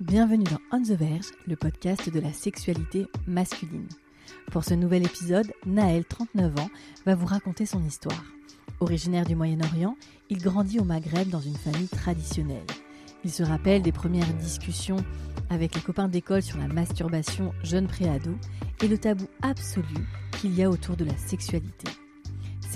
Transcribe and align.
Bienvenue 0.00 0.44
dans 0.44 0.60
On 0.76 0.82
the 0.82 0.90
Verge, 0.90 1.32
le 1.46 1.56
podcast 1.56 2.10
de 2.10 2.20
la 2.20 2.30
sexualité 2.30 3.06
masculine. 3.26 3.88
Pour 4.52 4.62
ce 4.62 4.74
nouvel 4.74 5.06
épisode, 5.06 5.50
Naël, 5.64 6.04
39 6.04 6.60
ans, 6.60 6.68
va 7.06 7.14
vous 7.14 7.24
raconter 7.24 7.64
son 7.64 7.82
histoire. 7.82 8.22
Originaire 8.80 9.24
du 9.24 9.34
Moyen-Orient, 9.34 9.96
il 10.28 10.42
grandit 10.42 10.80
au 10.80 10.84
Maghreb 10.84 11.30
dans 11.30 11.40
une 11.40 11.56
famille 11.56 11.88
traditionnelle. 11.88 12.66
Il 13.24 13.32
se 13.32 13.42
rappelle 13.42 13.80
des 13.80 13.90
premières 13.90 14.34
discussions 14.34 15.02
avec 15.48 15.74
les 15.74 15.80
copains 15.80 16.08
d'école 16.08 16.42
sur 16.42 16.58
la 16.58 16.68
masturbation 16.68 17.54
jeune 17.62 17.86
préado 17.86 18.36
et 18.82 18.88
le 18.88 18.98
tabou 18.98 19.24
absolu 19.40 20.06
qu'il 20.38 20.54
y 20.54 20.62
a 20.62 20.68
autour 20.68 20.98
de 20.98 21.06
la 21.06 21.16
sexualité. 21.16 21.90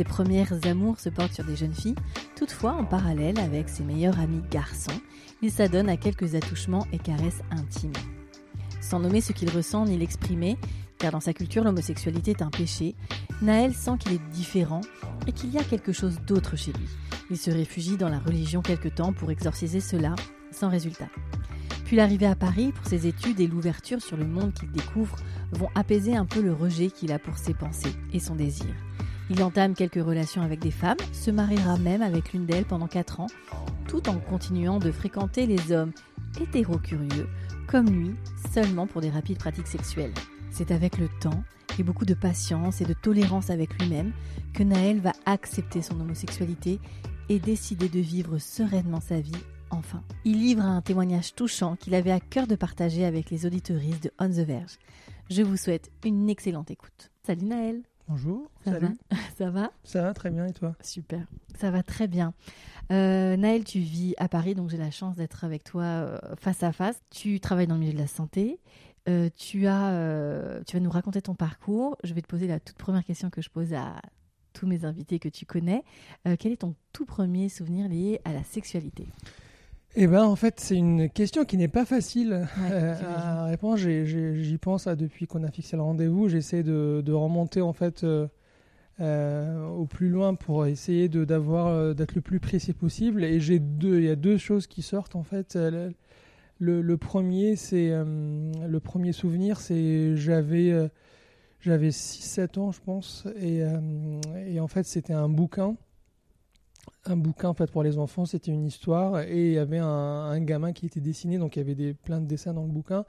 Ses 0.01 0.05
premières 0.05 0.67
amours 0.67 0.99
se 0.99 1.11
portent 1.11 1.35
sur 1.35 1.45
des 1.45 1.57
jeunes 1.57 1.75
filles, 1.75 1.95
toutefois 2.35 2.73
en 2.73 2.87
parallèle 2.87 3.39
avec 3.39 3.69
ses 3.69 3.83
meilleurs 3.83 4.19
amis 4.19 4.41
garçons, 4.51 4.99
il 5.43 5.51
s'adonne 5.51 5.91
à 5.91 5.99
quelques 5.99 6.35
attouchements 6.35 6.87
et 6.91 6.99
caresses 6.99 7.43
intimes. 7.51 7.93
Sans 8.81 8.99
nommer 8.99 9.21
ce 9.21 9.35
qu'il 9.35 9.51
ressent 9.51 9.85
ni 9.85 9.99
l'exprimer, 9.99 10.57
car 10.97 11.13
dans 11.13 11.21
sa 11.21 11.35
culture 11.35 11.65
l'homosexualité 11.65 12.31
est 12.31 12.41
un 12.41 12.49
péché, 12.49 12.95
Naël 13.43 13.75
sent 13.75 13.99
qu'il 14.01 14.15
est 14.15 14.31
différent 14.33 14.81
et 15.27 15.33
qu'il 15.33 15.51
y 15.51 15.59
a 15.59 15.65
quelque 15.65 15.93
chose 15.93 16.19
d'autre 16.27 16.57
chez 16.57 16.73
lui. 16.73 16.89
Il 17.31 17.37
se 17.37 17.51
réfugie 17.51 17.99
dans 17.99 18.09
la 18.09 18.21
religion 18.21 18.63
quelque 18.63 18.89
temps 18.89 19.13
pour 19.13 19.31
exorciser 19.31 19.81
cela, 19.81 20.15
sans 20.51 20.71
résultat. 20.71 21.11
Puis 21.85 21.97
l'arrivée 21.97 22.25
à 22.25 22.37
Paris 22.37 22.73
pour 22.73 22.87
ses 22.87 23.07
études 23.07 23.41
et 23.41 23.47
l'ouverture 23.47 24.01
sur 24.01 24.17
le 24.17 24.27
monde 24.27 24.55
qu'il 24.55 24.73
découvre 24.73 25.17
vont 25.53 25.69
apaiser 25.75 26.17
un 26.17 26.25
peu 26.25 26.41
le 26.41 26.55
rejet 26.55 26.89
qu'il 26.91 27.13
a 27.13 27.19
pour 27.19 27.37
ses 27.37 27.53
pensées 27.53 27.93
et 28.15 28.19
son 28.19 28.35
désir. 28.35 28.75
Il 29.31 29.43
entame 29.45 29.75
quelques 29.75 30.05
relations 30.05 30.43
avec 30.43 30.59
des 30.59 30.73
femmes, 30.73 30.97
se 31.13 31.31
mariera 31.31 31.79
même 31.79 32.03
avec 32.03 32.33
l'une 32.33 32.47
d'elles 32.47 32.65
pendant 32.65 32.89
4 32.89 33.21
ans, 33.21 33.29
tout 33.87 34.09
en 34.09 34.19
continuant 34.19 34.81
de 34.81 34.91
fréquenter 34.91 35.47
les 35.47 35.71
hommes 35.71 35.93
hétéro-curieux, 36.41 37.29
comme 37.69 37.89
lui, 37.89 38.11
seulement 38.53 38.89
pour 38.89 39.01
des 39.01 39.11
rapides 39.11 39.39
pratiques 39.39 39.69
sexuelles. 39.69 40.15
C'est 40.51 40.73
avec 40.73 40.99
le 40.99 41.09
temps 41.21 41.45
et 41.79 41.85
beaucoup 41.85 42.05
de 42.05 42.15
patience 42.15 42.81
et 42.81 42.85
de 42.85 42.93
tolérance 42.93 43.51
avec 43.51 43.81
lui-même 43.81 44.13
que 44.53 44.65
Naël 44.65 44.99
va 44.99 45.13
accepter 45.27 45.81
son 45.81 46.01
homosexualité 46.01 46.81
et 47.29 47.39
décider 47.39 47.89
de 47.89 48.01
vivre 48.01 48.39
sereinement 48.39 49.01
sa 49.01 49.21
vie 49.21 49.33
enfin. 49.71 50.03
Il 50.25 50.39
livre 50.41 50.63
un 50.63 50.83
témoignage 50.83 51.35
touchant 51.37 51.77
qu'il 51.77 51.95
avait 51.95 52.11
à 52.11 52.19
cœur 52.19 52.49
de 52.49 52.57
partager 52.57 53.05
avec 53.05 53.31
les 53.31 53.47
auditeuristes 53.47 54.03
de 54.03 54.13
On 54.19 54.29
the 54.29 54.45
Verge. 54.45 54.79
Je 55.31 55.43
vous 55.43 55.57
souhaite 55.57 55.93
une 56.05 56.29
excellente 56.29 56.73
écoute. 56.73 57.11
Salut 57.25 57.45
Naël 57.45 57.83
Bonjour, 58.11 58.51
ça 58.65 58.73
salut. 58.73 58.89
Va 59.09 59.17
ça 59.39 59.51
va? 59.51 59.71
Ça 59.85 60.03
va 60.03 60.13
très 60.15 60.31
bien 60.31 60.45
et 60.45 60.53
toi? 60.53 60.75
Super, 60.83 61.25
ça 61.55 61.71
va 61.71 61.85
très 61.85 62.09
bien. 62.09 62.35
Euh, 62.91 63.37
Naël, 63.37 63.63
tu 63.63 63.79
vis 63.79 64.17
à 64.19 64.29
Paris, 64.29 64.57
donc 64.57 64.69
j'ai 64.69 64.79
la 64.79 64.91
chance 64.91 65.15
d'être 65.15 65.45
avec 65.45 65.63
toi 65.63 65.85
euh, 65.85 66.19
face 66.41 66.65
à 66.65 66.73
face. 66.73 67.01
Tu 67.11 67.39
travailles 67.39 67.69
dans 67.69 67.75
le 67.75 67.81
milieu 67.83 67.93
de 67.93 67.99
la 67.99 68.09
santé. 68.09 68.59
Euh, 69.09 69.31
tu, 69.37 69.69
as, 69.69 69.91
euh, 69.91 70.61
tu 70.67 70.77
vas 70.77 70.81
nous 70.81 70.91
raconter 70.91 71.23
ton 71.23 71.37
parcours. 71.37 71.97
Je 72.03 72.13
vais 72.13 72.21
te 72.21 72.27
poser 72.27 72.49
la 72.49 72.59
toute 72.59 72.79
première 72.79 73.05
question 73.05 73.31
que 73.31 73.43
je 73.43 73.49
pose 73.49 73.75
à 73.75 74.03
tous 74.55 74.67
mes 74.67 74.85
invités 74.85 75.21
que 75.21 75.29
tu 75.29 75.47
connais. 75.47 75.85
Quel 76.41 76.51
est 76.51 76.63
ton 76.63 76.75
tout 76.93 77.07
premier 77.07 77.49
souvenir 77.49 77.89
lié 77.89 78.21
à 78.25 78.33
la 78.33 78.43
sexualité? 78.43 79.07
Eh 79.97 80.07
ben 80.07 80.23
en 80.23 80.37
fait 80.37 80.61
c'est 80.61 80.77
une 80.77 81.11
question 81.11 81.45
qui 81.45 81.57
n'est 81.57 81.69
pas 81.69 81.85
facile 81.85 82.47
Ouais, 82.63 82.71
euh, 82.73 82.95
à 83.17 83.45
répondre. 83.45 83.77
J'y 83.77 84.59
pense 84.59 84.87
depuis 84.87 85.27
qu'on 85.27 85.43
a 85.43 85.51
fixé 85.51 85.77
le 85.77 85.83
rendez-vous. 85.83 86.29
J'essaie 86.29 86.63
de, 86.63 87.03
de 87.05 87.13
remonter 87.13 87.61
en 87.61 87.73
fait 87.73 88.05
euh, 88.05 88.29
euh, 89.01 89.67
au 89.69 89.87
plus 89.87 90.09
loin 90.09 90.35
pour 90.35 90.67
essayer 90.67 91.09
de 91.09 91.25
d'avoir 91.25 91.95
d'être 91.95 92.15
le 92.15 92.21
plus 92.21 92.39
précis 92.39 92.73
possible. 92.73 93.25
Et 93.25 93.41
j'ai 93.41 93.59
deux, 93.59 93.99
il 93.99 94.05
y 94.05 94.11
a 94.11 94.17
deux 94.17 94.39
choses 94.39 94.67
qui 94.69 94.83
sortent 94.83 95.17
en 95.17 95.25
fait. 95.25 95.57
Le, 95.57 96.83
le 96.83 96.97
premier 96.97 97.57
c'est 97.57 97.89
le 97.91 98.79
premier 98.81 99.13
souvenir 99.13 99.61
c'est 99.61 100.15
j'avais 100.17 100.73
j'avais 101.63 101.89
6-7 101.89 102.59
ans 102.59 102.71
je 102.71 102.81
pense 102.81 103.27
et, 103.41 103.63
et 104.47 104.61
en 104.61 104.69
fait 104.69 104.85
c'était 104.85 105.15
un 105.15 105.31
bouquin 105.31 105.77
un 107.07 107.17
bouquin 107.17 107.49
en 107.49 107.55
fait 107.55 107.71
pour 107.71 107.83
les 107.83 107.99
enfants, 107.99 108.27
c'était 108.27 108.53
une 108.53 108.67
histoire 108.67 109.21
et 109.21 109.49
il 109.49 109.53
y 109.55 109.59
avait 109.59 109.79
un, 109.79 109.87
un 109.87 110.41
gamin 110.41 110.73
qui 110.73 110.87
était 110.87 111.01
dessiné, 111.01 111.39
donc 111.39 111.57
il 111.57 111.61
y 111.61 111.63
avait 111.63 111.75
des, 111.75 111.95
plein 111.95 112.21
de 112.21 112.27
dessins 112.27 112.53
dans 112.53 112.65
le 112.65 112.71
bouquin 112.71 113.05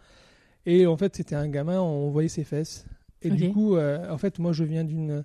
et 0.65 0.87
en 0.87 0.97
fait 0.97 1.15
c'était 1.15 1.35
un 1.35 1.47
gamin, 1.47 1.81
on 1.81 2.09
voyait 2.09 2.29
ses 2.29 2.43
fesses. 2.43 2.85
Et 3.21 3.29
du 3.29 3.51
coup 3.51 3.75
euh, 3.75 4.09
en 4.09 4.17
fait 4.17 4.39
moi 4.39 4.51
je 4.51 4.63
viens 4.63 4.83
d'une 4.83 5.23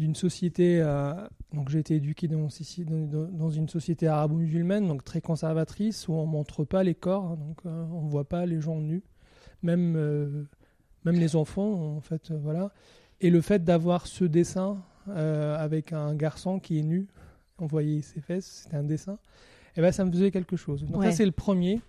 d'une 0.00 0.14
société 0.14 0.80
euh, 0.80 1.12
donc 1.52 1.68
j'ai 1.68 1.78
été 1.78 1.96
éduqué 1.96 2.26
dans, 2.26 2.48
dans, 2.88 3.24
dans 3.26 3.50
une 3.50 3.68
société 3.68 4.08
arabo-musulmane 4.08 4.88
donc 4.88 5.04
très 5.04 5.20
conservatrice 5.20 6.08
où 6.08 6.14
on 6.14 6.24
montre 6.24 6.64
pas 6.64 6.82
les 6.82 6.94
corps 6.94 7.24
hein, 7.24 7.36
donc 7.36 7.58
euh, 7.66 7.84
on 7.92 8.06
voit 8.06 8.28
pas 8.28 8.46
les 8.46 8.60
gens 8.60 8.80
nus. 8.80 9.02
Même 9.62 9.94
euh, 9.96 10.44
même 11.04 11.16
les 11.16 11.36
enfants 11.36 11.96
en 11.96 12.00
fait 12.00 12.32
voilà. 12.32 12.72
Et 13.20 13.28
le 13.28 13.42
fait 13.42 13.62
d'avoir 13.62 14.06
ce 14.06 14.24
dessin 14.24 14.82
avec 15.06 15.92
un 15.92 16.14
garçon 16.14 16.60
qui 16.60 16.78
est 16.78 16.82
nu 16.82 17.08
on 17.60 17.66
voyait 17.66 18.02
ses 18.02 18.20
fesses, 18.20 18.62
c'était 18.64 18.76
un 18.76 18.82
dessin, 18.82 19.18
et 19.76 19.80
ben 19.80 19.92
ça 19.92 20.04
me 20.04 20.10
faisait 20.12 20.30
quelque 20.30 20.56
chose. 20.56 20.84
Donc 20.84 20.96
Ouais. 21.00 21.06
ça 21.10 21.12
c'est 21.18 21.26
le 21.26 21.32
premier. 21.32 21.80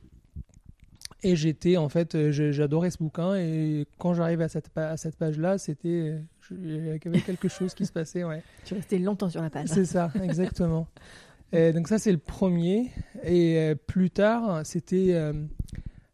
Et 1.24 1.36
j'étais 1.36 1.78
en 1.78 1.88
fait, 1.88 2.16
euh, 2.16 2.32
j'adorais 2.32 2.90
ce 2.90 2.98
bouquin 2.98 3.36
et 3.36 3.86
quand 4.00 4.16
j'arrivais 4.16 4.46
à 4.46 4.50
cette, 4.50 4.76
à 4.76 4.98
cette 4.98 5.16
page-là, 5.18 5.60
c'était, 5.60 5.88
euh, 5.90 6.20
il 6.52 6.86
y 6.86 6.90
avait 6.90 7.22
quelque 7.22 7.48
chose 7.48 7.76
qui 7.76 7.86
se 7.86 7.92
passait, 7.92 8.24
ouais. 8.24 8.42
Tu 8.66 8.74
restais 8.74 8.98
longtemps 8.98 9.30
sur 9.30 9.40
la 9.42 9.52
page. 9.52 9.68
C'est 9.68 9.86
ça, 9.86 10.12
exactement. 10.24 10.88
Et 11.54 11.74
donc 11.74 11.88
ça 11.90 12.00
c'est 12.00 12.12
le 12.12 12.18
premier. 12.18 12.90
Et 13.24 13.58
euh, 13.60 13.76
plus 13.76 14.10
tard, 14.10 14.66
c'était, 14.66 15.10
euh, 15.14 15.34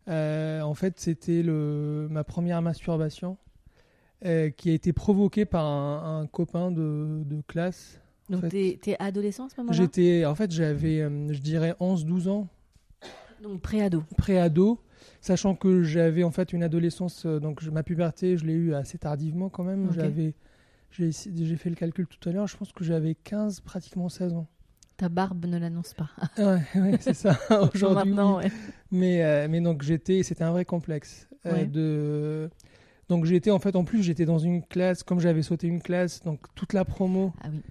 euh, 0.09 0.61
en 0.61 0.73
fait, 0.73 0.99
c'était 0.99 1.41
le 1.41 2.07
ma 2.11 2.25
première 2.25 2.61
masturbation 2.61 3.37
euh, 4.25 4.49
qui 4.49 4.71
a 4.71 4.73
été 4.73 4.91
provoquée 4.93 5.45
par 5.45 5.63
un, 5.65 6.21
un 6.21 6.27
copain 6.27 6.69
de, 6.71 7.21
de 7.23 7.39
classe. 7.47 8.01
En 8.29 8.33
Donc 8.39 8.51
fait. 8.51 8.77
t'es 8.81 8.95
adolescent 8.99 9.45
à 9.45 9.49
ce 9.49 9.55
moment-là? 9.61 9.77
J'étais, 9.77 10.25
en 10.25 10.35
fait, 10.35 10.51
j'avais, 10.51 11.01
euh, 11.01 11.31
je 11.33 11.39
dirais, 11.39 11.73
11-12 11.79 12.27
ans, 12.29 12.47
Donc 13.41 13.61
pré-ado. 13.61 14.03
pré-ado, 14.17 14.79
sachant 15.21 15.55
que 15.55 15.83
j'avais 15.83 16.23
en 16.23 16.31
fait 16.31 16.51
une 16.53 16.63
adolescence, 16.63 17.25
euh, 17.25 17.39
donc 17.39 17.63
ma 17.63 17.83
puberté, 17.83 18.37
je 18.37 18.45
l'ai 18.45 18.53
eu 18.53 18.73
assez 18.73 18.97
tardivement 18.97 19.49
quand 19.49 19.63
même. 19.63 19.91
J'avais, 19.93 20.33
j'ai, 20.91 21.11
j'ai 21.11 21.55
fait 21.57 21.69
le 21.69 21.75
calcul 21.75 22.07
tout 22.07 22.27
à 22.27 22.31
l'heure, 22.31 22.47
je 22.47 22.57
pense 22.57 22.71
que 22.71 22.83
j'avais 22.83 23.15
15, 23.15 23.61
pratiquement 23.61 24.09
16 24.09 24.33
ans. 24.33 24.47
Ta 24.97 25.09
barbe 25.09 25.45
ne 25.45 25.59
l'annonce 25.59 25.93
pas. 25.93 26.09
ouais, 26.39 26.61
ouais, 26.81 26.97
c'est 26.99 27.13
ça, 27.13 27.37
aujourd'hui. 27.73 28.09
Maintenant, 28.11 28.37
oui. 28.39 28.45
ouais. 28.45 28.51
Mais, 28.91 29.23
euh, 29.23 29.47
mais 29.49 29.61
donc 29.61 29.83
j'étais, 29.83 30.23
c'était 30.23 30.43
un 30.43 30.51
vrai 30.51 30.65
complexe. 30.65 31.27
euh, 31.45 31.53
Ouais. 31.53 31.65
de... 31.65 32.49
Donc 33.07 33.23
j'étais 33.25 33.51
en 33.51 33.59
fait, 33.59 33.75
en 33.77 33.85
plus, 33.85 34.01
j'étais 34.03 34.25
dans 34.25 34.39
une 34.39 34.63
classe, 34.63 35.03
comme 35.03 35.19
j'avais 35.19 35.43
sauté 35.43 35.67
une 35.67 35.81
classe, 35.81 36.21
donc 36.23 36.39
toute 36.55 36.73
la 36.73 36.83
promo, 36.83 37.31
Ah 37.41 37.47
oui. 37.51 37.61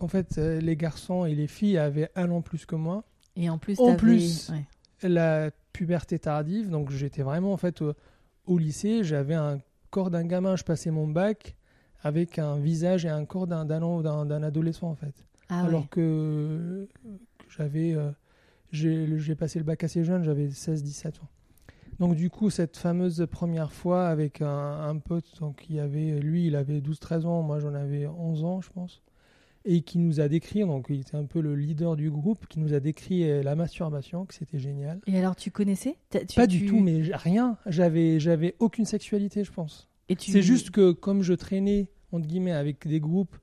En 0.00 0.08
fait, 0.08 0.38
euh, 0.38 0.60
les 0.60 0.76
garçons 0.76 1.24
et 1.24 1.34
les 1.34 1.46
filles 1.46 1.78
avaient 1.78 2.10
un 2.14 2.30
an 2.30 2.40
plus 2.40 2.66
que 2.66 2.76
moi. 2.76 3.04
Et 3.36 3.48
en 3.50 3.58
plus, 3.58 3.78
En 3.78 3.94
plus, 3.96 4.50
ouais. 4.50 5.08
la 5.08 5.50
puberté 5.72 6.18
tardive, 6.18 6.70
donc 6.70 6.90
j'étais 6.90 7.22
vraiment 7.22 7.52
en 7.52 7.56
fait 7.56 7.82
au, 7.82 7.92
au 8.46 8.58
lycée, 8.58 9.04
j'avais 9.04 9.34
un 9.34 9.60
corps 9.90 10.10
d'un 10.10 10.24
gamin, 10.24 10.56
je 10.56 10.64
passais 10.64 10.90
mon 10.90 11.06
bac 11.06 11.54
avec 12.02 12.38
un 12.38 12.56
visage 12.58 13.04
et 13.04 13.08
un 13.08 13.24
corps 13.24 13.46
d'un 13.46 14.42
adolescent 14.42 14.88
en 14.90 14.94
fait. 14.96 15.14
Ah 15.48 15.64
Alors 15.64 15.82
ouais. 15.82 15.86
que, 15.90 16.88
que 17.38 17.44
j'avais 17.56 17.94
euh, 17.94 18.10
j'ai 18.72 19.18
j'ai 19.18 19.34
passé 19.34 19.58
le 19.58 19.64
bac 19.64 19.82
assez 19.84 20.04
jeune, 20.04 20.24
j'avais 20.24 20.48
16-17 20.48 21.08
ans. 21.20 21.28
Donc 22.00 22.14
du 22.14 22.30
coup, 22.30 22.50
cette 22.50 22.76
fameuse 22.76 23.26
première 23.30 23.72
fois 23.72 24.08
avec 24.08 24.40
un, 24.42 24.48
un 24.88 24.96
pote, 24.98 25.26
donc 25.40 25.66
il 25.68 25.80
avait, 25.80 26.20
lui, 26.20 26.46
il 26.46 26.54
avait 26.56 26.80
12-13 26.80 27.24
ans, 27.26 27.42
moi 27.42 27.58
j'en 27.60 27.74
avais 27.74 28.06
11 28.06 28.44
ans, 28.44 28.60
je 28.60 28.70
pense, 28.70 29.02
et 29.64 29.82
qui 29.82 29.98
nous 29.98 30.20
a 30.20 30.28
décrit, 30.28 30.60
donc 30.60 30.86
il 30.88 31.00
était 31.00 31.16
un 31.16 31.24
peu 31.24 31.40
le 31.40 31.54
leader 31.54 31.96
du 31.96 32.10
groupe, 32.10 32.46
qui 32.48 32.58
nous 32.60 32.72
a 32.74 32.80
décrit 32.80 33.28
euh, 33.28 33.42
la 33.42 33.54
masturbation, 33.54 34.24
que 34.24 34.34
c'était 34.34 34.58
génial. 34.58 35.00
Et 35.06 35.18
alors, 35.18 35.36
tu 35.36 35.50
connaissais? 35.50 35.96
Tu- 36.10 36.34
Pas 36.36 36.46
tu- 36.46 36.58
du 36.60 36.66
tout, 36.66 36.80
mais 36.80 37.02
rien. 37.12 37.58
J'avais, 37.66 38.18
j'avais 38.20 38.54
aucune 38.60 38.84
sexualité, 38.84 39.44
je 39.44 39.52
pense. 39.52 39.88
Et 40.08 40.16
tu- 40.16 40.30
C'est 40.30 40.42
juste 40.42 40.70
que 40.70 40.92
comme 40.92 41.22
je 41.22 41.34
traînais 41.34 41.88
entre 42.12 42.26
guillemets 42.26 42.52
avec 42.52 42.86
des 42.88 43.00
groupes 43.00 43.36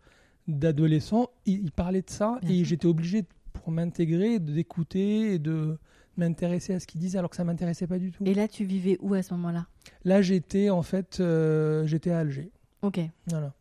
d'adolescents, 0.48 1.30
ils, 1.46 1.62
ils 1.66 1.72
parlaient 1.72 2.02
de 2.02 2.10
ça 2.10 2.40
Bien 2.42 2.52
et 2.56 2.64
j'étais 2.64 2.88
obligé 2.88 3.24
pour 3.54 3.72
m'intégrer, 3.72 4.40
d'écouter 4.40 5.34
et 5.34 5.40
de 5.40 5.78
m'intéresser 6.18 6.74
à 6.74 6.80
ce 6.80 6.88
qu'ils 6.88 7.02
disaient 7.02 7.18
alors 7.18 7.30
que 7.30 7.36
ça 7.36 7.44
m'intéressait 7.44 7.88
pas 7.88 8.00
du 8.00 8.12
tout. 8.12 8.24
Et 8.26 8.34
là, 8.34 8.48
tu 8.48 8.64
vivais 8.64 8.98
où 9.02 9.14
à 9.14 9.22
ce 9.24 9.34
moment-là? 9.34 9.68
Là, 10.04 10.22
j'étais 10.22 10.70
en 10.70 10.82
fait, 10.82 11.20
euh, 11.20 11.86
j'étais 11.88 12.12
à 12.12 12.20
Alger. 12.20 12.52
Ok. 12.82 13.00
Voilà. 13.28 13.54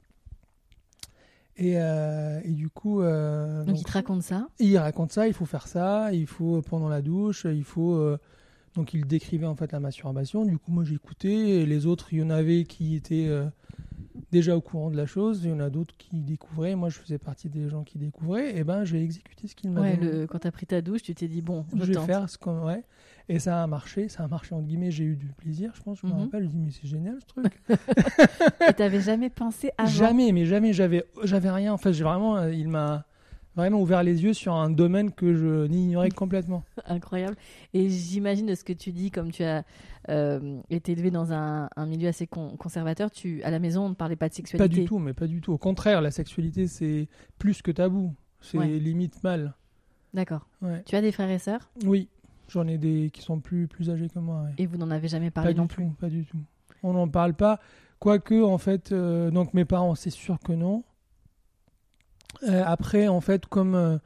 Et, 1.57 1.75
euh, 1.79 2.41
et 2.45 2.51
du 2.53 2.69
coup. 2.69 3.01
euh, 3.01 3.59
Donc, 3.59 3.67
donc, 3.69 3.81
il 3.81 3.85
te 3.85 3.93
raconte 3.93 4.23
ça. 4.23 4.49
il 4.59 4.77
raconte 4.79 5.13
ça, 5.13 5.29
il 5.29 5.35
faut 5.35 5.47
faire 5.47 5.69
ça, 5.69 6.13
il 6.13 6.27
faut 6.27 6.63
pendant 6.63 6.89
la 6.89 7.01
douche, 7.03 7.47
il 7.51 7.65
faut. 7.65 7.95
euh, 7.95 8.19
donc 8.75 8.93
il 8.93 9.07
décrivait 9.07 9.47
en 9.47 9.55
fait 9.55 9.71
la 9.71 9.79
masturbation. 9.79 10.45
Du 10.45 10.59
coup, 10.59 10.73
moi 10.73 10.83
j'écoutais. 10.85 11.33
Et 11.61 11.67
les 11.67 11.87
autres, 11.87 12.13
il 12.13 12.19
y 12.19 12.23
en 12.25 12.31
avait 12.31 12.65
qui 12.65 12.97
étaient 12.97 13.29
euh, 13.29 13.45
déjà 14.33 14.57
au 14.57 14.61
courant 14.61 14.91
de 14.91 14.97
la 14.97 15.07
chose. 15.07 15.43
Il 15.45 15.51
y 15.51 15.53
en 15.53 15.61
a 15.61 15.71
d'autres 15.71 15.95
qui 15.97 16.23
découvraient. 16.23 16.75
Moi, 16.75 16.89
je 16.89 16.99
faisais 16.99 17.19
partie 17.19 17.49
des 17.49 17.69
gens 17.69 17.85
qui 17.85 17.99
découvraient. 17.99 18.57
Et 18.57 18.65
ben, 18.65 18.85
j'ai 18.85 19.01
exécuté 19.01 19.47
ce 19.47 19.55
qu'il 19.55 19.71
m'a 19.71 19.81
Ouais, 19.81 19.97
donné. 19.97 20.11
le... 20.13 20.27
quand 20.27 20.41
t'as 20.41 20.51
pris 20.51 20.67
ta 20.67 20.81
douche, 20.83 21.03
tu 21.05 21.15
t'es 21.15 21.29
dit, 21.29 21.41
bon, 21.41 21.65
je, 21.73 21.83
je 21.83 21.85
vais 21.85 21.95
tente. 21.95 22.07
faire 22.07 22.29
ce 22.29 22.37
qu'on. 22.37 22.67
Ouais. 22.67 22.83
Et 23.29 23.39
ça 23.39 23.63
a 23.63 23.67
marché. 23.67 24.09
Ça 24.09 24.25
a 24.25 24.29
marché 24.29 24.55
entre 24.55 24.67
guillemets. 24.67 24.91
J'ai 24.91 25.05
eu 25.05 25.17
du 25.17 25.29
plaisir, 25.29 25.73
je 25.75 25.83
pense. 25.83 25.99
Je 26.01 26.07
me 26.07 26.13
Mhm. 26.13 26.21
rappelle. 26.21 26.45
Je 26.45 26.49
dis 26.49 26.59
mais 26.59 26.71
c'est 26.71 26.87
génial 26.87 27.17
ce 27.21 27.27
truc. 27.27 27.61
Et 28.69 28.73
t'avais 28.75 29.01
jamais 29.01 29.31
pensé 29.31 29.71
avant? 29.79 29.89
Jamais, 29.89 30.33
mais 30.33 30.45
jamais, 30.45 30.73
j'avais, 30.73 31.05
j'avais 31.23 31.51
rien. 31.51 31.73
En 31.73 31.79
fait, 31.79 31.93
j'ai 31.93 32.05
vraiment, 32.05 32.37
euh, 32.37 32.53
il 32.53 32.69
m'a 32.69 33.07
vraiment 33.57 33.81
ouvert 33.81 34.03
les 34.03 34.25
yeux 34.25 34.35
sur 34.35 34.53
un 34.55 34.69
domaine 34.69 35.11
que 35.13 35.33
je 35.35 35.67
n'ignorais 35.69 36.11
complètement. 36.11 36.65
Incroyable. 36.87 37.37
Et 37.73 37.89
j'imagine 37.89 38.47
de 38.47 38.55
ce 38.55 38.65
que 38.65 38.73
tu 38.73 38.93
dis, 38.93 39.11
comme 39.11 39.31
tu 39.31 39.43
as 39.45 39.65
euh, 40.11 40.61
été 40.71 40.93
élevé 40.93 41.11
dans 41.11 41.33
un, 41.33 41.71
un 41.77 41.87
milieu 41.87 42.09
assez 42.09 42.27
con- 42.27 42.57
conservateur, 42.59 43.11
tu, 43.11 43.43
à 43.43 43.51
la 43.51 43.59
maison, 43.59 43.87
on 43.87 43.89
ne 43.91 43.95
parlait 43.95 44.17
pas 44.17 44.27
de 44.29 44.33
Pas 44.33 44.37
sexualité. 44.37 44.81
du 44.81 44.85
tout, 44.85 44.99
mais 44.99 45.15
pas 45.15 45.27
du 45.27 45.41
tout. 45.41 45.53
Au 45.53 45.59
contraire, 45.59 46.03
la 46.03 46.11
sexualité, 46.11 46.67
c'est 46.67 47.09
plus 47.39 47.63
que 47.63 47.71
tabou. 47.71 48.15
C'est 48.43 48.59
Ouais. 48.59 48.67
limite 48.67 49.23
mal. 49.25 49.55
D'accord. 50.13 50.47
Ouais. 50.61 50.83
Tu 50.85 50.95
as 50.97 51.01
des 51.01 51.11
frères 51.13 51.31
et 51.31 51.39
sœurs? 51.39 51.71
Oui, 51.87 52.09
j'en 52.55 52.67
ai 52.67 52.79
des 52.79 53.11
qui 53.13 53.21
sont 53.23 53.41
plus, 53.41 53.67
plus 53.69 53.91
âgés 53.91 54.09
que 54.09 54.19
moi. 54.19 54.43
ouais. 54.45 54.55
et 54.59 54.67
vous 54.67 54.77
n'en 54.79 54.91
avez 54.91 55.09
jamais 55.09 55.31
parlé 55.31 55.53
Pas 55.53 55.59
non 55.59 55.67
du 55.67 55.75
plus? 55.75 55.85
tout, 55.85 55.91
pas 56.01 56.09
du 56.09 56.25
tout. 56.25 56.39
On 56.83 56.93
n'en 56.95 57.09
parle 57.09 57.35
pas. 57.35 57.61
Quoique, 57.99 58.43
en 58.43 58.59
fait, 58.59 58.93
euh, 58.93 59.31
donc 59.31 59.55
mes 59.55 59.65
parents, 59.65 59.95
c'est 59.95 60.11
sûr 60.11 60.39
que 60.41 60.53
non. 60.53 60.85
Euh, 62.43 62.63
après, 62.67 63.09
en 63.09 63.21
fait, 63.21 63.47
comme, 63.47 63.99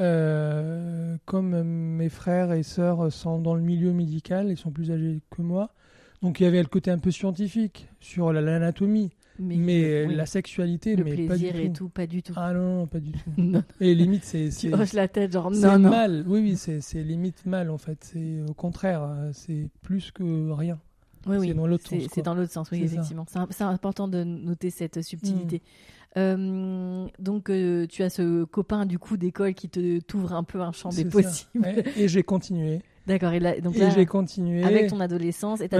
euh, 0.00 1.16
comme 1.24 1.62
mes 1.62 2.08
frères 2.08 2.52
et 2.52 2.62
sœurs 2.62 3.12
sont 3.12 3.38
dans 3.38 3.54
le 3.54 3.62
milieu 3.62 3.92
médical, 3.92 4.48
ils 4.50 4.56
sont 4.56 4.70
plus 4.70 4.90
âgés 4.90 5.20
que 5.30 5.42
moi. 5.42 5.70
Donc 6.22 6.40
il 6.40 6.44
y 6.44 6.46
avait 6.46 6.60
le 6.62 6.68
côté 6.68 6.90
un 6.90 6.98
peu 6.98 7.10
scientifique 7.12 7.88
sur 8.00 8.32
la- 8.32 8.40
l'anatomie, 8.40 9.12
Mais, 9.40 9.56
mais, 9.56 9.84
euh, 9.84 10.06
oui, 10.08 10.14
la 10.14 10.26
sexualité, 10.26 10.96
le 10.96 11.04
mais 11.04 11.10
pas 11.10 11.16
du 11.16 11.26
plaisir 11.26 11.52
tout. 11.52 11.58
et 11.58 11.72
tout, 11.72 11.88
pas 11.88 12.06
du 12.06 12.22
tout. 12.22 12.32
Ah 12.36 12.52
non, 12.52 12.80
non, 12.80 12.86
pas 12.86 13.00
du 13.00 13.12
tout. 13.12 13.18
Non, 13.38 13.62
Et 13.80 13.94
limite, 13.94 14.24
c'est 14.24 14.48
tu 14.50 14.72
hoches 14.72 14.92
la 14.92 15.08
tête, 15.08 15.32
genre 15.32 15.50
c'est 15.54 15.66
non, 15.66 15.78
non. 15.78 15.90
mal. 15.90 16.24
Oui, 16.26 16.40
oui, 16.40 16.56
c'est 16.56 17.02
limite 17.02 17.46
mal 17.46 17.70
en 17.70 17.78
fait. 17.78 17.98
C'est 18.02 18.40
au 18.48 18.54
contraire, 18.54 19.08
c'est 19.32 19.68
plus 19.82 20.10
que 20.10 20.50
rien. 20.50 20.78
Oui, 21.26 21.36
oui. 21.38 21.48
c'est 21.48 21.54
dans 21.54 21.66
l'autre 21.66 21.88
sens, 21.88 22.02
C'est 22.12 22.22
dans 22.22 22.34
l'autre 22.34 22.52
sens, 22.52 22.70
oui, 22.70 22.82
effectivement. 22.82 23.26
C'est 23.50 23.64
important 23.64 24.08
de 24.08 24.24
noter 24.24 24.70
cette 24.70 25.02
subtilité. 25.02 25.58
Mm. 25.58 25.60
Euh, 26.16 27.06
donc, 27.18 27.50
euh, 27.50 27.86
tu 27.86 28.02
as 28.02 28.10
ce 28.10 28.44
copain 28.44 28.86
du 28.86 28.98
coup 28.98 29.16
d'école 29.16 29.54
qui 29.54 29.68
te 29.68 30.00
t'ouvre 30.00 30.32
un 30.32 30.42
peu 30.42 30.60
un 30.60 30.72
champ 30.72 30.88
des 30.88 31.04
possibles. 31.04 31.64
Ouais, 31.64 31.84
Et 31.96 32.08
j'ai 32.08 32.22
continué. 32.22 32.80
D'accord. 33.08 33.32
Et 33.32 33.40
là, 33.40 33.58
donc 33.60 33.74
et 33.76 33.80
là, 33.80 33.90
j'ai 33.90 34.06
continué. 34.06 34.62
avec 34.62 34.88
ton 34.88 35.00
adolescence 35.00 35.60
et 35.62 35.68
ta 35.68 35.78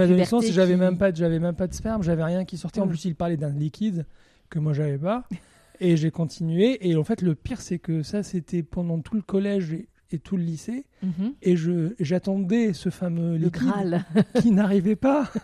j'avais 0.51 0.73
qui- 0.73 0.79
même 0.79 0.97
pas, 0.97 1.11
de- 1.11 1.17
j'avais 1.17 1.39
même 1.39 1.55
pas 1.55 1.67
de 1.67 1.73
sperme, 1.73 2.03
j'avais 2.03 2.23
rien 2.23 2.43
qui 2.43 2.57
sortait. 2.57 2.81
En 2.81 2.85
Mm. 2.85 2.89
plus, 2.89 3.05
il 3.05 3.15
parlait 3.15 3.37
d'un 3.37 3.51
liquide 3.51 4.05
que 4.49 4.59
moi 4.59 4.73
j'avais 4.73 4.97
pas. 4.97 5.23
Et 5.81 5.95
j'ai 5.95 6.11
continué. 6.11 6.77
Et 6.89 6.97
en 6.97 7.05
fait, 7.05 7.21
le 7.21 7.35
pire, 7.35 7.61
c'est 7.61 7.79
que 7.79 8.03
ça, 8.03 8.21
c'était 8.23 8.63
pendant 8.63 8.99
tout 8.99 9.15
le 9.15 9.21
collège 9.21 9.71
et, 9.71 9.87
et 10.11 10.19
tout 10.19 10.37
le 10.37 10.43
lycée. 10.43 10.85
Mhm. 11.03 11.33
Et 11.41 11.55
je, 11.55 11.93
j'attendais 11.99 12.73
ce 12.73 12.89
fameux 12.89 13.31
le 13.37 13.45
liquide 13.45 13.61
Graal. 13.63 14.05
qui 14.41 14.51
n'arrivait 14.51 14.95
pas. 14.95 15.29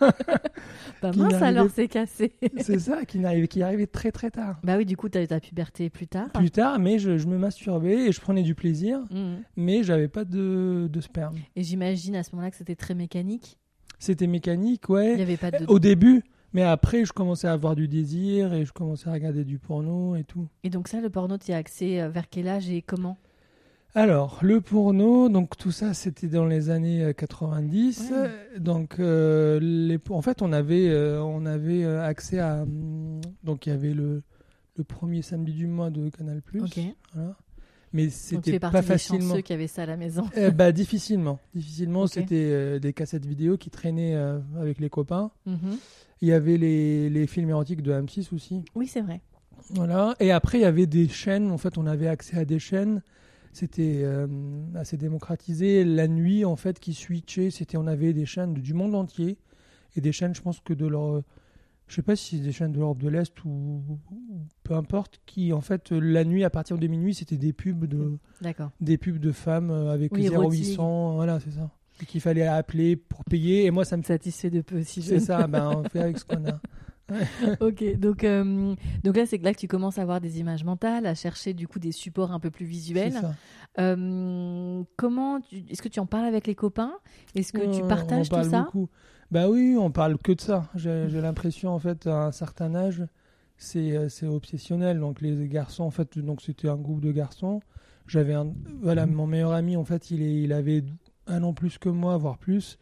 Bah 1.02 1.10
mince 1.14 1.34
alors, 1.42 1.66
c'est 1.74 1.88
cassé. 1.88 2.32
c'est 2.58 2.78
ça, 2.78 3.04
qui 3.04 3.18
n'arrivait, 3.18 3.48
qui 3.48 3.62
arrivait 3.62 3.86
très 3.86 4.10
très 4.12 4.30
tard. 4.30 4.58
bah 4.64 4.76
oui, 4.78 4.86
du 4.86 4.96
coup, 4.96 5.08
tu 5.08 5.18
as 5.18 5.22
eu 5.22 5.26
ta 5.26 5.40
puberté 5.40 5.90
plus 5.90 6.06
tard. 6.06 6.30
Plus 6.32 6.50
tard, 6.50 6.78
mais 6.78 6.98
je, 6.98 7.18
je 7.18 7.26
me 7.26 7.36
masturbais 7.36 8.08
et 8.08 8.12
je 8.12 8.20
prenais 8.20 8.42
du 8.42 8.54
plaisir, 8.54 9.00
Mhm. 9.10 9.42
mais 9.56 9.82
j'avais 9.82 10.08
pas 10.08 10.24
de, 10.24 10.88
de 10.90 11.00
sperme. 11.00 11.36
Et 11.54 11.62
j'imagine 11.62 12.16
à 12.16 12.22
ce 12.22 12.30
moment-là 12.32 12.50
que 12.50 12.56
c'était 12.56 12.76
très 12.76 12.94
mécanique. 12.94 13.58
C'était 13.98 14.26
mécanique, 14.26 14.84
Il 14.88 14.92
n'y 14.92 14.96
ouais. 14.96 15.20
avait 15.20 15.36
pas 15.36 15.50
de. 15.50 15.66
Au 15.68 15.78
début, 15.78 16.22
mais 16.52 16.62
après, 16.62 17.04
je 17.04 17.12
commençais 17.12 17.46
à 17.48 17.52
avoir 17.52 17.76
du 17.76 17.88
désir 17.88 18.54
et 18.54 18.64
je 18.64 18.72
commençais 18.72 19.08
à 19.08 19.12
regarder 19.12 19.44
du 19.44 19.58
porno 19.58 20.16
et 20.16 20.24
tout. 20.24 20.48
Et 20.64 20.70
donc 20.70 20.88
ça, 20.88 21.00
le 21.00 21.10
porno, 21.10 21.36
tu 21.38 21.50
y 21.50 21.54
as 21.54 21.58
accès 21.58 22.00
euh, 22.00 22.08
vers 22.08 22.28
quel 22.30 22.48
âge 22.48 22.70
et 22.70 22.80
comment? 22.82 23.18
Alors, 23.96 24.40
le 24.42 24.60
porno, 24.60 25.30
donc 25.30 25.56
tout 25.56 25.70
ça, 25.70 25.94
c'était 25.94 26.26
dans 26.26 26.44
les 26.44 26.68
années 26.68 27.02
euh, 27.02 27.12
90. 27.14 27.98
Ouais. 28.00 28.06
Euh, 28.14 28.58
Donc, 28.58 29.00
euh, 29.00 29.58
les, 29.58 29.98
en 30.10 30.20
fait, 30.20 30.42
on 30.42 30.52
avait, 30.52 30.90
euh, 30.90 31.22
on 31.22 31.46
avait 31.46 31.82
accès 31.86 32.38
à. 32.38 32.64
hum, 32.64 33.22
Donc, 33.42 33.64
il 33.64 33.70
y 33.70 33.72
avait 33.72 33.94
le, 33.94 34.22
le 34.76 34.84
premier 34.84 35.22
samedi 35.22 35.54
du 35.54 35.66
mois 35.66 35.88
de 35.88 36.10
Canal. 36.10 36.42
Ok. 36.60 36.78
Voilà. 37.14 37.36
Mais 37.94 38.10
c'était 38.10 38.58
pas 38.60 38.82
facilement. 38.82 39.30
chanceux 39.30 39.40
qui 39.40 39.54
avaient 39.54 39.66
ça 39.66 39.84
à 39.84 39.86
la 39.86 39.96
maison. 39.96 40.26
Bah, 40.54 40.72
difficilement. 40.72 41.38
Difficilement, 41.54 42.06
c'était 42.06 42.78
des 42.78 42.92
cassettes 42.92 43.24
vidéo 43.24 43.56
qui 43.56 43.70
traînaient 43.70 44.14
avec 44.60 44.78
les 44.78 44.90
copains. 44.90 45.30
Mhm. 45.46 45.78
Il 46.20 46.28
y 46.28 46.34
avait 46.34 46.58
les, 46.58 47.08
les 47.08 47.26
films 47.26 47.48
érotiques 47.48 47.80
de 47.80 47.92
M6 47.92 48.34
aussi. 48.34 48.62
Oui, 48.74 48.88
c'est 48.88 49.00
vrai. 49.00 49.22
Voilà. 49.70 50.14
Et 50.20 50.32
après, 50.32 50.58
il 50.58 50.62
y 50.62 50.66
avait 50.66 50.86
des 50.86 51.08
chaînes. 51.08 51.50
En 51.50 51.56
fait, 51.56 51.78
on 51.78 51.86
avait 51.86 52.08
accès 52.08 52.36
à 52.36 52.44
des 52.44 52.58
chaînes. 52.58 53.00
C'était 53.56 54.02
euh, 54.02 54.26
assez 54.74 54.98
démocratisé. 54.98 55.82
La 55.82 56.08
nuit, 56.08 56.44
en 56.44 56.56
fait, 56.56 56.78
qui 56.78 56.92
switchait, 56.92 57.48
c'était 57.50 57.78
on 57.78 57.86
avait 57.86 58.12
des 58.12 58.26
chaînes 58.26 58.52
du 58.52 58.74
monde 58.74 58.94
entier 58.94 59.38
et 59.96 60.02
des 60.02 60.12
chaînes, 60.12 60.34
je 60.34 60.42
pense 60.42 60.60
que 60.60 60.74
de 60.74 60.86
leur, 60.86 61.22
je 61.88 61.94
sais 61.94 62.02
pas 62.02 62.16
si 62.16 62.38
des 62.40 62.52
chaînes 62.52 62.72
de 62.72 62.78
l'Europe 62.78 62.98
de 62.98 63.08
l'Est 63.08 63.32
ou, 63.46 63.48
ou 63.48 63.98
peu 64.62 64.74
importe, 64.74 65.22
qui 65.24 65.54
en 65.54 65.62
fait 65.62 65.90
la 65.90 66.24
nuit 66.24 66.44
à 66.44 66.50
partir 66.50 66.76
de 66.76 66.86
minuit, 66.86 67.14
c'était 67.14 67.38
des 67.38 67.54
pubs 67.54 67.86
de 67.86 68.18
des 68.82 68.98
pubs 68.98 69.18
de 69.18 69.32
femmes 69.32 69.70
euh, 69.70 69.90
avec 69.90 70.12
Oui, 70.12 70.28
0800, 70.28 71.14
voilà, 71.14 71.40
c'est 71.40 71.52
ça. 71.52 71.70
Qu'il 72.06 72.20
fallait 72.20 72.46
appeler 72.46 72.96
pour 72.96 73.24
payer. 73.24 73.64
Et 73.64 73.70
moi, 73.70 73.86
ça 73.86 73.96
me 73.96 74.02
fait. 74.02 74.12
Satisfait 74.12 74.50
de 74.50 74.60
peu 74.60 74.82
si 74.82 75.00
C'est 75.00 75.18
ça. 75.18 75.46
Ben, 75.46 75.70
on 75.78 75.88
fait 75.88 76.00
avec 76.00 76.18
ce 76.18 76.26
qu'on 76.26 76.46
a. 76.46 76.60
ok, 77.60 77.96
donc, 77.98 78.24
euh, 78.24 78.74
donc 79.04 79.16
là, 79.16 79.26
c'est 79.26 79.38
là 79.38 79.54
que 79.54 79.58
tu 79.58 79.68
commences 79.68 79.98
à 79.98 80.02
avoir 80.02 80.20
des 80.20 80.40
images 80.40 80.64
mentales, 80.64 81.06
à 81.06 81.14
chercher 81.14 81.54
du 81.54 81.68
coup 81.68 81.78
des 81.78 81.92
supports 81.92 82.32
un 82.32 82.40
peu 82.40 82.50
plus 82.50 82.66
visuels. 82.66 83.20
Euh, 83.78 84.82
comment. 84.96 85.38
Est-ce 85.70 85.82
que 85.82 85.88
tu 85.88 86.00
en 86.00 86.06
parles 86.06 86.24
avec 86.24 86.46
les 86.46 86.54
copains? 86.54 86.94
Est-ce 87.34 87.52
que 87.52 87.66
tu 87.66 87.82
partages 87.82 88.26
on 88.26 88.30
parle 88.30 88.44
tout 88.44 88.50
ça? 88.50 88.64
beaucoup. 88.64 88.88
Bah 89.30 89.48
oui, 89.48 89.76
on 89.78 89.90
parle 89.90 90.18
que 90.18 90.32
de 90.32 90.40
ça. 90.40 90.68
J'ai 90.74 91.08
l'impression, 91.20 91.70
en 91.70 91.78
fait, 91.78 92.06
à 92.06 92.24
un 92.26 92.32
certain 92.32 92.74
âge, 92.74 93.04
c'est 93.56 93.96
euh, 93.96 94.08
c'est 94.08 94.26
obsessionnel. 94.26 95.00
Donc 95.00 95.20
les 95.20 95.48
garçons, 95.48 95.84
en 95.84 95.90
fait, 95.90 96.18
donc 96.18 96.42
c'était 96.42 96.68
un 96.68 96.76
groupe 96.76 97.00
de 97.00 97.12
garçons. 97.12 97.60
J'avais 98.06 98.34
un, 98.34 98.52
voilà, 98.82 99.06
mon 99.06 99.26
meilleur 99.26 99.52
ami, 99.52 99.76
en 99.76 99.84
fait, 99.84 100.10
il, 100.10 100.22
est, 100.22 100.42
il 100.42 100.52
avait 100.52 100.84
un 101.26 101.42
an 101.42 101.52
plus 101.54 101.78
que 101.78 101.88
moi, 101.88 102.16
voire 102.16 102.38
plus. 102.38 102.78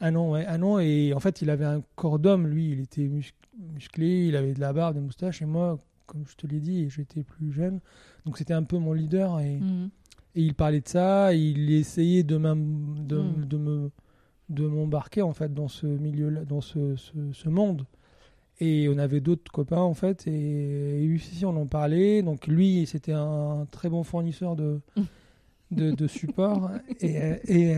Un 0.00 0.16
an, 0.16 0.30
ouais, 0.32 0.46
un 0.46 0.62
an. 0.62 0.78
Et 0.78 1.12
en 1.14 1.20
fait, 1.20 1.42
il 1.42 1.50
avait 1.50 1.64
un 1.64 1.82
corps 1.96 2.18
d'homme, 2.18 2.46
lui. 2.46 2.70
Il 2.72 2.80
était 2.80 3.08
mus- 3.08 3.34
musclé, 3.74 4.26
il 4.28 4.36
avait 4.36 4.54
de 4.54 4.60
la 4.60 4.72
barbe, 4.72 4.94
des 4.94 5.00
moustaches. 5.00 5.42
Et 5.42 5.46
moi, 5.46 5.78
comme 6.06 6.24
je 6.26 6.34
te 6.36 6.46
l'ai 6.46 6.60
dit, 6.60 6.88
j'étais 6.90 7.22
plus 7.22 7.52
jeune. 7.52 7.80
Donc 8.26 8.38
c'était 8.38 8.54
un 8.54 8.62
peu 8.64 8.78
mon 8.78 8.92
leader. 8.92 9.40
Et, 9.40 9.56
Mhm. 9.58 9.90
et 10.36 10.42
il 10.42 10.54
parlait 10.54 10.80
de 10.80 10.88
ça, 10.88 11.32
il 11.34 11.70
essayait 11.72 12.22
de, 12.22 12.36
de, 12.36 13.18
Mm. 13.18 13.44
de 13.46 13.56
me 13.56 13.90
de 14.48 14.66
m'embarquer 14.66 15.22
en 15.22 15.32
fait 15.32 15.54
dans 15.54 15.68
ce 15.68 15.86
milieu 15.86 16.44
dans 16.44 16.60
ce, 16.60 16.96
ce, 16.96 17.12
ce 17.32 17.48
monde 17.48 17.86
et 18.58 18.88
on 18.88 18.98
avait 18.98 19.20
d'autres 19.20 19.52
copains 19.52 19.80
en 19.80 19.94
fait 19.94 20.26
et, 20.26 21.02
et 21.02 21.06
lui 21.06 21.14
aussi 21.18 21.44
on 21.46 21.56
en 21.56 21.66
parlait 21.66 22.20
donc 22.22 22.48
lui 22.48 22.84
c'était 22.86 23.12
un 23.12 23.68
très 23.70 23.88
bon 23.88 24.02
fournisseur 24.02 24.56
de 24.56 24.80
de, 25.70 25.92
de 25.92 26.06
support 26.08 26.68
et, 27.00 27.14
et, 27.46 27.76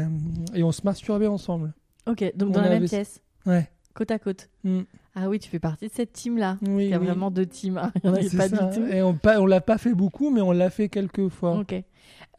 et 0.55 0.62
on 0.62 0.73
se 0.73 0.81
masturbait 0.85 1.27
ensemble 1.27 1.75
Ok, 2.07 2.25
donc 2.37 2.49
On 2.49 2.53
dans 2.53 2.62
la 2.62 2.71
même 2.71 2.87
pièce, 2.87 3.21
ouais 3.45 3.69
côte 3.93 4.11
à 4.11 4.19
côte. 4.19 4.49
Mm. 4.65 4.81
Ah 5.14 5.28
oui, 5.28 5.38
tu 5.38 5.50
fais 5.50 5.59
partie 5.59 5.88
de 5.88 5.92
cette 5.95 6.12
team-là. 6.12 6.57
oui, 6.62 6.85
Il 6.87 6.90
y 6.90 6.95
a 6.95 6.99
oui. 6.99 7.04
vraiment 7.07 7.31
deux 7.31 7.45
teams. 7.47 7.81
Il 7.97 8.00
n'y 8.04 8.11
en 8.11 8.14
avait 8.14 8.28
C'est 8.28 8.37
pas 8.38 8.49
ça. 8.49 8.64
du 8.66 8.76
tout. 8.81 8.87
et 8.87 9.02
on 9.02 9.19
on 9.38 9.47
l'a 9.47 9.61
pas 9.61 9.76
fait 9.78 9.92
beaucoup 9.95 10.31
mais 10.31 10.40
on 10.40 10.52
l'a 10.52 10.71
fait 10.71 10.88
quelques 10.88 11.28
fois 11.28 11.59
Ok. 11.59 11.75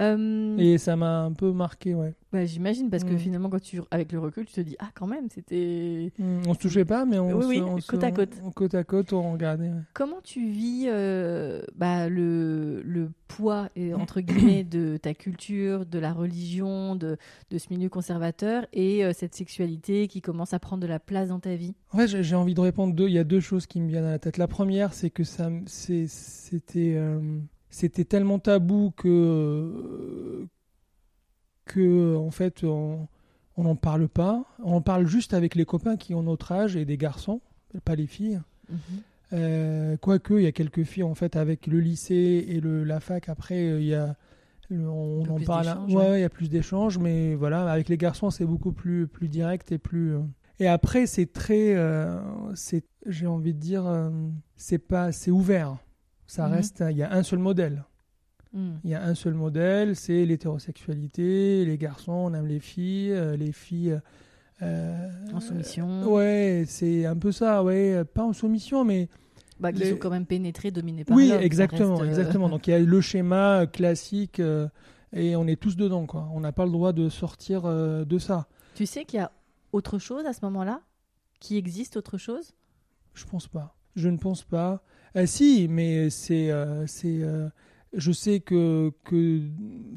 Euh, 0.01 0.57
et 0.57 0.79
ça 0.79 0.95
m'a 0.95 1.21
un 1.21 1.33
peu 1.33 1.51
marqué 1.51 1.93
ouais 1.93 2.15
bah, 2.31 2.45
J'imagine, 2.45 2.89
parce 2.89 3.03
que 3.03 3.13
Mm. 3.13 3.17
finalement, 3.19 3.49
quand 3.51 3.61
tu, 3.61 3.79
avec 3.91 4.11
le 4.11 4.17
recul, 4.19 4.45
tu 4.47 4.53
te 4.53 4.61
dis 4.61 4.75
Ah, 4.79 4.89
quand 4.95 5.05
même, 5.05 5.29
c'était. 5.29 6.11
Mm, 6.17 6.41
on 6.47 6.53
se 6.55 6.59
touchait 6.59 6.83
pas 6.83 7.05
mais 7.05 7.19
on 7.19 7.37
Oui, 7.37 7.43
se, 7.43 7.47
oui, 7.49 7.61
on 7.61 7.79
se- 7.79 7.87
côte 7.87 8.03
à 8.03 8.11
côte. 8.11 8.33
on- 8.43 8.49
côte 8.51 8.73
à 8.73 8.83
côte 8.83 9.13
on 9.13 9.33
regardait 9.33 9.67
ouais. 9.69 9.81
Comment 9.93 10.19
tu 10.23 10.47
vis 10.49 10.85
euh, 10.87 11.61
bah, 11.75 12.09
le, 12.09 12.81
le 12.83 13.11
poids, 13.27 13.69
entre 13.95 14.21
guillemets, 14.21 14.63
de 14.63 14.97
ta 14.97 15.13
culture, 15.13 15.85
de 15.85 15.99
la 15.99 16.11
religion, 16.11 16.95
de, 16.95 17.17
de 17.51 17.57
ce 17.59 17.67
milieu 17.71 17.89
conservateur 17.89 18.65
et 18.73 19.05
euh, 19.05 19.11
cette 19.13 19.35
sexualité 19.35 20.07
qui 20.07 20.21
commence 20.21 20.53
à 20.55 20.59
prendre 20.59 20.81
de 20.81 20.87
la 20.87 20.99
place 20.99 21.29
dans 21.29 21.39
ta 21.39 21.55
vie? 21.55 21.75
Ouais, 21.93 22.07
j'ai 22.07 22.23
j'ai 22.23 22.35
envie 22.35 22.55
de 22.55 22.61
répondre 22.61 22.95
deux. 22.95 23.07
Il 23.07 23.13
y 23.13 23.19
a 23.19 23.23
deux 23.23 23.39
choses 23.41 23.67
qui 23.67 23.79
me 23.79 23.87
viennent 23.89 24.05
à 24.05 24.11
la 24.11 24.19
tête. 24.19 24.37
La 24.37 24.47
première, 24.47 24.93
c'est 24.95 25.11
que 25.11 25.23
ça, 25.23 25.49
c'était, 25.67 26.93
euh, 26.95 27.19
c'était 27.73 28.05
tellement 28.05 28.39
tabou 28.39 28.91
que 28.95 30.47
que 31.65 32.15
en 32.15 32.31
fait 32.31 32.63
on 32.63 33.07
n'en 33.57 33.75
parle 33.75 34.07
pas. 34.07 34.45
On 34.63 34.73
en 34.75 34.81
parle 34.81 35.07
juste 35.07 35.33
avec 35.33 35.55
les 35.55 35.65
copains 35.65 35.97
qui 35.97 36.13
ont 36.13 36.23
notre 36.23 36.51
âge 36.51 36.75
et 36.75 36.85
des 36.85 36.97
garçons, 36.97 37.41
pas 37.85 37.95
les 37.95 38.07
filles. 38.07 38.41
Mhm. 38.69 38.77
Euh, 39.33 39.97
Quoique, 39.97 40.35
il 40.35 40.43
y 40.43 40.47
a 40.47 40.51
quelques 40.51 40.83
filles 40.83 41.03
en 41.03 41.15
fait 41.15 41.35
avec 41.35 41.67
le 41.67 41.79
lycée 41.79 42.45
et 42.47 42.59
le, 42.59 42.83
la 42.83 42.99
fac. 42.99 43.29
Après, 43.29 43.55
euh, 43.67 43.79
il 43.81 43.87
y 43.87 43.95
a, 43.95 44.15
le- 44.69 44.87
on 44.87 45.21
en 45.27 45.39
parle. 45.39 45.67
Ouais, 45.89 45.95
ouais. 45.95 46.19
il 46.19 46.21
y 46.21 46.25
a 46.25 46.29
plus 46.29 46.49
d'échanges, 46.49 46.97
mais 46.99 47.33
voilà, 47.35 47.71
avec 47.71 47.89
les 47.89 47.97
garçons, 47.97 48.29
c'est 48.29 48.45
beaucoup 48.45 48.71
plus 48.71 49.07
plus 49.07 49.27
direct 49.29 49.71
et 49.71 49.77
plus. 49.79 50.15
euh, 50.15 50.19
Et 50.59 50.67
après, 50.67 51.07
c'est 51.07 51.31
très, 51.33 51.73
euh, 51.75 52.19
c'est, 52.55 52.83
j'ai 53.07 53.25
envie 53.27 53.53
de 53.55 53.59
dire, 53.59 53.85
euh, 53.87 54.09
c'est 54.55 54.77
pas, 54.79 55.11
c'est 55.11 55.31
ouvert. 55.31 55.77
Ça 56.33 56.47
Mhm. 56.47 56.53
reste, 56.55 56.83
il 56.89 56.97
y 56.97 57.03
a 57.03 57.13
un 57.13 57.21
seul 57.21 57.37
modèle. 57.37 57.83
Mm. 58.53 58.71
Il 58.83 58.89
y 58.89 58.95
a 58.95 59.03
un 59.03 59.13
seul 59.13 59.35
modèle, 59.35 59.95
c'est 59.95 60.25
l'hétérosexualité. 60.25 61.63
Les 61.63 61.77
garçons, 61.77 62.11
on 62.11 62.33
aime 62.33 62.47
les 62.47 62.59
filles. 62.59 63.11
euh, 63.11 63.35
les 63.37 63.51
filles. 63.51 63.99
euh, 64.63 65.09
En 65.31 65.39
soumission. 65.39 66.11
Ouais, 66.11 66.63
c'est 66.67 67.05
un 67.05 67.15
peu 67.15 67.31
ça, 67.31 67.63
ouais. 67.63 68.03
Pas 68.05 68.23
en 68.23 68.33
soumission, 68.33 68.83
mais. 68.83 69.09
Bah, 69.59 69.71
qui 69.71 69.79
les- 69.81 69.91
sont 69.91 69.97
quand 69.97 70.09
même 70.09 70.25
pénétrés, 70.25 70.71
dominés 70.71 71.05
par 71.05 71.15
Oui, 71.15 71.31
exactement, 71.31 71.97
reste, 71.97 72.03
euh, 72.03 72.07
exactement. 72.21 72.49
Donc 72.49 72.65
il 72.67 72.71
y 72.71 72.73
a 72.73 72.79
le 72.79 73.01
schéma 73.01 73.61
euh, 73.61 73.65
classique 73.67 74.39
euh, 74.39 74.67
et 75.11 75.35
on 75.35 75.45
est 75.45 75.59
tous 75.61 75.75
dedans, 75.75 76.07
quoi. 76.07 76.27
On 76.33 76.39
n'a 76.39 76.51
pas 76.51 76.65
le 76.65 76.71
droit 76.71 76.93
de 76.93 77.09
sortir 77.09 77.65
euh, 77.65 78.05
de 78.05 78.17
ça. 78.17 78.47
Tu 78.73 78.87
sais 78.87 79.05
qu'il 79.05 79.19
y 79.19 79.21
a 79.21 79.31
autre 79.71 79.99
chose 79.99 80.25
à 80.25 80.33
ce 80.33 80.39
moment-là? 80.45 80.81
Qui 81.39 81.57
existe 81.57 81.95
autre 81.97 82.17
chose? 82.17 82.53
Je 83.13 83.25
pense 83.25 83.47
pas. 83.47 83.75
Je 83.95 84.09
ne 84.09 84.17
pense 84.17 84.43
pas. 84.43 84.81
Euh, 85.15 85.25
si, 85.25 85.67
mais 85.69 86.09
c'est, 86.09 86.51
euh, 86.51 86.85
c'est. 86.87 87.21
euh, 87.23 87.49
je 87.93 88.11
sais 88.11 88.39
que, 88.39 88.91
que 89.03 89.41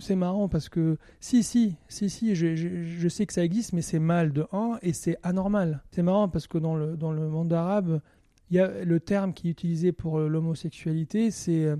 c'est 0.00 0.16
marrant 0.16 0.48
parce 0.48 0.68
que 0.68 0.98
si, 1.18 1.42
si, 1.42 1.76
si, 1.88 2.10
si, 2.10 2.34
je, 2.34 2.54
je, 2.54 2.68
je 2.82 3.08
sais 3.08 3.24
que 3.24 3.32
ça 3.32 3.42
existe, 3.42 3.72
mais 3.72 3.80
c'est 3.80 3.98
mal 3.98 4.32
de 4.32 4.46
1 4.52 4.78
et 4.82 4.92
c'est 4.92 5.16
anormal. 5.22 5.82
C'est 5.92 6.02
marrant 6.02 6.28
parce 6.28 6.46
que 6.46 6.58
dans 6.58 6.76
le, 6.76 6.96
dans 6.96 7.12
le 7.12 7.26
monde 7.28 7.52
arabe, 7.54 8.00
il 8.50 8.56
y 8.56 8.60
a 8.60 8.84
le 8.84 9.00
terme 9.00 9.32
qui 9.32 9.48
est 9.48 9.50
utilisé 9.50 9.92
pour 9.92 10.18
l'homosexualité, 10.20 11.30
c'est, 11.30 11.74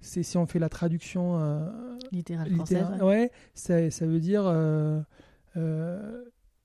c'est 0.00 0.22
si 0.22 0.36
on 0.36 0.46
fait 0.46 0.58
la 0.58 0.68
traduction 0.68 1.40
euh, 1.40 1.70
Littéraire 2.12 2.46
française 2.46 2.78
littéraire, 2.80 3.02
ouais. 3.04 3.22
ouais, 3.22 3.32
ça, 3.54 3.90
ça 3.90 4.06
veut 4.06 4.20
dire 4.20 4.44
euh, 4.46 5.00
euh, 5.56 6.24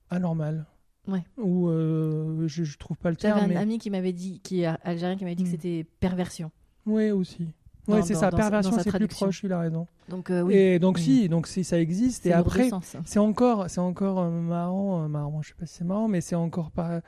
anormal. 0.10 0.66
Ouais. 1.10 1.24
Ou 1.38 1.70
euh, 1.70 2.48
je, 2.48 2.64
je 2.64 2.78
trouve 2.78 2.98
pas 2.98 3.10
le 3.10 3.18
J'avais 3.20 3.34
terme. 3.40 3.46
un 3.52 3.54
mais... 3.54 3.58
ami 3.60 3.78
qui 3.80 3.90
m'avait 3.90 4.14
dit, 4.14 4.40
qui 4.44 4.62
est 4.62 4.66
algérien, 4.84 5.16
qui 5.18 5.24
m'avait 5.24 5.36
dit 5.36 5.44
que 5.44 5.50
Mm. 5.50 5.52
c'était 5.52 5.86
perversion. 6.00 6.52
Oui, 6.86 7.12
aussi. 7.12 7.48
Ouais, 7.88 8.04
c'est 8.04 8.14
ça. 8.14 8.30
Perversion, 8.30 8.72
c'est 8.80 8.92
plus 8.96 9.08
proche. 9.08 9.42
Il 9.44 9.52
a 9.52 9.60
raison. 9.60 9.88
Donc 10.10 10.30
euh, 10.30 10.42
oui, 10.42 10.54
Et 10.56 10.78
donc 10.80 11.00
si, 11.00 11.28
donc 11.28 11.48
si 11.48 11.64
ça 11.64 11.80
existe. 11.80 12.26
Et 12.28 12.34
après, 12.34 12.70
sens. 12.70 12.96
c'est 13.04 13.20
encore, 13.20 13.68
c'est 13.70 13.80
encore 13.82 14.20
euh, 14.20 14.30
marrant, 14.30 15.04
euh, 15.04 15.08
marrant. 15.08 15.42
Je 15.42 15.50
sais 15.50 15.56
pas 15.60 15.66
si 15.66 15.76
c'est 15.78 15.84
marrant, 15.86 16.08
mais 16.08 16.22
c'est 16.22 16.36
encore 16.36 16.70
pas 16.72 17.02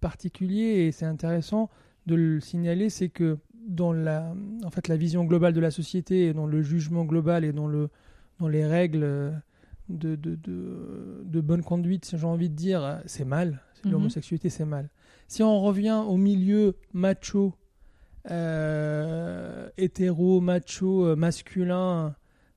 particulier 0.00 0.86
et 0.86 0.92
c'est 0.92 1.04
intéressant 1.04 1.68
de 2.06 2.14
le 2.14 2.40
signaler, 2.40 2.88
c'est 2.90 3.08
que 3.10 3.38
dans 3.66 3.92
la, 3.92 4.32
en 4.64 4.70
fait, 4.70 4.88
la 4.88 4.96
vision 4.96 5.24
globale 5.24 5.52
de 5.52 5.60
la 5.60 5.70
société, 5.70 6.26
et 6.28 6.32
dans 6.32 6.46
le 6.46 6.62
jugement 6.62 7.04
global 7.04 7.44
et 7.44 7.52
dans 7.52 7.66
le, 7.66 7.90
dans 8.38 8.48
les 8.48 8.64
règles 8.64 9.32
de, 9.88 10.16
de, 10.16 10.34
de, 10.36 11.22
de 11.24 11.40
bonne 11.40 11.62
conduite, 11.62 12.12
j'ai 12.16 12.26
envie 12.26 12.48
de 12.50 12.54
dire, 12.54 12.82
euh, 12.84 12.98
c'est 13.06 13.24
mal. 13.24 13.62
Mhm. 13.84 13.92
L'homosexualité, 13.92 14.50
c'est 14.50 14.64
mal. 14.64 14.88
Si 15.28 15.42
on 15.42 15.60
revient 15.60 16.02
au 16.06 16.16
milieu 16.16 16.76
macho, 16.92 17.54
euh, 18.48 19.68
hétéro, 19.76 20.40
macho, 20.40 21.06
euh, 21.06 21.16
masculin, 21.16 22.14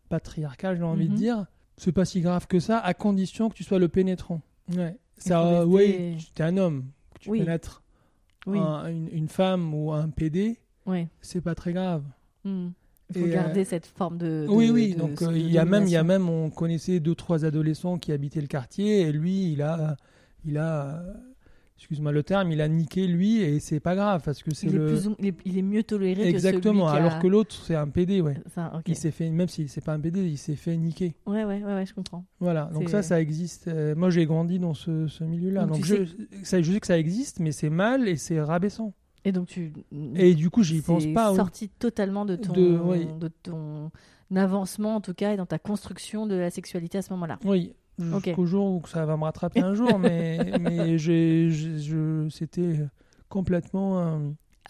patriarcal, 0.10 0.78
j'ai 0.78 0.84
envie 0.84 1.06
Mhm. 1.08 1.12
de 1.12 1.16
dire, 1.18 1.46
c'est 1.78 1.92
pas 1.92 2.06
si 2.06 2.22
grave 2.22 2.48
que 2.48 2.60
ça, 2.60 2.80
à 2.80 2.94
condition 2.94 3.50
que 3.50 3.56
tu 3.56 3.64
sois 3.64 3.80
le 3.80 3.88
pénétrant. 3.88 4.42
Ouais. 4.76 4.98
Ça, 5.18 5.66
oui, 5.66 6.18
tu 6.36 6.42
es 6.42 6.46
un 6.46 6.58
homme, 6.58 6.86
que 7.16 7.20
tu 7.20 7.30
Oui. 7.30 7.40
pénètres 7.40 7.84
Oui, 8.48 8.58
un- 8.58 8.88
une, 8.88 9.08
une 9.12 9.28
femme 9.28 9.74
ou 9.74 9.92
un 9.92 10.10
PD, 10.10 10.58
c'est 11.22 11.42
pas 11.42 11.54
très 11.56 11.74
grave. 11.74 12.04
Mm. 12.44 12.70
Il 13.16 13.22
faut 13.22 13.28
Et, 13.28 13.32
euh, 13.32 13.34
garder 13.34 13.64
cette 13.66 13.86
forme 13.86 14.18
de. 14.18 14.46
de- 14.46 14.48
oui, 14.50 14.70
oui. 14.72 14.94
de- 14.94 15.00
Donc 15.00 15.22
euh, 15.22 15.32
il 15.38 15.52
y 15.52 15.58
a 15.58 15.66
même, 15.66 15.84
il 15.86 15.92
y 15.92 15.98
a 15.98 16.04
même, 16.04 16.30
on 16.30 16.50
connaissait 16.50 17.00
deux 17.00 17.16
trois 17.16 17.46
adolescents 17.46 17.98
qui 17.98 18.12
habitaient 18.12 18.42
le 18.42 18.48
quartier 18.48 19.02
et 19.02 19.12
lui, 19.12 19.52
il 19.52 19.62
a, 19.62 19.96
il 20.46 20.58
a, 20.58 21.04
excuse-moi 21.78 22.12
le 22.12 22.22
terme, 22.22 22.52
il 22.52 22.62
a 22.62 22.68
niqué 22.68 23.08
lui 23.08 23.42
et 23.42 23.60
c'est 23.60 23.80
pas 23.80 23.96
grave 23.96 24.22
parce 24.24 24.44
que 24.44 24.54
c'est 24.54 24.68
Il, 24.68 24.76
est 24.76 24.78
le 24.78 25.08
ou- 25.08 25.16
il, 25.20 25.28
est, 25.28 25.36
il 25.46 25.58
est 25.58 25.62
mieux 25.64 25.82
toléré 25.84 26.28
exactement. 26.28 26.86
que 26.86 26.92
celui 26.92 27.00
Alors 27.06 27.14
a... 27.18 27.20
que 27.20 27.28
l'autre 27.28 27.56
c'est 27.56 27.74
un 27.76 27.88
PD, 27.88 28.22
ouais. 28.22 28.38
Ça. 28.54 28.72
Il 28.86 28.96
s'est 28.96 29.10
fait, 29.12 29.30
même 29.32 29.48
si 29.48 29.68
c'est 29.68 29.84
pas 29.84 29.94
un 29.94 30.00
PD, 30.00 30.22
il 30.24 30.38
s'est 30.38 30.56
fait 30.56 30.78
niquer. 30.78 31.16
Ouais, 31.26 31.44
ouais, 31.44 31.64
ouais, 31.64 31.74
ouais, 31.74 31.86
je 31.86 31.94
comprends. 31.96 32.24
Voilà. 32.40 32.70
Donc 32.74 32.90
ça, 32.90 33.02
ça 33.02 33.20
existe. 33.20 33.68
Euh, 33.68 33.96
moi, 33.96 34.10
j'ai 34.12 34.26
grandi 34.28 34.60
dans 34.60 34.74
ce, 34.76 35.08
ce 35.08 35.24
milieu-là. 35.24 35.66
Donc 35.66 35.84
je, 35.84 35.96
ça, 36.44 36.62
je 36.62 36.72
sais 36.72 36.80
que 36.80 36.88
ça 36.88 36.98
existe, 37.00 37.40
mais 37.40 37.52
c'est 37.52 37.70
mal 37.72 38.08
et 38.08 38.16
c'est 38.16 38.40
rabaissant. 38.40 38.94
Et 39.26 39.32
donc 39.32 39.48
tu. 39.48 39.72
Et 40.16 40.34
du 40.34 40.50
coup, 40.50 40.64
j'y 40.64 40.82
pense 40.82 41.06
pas. 41.14 41.30
oui. 41.32 41.36
sorti 41.38 41.70
totalement 41.70 42.26
de 42.26 42.36
ton, 42.36 42.54
De- 42.54 42.80
oui. 42.84 43.08
de 43.20 43.28
ton 43.28 43.92
avancement, 44.36 44.96
en 44.96 45.02
tout 45.02 45.14
cas, 45.14 45.34
et 45.34 45.38
dans 45.38 45.46
ta 45.46 45.60
construction 45.60 46.26
de 46.26 46.36
la 46.36 46.50
sexualité 46.50 46.98
à 46.98 47.02
ce 47.02 47.12
moment-là. 47.14 47.38
Oui, 47.46 47.74
jusqu'au 48.00 48.46
jour 48.46 48.66
où 48.84 48.88
ça 48.88 49.06
va 49.06 49.18
me 49.18 49.24
rattraper 49.24 49.60
un 49.62 49.74
jour, 49.74 50.00
mais, 50.00 50.40
mais 50.60 50.98
c'était 52.30 52.80
complètement. 53.30 54.00
euh, 54.00 54.18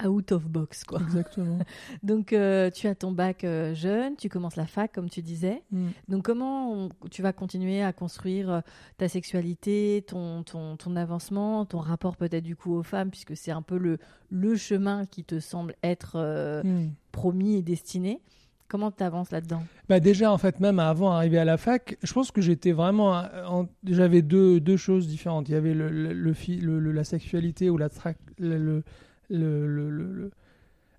Out 0.08 0.32
of 0.32 0.48
box, 0.48 0.84
quoi. 0.84 1.00
exactement. 1.02 1.60
Donc, 2.04 2.34
euh, 2.34 2.70
tu 2.72 2.88
as 2.88 2.96
ton 2.96 3.12
bac 3.12 3.44
euh, 3.44 3.74
jeune, 3.76 4.16
tu 4.16 4.30
commences 4.30 4.56
la 4.56 4.66
fac, 4.66 4.92
comme 4.92 5.10
tu 5.10 5.22
disais. 5.22 5.62
Mm. 5.72 5.88
Donc, 6.08 6.24
comment 6.24 6.72
on- 6.74 6.90
tu 7.10 7.22
vas 7.22 7.34
continuer 7.34 7.82
à 7.84 7.94
construire 7.94 8.50
euh, 8.52 8.62
ta 8.98 9.08
sexualité, 9.08 10.04
ton, 10.08 10.44
ton, 10.44 10.78
ton 10.78 10.96
avancement, 10.96 11.66
ton 11.66 11.80
rapport 11.80 12.16
peut-être 12.18 12.44
du 12.44 12.56
coup 12.56 12.74
aux 12.76 12.84
femmes, 12.84 13.10
puisque 13.12 13.36
c'est 13.38 13.52
un 13.52 13.62
peu 13.62 13.78
le, 13.78 13.98
le 14.30 14.56
chemin 14.56 15.06
qui 15.06 15.24
te 15.24 15.40
semble 15.40 15.76
être 15.84 16.62
Mm. 16.64 16.90
promis 17.12 17.56
et 17.56 17.62
destiné. 17.62 18.20
Comment 18.68 18.90
tu 18.90 19.04
avances 19.04 19.32
là-dedans? 19.32 19.64
Bah 19.90 20.00
déjà, 20.00 20.32
en 20.32 20.38
fait, 20.38 20.62
même 20.62 20.80
avant 20.80 21.10
d'arriver 21.10 21.38
à 21.38 21.44
la 21.46 21.58
fac, 21.58 21.98
je 22.02 22.14
pense 22.14 22.32
que 22.32 22.40
j'étais 22.42 22.72
vraiment. 22.72 23.12
en- 23.46 23.68
J'avais 23.84 24.22
deux, 24.22 24.62
deux 24.62 24.78
choses 24.78 25.08
différentes. 25.08 25.50
Il 25.50 25.52
y 25.52 25.56
avait 25.56 25.74
le, 25.74 25.90
le, 26.14 26.92
la 26.94 27.04
sexualité 27.04 27.70
ou 27.70 27.78
la 27.78 27.90
tra- 27.90 28.16
le, 28.40 28.84
le, 29.32 29.66
le- 29.68 29.90
le- 29.90 29.90
le- 29.90 30.12
le- 30.14 30.32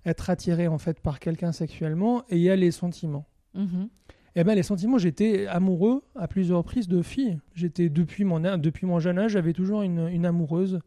être 0.05 0.29
attiré 0.29 0.67
en 0.67 0.77
fait 0.77 0.99
par 0.99 1.19
quelqu'un 1.19 1.51
sexuellement, 1.53 2.23
et 2.29 2.35
il 2.35 2.41
y 2.41 2.49
a 2.49 2.55
les 2.55 2.71
sentiments. 2.71 3.25
Mhm. 3.53 3.87
Eh 4.35 4.43
ben 4.43 4.55
les 4.55 4.63
sentiments, 4.63 4.97
j'étais 4.97 5.45
amoureux 5.47 6.01
à 6.15 6.27
plusieurs 6.27 6.57
reprises 6.57 6.87
de 6.87 7.01
filles. 7.03 7.39
J'étais 7.53 7.87
depuis 7.89 8.23
mon 8.25 8.39
depuis 8.57 8.85
mon 8.87 8.99
jeune 8.99 9.19
âge, 9.19 9.31
j'avais 9.33 9.53
toujours 9.53 9.83
une, 9.83 10.07
une 10.09 10.25
amoureuse. 10.25 10.79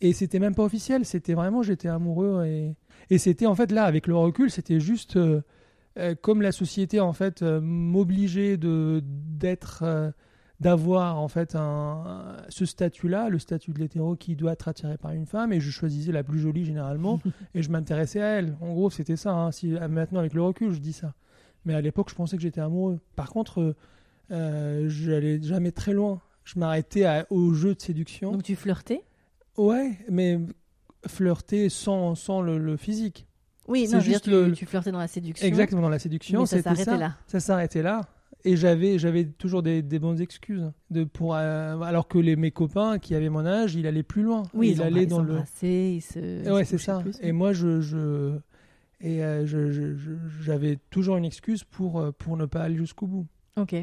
Et 0.00 0.12
c'était 0.12 0.38
même 0.38 0.54
pas 0.54 0.62
officiel, 0.64 1.04
c'était 1.04 1.34
vraiment 1.34 1.62
j'étais 1.62 1.88
amoureux 1.88 2.44
et 2.46 2.74
et 3.10 3.18
c'était 3.18 3.46
en 3.46 3.54
fait 3.54 3.72
là 3.72 3.84
avec 3.84 4.06
le 4.06 4.16
recul, 4.16 4.50
c'était 4.50 4.80
juste 4.80 5.16
euh, 5.16 5.42
euh, 5.98 6.14
comme 6.20 6.42
la 6.42 6.52
société 6.52 7.00
en 7.00 7.12
fait 7.12 7.42
euh, 7.42 7.60
m'obligeait 7.60 8.56
de 8.56 9.02
d'être 9.04 9.82
d'avoir 10.62 11.18
en 11.18 11.28
fait 11.28 11.54
un, 11.56 12.36
ce 12.48 12.64
statut-là, 12.64 13.28
le 13.28 13.38
statut 13.38 13.72
de 13.72 13.78
l'hétéro 13.80 14.14
qui 14.16 14.36
doit 14.36 14.52
être 14.52 14.68
attiré 14.68 14.96
par 14.96 15.10
une 15.12 15.26
femme, 15.26 15.52
et 15.52 15.60
je 15.60 15.70
choisissais 15.70 16.12
la 16.12 16.22
plus 16.22 16.38
jolie 16.38 16.64
généralement, 16.64 17.20
et 17.54 17.62
je 17.62 17.70
m'intéressais 17.70 18.22
à 18.22 18.26
elle. 18.38 18.56
En 18.60 18.72
gros, 18.72 18.88
c'était 18.90 19.16
ça. 19.16 19.32
hein. 19.32 19.50
Si, 19.52 19.68
maintenant, 19.90 20.20
avec 20.20 20.34
le 20.34 20.42
recul, 20.42 20.72
je 20.72 20.78
dis 20.78 20.92
ça. 20.92 21.14
Mais 21.64 21.74
à 21.74 21.80
l'époque, 21.80 22.10
je 22.10 22.14
pensais 22.14 22.36
que 22.36 22.42
j'étais 22.42 22.60
amoureux. 22.60 23.00
Par 23.16 23.30
contre, 23.30 23.60
euh, 23.60 23.76
euh, 24.30 24.88
j'allais 24.88 25.42
jamais 25.42 25.72
très 25.72 25.92
loin. 25.92 26.20
Je 26.44 26.58
m'arrêtais 26.58 27.06
au 27.30 27.52
jeu 27.54 27.74
de 27.74 27.80
séduction. 27.80 28.32
Donc, 28.32 28.42
tu 28.42 28.56
flirtais? 28.56 29.02
Ouais, 29.56 29.98
mais 30.10 30.40
flirter 31.06 31.68
sans, 31.68 32.14
sans 32.14 32.40
le, 32.42 32.58
le 32.58 32.76
physique. 32.76 33.26
Oui, 33.68 33.86
C'est 33.86 33.94
non, 33.94 34.00
je 34.00 34.06
veux 34.06 34.10
dire, 34.10 34.12
juste 34.14 34.24
tu, 34.24 34.30
le- 34.30 34.52
tu 34.52 34.66
flirtais 34.66 34.90
dans 34.92 34.98
la 34.98 35.06
séduction. 35.08 35.46
Exactement, 35.46 35.82
dans 35.82 35.88
la 35.88 35.98
séduction, 35.98 36.40
Mais 36.40 36.46
ça 36.46 36.62
s'arrêtait 36.62 36.96
là. 36.98 37.16
Ça 37.26 37.38
s'arrêtait 37.40 37.82
là. 37.82 38.00
Et 38.44 38.56
j'avais, 38.56 38.98
j'avais 38.98 39.24
toujours 39.24 39.62
des, 39.62 39.82
des 39.82 39.98
bonnes 39.98 40.20
excuses. 40.20 40.72
De, 40.90 41.04
pour, 41.04 41.36
euh, 41.36 41.80
alors 41.80 42.08
que 42.08 42.18
les, 42.18 42.34
mes 42.36 42.50
copains 42.50 42.98
qui 42.98 43.14
avaient 43.14 43.28
mon 43.28 43.46
âge, 43.46 43.74
il 43.76 43.86
allait 43.86 44.02
plus 44.02 44.22
loin. 44.22 44.42
Oui, 44.54 44.70
il 44.70 44.72
ils 44.78 44.82
allait 44.82 45.06
dans 45.06 45.22
le. 45.22 45.38
ils 45.62 46.00
se. 46.00 46.50
Ouais, 46.50 46.64
c'est 46.64 46.78
ça. 46.78 46.98
plus, 46.98 47.16
et 47.20 47.32
moi, 47.32 47.52
je, 47.52 47.80
je 47.80 48.38
et 49.00 49.22
euh, 49.24 49.46
j'avais 50.40 50.78
toujours 50.90 51.16
une 51.16 51.24
excuse 51.24 51.64
pour 51.64 52.00
euh, 52.00 52.12
pour 52.16 52.36
ne 52.36 52.46
pas 52.46 52.62
aller 52.62 52.76
jusqu'au 52.76 53.06
bout. 53.06 53.26
Ok. 53.56 53.74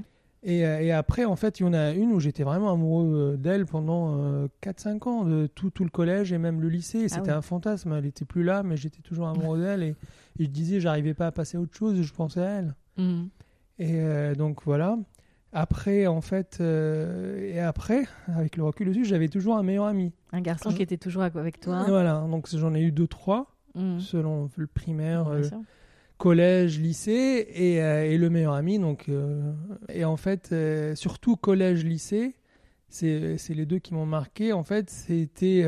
Et, 0.42 0.66
euh, 0.66 0.80
et 0.80 0.92
après, 0.94 1.26
en 1.26 1.36
fait, 1.36 1.60
il 1.60 1.64
y 1.64 1.66
en 1.66 1.74
a 1.74 1.92
une 1.92 2.14
où 2.14 2.20
j'étais 2.22 2.44
vraiment 2.44 2.72
amoureux 2.72 3.36
d'elle 3.38 3.66
pendant 3.66 4.18
euh, 4.24 4.48
4-5 4.64 5.10
ans, 5.10 5.26
de 5.26 5.48
tout, 5.48 5.70
tout 5.70 5.84
le 5.84 5.90
collège 5.90 6.32
et 6.32 6.38
même 6.38 6.62
le 6.62 6.70
lycée. 6.70 7.04
Ah 7.06 7.10
C'était 7.10 7.32
oui. 7.32 7.38
un 7.38 7.42
fantasme. 7.42 7.92
Elle 7.92 8.06
était 8.06 8.24
plus 8.24 8.44
là, 8.44 8.64
mais 8.64 8.78
j'étais 8.78 9.02
toujours 9.02 9.28
amoureux 9.28 9.60
d'elle. 9.60 9.84
Et, 9.84 9.96
et 10.40 10.46
je 10.46 10.50
disais, 10.50 10.80
j'arrivais 10.80 11.14
pas 11.14 11.28
à 11.28 11.32
passer 11.34 11.58
à 11.58 11.60
autre 11.60 11.76
chose, 11.76 12.02
je 12.02 12.14
pensais 12.14 12.40
à 12.42 12.50
elle. 12.60 12.76
Mhm. 12.98 13.28
Et 13.80 14.02
euh, 14.02 14.36
donc 14.36 14.64
voilà. 14.66 14.98
Après, 15.52 16.06
en 16.06 16.22
fait, 16.22 16.58
euh, 16.62 17.40
et 17.52 17.60
après, 17.60 18.04
avec 18.28 18.56
le 18.58 18.64
recul 18.64 18.88
dessus, 18.90 19.06
j'avais 19.06 19.30
toujours 19.30 19.58
un 19.58 19.64
meilleur 19.64 19.86
ami. 19.86 20.12
Un 20.32 20.42
garçon 20.42 20.70
Je- 20.70 20.76
qui 20.76 20.84
était 20.84 20.98
toujours 20.98 21.24
avec 21.24 21.60
toi. 21.60 21.86
Et 21.88 21.90
voilà, 21.90 22.24
donc 22.30 22.48
j'en 22.56 22.76
ai 22.76 22.82
eu 22.82 22.92
deux, 22.92 23.08
trois, 23.08 23.56
Mhm. 23.76 24.00
selon 24.00 24.50
le 24.56 24.68
primaire, 24.68 25.28
euh, 25.30 25.42
collège, 26.18 26.80
lycée 26.80 27.48
et, 27.54 27.76
et 27.78 28.18
le 28.18 28.30
meilleur 28.30 28.54
ami. 28.54 28.78
Donc, 28.78 29.10
et 29.90 30.06
en 30.06 30.18
fait, 30.18 30.54
surtout 30.96 31.36
collège, 31.36 31.84
lycée, 31.84 32.36
c'est 32.90 33.38
c'est 33.38 33.54
les 33.54 33.66
deux 33.66 33.80
qui 33.80 33.94
m'ont 33.94 34.06
marqué. 34.06 34.54
En 34.54 34.64
fait, 34.64 34.90
c'était. 34.90 35.64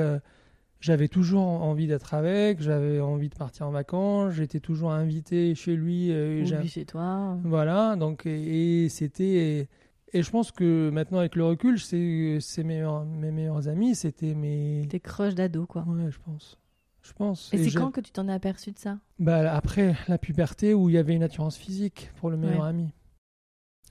J'avais 0.81 1.07
toujours 1.07 1.41
envie 1.43 1.87
d'être 1.87 2.13
avec, 2.13 2.59
j'avais 2.61 2.99
envie 2.99 3.29
de 3.29 3.35
partir 3.35 3.67
en 3.67 3.71
vacances, 3.71 4.33
j'étais 4.33 4.59
toujours 4.59 4.91
invité 4.91 5.55
chez 5.55 5.75
lui. 5.75 6.11
euh, 6.11 6.41
Ou 6.43 6.67
chez 6.67 6.83
toi. 6.85 7.37
voilà, 7.43 7.95
donc 7.95 8.25
et, 8.25 8.83
et 8.85 8.89
c'était 8.89 9.69
et 10.13 10.23
je 10.23 10.29
pense 10.29 10.51
que 10.51 10.89
maintenant 10.89 11.19
avec 11.19 11.35
le 11.37 11.45
recul, 11.45 11.79
c'est 11.79 12.63
meilleurs 12.63 13.05
mes 13.05 13.31
meilleurs 13.31 13.69
amis, 13.69 13.95
c'était 13.95 14.33
mes 14.33 14.85
Tes 14.89 14.99
crushs 14.99 15.35
d'ado, 15.35 15.65
quoi. 15.65 15.85
ouais, 15.87 16.11
je 16.11 16.19
pense. 16.19 16.57
Je 17.03 17.13
pense. 17.13 17.51
Et, 17.53 17.57
c'est 17.57 17.71
quand 17.71 17.89
que 17.91 18.01
tu 18.01 18.11
t'en 18.11 18.27
es 18.27 18.33
aperçu 18.33 18.71
de 18.71 18.77
ça? 18.77 18.99
Bah, 19.17 19.53
après 19.55 19.95
la 20.07 20.17
puberté 20.19 20.73
où 20.75 20.89
il 20.89 20.93
y 20.95 20.97
avait 20.99 21.15
une 21.15 21.23
attirance 21.23 21.57
physique 21.57 22.11
pour 22.17 22.29
le 22.29 22.37
meilleur 22.37 22.61
Ouais. 22.63 22.67
ami. 22.69 22.89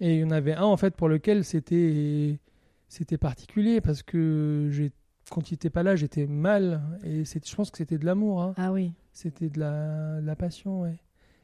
Et 0.00 0.14
il 0.14 0.20
y 0.20 0.25
en 0.25 0.30
avait 0.30 0.54
un 0.54 0.62
en 0.64 0.76
fait 0.76 0.94
pour 0.94 1.09
lequel 1.09 1.44
c'était 1.44 2.38
c'était 2.88 3.18
particulier 3.18 3.80
parce 3.80 4.02
que 4.02 4.68
j'ai 4.70 4.92
quand 5.31 5.51
il 5.51 5.55
était 5.55 5.71
pas 5.71 5.83
là, 5.83 5.97
j'étais 5.97 6.27
mal 6.27 6.83
et 7.03 7.25
je 7.25 7.55
pense 7.55 7.71
que 7.71 7.79
c'était 7.79 7.97
de 7.97 8.05
l'amour 8.05 8.43
hein. 8.43 8.55
Ah 8.59 8.73
oui. 8.73 8.93
C'était 9.13 9.49
de 9.49 9.59
la, 9.59 10.21
de 10.21 10.27
la 10.27 10.37
passion, 10.37 10.83
ouais. 10.83 10.99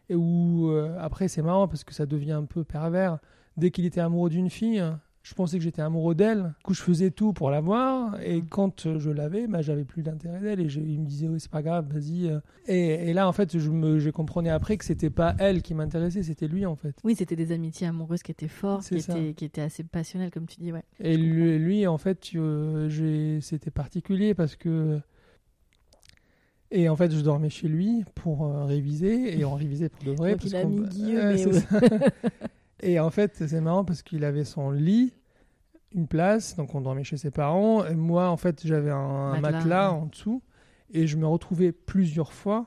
Et 0.08 0.14
où, 0.14 0.70
euh, 0.70 0.96
après, 1.00 1.28
c'est 1.28 1.42
marrant 1.42 1.66
parce 1.66 1.84
que 1.84 1.94
ça 1.94 2.06
devient 2.06 2.32
un 2.32 2.44
peu 2.44 2.64
pervers. 2.64 3.18
Dès 3.56 3.70
qu'il 3.70 3.86
était 3.86 4.00
amoureux 4.00 4.30
d'une 4.30 4.50
fille, 4.50 4.84
je 5.28 5.34
pensais 5.34 5.58
que 5.58 5.64
j'étais 5.64 5.82
amoureux 5.82 6.14
d'elle. 6.14 6.42
Du 6.58 6.62
coup, 6.62 6.72
je 6.72 6.82
faisais 6.82 7.10
tout 7.10 7.32
pour 7.32 7.50
l'avoir. 7.50 8.16
Et 8.22 8.40
Mm. 8.42 8.46
quand 8.48 8.86
euh, 8.86 9.00
je 9.00 9.10
l'avais, 9.10 9.48
bah, 9.48 9.60
j'avais 9.60 9.82
plus 9.84 10.04
d'intérêt 10.04 10.38
d'elle. 10.38 10.60
Et 10.60 10.68
je- 10.68 10.78
il 10.78 11.00
me 11.00 11.04
disait, 11.06 11.26
oui, 11.26 11.40
c'est 11.40 11.50
pas 11.50 11.62
grave, 11.62 11.92
vas-y. 11.92 12.28
euh. 12.28 12.38
Et, 12.68 13.10
et 13.10 13.12
là, 13.12 13.26
en 13.26 13.32
fait, 13.32 13.58
je, 13.58 13.70
me, 13.70 13.98
je 13.98 14.10
comprenais 14.10 14.50
après 14.50 14.76
que 14.76 14.84
c'était 14.84 15.10
pas 15.10 15.34
elle 15.40 15.62
qui 15.62 15.74
m'intéressait, 15.74 16.22
c'était 16.22 16.46
lui, 16.46 16.64
en 16.64 16.76
fait. 16.76 16.94
Oui, 17.02 17.16
c'était 17.16 17.34
des 17.34 17.50
amitiés 17.50 17.88
amoureuses 17.88 18.22
qui 18.22 18.30
étaient 18.30 18.46
fortes, 18.46 18.86
qui 18.86 18.98
étaient, 18.98 19.34
qui 19.34 19.44
étaient 19.44 19.62
assez 19.62 19.82
passionnelles, 19.82 20.30
comme 20.30 20.46
tu 20.46 20.60
dis, 20.60 20.70
ouais. 20.72 20.84
Et 21.00 21.16
lui, 21.16 21.58
lui, 21.58 21.86
en 21.88 21.98
fait, 21.98 22.28
euh, 22.36 23.40
c'était 23.40 23.72
particulier 23.72 24.32
parce 24.34 24.54
que. 24.54 25.00
Et 26.70 26.88
en 26.88 26.94
fait, 26.96 27.10
je 27.12 27.20
dormais 27.20 27.48
chez 27.50 27.68
lui 27.68 28.04
pour 28.16 28.44
euh, 28.46 28.64
réviser, 28.64 29.38
et 29.38 29.44
on 29.44 29.54
révisait 29.54 29.88
pour 29.88 30.04
de 30.04 30.12
vrai. 30.12 30.30
Donc 30.32 30.40
parce 30.40 30.50
il 30.50 30.56
a 30.56 30.62
qu'on- 30.62 30.68
mis 30.68 30.82
Guillaume, 30.88 31.16
Ouais, 31.24 31.32
mais 31.32 31.38
c'est 31.38 31.72
ouais. 31.72 32.10
et 32.82 33.00
en 33.00 33.10
fait, 33.10 33.46
c'est 33.46 33.60
marrant 33.60 33.84
parce 33.84 34.02
qu'il 34.02 34.24
avait 34.24 34.44
son 34.44 34.70
lit, 34.70 35.14
une 35.92 36.06
place, 36.06 36.56
donc 36.56 36.74
on 36.74 36.80
dormait 36.80 37.04
chez 37.04 37.16
ses 37.16 37.30
parents. 37.30 37.84
Et 37.86 37.94
moi, 37.94 38.28
en 38.28 38.36
fait, 38.36 38.66
j'avais 38.66 38.90
un, 38.90 38.96
un 38.96 39.40
Matelas, 39.40 39.58
matelas, 39.58 39.92
ouais. 39.92 39.98
en 39.98 40.06
dessous, 40.06 40.42
et 40.92 41.06
je 41.06 41.16
me 41.16 41.26
retrouvais 41.26 41.72
plusieurs 41.72 42.32
fois. 42.32 42.66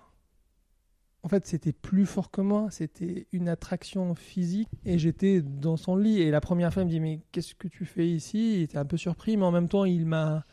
En 1.22 1.28
fait, 1.28 1.46
c'était 1.46 1.74
plus 1.74 2.06
fort 2.06 2.32
que 2.32 2.42
moi, 2.42 2.68
c'était 2.72 3.28
une 3.34 3.50
attraction 3.50 4.16
physique, 4.16 4.70
et 4.86 4.98
j'étais 4.98 5.42
dans 5.42 5.78
son 5.78 5.96
lit. 5.96 6.22
Et 6.22 6.32
la 6.32 6.42
première 6.42 6.74
fois, 6.74 6.84
il 6.84 6.86
me 6.86 6.92
dit 6.92 7.00
Mais 7.00 7.20
qu'est-ce 7.32 7.56
que 7.56 7.68
tu 7.68 7.86
fais 7.86 8.08
ici? 8.08 8.56
Il 8.56 8.62
était 8.64 8.78
un 8.78 8.86
peu 8.86 8.98
surpris, 8.98 9.38
mais 9.38 9.46
en 9.46 9.52
même 9.52 9.70
temps, 9.70 9.86
il 9.86 10.06
m'a. 10.06 10.46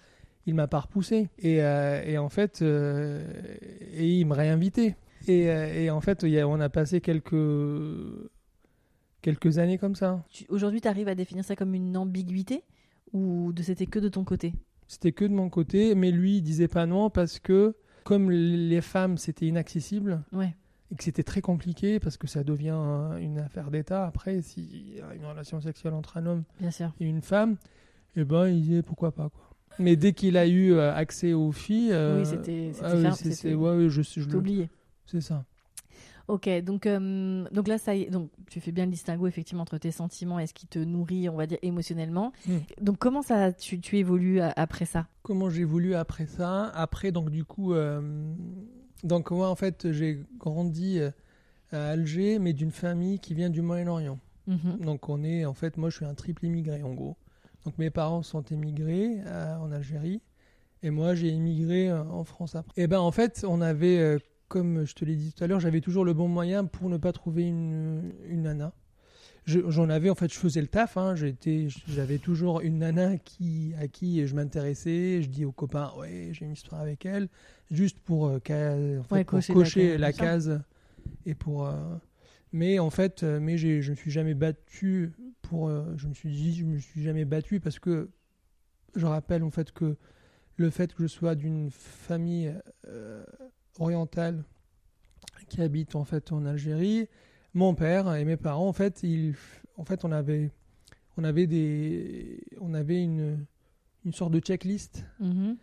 Il 0.49 0.55
m'a 0.55 0.69
pas 0.69 0.79
repoussé. 0.79 1.29
Et, 1.41 1.61
euh, 1.61 2.01
et 2.05 2.19
en 2.19 2.29
fait, 2.29 2.63
euh, 2.63 3.21
et 3.95 4.09
il 4.09 4.27
me 4.27 4.33
réinvitait. 4.33 4.97
Et, 5.27 5.51
euh, 5.51 5.75
et 5.75 5.91
en 5.91 6.01
fait, 6.01 6.25
on 6.25 6.61
a 6.61 6.69
passé 6.69 7.01
quelques, 7.01 7.35
quelques 9.27 9.59
années 9.59 9.77
comme 9.77 9.97
ça. 9.97 10.25
Aujourd'hui, 10.51 10.81
tu 10.81 10.87
arrives 10.87 11.09
à 11.09 11.17
définir 11.17 11.45
ça 11.45 11.57
comme 11.57 11.75
une 11.75 11.97
ambiguïté 11.97 12.63
ou 13.13 13.53
de 13.53 13.61
c'était 13.65 13.87
que 13.87 13.99
de 13.99 14.09
ton 14.09 14.23
côté? 14.23 14.55
C'était 14.87 15.11
que 15.11 15.25
de 15.25 15.33
mon 15.35 15.49
côté, 15.49 15.97
mais 15.97 16.13
lui, 16.13 16.37
il 16.37 16.43
disait 16.43 16.69
pas 16.69 16.87
non 16.87 17.11
parce 17.11 17.41
que, 17.41 17.75
comme 18.05 18.31
les 18.31 18.81
femmes, 18.81 19.19
c'était 19.19 19.47
inaccessible 19.47 20.23
Ouais. 20.33 20.55
et 20.93 20.95
que 20.95 21.03
c'était 21.03 21.25
très 21.25 21.41
compliqué 21.41 21.99
parce 21.99 22.17
que 22.17 22.29
ça 22.29 22.45
devient 22.45 22.69
un- 22.69 23.17
une 23.17 23.39
affaire 23.41 23.73
d'État 23.73 24.07
après, 24.07 24.43
s'il 24.43 24.95
y 24.95 25.01
a 25.01 25.13
une 25.17 25.25
relation 25.25 25.61
sexuelle 25.61 25.95
entre 25.95 26.19
un 26.19 26.27
homme 26.27 26.45
Bien 26.61 26.71
sûr. 26.71 26.93
et 27.01 27.05
une 27.05 27.21
femme, 27.21 27.57
et 28.15 28.23
ben, 28.23 28.47
il 28.47 28.63
disait 28.63 28.83
pourquoi 28.83 29.11
pas, 29.11 29.29
quoi. 29.29 29.43
Mais 29.81 29.97
dès 29.97 30.13
qu'il 30.13 30.37
a 30.37 30.47
eu 30.47 30.73
euh, 30.73 30.95
accès 30.95 31.33
aux 31.33 31.51
filles. 31.51 31.91
euh, 31.93 32.21
oui, 32.21 32.27
c'était 32.27 32.71
ah 32.81 32.93
oui, 32.95 33.55
ouais, 33.55 33.89
je, 33.89 34.03
je 34.03 34.37
oublié. 34.37 34.71
C'est 35.05 35.21
ça. 35.21 35.45
Ok, 36.29 36.49
donc, 36.65 36.87
euh, 36.87 37.45
donc 37.53 37.69
là, 37.69 37.79
ça 37.79 37.95
y 37.95 38.03
est, 38.03 38.11
donc 38.11 38.31
tu 38.51 38.61
fais 38.61 38.73
bien 38.73 38.85
le 38.85 38.91
distinguo 38.91 39.29
effectivement 39.29 39.63
entre 39.63 39.79
tes 39.79 39.93
sentiments 39.93 40.41
et 40.41 40.47
ce 40.49 40.55
qui 40.55 40.67
te 40.67 40.79
nourrit, 40.81 41.29
on 41.29 41.37
va 41.37 41.47
dire, 41.47 41.59
émotionnellement. 41.63 42.33
Mm. 42.47 42.57
Donc 42.81 42.99
comment 42.99 43.23
ça, 43.23 43.53
tu, 43.53 43.79
tu 43.79 43.99
évolues 43.99 44.41
a- 44.41 44.53
après 44.57 44.87
ça? 44.87 45.07
Comment 45.23 45.51
j'ai 45.51 45.65
voulu 45.65 45.95
après 45.95 46.27
ça? 46.27 46.65
Après, 46.75 47.13
donc 47.13 47.31
du 47.31 47.45
coup, 47.45 47.75
euh, 47.75 48.35
donc 49.05 49.31
moi 49.31 49.49
en 49.49 49.55
fait, 49.55 49.93
j'ai 49.93 50.25
grandi 50.39 50.99
euh, 50.99 51.11
à 51.71 51.91
Alger, 51.91 52.39
mais 52.41 52.53
d'une 52.53 52.73
famille 52.73 53.21
qui 53.21 53.35
vient 53.35 53.51
du 53.51 53.63
Moyen-Orient. 53.63 54.19
Mhm. 54.49 54.79
Donc 54.85 55.09
on 55.09 55.23
est, 55.23 55.45
en 55.45 55.55
fait, 55.55 55.77
moi 55.77 55.91
je 55.91 55.97
suis 55.97 56.05
un 56.05 56.15
triple 56.15 56.47
immigré 56.47 56.83
en 56.83 56.95
gros. 56.95 57.17
Donc 57.65 57.79
mes 57.79 57.91
parents 57.91 58.23
sont 58.23 58.43
émigrés 58.43 59.21
euh, 59.27 59.57
en 59.59 59.71
Algérie, 59.73 60.23
et 60.83 60.91
moi 60.91 61.15
j'ai 61.15 61.29
émigré 61.29 61.89
euh, 61.89 62.03
en 62.05 62.25
France 62.25 62.55
après. 62.55 62.81
Et 62.81 62.87
ben 62.87 63.01
en 63.01 63.11
fait, 63.11 63.45
on 63.49 63.61
avait, 63.61 63.99
euh, 63.99 64.19
comme 64.49 64.85
je 64.87 64.95
te 64.95 65.05
l'ai 65.05 65.17
dit 65.17 65.33
tout 65.33 65.43
à 65.45 65.47
l'heure, 65.47 65.61
j'avais 65.61 65.81
toujours 65.81 66.05
le 66.05 66.13
bon 66.15 66.29
moyen 66.29 66.65
pour 66.65 66.89
ne 66.89 66.97
pas 66.97 67.13
trouver 67.13 67.45
une, 67.45 68.13
une 68.29 68.43
nana. 68.43 68.73
Je- 69.45 69.71
J'en 69.71 69.89
avais, 69.91 70.11
en 70.11 70.15
fait, 70.17 70.33
je 70.33 70.39
faisais 70.39 70.61
le 70.61 70.67
taf. 70.67 70.97
Hein, 70.97 71.15
J'avais 71.89 72.19
toujours 72.19 72.61
une 72.63 72.79
nana 72.79 73.17
qui, 73.19 73.73
à 73.81 73.87
qui 73.89 74.27
je 74.27 74.35
m'intéressais. 74.35 75.23
Je 75.23 75.29
dis 75.29 75.45
aux 75.45 75.53
copains, 75.53 75.93
ouais, 75.99 76.31
j'ai 76.33 76.45
une 76.47 76.53
histoire 76.53 76.81
avec 76.81 77.07
elle, 77.07 77.29
juste 77.71 77.99
pour, 78.01 78.27
euh, 78.27 78.39
ca- 78.45 78.75
en 78.75 79.03
fait, 79.05 79.15
Ouais, 79.15 79.25
pour 79.25 79.39
cocher 79.39 79.53
cocher, 79.53 79.89
la 79.99 80.09
la, 80.09 80.13
case. 80.13 80.61
Et 81.27 81.35
pour, 81.35 81.67
euh, 81.67 81.75
mais 82.53 82.79
en 82.81 82.91
fait, 82.91 83.23
euh, 83.23 83.39
mais 83.41 83.57
je 83.59 83.91
me 83.91 83.97
suis 83.97 84.11
jamais 84.11 84.35
battu 84.35 85.13
pour. 85.43 85.69
euh, 85.69 85.85
je 85.97 86.09
me 86.09 86.15
suis 86.15 86.31
dit, 86.31 86.55
je 86.57 86.65
me 86.65 86.79
suis 86.79 87.03
jamais 87.03 87.25
battu 87.25 87.61
parce 87.61 87.79
que 87.79 88.11
je 88.97 89.07
rappelle 89.07 89.43
en 89.45 89.51
fait 89.51 89.71
que 89.73 89.97
le 90.57 90.71
fait 90.71 90.93
que 90.95 91.03
je 91.03 91.09
sois 91.09 91.35
d'une 91.37 91.71
famille 91.71 92.53
orientale 93.79 94.43
qui 95.49 95.61
habite 95.63 95.95
en 95.97 96.05
fait 96.05 96.33
en 96.33 96.45
Algérie, 96.47 97.09
mon 97.55 97.75
père 97.75 98.15
et 98.15 98.25
mes 98.25 98.37
parents 98.37 98.69
en 98.69 98.73
fait, 98.73 99.03
ils, 99.03 99.35
en 99.77 99.85
fait, 99.85 100.05
on 100.05 100.13
avait, 100.13 100.51
on 101.17 101.25
avait 101.25 101.47
des, 101.47 102.41
on 102.61 102.75
avait 102.75 103.03
une, 103.03 103.45
une 104.05 104.13
sorte 104.13 104.33
de 104.33 104.41
checklist. 104.41 105.05
Mhm. 105.21 105.57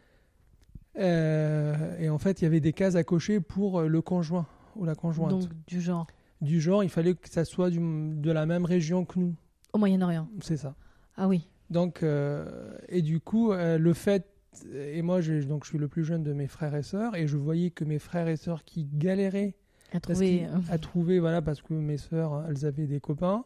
Euh, 1.00 1.98
et 2.00 2.10
en 2.10 2.18
fait, 2.20 2.42
il 2.42 2.44
y 2.44 2.48
avait 2.48 2.60
des 2.60 2.74
cases 2.74 2.96
à 2.96 3.04
cocher 3.04 3.40
pour 3.40 3.80
euh, 3.80 3.88
le 3.88 4.02
conjoint 4.02 4.46
ou 4.76 4.86
la 4.86 4.96
conjointe. 4.96 5.32
Donc 5.32 5.50
du 5.68 5.82
genre 5.82 6.08
Du 6.42 6.62
genre, 6.62 6.84
il 6.84 6.90
fallait 6.90 7.16
que 7.16 7.30
ça 7.30 7.46
soit 7.46 7.70
du- 7.70 7.80
de 7.80 8.32
la 8.32 8.46
même 8.46 8.66
région 8.66 9.06
que 9.06 9.20
nous. 9.20 9.34
au 9.74 9.78
Moyen-Orient. 9.80 10.28
C'est 10.42 10.58
ça. 10.58 10.76
Ah 11.18 11.28
oui. 11.28 11.48
Donc, 11.70 12.04
euh, 12.04 12.78
et 12.90 13.02
du 13.02 13.20
coup, 13.20 13.52
euh, 13.52 13.78
le 13.80 13.94
fait, 13.94 14.28
et 14.74 15.02
moi, 15.02 15.22
j'ai- 15.22 15.44
donc, 15.46 15.64
je 15.64 15.70
suis 15.70 15.78
le 15.78 15.88
plus 15.88 16.04
jeune 16.04 16.24
de 16.24 16.34
mes 16.34 16.48
frères 16.48 16.76
et 16.76 16.84
sœurs, 16.84 17.16
et 17.16 17.28
je 17.28 17.38
voyais 17.38 17.70
que 17.72 17.84
mes 17.84 18.00
frères 18.00 18.28
et 18.28 18.36
sœurs 18.38 18.64
qui 18.64 18.86
galéraient 18.86 19.56
À 19.94 20.00
trouver. 20.00 20.46
euh, 20.46 20.58
à 20.70 20.78
trouver, 20.78 21.20
voilà, 21.20 21.42
parce 21.42 21.62
que 21.62 21.74
mes 21.74 21.98
sœurs, 21.98 22.46
elles 22.50 22.66
avaient 22.66 22.88
des 22.88 23.00
copains 23.00 23.46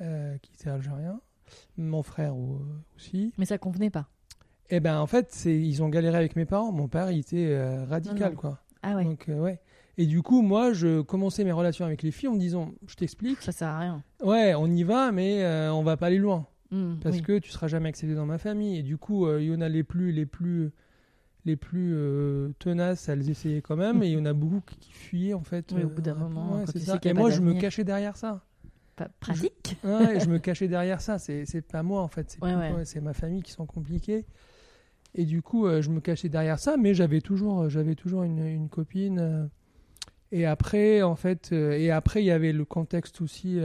euh, 0.00 0.36
qui 0.38 0.52
étaient 0.54 0.70
algériens, 0.70 1.20
mon 1.76 2.02
frère 2.02 2.36
au- 2.36 2.62
aussi. 2.96 3.32
Mais 3.38 3.44
ça 3.46 3.58
convenait 3.58 3.90
pas. 3.90 4.08
Et 4.70 4.80
ben, 4.80 4.98
en 5.00 5.06
fait, 5.06 5.28
c'est, 5.30 5.58
ils 5.58 5.82
ont 5.82 5.88
galéré 5.88 6.16
avec 6.16 6.36
mes 6.36 6.44
parents. 6.44 6.70
Mon 6.72 6.88
père, 6.88 7.10
il 7.10 7.18
était 7.20 7.46
euh, 7.52 7.84
radical, 7.86 8.18
Non, 8.18 8.30
non. 8.30 8.36
quoi. 8.36 8.58
Ah 8.82 8.94
ouais. 8.96 9.04
Donc, 9.04 9.28
euh, 9.28 9.40
ouais. 9.40 9.58
Et 9.96 10.06
du 10.06 10.22
coup, 10.22 10.42
moi, 10.42 10.72
je 10.72 11.00
commençais 11.00 11.42
mes 11.42 11.50
relations 11.52 11.84
avec 11.84 12.02
les 12.02 12.12
filles 12.12 12.28
en 12.28 12.34
me 12.34 12.38
disant, 12.38 12.70
je 12.86 12.94
t'explique, 12.94 13.40
Ça 13.42 13.50
sert 13.50 13.68
à 13.68 13.78
rien. 13.80 14.04
ouais, 14.22 14.54
on 14.54 14.66
y 14.68 14.84
va, 14.84 15.10
mais 15.10 15.42
euh, 15.42 15.72
on 15.72 15.82
va 15.82 15.96
pas 15.96 16.06
aller 16.06 16.18
loin. 16.18 16.46
Mm, 16.70 16.96
parce 17.02 17.16
oui. 17.16 17.22
que 17.22 17.38
tu 17.38 17.50
seras 17.50 17.66
jamais 17.66 17.88
accepté 17.88 18.14
dans 18.14 18.26
ma 18.26 18.38
famille. 18.38 18.78
Et 18.78 18.82
du 18.82 18.96
coup 18.98 19.26
euh, 19.26 19.40
il 19.42 19.48
y 19.48 19.54
en 19.54 19.60
a 19.60 19.68
les 19.68 19.82
plus 19.82 20.12
les 20.12 20.26
plus 20.26 20.70
les 21.44 21.56
plus 21.56 21.92
euh, 21.94 22.50
tenaces 22.58 23.08
elles 23.08 23.28
essayaient 23.30 23.62
quand 23.62 23.76
même. 23.76 24.02
Et 24.02 24.08
il 24.08 24.12
y 24.12 24.16
en 24.20 24.26
a 24.26 24.32
beaucoup 24.32 24.60
qui, 24.66 24.76
qui 24.78 24.92
fuyaient 24.92 25.34
en 25.34 25.42
fait 25.42 25.72
Oui, 25.72 25.82
au 25.82 25.86
euh, 25.86 25.88
bout 25.88 26.02
d'un 26.02 26.14
moment, 26.14 26.58
ouais, 26.58 26.64
c'est 26.70 26.78
ça. 26.80 26.98
et 27.02 27.12
moi 27.12 27.30
je 27.30 27.40
me 27.40 27.54
cachais 27.54 27.84
derrière 27.84 28.16
ça. 28.16 28.44
Pas 28.96 29.08
pratique. 29.20 29.76
ouais, 29.84 30.20
je 30.20 30.28
me 30.28 30.38
cachais 30.46 30.68
derrière 30.68 31.00
ça. 31.00 31.18
C'est 31.18 31.62
pas 31.62 31.82
moi 31.82 32.02
en 32.02 32.08
fait. 32.08 32.30
C'est 32.30 32.42
Ouais, 32.42 33.00
ma 33.00 33.14
famille 33.14 33.42
qui 33.42 33.52
sont 33.52 33.66
compliquées. 33.66 34.26
Et 35.14 35.24
du 35.24 35.40
coup 35.40 35.66
euh, 35.66 35.80
je 35.80 35.90
me 35.90 36.00
cachais 36.00 36.28
derrière 36.28 36.58
ça. 36.58 36.76
Mais 36.76 36.94
j'avais 36.94 37.20
toujours 37.20 37.68
j'avais 37.70 37.94
toujours 37.94 38.24
une, 38.24 38.46
une 38.46 38.68
copine 38.68 39.48
et 40.30 40.44
après 40.44 41.00
en 41.00 41.16
fait 41.16 41.52
et 41.52 41.90
après 41.90 42.22
il 42.22 42.26
y 42.26 42.30
avait 42.30 42.52
le 42.52 42.66
contexte 42.66 43.22
aussi 43.22 43.58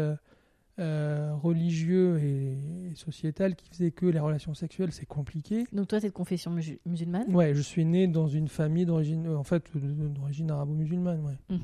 euh, 0.79 1.33
religieux 1.35 2.19
et, 2.19 2.89
et 2.91 2.95
sociétal 2.95 3.55
qui 3.55 3.69
faisait 3.69 3.91
que 3.91 4.05
les 4.05 4.19
relations 4.19 4.53
sexuelles 4.53 4.91
c'est 4.91 5.05
compliqué. 5.05 5.65
Donc 5.71 5.87
toi, 5.87 6.01
t'es 6.01 6.07
de 6.07 6.13
confession 6.13 6.51
musu- 6.51 6.79
musulmane? 6.85 7.33
Ouais, 7.35 7.53
je 7.53 7.61
suis 7.61 7.85
né 7.85 8.07
dans 8.07 8.27
une 8.27 8.47
famille 8.47 8.85
d'origine, 8.85 9.27
euh, 9.27 9.37
en 9.37 9.43
fait, 9.43 9.65
d'origine 9.75 10.49
arabo-musulmane, 10.51 11.21
ouais. 11.25 11.37
Mhm. 11.49 11.59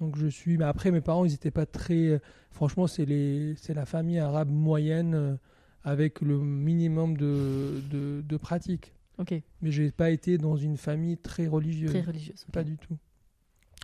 Donc 0.00 0.16
je 0.16 0.26
suis, 0.26 0.56
mais 0.58 0.64
après 0.64 0.90
mes 0.90 1.00
parents, 1.00 1.24
ils 1.24 1.30
n'étaient 1.32 1.50
pas 1.50 1.66
très, 1.66 2.06
euh, 2.06 2.18
franchement, 2.50 2.86
c'est 2.86 3.04
les, 3.04 3.54
c'est 3.56 3.74
la 3.74 3.84
famille 3.86 4.18
arabe 4.18 4.50
moyenne 4.50 5.14
euh, 5.14 5.36
avec 5.82 6.20
le 6.22 6.38
minimum 6.40 7.16
de, 7.16 7.80
de, 7.90 8.22
de 8.26 8.36
pratiques. 8.36 8.94
Ok. 9.18 9.34
Mais 9.62 9.70
j'ai 9.70 9.92
pas 9.92 10.10
été 10.10 10.38
dans 10.38 10.56
une 10.56 10.76
famille 10.76 11.16
très 11.18 11.46
religieuse, 11.46 11.90
Très 11.92 12.00
religieuse. 12.00 12.44
pas 12.52 12.64
du 12.64 12.76
tout. 12.76 12.96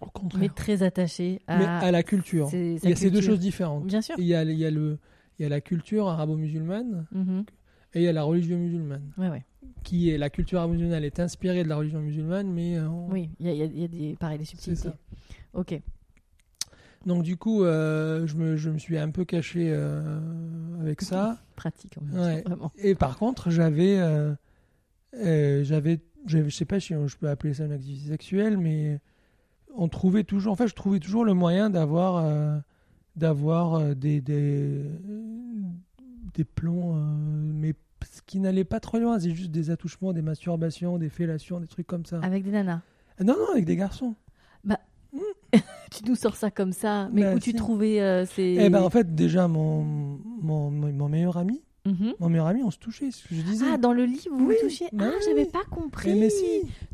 Au 0.01 0.07
contraire. 0.11 0.41
mais 0.41 0.49
très 0.49 0.83
attaché 0.83 1.41
à, 1.47 1.59
Mais 1.59 1.65
à 1.67 1.91
la 1.91 2.03
culture. 2.03 2.49
ses- 2.49 2.79
Il 2.83 2.89
y 2.89 2.93
a 2.93 2.97
ces 2.97 3.11
deux 3.11 3.21
choses 3.21 3.39
différentes. 3.41 3.85
Bien 3.87 4.01
sûr. 4.01 4.15
Il 4.19 4.25
y 4.25 4.35
a, 4.35 4.43
il 4.45 4.57
y 4.59 4.65
a 4.65 4.71
le, 4.71 4.99
il 5.39 5.43
y 5.43 5.47
a 5.47 5.49
la 5.49 5.61
culture 5.61 6.09
arabo-musulmane 6.09 7.07
Mhm. 7.13 7.45
et 7.95 8.01
il 8.01 8.03
y 8.05 8.09
a 8.09 8.13
la 8.13 8.23
religion 8.23 8.57
musulmane. 8.59 9.03
Ouais, 9.19 9.29
ouais. 9.29 9.45
Qui 9.85 10.11
est 10.11 10.19
la 10.19 10.31
culture 10.31 10.59
arabo-musulmane 10.59 11.05
est 11.05 11.21
inspirée 11.21 11.65
de 11.65 11.69
la 11.69 11.77
religion 11.77 12.01
musulmane, 12.01 12.51
mais 12.51 12.77
euh, 12.79 12.89
on- 12.89 13.11
Oui, 13.11 13.31
il 13.41 13.47
y 13.47 13.51
a, 13.51 13.65
y 13.65 13.83
y 13.85 13.89
des, 13.89 14.17
pareil, 14.19 14.39
des 14.39 14.45
c'est 14.45 14.53
subtilités. 14.53 14.83
ça. 14.89 14.95
Ok. 15.55 15.81
Donc 17.07 17.23
du 17.23 17.37
coup, 17.37 17.65
euh, 17.65 18.27
je, 18.27 18.37
me, 18.37 18.57
je 18.57 18.69
me 18.71 18.79
suis 18.79 18.99
un 18.99 19.11
peu 19.11 19.25
caché 19.25 19.69
euh, 19.71 20.21
avec 20.81 21.01
ça. 21.01 21.39
Pratique, 21.57 21.97
en 21.99 22.05
même 22.05 22.19
Ouais. 22.21 22.43
vraiment. 22.43 22.73
Et 22.77 22.95
par 22.95 23.17
contre, 23.19 23.51
j'avais, 23.51 23.99
euh, 23.99 24.35
j'avais, 25.15 26.01
j'avais- 26.27 26.51
je 26.51 26.55
sais 26.55 26.65
pas 26.67 26.79
si 26.81 26.95
je 27.07 27.17
peux 27.17 27.29
appeler 27.29 27.55
ça 27.55 27.65
une 27.65 27.73
activité 27.73 28.09
sexuelle, 28.11 28.59
mais 28.59 29.01
on 29.77 29.89
trouvait 29.89 30.25
toujours, 30.25 30.53
en 30.53 30.57
fait, 30.57 30.69
je 30.69 30.75
trouvais 30.75 30.99
toujours 30.99 31.25
le 31.25 31.35
moyen 31.35 31.71
d'avoir, 31.71 32.17
euh, 32.17 32.59
d'avoir 33.17 33.75
euh, 33.75 33.95
des, 33.95 34.21
des, 34.21 34.83
des 36.35 36.45
plans, 36.45 36.97
euh, 36.97 37.01
mais 37.55 37.75
ce 38.11 38.23
qui 38.27 38.41
n'allait 38.41 38.65
pas 38.65 38.81
trop 38.81 38.99
loin, 38.99 39.19
c'est 39.19 39.35
juste 39.35 39.51
des 39.51 39.71
attouchements, 39.71 40.13
des 40.13 40.23
masturbations, 40.23 40.99
des 40.99 41.09
fellations, 41.09 41.61
des 41.61 41.67
trucs 41.67 41.87
comme 41.87 42.07
ça. 42.07 42.21
Avec 42.23 42.45
des 42.45 42.51
nanas. 42.51 42.81
Non, 43.23 43.35
non, 43.39 43.53
avec 43.53 43.65
des 43.65 43.77
garçons. 43.77 44.15
Tu 45.91 46.05
nous 46.07 46.15
sors 46.15 46.37
ça 46.37 46.53
comme 46.53 46.73
ça, 46.73 47.09
mais 47.13 47.23
Bah, 47.23 47.35
où 47.35 47.41
tu 47.41 47.53
trouvais 47.53 48.01
euh, 48.01 48.25
ces... 48.25 48.57
Eh 48.61 48.71
ben, 48.71 48.81
en 48.81 48.91
fait, 48.91 49.13
déjà, 49.15 49.49
mon, 49.49 49.83
mon, 50.41 50.71
mon 50.71 51.09
meilleur 51.09 51.37
ami, 51.37 51.61
Mhm. 51.87 52.13
mon 52.21 52.29
meilleur 52.29 52.47
ami, 52.47 52.63
on 52.63 52.71
se 52.71 52.79
touchait, 52.79 53.11
c'est 53.11 53.23
ce 53.23 53.29
que 53.29 53.35
je 53.35 53.41
disais. 53.43 53.65
Ah, 53.73 53.79
dans 53.79 53.93
le 53.95 54.05
lit, 54.05 54.27
vous 54.31 54.47
Oui, 54.47 54.55
vous 54.61 54.69
touchiez 54.69 54.87
bah 54.93 55.07
Ah, 55.09 55.13
oui. 55.17 55.23
j'avais 55.27 55.47
pas 55.47 55.63
compris 55.71 56.11
Eh, 56.11 56.15
mais 56.15 56.29
si, 56.31 56.45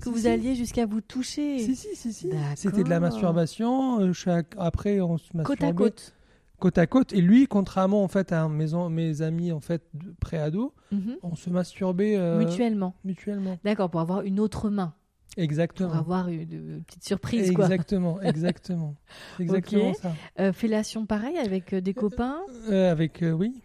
que 0.00 0.04
si, 0.04 0.10
vous 0.10 0.18
si. 0.18 0.28
alliez 0.28 0.54
jusqu'à 0.54 0.86
vous 0.86 1.00
toucher. 1.00 1.58
Si, 1.58 1.74
si, 1.74 1.96
si, 1.96 2.12
si. 2.12 2.30
C'était 2.54 2.84
de 2.84 2.88
la 2.90 3.00
masturbation. 3.00 4.00
euh, 4.00 4.12
chaque... 4.12 4.54
Après, 4.58 5.00
on 5.00 5.18
se 5.18 5.24
Côte 5.32 5.36
à 5.62 5.66
masturbait 5.66 5.74
côte. 5.74 6.14
côte 6.60 6.78
à 6.78 6.86
côte. 6.86 7.12
Et 7.12 7.20
lui, 7.20 7.46
contrairement 7.48 8.04
en 8.04 8.08
fait 8.08 8.30
à 8.32 8.48
mes, 8.48 9.22
amis 9.22 9.50
en 9.52 9.60
fait 9.60 9.82
de 9.94 10.14
pré-ado, 10.20 10.72
Mhm. 10.92 11.16
on 11.24 11.34
se 11.34 11.50
masturbait 11.50 12.16
euh, 12.16 12.38
Mutuellement. 12.38 12.94
mutuellement. 13.04 13.58
D'accord, 13.64 13.90
pour 13.90 14.00
avoir 14.00 14.22
une 14.22 14.38
autre 14.38 14.70
main. 14.70 14.94
Pour 15.34 15.42
Exactement. 15.42 15.92
avoir 15.92 16.28
une, 16.28 16.40
une 16.50 16.82
petite 16.84 17.04
surprise, 17.04 17.52
quoi. 17.52 17.64
Exactement, 17.66 18.20
exactement. 18.22 18.94
Exactement 19.38 19.92
ça. 19.94 20.14
Euh, 20.40 20.52
fellation, 20.52 21.04
pareil, 21.04 21.36
avec 21.36 21.74
euh, 21.74 21.80
des 21.82 21.92
copains. 21.92 22.38
Euh, 22.70 22.90
avec 22.90 23.22
oui, 23.22 23.60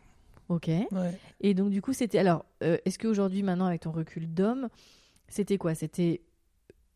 Ok. 0.51 0.67
ouais. 0.67 1.17
Et 1.39 1.53
donc, 1.53 1.69
du 1.71 1.81
coup, 1.81 1.93
c'était. 1.93 2.19
Alors, 2.19 2.45
euh, 2.63 2.77
est-ce 2.85 2.99
qu'aujourd'hui, 2.99 3.41
maintenant, 3.43 3.65
avec 3.65 3.81
ton 3.81 3.91
recul 3.91 4.31
d'homme, 4.33 4.67
c'était 5.27 5.57
quoi? 5.57 5.75
C'était 5.75 6.21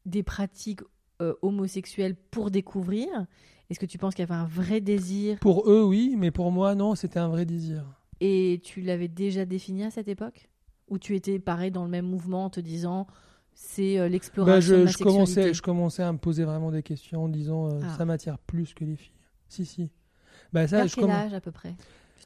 des 0.05 0.23
pratiques 0.23 0.81
euh, 1.21 1.33
homosexuelles 1.41 2.15
pour 2.31 2.51
découvrir? 2.51 3.07
Est-ce 3.69 3.79
que 3.79 3.85
tu 3.85 3.97
penses 3.97 4.13
qu'il 4.13 4.23
y 4.23 4.29
avait 4.31 4.39
un 4.39 4.45
vrai 4.45 4.81
désir? 4.81 5.39
Pour 5.39 5.69
eux, 5.69 5.83
oui, 5.83 6.15
mais 6.17 6.31
pour 6.31 6.51
moi, 6.51 6.75
non, 6.75 6.95
c'était 6.95 7.19
un 7.19 7.29
vrai 7.29 7.45
désir. 7.45 7.83
et 8.21 8.61
tu 8.63 8.81
l'avais 8.81 9.07
déjà 9.07 9.45
défini 9.45 9.83
à 9.83 9.91
cette 9.91 10.07
époque? 10.07 10.49
Ou 10.89 10.99
tu 10.99 11.15
étais 11.15 11.39
pareil 11.39 11.71
dans 11.71 11.83
le 11.83 11.89
même 11.89 12.05
mouvement 12.05 12.45
en 12.45 12.49
te 12.51 12.59
disant 12.59 13.07
c'est 13.55 13.97
euh, 13.97 14.07
l'exploration 14.09 14.75
Bah, 14.75 14.81
de 14.81 14.85
je, 14.87 14.91
je 14.91 14.97
commençais, 15.03 15.23
sexualité? 15.33 15.53
je 15.55 15.61
commençais 15.63 16.03
à 16.03 16.11
me 16.11 16.17
poser 16.19 16.43
vraiment 16.43 16.71
des 16.71 16.83
questions 16.83 17.23
en 17.23 17.29
disant 17.29 17.67
euh, 17.71 17.79
Ah. 17.83 17.95
ça 17.97 18.05
m'attire 18.05 18.37
plus 18.37 18.73
que 18.75 18.83
les 18.85 18.95
filles. 18.97 19.13
Si, 19.47 19.65
si. 19.65 19.91
Bah, 20.53 20.67
ça, 20.67 20.85
je 20.85 20.93
quel 20.95 21.05
comm- 21.05 21.11
âge 21.11 21.33
à 21.33 21.39
peu 21.41 21.51
près? 21.51 21.73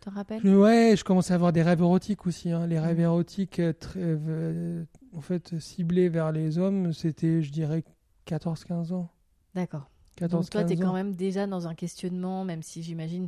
Tu 0.01 0.05
t'en 0.09 0.11
rappelles? 0.15 0.45
Ouais, 0.45 0.95
je 0.97 1.03
commençais 1.03 1.33
à 1.33 1.35
avoir 1.35 1.51
des 1.51 1.61
rêves 1.61 1.81
érotiques 1.81 2.25
aussi. 2.25 2.51
hein. 2.51 2.65
Les 2.67 2.79
rêves 2.79 2.97
Mhm. 2.97 3.03
érotiques, 3.03 3.59
euh, 3.59 3.73
très, 3.73 3.99
euh, 4.01 4.85
en 5.13 5.21
fait, 5.21 5.59
ciblés 5.59 6.07
vers 6.09 6.31
les 6.31 6.57
hommes, 6.57 6.93
c'était, 6.93 7.41
je 7.41 7.51
dirais, 7.51 7.83
14-15 8.25 8.93
ans. 8.93 9.09
D'accord. 9.55 9.89
14, 10.15 10.45
Donc 10.45 10.49
toi, 10.51 10.63
tu 10.63 10.73
es 10.73 10.75
15 10.77 10.85
quand 10.85 10.93
même 10.93 11.15
déjà 11.15 11.47
dans 11.47 11.67
un 11.67 11.75
questionnement, 11.75 12.45
même 12.45 12.61
si 12.63 12.83
j'imagine 12.83 13.27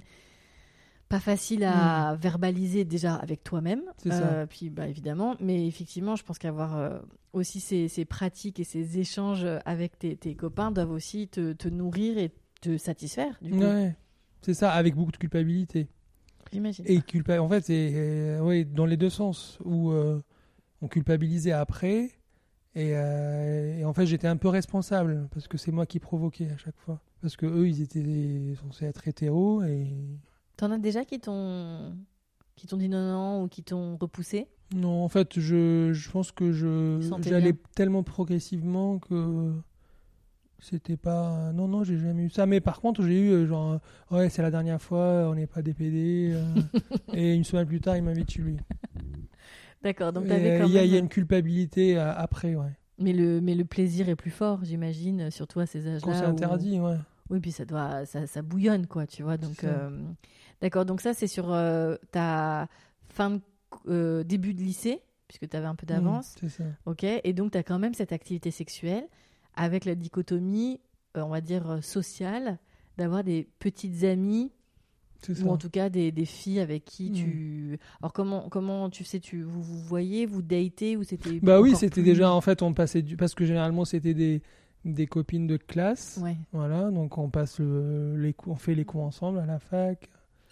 pas 1.10 1.20
facile 1.20 1.66
à 1.66 2.16
verbaliser 2.16 2.86
déjà 2.86 3.16
avec 3.16 3.44
toi-même. 3.44 3.82
C'est 3.98 4.12
ça. 4.12 4.30
Euh, 4.30 4.46
puis 4.46 4.70
bah, 4.70 4.88
évidemment, 4.88 5.36
mais 5.42 5.68
effectivement, 5.68 6.16
je 6.16 6.24
pense 6.24 6.38
qu'avoir 6.40 6.78
euh, 6.78 7.00
aussi 7.34 7.60
ces, 7.60 7.90
ces 7.90 8.06
pratiques 8.06 8.60
et 8.62 8.64
ces 8.64 8.98
échanges 8.98 9.46
avec 9.66 10.00
tes, 10.00 10.16
tes 10.16 10.36
copains 10.36 10.72
doivent 10.72 10.92
aussi 10.92 11.28
te, 11.28 11.52
te 11.52 11.68
nourrir 11.68 12.18
et 12.18 12.32
te 12.62 12.78
satisfaire, 12.78 13.38
du 13.42 13.54
coup. 13.54 13.64
Ouais, 13.64 13.96
c'est 14.42 14.54
ça, 14.54 14.72
avec 14.72 14.96
beaucoup 14.96 15.12
de 15.12 15.18
culpabilité. 15.18 15.90
J'imagine. 16.52 16.86
Et 16.88 17.02
culpa... 17.02 17.40
en 17.40 17.48
fait, 17.48 17.66
c'est 17.66 17.92
euh, 17.94 18.42
ouais, 18.42 18.66
dans 18.66 18.86
les 18.86 18.98
deux 18.98 19.10
sens, 19.10 19.58
où 19.64 19.92
euh, 19.92 20.22
on 20.82 20.88
culpabilisait 20.88 21.52
après, 21.52 22.12
et, 22.76 22.96
euh, 22.96 23.80
et 23.80 23.86
en 23.86 23.94
fait, 23.94 24.06
j'étais 24.06 24.28
un 24.28 24.38
peu 24.38 24.48
responsable, 24.48 25.28
parce 25.34 25.48
que 25.48 25.58
c'est 25.58 25.72
moi 25.72 25.86
qui 25.86 26.00
provoquais 26.00 26.50
à 26.50 26.58
chaque 26.58 26.78
fois. 26.78 27.02
Parce 27.22 27.36
que 27.36 27.46
eux, 27.46 27.68
ils 27.68 27.82
étaient 27.82 28.56
censés 28.62 28.86
être 28.86 29.08
hétéros, 29.08 29.64
et 29.64 29.88
T'en 30.58 30.72
as 30.72 30.78
déjà 30.78 31.06
qui 31.06 31.20
t'ont 31.20 31.96
qui 32.56 32.68
t'ont 32.68 32.78
dit 32.78 32.90
non, 32.90 33.02
non 33.02 33.44
ou 33.44 33.48
qui 33.48 33.64
t'ont 33.64 33.98
repoussé? 33.98 34.48
Non, 34.76 35.04
en 35.04 35.10
fait, 35.10 35.40
je, 35.40 35.92
je 35.92 36.12
pense 36.12 36.32
que 36.32 36.52
je 36.52 37.00
j'allais 37.22 37.56
tellement 37.76 38.04
progressivement 38.04 39.00
que 39.00 39.52
c'était 40.62 40.96
pas. 40.98 41.52
Non, 41.54 41.68
non, 41.68 41.84
j'ai 41.84 41.98
jamais 41.98 42.24
eu 42.24 42.30
ça. 42.30 42.46
Mais 42.46 42.62
par 42.62 42.80
contre, 42.80 43.04
j'ai 43.04 43.20
eu 43.20 43.30
euh, 43.32 43.46
genre, 43.48 43.80
euh, 44.12 44.16
ouais, 44.18 44.30
c'est 44.30 44.42
la 44.42 44.52
dernière 44.52 44.82
fois, 44.82 45.28
on 45.30 45.36
n'est 45.36 45.48
pas 45.48 45.62
des 45.62 45.74
PD. 45.74 46.32
euh, 46.34 46.44
et 47.14 47.34
une 47.34 47.44
semaine 47.44 47.66
plus 47.68 47.82
tard, 47.82 47.98
il 47.98 48.04
m'invite 48.04 48.32
chez 48.32 48.42
lui. 48.42 48.58
D'accord, 49.84 50.14
donc 50.14 50.26
Et, 50.26 50.30
t'avais 50.30 50.52
euh, 50.52 50.60
quand 50.60 50.66
Il 50.68 50.74
y, 50.74 50.78
a- 50.78 50.82
même... 50.82 50.90
il 50.90 50.94
y 50.94 50.96
a 50.96 51.00
une 51.00 51.10
culpabilité 51.10 51.98
euh, 51.98 52.14
après, 52.16 52.56
ouais. 52.56 52.72
mais, 53.00 53.14
le, 53.14 53.42
mais 53.42 53.56
le 53.56 53.66
plaisir 53.66 54.10
est 54.10 54.16
plus 54.16 54.30
fort, 54.32 54.60
j'imagine, 54.64 55.32
surtout 55.32 55.60
à 55.60 55.66
ces 55.66 55.88
âges-là. 55.88 56.14
C'est 56.14 56.26
où- 56.26 56.30
interdit, 56.30 56.80
ouais. 56.80 56.98
Oui, 57.30 57.40
puis 57.40 57.52
ça 57.52 57.66
doit, 57.66 58.06
ça, 58.06 58.28
ça 58.28 58.42
bouillonne, 58.42 58.88
quoi, 58.88 59.08
tu 59.08 59.24
vois. 59.24 59.38
Donc, 59.38 59.64
euh, 59.64 59.90
d'accord. 60.62 60.86
Donc 60.86 61.02
ça, 61.02 61.14
c'est 61.14 61.28
sur 61.28 61.52
euh, 61.54 61.96
ta 62.12 62.68
fin, 63.10 63.32
de, 63.32 63.42
euh, 63.88 64.24
début 64.24 64.54
de 64.54 64.60
lycée, 64.62 65.02
puisque 65.30 65.48
tu 65.50 65.56
avais 65.56 65.66
un 65.66 65.76
peu 65.76 65.86
d'avance, 65.88 66.36
Mm, 66.36 66.40
c'est 66.42 66.50
ça. 66.50 66.64
ok. 66.86 67.04
Et 67.24 67.34
donc, 67.34 67.54
tu 67.54 67.58
as 67.58 67.64
quand 67.64 67.80
même 67.80 67.94
cette 67.94 68.12
activité 68.12 68.52
sexuelle 68.52 69.08
avec 69.64 69.86
la 69.86 69.96
dichotomie, 69.96 70.80
euh, 71.18 71.22
on 71.22 71.30
va 71.30 71.42
dire 71.42 71.70
euh, 71.70 71.82
sociale, 71.82 72.58
d'avoir 72.98 73.24
des 73.24 73.48
petites 73.60 74.04
amies 74.04 74.52
ou 75.44 75.50
en 75.50 75.58
tout 75.58 75.70
cas 75.70 75.90
des, 75.90 76.12
des 76.12 76.26
filles 76.26 76.60
avec 76.60 76.84
qui 76.84 77.12
Mm. 77.12 77.14
tu. 77.14 77.80
Alors 78.02 78.12
comment, 78.12 78.50
comment 78.50 78.90
tu 78.90 79.04
sais, 79.04 79.20
tu 79.20 79.44
vous 79.44 79.62
vous 79.62 79.80
voyez, 79.80 80.26
vous 80.26 80.42
datez 80.42 80.98
ou 80.98 81.04
c'était 81.04 81.40
Bah 81.42 81.62
oui, 81.62 81.76
c'était 81.76 82.02
plus- 82.02 82.04
déjà, 82.04 82.32
en 82.32 82.42
fait, 82.42 82.62
on 82.64 82.74
passait 82.74 83.04
du. 83.04 83.18
Parce 83.18 83.36
que 83.36 83.46
généralement, 83.46 83.86
c'était 83.86 84.16
des, 84.16 84.42
des 84.84 85.06
copines 85.06 85.46
de 85.46 85.58
classe. 85.58 86.20
Ouais. 86.24 86.38
Voilà, 86.54 86.90
donc 86.90 87.20
on 87.20 87.30
passe 87.30 87.60
le- 87.60 88.16
les 88.18 88.34
cours, 88.34 88.54
on 88.54 88.56
fait 88.56 88.74
les 88.74 88.84
cours 88.86 89.04
ensemble 89.04 89.38
à 89.40 89.46
la 89.46 89.60
fac. 89.60 90.10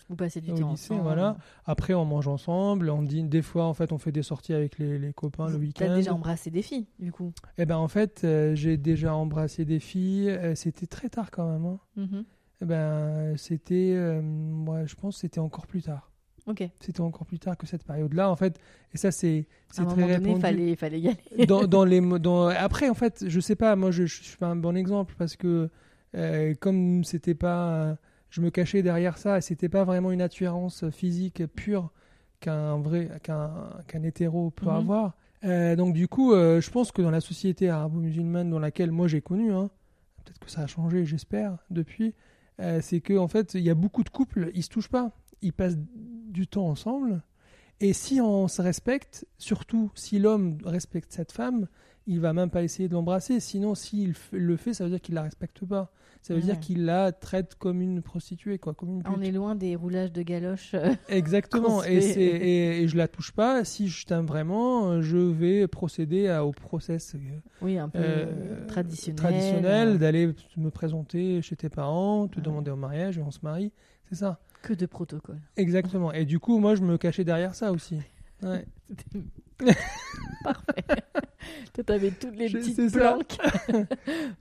Vous 0.09 0.15
passez 0.15 0.41
du 0.41 0.51
Au 0.51 0.57
temps 0.57 0.71
lycée, 0.71 0.93
ensemble. 0.93 1.03
voilà. 1.03 1.37
Après, 1.65 1.93
on 1.93 2.03
mange 2.03 2.27
ensemble, 2.27 2.89
on 2.89 3.03
dîne. 3.03 3.29
Des 3.29 3.43
fois, 3.43 3.65
en 3.65 3.73
fait, 3.75 3.91
on 3.91 3.99
fait 3.99 4.11
des 4.11 4.23
sorties 4.23 4.53
avec 4.53 4.79
les, 4.79 4.97
les 4.97 5.13
copains 5.13 5.45
le 5.47 5.53
T'as 5.53 5.59
week-end. 5.59 5.95
déjà 5.95 6.13
embrassé 6.15 6.49
des 6.49 6.63
filles, 6.63 6.87
du 6.97 7.11
coup? 7.11 7.31
Eh 7.59 7.65
ben, 7.65 7.77
en 7.77 7.87
fait, 7.87 8.21
euh, 8.23 8.55
j'ai 8.55 8.77
déjà 8.77 9.13
embrassé 9.13 9.65
des 9.65 9.79
filles. 9.79 10.29
Euh, 10.31 10.55
c'était 10.55 10.87
très 10.87 11.09
tard 11.09 11.29
quand 11.31 11.47
même. 11.51 11.65
hein. 11.65 11.79
Mhm. 11.95 12.23
Eh 12.61 12.65
ben, 12.65 13.37
c'était, 13.37 13.93
euh, 13.95 14.21
moi, 14.21 14.85
je 14.85 14.95
pense, 14.95 15.15
que 15.15 15.21
c'était 15.21 15.39
encore 15.39 15.67
plus 15.67 15.83
tard. 15.83 16.11
Ok. 16.47 16.67
C'était 16.79 17.01
encore 17.01 17.27
plus 17.27 17.37
tard 17.37 17.55
que 17.55 17.67
cette 17.67 17.83
période-là, 17.83 18.31
en 18.31 18.35
fait. 18.35 18.59
Et 18.93 18.97
ça, 18.97 19.11
c'est, 19.11 19.45
À 19.69 19.73
c'est 19.73 19.81
un 19.81 19.85
très 19.85 19.95
moment 20.01 20.07
donné, 20.07 20.17
répandu. 20.29 20.41
fallait, 20.41 20.75
fallait 20.75 20.99
y 21.01 21.07
aller. 21.09 21.45
dans, 21.47 21.67
dans 21.67 21.85
les 21.85 22.01
dans... 22.19 22.47
après 22.47 22.89
en 22.89 22.95
fait 22.95 23.23
je 23.27 23.39
sais 23.39 23.55
pas 23.55 23.75
moi 23.75 23.91
je, 23.91 24.07
je 24.07 24.23
suis 24.23 24.37
pas 24.37 24.47
un 24.47 24.55
bon 24.55 24.75
exemple 24.75 25.13
parce 25.17 25.35
que 25.35 25.69
euh, 26.15 26.55
comme 26.59 27.03
c'était 27.03 27.35
pas 27.35 27.97
je 28.29 28.41
me 28.41 28.49
cachais 28.49 28.81
derrière 28.83 29.17
ça 29.17 29.37
et 29.37 29.41
c'était 29.41 29.69
pas 29.69 29.83
vraiment 29.83 30.11
une 30.11 30.21
attirance 30.21 30.89
physique 30.91 31.43
pure 31.55 31.91
qu'un 32.39 32.77
vrai 32.79 33.09
qu'un 33.23 34.03
hétéro 34.03 34.51
peut 34.51 34.67
Mhm. 34.67 34.75
avoir 34.75 35.13
Euh, 35.45 35.75
donc 35.77 35.93
du 35.93 36.07
coup 36.09 36.33
euh, 36.33 36.59
je 36.59 36.69
pense 36.69 36.91
que 36.91 37.01
dans 37.01 37.11
la 37.11 37.21
société 37.21 37.69
arabo-musulmane 37.69 38.49
dans 38.49 38.59
laquelle 38.59 38.91
moi 38.91 39.07
j'ai 39.07 39.21
connu 39.21 39.53
hein, 39.53 39.69
peut-être 40.25 40.39
que 40.39 40.49
ça 40.51 40.61
a 40.61 40.67
changé 40.67 41.05
j'espère 41.05 41.57
depuis 41.69 42.13
euh, 42.59 42.81
c'est 42.81 42.99
que 42.99 43.17
en 43.17 43.29
fait 43.29 43.53
il 43.53 43.61
y 43.61 43.69
a 43.69 43.73
beaucoup 43.75 44.03
de 44.03 44.09
couples 44.09 44.51
ils 44.53 44.63
se 44.63 44.69
touchent 44.69 44.89
pas 44.89 45.11
ils 45.41 45.53
passent 45.53 45.77
du 45.95 46.45
temps 46.47 46.67
ensemble 46.67 47.21
et 47.81 47.93
si 47.93 48.19
on 48.19 48.49
se 48.49 48.61
respecte, 48.61 49.25
surtout 49.37 49.89
si 49.95 50.19
l'homme 50.19 50.57
respecte 50.65 51.13
cette 51.13 51.31
femme, 51.31 51.69
il 52.07 52.19
va 52.19 52.33
même 52.33 52.49
pas 52.49 52.61
essayer 52.61 52.89
de 52.89 52.93
l'embrasser. 52.93 53.39
Sinon, 53.39 53.73
s'il 53.73 54.15
le 54.33 54.57
fait, 54.57 54.73
ça 54.73 54.83
veut 54.83 54.89
dire 54.89 54.99
qu'il 54.99 55.15
la 55.15 55.21
respecte 55.21 55.63
pas. 55.65 55.89
Ça 56.21 56.33
veut 56.33 56.41
Ouais. 56.41 56.45
dire 56.45 56.59
qu'il 56.59 56.83
la 56.85 57.11
traite 57.13 57.55
comme 57.55 57.81
une 57.81 58.01
prostituée, 58.01 58.59
quoi, 58.59 58.73
comme 58.73 58.89
une 58.89 59.03
pute. 59.03 59.13
On 59.17 59.21
est 59.21 59.31
loin 59.31 59.55
des 59.55 59.75
roulages 59.75 60.11
de 60.11 60.21
galoches. 60.21 60.73
euh, 60.73 60.93
Exactement. 61.09 61.81
Et, 61.83 62.01
c'est- 62.01 62.21
et, 62.21 62.81
et 62.81 62.87
je 62.89 62.97
la 62.97 63.07
touche 63.07 63.31
pas. 63.31 63.63
Si 63.63 63.87
je 63.87 64.05
t'aime 64.05 64.25
vraiment, 64.25 65.01
je 65.01 65.17
vais 65.17 65.67
procéder 65.67 66.27
à- 66.27 66.45
au 66.45 66.51
process 66.51 67.15
euh, 67.15 67.19
oui, 67.61 67.77
un 67.77 67.87
peu 67.89 67.99
euh, 68.01 68.65
traditionnel. 68.67 69.15
traditionnel 69.15 69.87
euh, 69.87 69.97
d'aller 69.97 70.33
me 70.57 70.69
présenter 70.69 71.41
chez 71.41 71.55
tes 71.55 71.69
parents, 71.69 72.27
te 72.27 72.35
Ouais. 72.37 72.41
demander 72.43 72.69
au 72.71 72.75
mariage 72.75 73.17
et 73.17 73.21
on 73.21 73.31
se 73.31 73.39
marie. 73.41 73.71
C'est 74.09 74.15
ça. 74.15 74.39
Que 74.61 74.73
de 74.73 74.85
protocole. 74.85 75.39
Exactement. 75.55 76.11
Et 76.11 76.25
du 76.25 76.37
coup, 76.39 76.59
moi, 76.59 76.75
je 76.75 76.81
me 76.81 76.97
cachais 76.97 77.23
derrière 77.23 77.55
ça 77.55 77.71
aussi. 77.71 77.95
Ouais. 78.43 78.65
Parfait. 80.43 80.83
T'avais 81.85 82.11
toutes 82.11 82.35
les 82.37 82.47
Je- 82.49 82.57
petites 82.57 82.91
planques. 82.91 83.37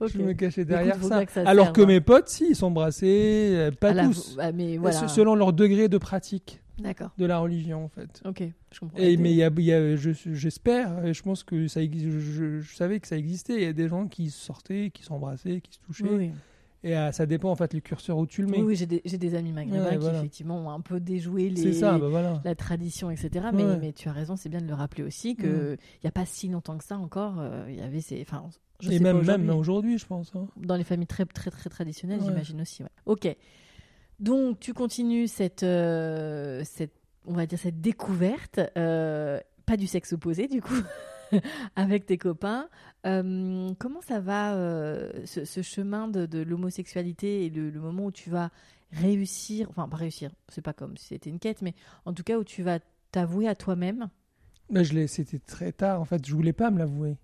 Je 0.07 0.17
me 0.17 0.33
cachais 0.33 0.65
derrière 0.65 1.01
ça. 1.01 1.09
pas 1.19 1.25
que 1.25 1.31
ça 1.31 1.41
Alors 1.45 1.67
serve, 1.67 1.75
que 1.75 1.81
hein. 1.81 1.85
mes 1.87 2.01
potes, 2.01 2.27
si, 2.29 2.49
ils 2.49 2.55
s'embrassaient, 2.55 3.07
euh, 3.55 3.71
pas 3.71 3.93
tous. 3.93 4.35
ah, 4.39 4.51
mais 4.51 4.77
voilà. 4.77 4.97
Se- 4.97 5.07
Selon 5.07 5.35
leur 5.35 5.53
degré 5.53 5.87
de 5.87 5.97
pratique 5.97 6.61
D'accord. 6.79 7.11
de 7.17 7.25
la 7.25 7.39
religion, 7.39 7.85
en 7.85 7.89
fait. 7.89 8.21
Ok, 8.25 8.43
je 8.73 8.79
comprends. 8.79 8.97
Et, 8.97 9.15
mais 9.17 9.31
il 9.31 9.37
y 9.37 9.43
a, 9.43 9.49
il 9.57 9.63
y 9.63 9.73
a- 9.73 9.95
je- 9.95 10.11
j'espère, 10.33 11.13
je 11.13 11.21
pense 11.21 11.43
que 11.43 11.67
ça 11.67 11.81
je, 11.81 12.19
je- 12.19 12.59
je 12.59 12.75
savais 12.75 12.99
que 12.99 13.07
ça 13.07 13.17
existait. 13.17 13.55
Il 13.55 13.63
y 13.63 13.65
a 13.67 13.73
des 13.73 13.87
gens 13.87 14.07
qui 14.07 14.29
sortaient, 14.29 14.91
qui 14.93 15.03
s'embrassaient, 15.03 15.61
qui 15.61 15.73
se 15.73 15.79
touchaient. 15.79 16.03
Oui, 16.09 16.15
oui. 16.17 16.31
Et 16.83 16.95
euh, 16.97 17.11
ça 17.11 17.25
dépend 17.25 17.49
en 17.51 17.55
fait 17.55 17.73
le 17.73 17.81
curseur 17.81 18.17
où 18.17 18.25
tu 18.25 18.41
le 18.41 18.47
mets. 18.47 18.59
Oui, 18.59 18.63
oui, 18.63 18.75
j'ai 19.05 19.17
des, 19.17 19.35
amis 19.35 19.51
maghrébins 19.51 19.83
Ouais, 19.83 19.91
qui 19.91 19.97
voilà. 19.97 20.19
effectivement 20.19 20.57
ont 20.67 20.69
un 20.71 20.79
peu 20.79 20.99
déjoué 21.01 21.49
les, 21.49 21.73
ça, 21.73 21.97
bah 21.97 22.07
voilà. 22.07 22.41
la 22.45 22.55
tradition, 22.55 23.11
etc. 23.11 23.47
Mais, 23.53 23.65
Ouais. 23.65 23.77
mais 23.77 23.91
tu 23.91 24.07
as 24.07 24.13
raison, 24.13 24.37
c'est 24.37 24.47
bien 24.49 24.61
de 24.61 24.67
le 24.67 24.73
rappeler 24.73 25.03
aussi 25.03 25.35
que 25.35 25.75
il 25.95 26.05
n'y 26.05 26.07
a 26.07 26.11
pas 26.11 26.25
si 26.25 26.47
longtemps 26.47 26.77
que 26.77 26.85
ça 26.85 26.97
encore, 26.97 27.35
euh, 27.39 27.65
il 27.67 27.75
y 27.75 27.81
avait 27.81 27.99
ces, 27.99 28.21
enfin, 28.21 28.45
je 28.79 28.89
et 28.91 28.97
sais 28.97 29.03
même, 29.03 29.17
aujourd'hui. 29.49 29.97
je 29.97 30.05
pense. 30.05 30.31
hein. 30.35 30.47
dans 30.55 30.77
les 30.77 30.85
familles 30.85 31.07
très 31.07 31.25
très 31.25 31.51
très 31.51 31.69
traditionnelles, 31.69 32.19
Ouais. 32.19 32.25
j'imagine 32.27 32.61
aussi. 32.61 32.83
Ok. 33.05 33.27
Donc 34.21 34.59
tu 34.61 34.73
continues 34.73 35.27
cette, 35.27 35.63
euh, 35.63 36.61
cette, 36.65 36.93
on 37.25 37.33
va 37.33 37.45
dire 37.45 37.59
cette 37.59 37.81
découverte, 37.81 38.59
pas 38.73 39.77
du 39.77 39.85
sexe 39.87 40.13
opposé 40.13 40.47
du 40.47 40.61
coup, 40.61 40.73
avec 41.75 42.05
tes 42.05 42.17
copains. 42.17 42.69
Euh, 43.05 43.73
comment 43.79 44.01
ça 44.01 44.19
va 44.19 44.55
euh, 44.55 45.25
ce, 45.25 45.45
ce 45.45 45.61
chemin 45.61 46.07
de, 46.07 46.25
de 46.25 46.39
l'homosexualité 46.39 47.45
et 47.45 47.49
le, 47.49 47.69
le 47.69 47.79
moment 47.79 48.05
où 48.05 48.11
tu 48.11 48.29
vas 48.29 48.51
réussir, 48.91 49.69
enfin 49.69 49.87
pas 49.87 49.97
réussir, 49.97 50.31
c'est 50.49 50.61
pas 50.61 50.73
comme 50.73 50.97
si 50.97 51.07
c'était 51.07 51.29
une 51.29 51.39
quête, 51.39 51.61
mais 51.61 51.75
en 52.05 52.13
tout 52.13 52.23
cas 52.23 52.37
où 52.37 52.43
tu 52.43 52.61
vas 52.63 52.79
t'avouer 53.11 53.47
à 53.47 53.55
toi-même? 53.55 54.09
Mais 54.69 54.83
je 54.83 54.93
l'ai- 54.93 55.07
c'était 55.07 55.39
très 55.39 55.71
tard. 55.71 55.99
En 56.01 56.05
fait, 56.05 56.25
je 56.25 56.33
voulais 56.35 56.53
pas 56.53 56.69
me 56.71 56.79
l'avouer. 56.79 57.17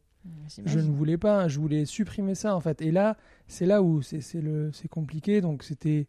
Je 0.65 0.79
ne 0.79 0.91
voulais 0.91 1.17
pas. 1.17 1.47
Je 1.47 1.59
voulais 1.59 1.85
supprimer 1.85 2.35
ça 2.35 2.55
en 2.55 2.59
fait. 2.61 2.81
Et 2.81 2.91
là, 2.91 3.17
c'est 3.47 3.65
là 3.65 3.83
où 3.83 4.01
c'est 4.01 4.21
c'est 4.21 4.41
le 4.41 4.71
c'est 4.73 4.88
compliqué. 4.88 5.41
Donc 5.41 5.63
c'était 5.63 6.07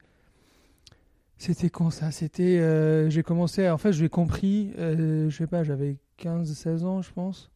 c'était 1.38 1.70
quand 1.70 1.90
ça? 1.90 2.10
C'était 2.10 2.58
euh, 2.58 3.10
j'ai 3.10 3.22
commencé. 3.22 3.68
En 3.68 3.78
fait, 3.78 3.92
j'ai 3.92 4.08
compris. 4.08 4.72
euh, 4.78 5.28
je 5.30 5.36
sais 5.36 5.46
pas. 5.46 5.62
J'avais 5.64 5.96
15-16 6.16 6.84
ans, 6.84 7.02
je 7.02 7.12
pense. 7.12 7.50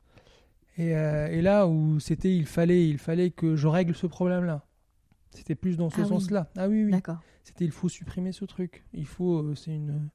Et, 0.79 0.95
euh, 0.97 1.29
et 1.29 1.43
là 1.43 1.67
où 1.67 1.99
c'était, 2.01 2.35
il 2.35 2.47
fallait 2.47 2.89
il 2.89 2.99
fallait 2.99 3.31
que 3.31 3.57
je 3.57 3.67
règle 3.67 3.95
ce 3.95 4.07
problème-là. 4.07 4.65
C'était 5.31 5.55
plus 5.55 5.77
dans 5.77 5.91
ce 5.91 5.97
Ah 6.01 6.03
oui. 6.03 6.09
sens-là. 6.09 6.49
Ah 6.57 6.69
oui 6.69 6.85
oui. 6.85 6.91
D'accord. 6.91 7.19
C'était 7.45 7.65
il 7.65 7.71
faut 7.71 7.89
supprimer 7.89 8.33
ce 8.33 8.45
truc. 8.45 8.85
Il 8.95 9.07
faut 9.07 9.39
euh, 9.43 9.55
c'est 9.55 9.75
une 9.75 10.09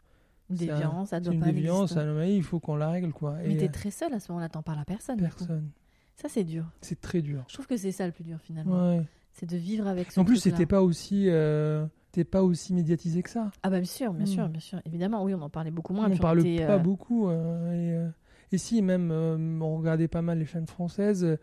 c'est 0.56 0.70
un- 0.70 0.76
déviance, 0.76 1.10
ça 1.10 1.20
doit 1.20 1.34
une 1.34 1.40
pas 1.40 1.46
déviance, 1.48 1.98
anomalie. 1.98 2.36
Il 2.38 2.44
faut 2.44 2.60
qu'on 2.60 2.76
la 2.76 2.90
règle 2.90 3.12
quoi. 3.12 3.36
Mais 3.46 3.58
t'es 3.58 3.66
euh, 3.68 3.72
très 3.72 3.92
seule 3.92 4.14
à 4.14 4.20
ce 4.20 4.32
moment-là, 4.32 4.50
t'en 4.50 4.62
parles 4.64 4.80
à 4.80 4.86
personne. 4.86 5.18
personne. 5.18 5.70
Ça, 6.16 6.30
c'est 6.30 6.44
dur. 6.46 6.66
C'est 6.82 7.02
très 7.02 7.22
dur. 7.22 7.44
Je 7.50 7.54
trouve 7.56 7.68
que 7.68 7.76
c'est 7.76 7.92
ça 7.92 8.06
le 8.06 8.14
plus 8.14 8.24
dur 8.24 8.40
finalement. 8.42 8.90
Ouais. 8.96 9.06
C'est 9.34 9.50
de 9.50 9.58
vivre 9.58 9.86
avec 9.88 10.12
ce 10.14 10.20
En 10.20 10.24
plus, 10.24 10.38
c'était 10.38 10.66
pas 10.66 10.82
aussi, 10.82 11.26
euh, 11.28 11.86
pas 12.32 12.42
aussi 12.42 12.74
médiatisé 12.74 13.22
que 13.22 13.30
ça. 13.30 13.52
Ah 13.64 13.70
bah 13.70 13.80
bien 13.82 13.86
sûr, 13.90 14.14
bien 14.14 14.26
sûr, 14.26 14.46
Hmm. 14.48 14.52
bien 14.52 14.62
sûr. 14.62 14.80
Évidemment, 14.86 15.24
oui, 15.26 15.34
on 15.34 15.42
en 15.42 15.50
parlait 15.50 15.72
beaucoup 15.72 15.94
moins. 15.94 16.06
on 16.06 16.10
puis 16.12 16.20
parle 16.20 16.42
pas 16.42 16.48
euh, 16.76 16.78
beaucoup. 16.78 17.28
euh, 17.28 17.74
et, 18.08 18.12
et 18.52 18.58
si 18.58 18.82
même, 18.82 19.10
euh, 19.12 19.38
on 19.62 19.78
regardait 19.78 20.08
pas 20.08 20.22
mal 20.22 20.40
les 20.40 20.46
chaînes 20.46 20.68
françaises. 20.68 21.24
euh, 21.24 21.38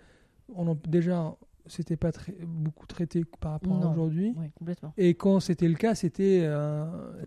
On 0.54 0.66
en, 0.68 0.76
déjà, 0.88 1.34
c'était 1.66 1.96
pas 1.96 2.12
très, 2.12 2.34
beaucoup 2.46 2.86
traité 2.86 3.24
par 3.40 3.52
rapport 3.52 3.74
Non. 3.74 3.88
à 3.88 3.92
aujourd'hui. 3.92 4.34
Oui, 4.36 4.46
complètement. 4.54 4.92
Et 4.96 5.14
quand 5.14 5.40
c'était 5.40 5.68
le 5.68 5.74
cas, 5.74 5.94
c'était 5.94 6.40
euh, 6.44 6.84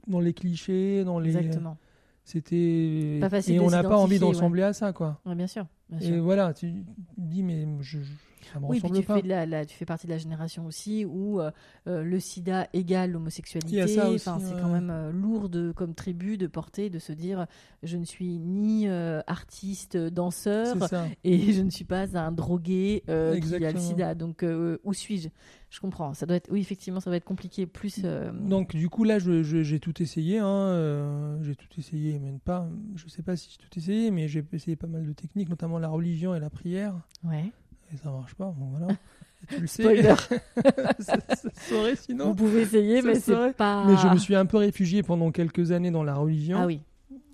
dans 0.08 0.20
les 0.20 0.34
clichés, 0.34 1.04
dans 1.04 1.20
les. 1.20 1.36
Exactement. 1.38 1.78
C'était. 2.24 3.18
Pas 3.22 3.30
facile 3.30 3.56
et 3.56 3.60
on 3.60 3.70
n'a 3.70 3.84
pas 3.84 3.98
envie 3.98 4.20
d'en 4.20 4.30
ressembler 4.30 4.64
à 4.64 4.74
ça, 4.74 4.94
quoi. 4.94 5.20
Ouais, 5.26 5.36
bien 5.36 5.48
sûr. 5.48 5.66
Bien 5.90 6.00
Et 6.16 6.20
voilà, 6.20 6.54
tu 6.54 6.72
tu 6.74 6.84
dis, 7.18 7.44
mais 7.44 7.68
je, 7.82 8.00
je- 8.02 8.14
ça 8.54 8.60
me 8.60 8.66
Oui, 8.68 8.80
puis 8.80 8.92
tu 8.92 9.04
pas. 9.04 9.16
fais, 9.16 9.22
de 9.22 9.28
la, 9.28 9.46
la- 9.46 9.66
tu 9.66 9.76
fais 9.76 9.86
partie 9.86 10.08
de 10.08 10.12
la 10.12 10.18
génération 10.18 10.66
aussi 10.66 11.06
où 11.06 11.40
euh, 11.42 11.52
euh, 11.88 12.04
le 12.04 12.20
sida 12.20 12.68
égale 12.74 13.12
l'homosexualité. 13.12 14.00
Enfin, 14.16 14.40
c'est 14.40 14.56
quand 14.56 14.70
même 14.72 14.90
euh, 14.90 15.12
lourd 15.12 15.50
de, 15.50 15.72
comme 15.72 15.94
tribu 15.94 16.38
de 16.38 16.48
porter, 16.48 16.90
de 16.90 17.00
se 17.00 17.12
dire 17.14 17.46
je 17.84 17.98
ne 17.98 18.06
suis 18.06 18.40
ni 18.40 18.88
euh, 18.88 19.22
artiste, 19.28 19.98
danseur, 19.98 20.76
et 21.24 21.52
je 21.54 21.62
ne 21.62 21.70
suis 21.70 21.86
pas 21.86 22.18
un 22.18 22.32
drogué 22.32 23.04
euh, 23.10 23.40
qui 23.40 23.64
a 23.66 23.72
le 23.72 23.78
sida. 23.80 24.16
Donc, 24.16 24.46
où 24.84 24.94
suis-je? 24.94 25.30
Je 25.70 25.80
comprends. 25.82 26.14
Ça 26.14 26.26
doit 26.26 26.38
être, 26.38 26.50
oui, 26.52 26.62
effectivement, 26.62 27.00
ça 27.02 27.10
va 27.10 27.18
être 27.18 27.26
compliqué. 27.26 27.66
Plus. 27.66 28.02
euh, 28.06 28.32
Donc 28.32 28.76
du 28.76 28.88
coup 28.90 29.04
là 29.04 29.18
j'ai 29.20 29.80
tout 29.80 30.02
essayé, 30.02 30.40
hein, 30.40 30.48
euh, 30.48 31.38
j'ai 31.44 31.56
tout 31.56 31.68
essayé, 31.78 32.18
même 32.20 32.40
pas, 32.40 32.70
je 32.96 33.08
sais 33.10 33.24
pas 33.24 33.36
si 33.36 33.50
j'ai 33.52 33.58
tout 33.58 33.78
essayé, 33.78 34.12
mais 34.12 34.28
j'ai 34.28 34.44
essayé 34.54 34.76
pas 34.76 34.88
mal 34.88 35.06
de 35.06 35.12
techniques, 35.14 35.50
notamment 35.50 35.80
la 35.80 35.90
religion 35.90 36.34
et 36.36 36.40
la 36.40 36.50
prière, 36.50 36.96
Ouais. 37.24 37.52
Et 37.94 37.98
ça 37.98 38.12
marche 38.12 38.34
pas, 38.36 38.54
bon 38.58 38.66
voilà. 38.68 38.88
tu 39.50 39.60
le 39.62 39.68
sais, 39.68 39.84
Spoiler. 39.84 40.16
ça, 41.00 41.18
ça 41.20 41.36
se 41.36 41.50
saurait 41.70 41.96
sinon. 41.96 42.28
Vous 42.30 42.36
pouvez 42.36 42.62
essayer, 42.62 43.02
Ça 43.02 43.08
mais 43.08 43.20
serait- 43.20 43.48
c'est 43.50 43.58
pas. 43.58 43.86
Mais 43.86 43.98
je 43.98 44.08
me 44.08 44.18
suis 44.18 44.36
un 44.36 44.46
peu 44.46 44.58
réfugié 44.58 45.04
pendant 45.04 45.32
quelques 45.32 45.72
années 45.72 45.92
dans 45.92 46.04
la 46.04 46.16
religion 46.16 46.58
Ah 46.62 46.66
oui. 46.66 46.82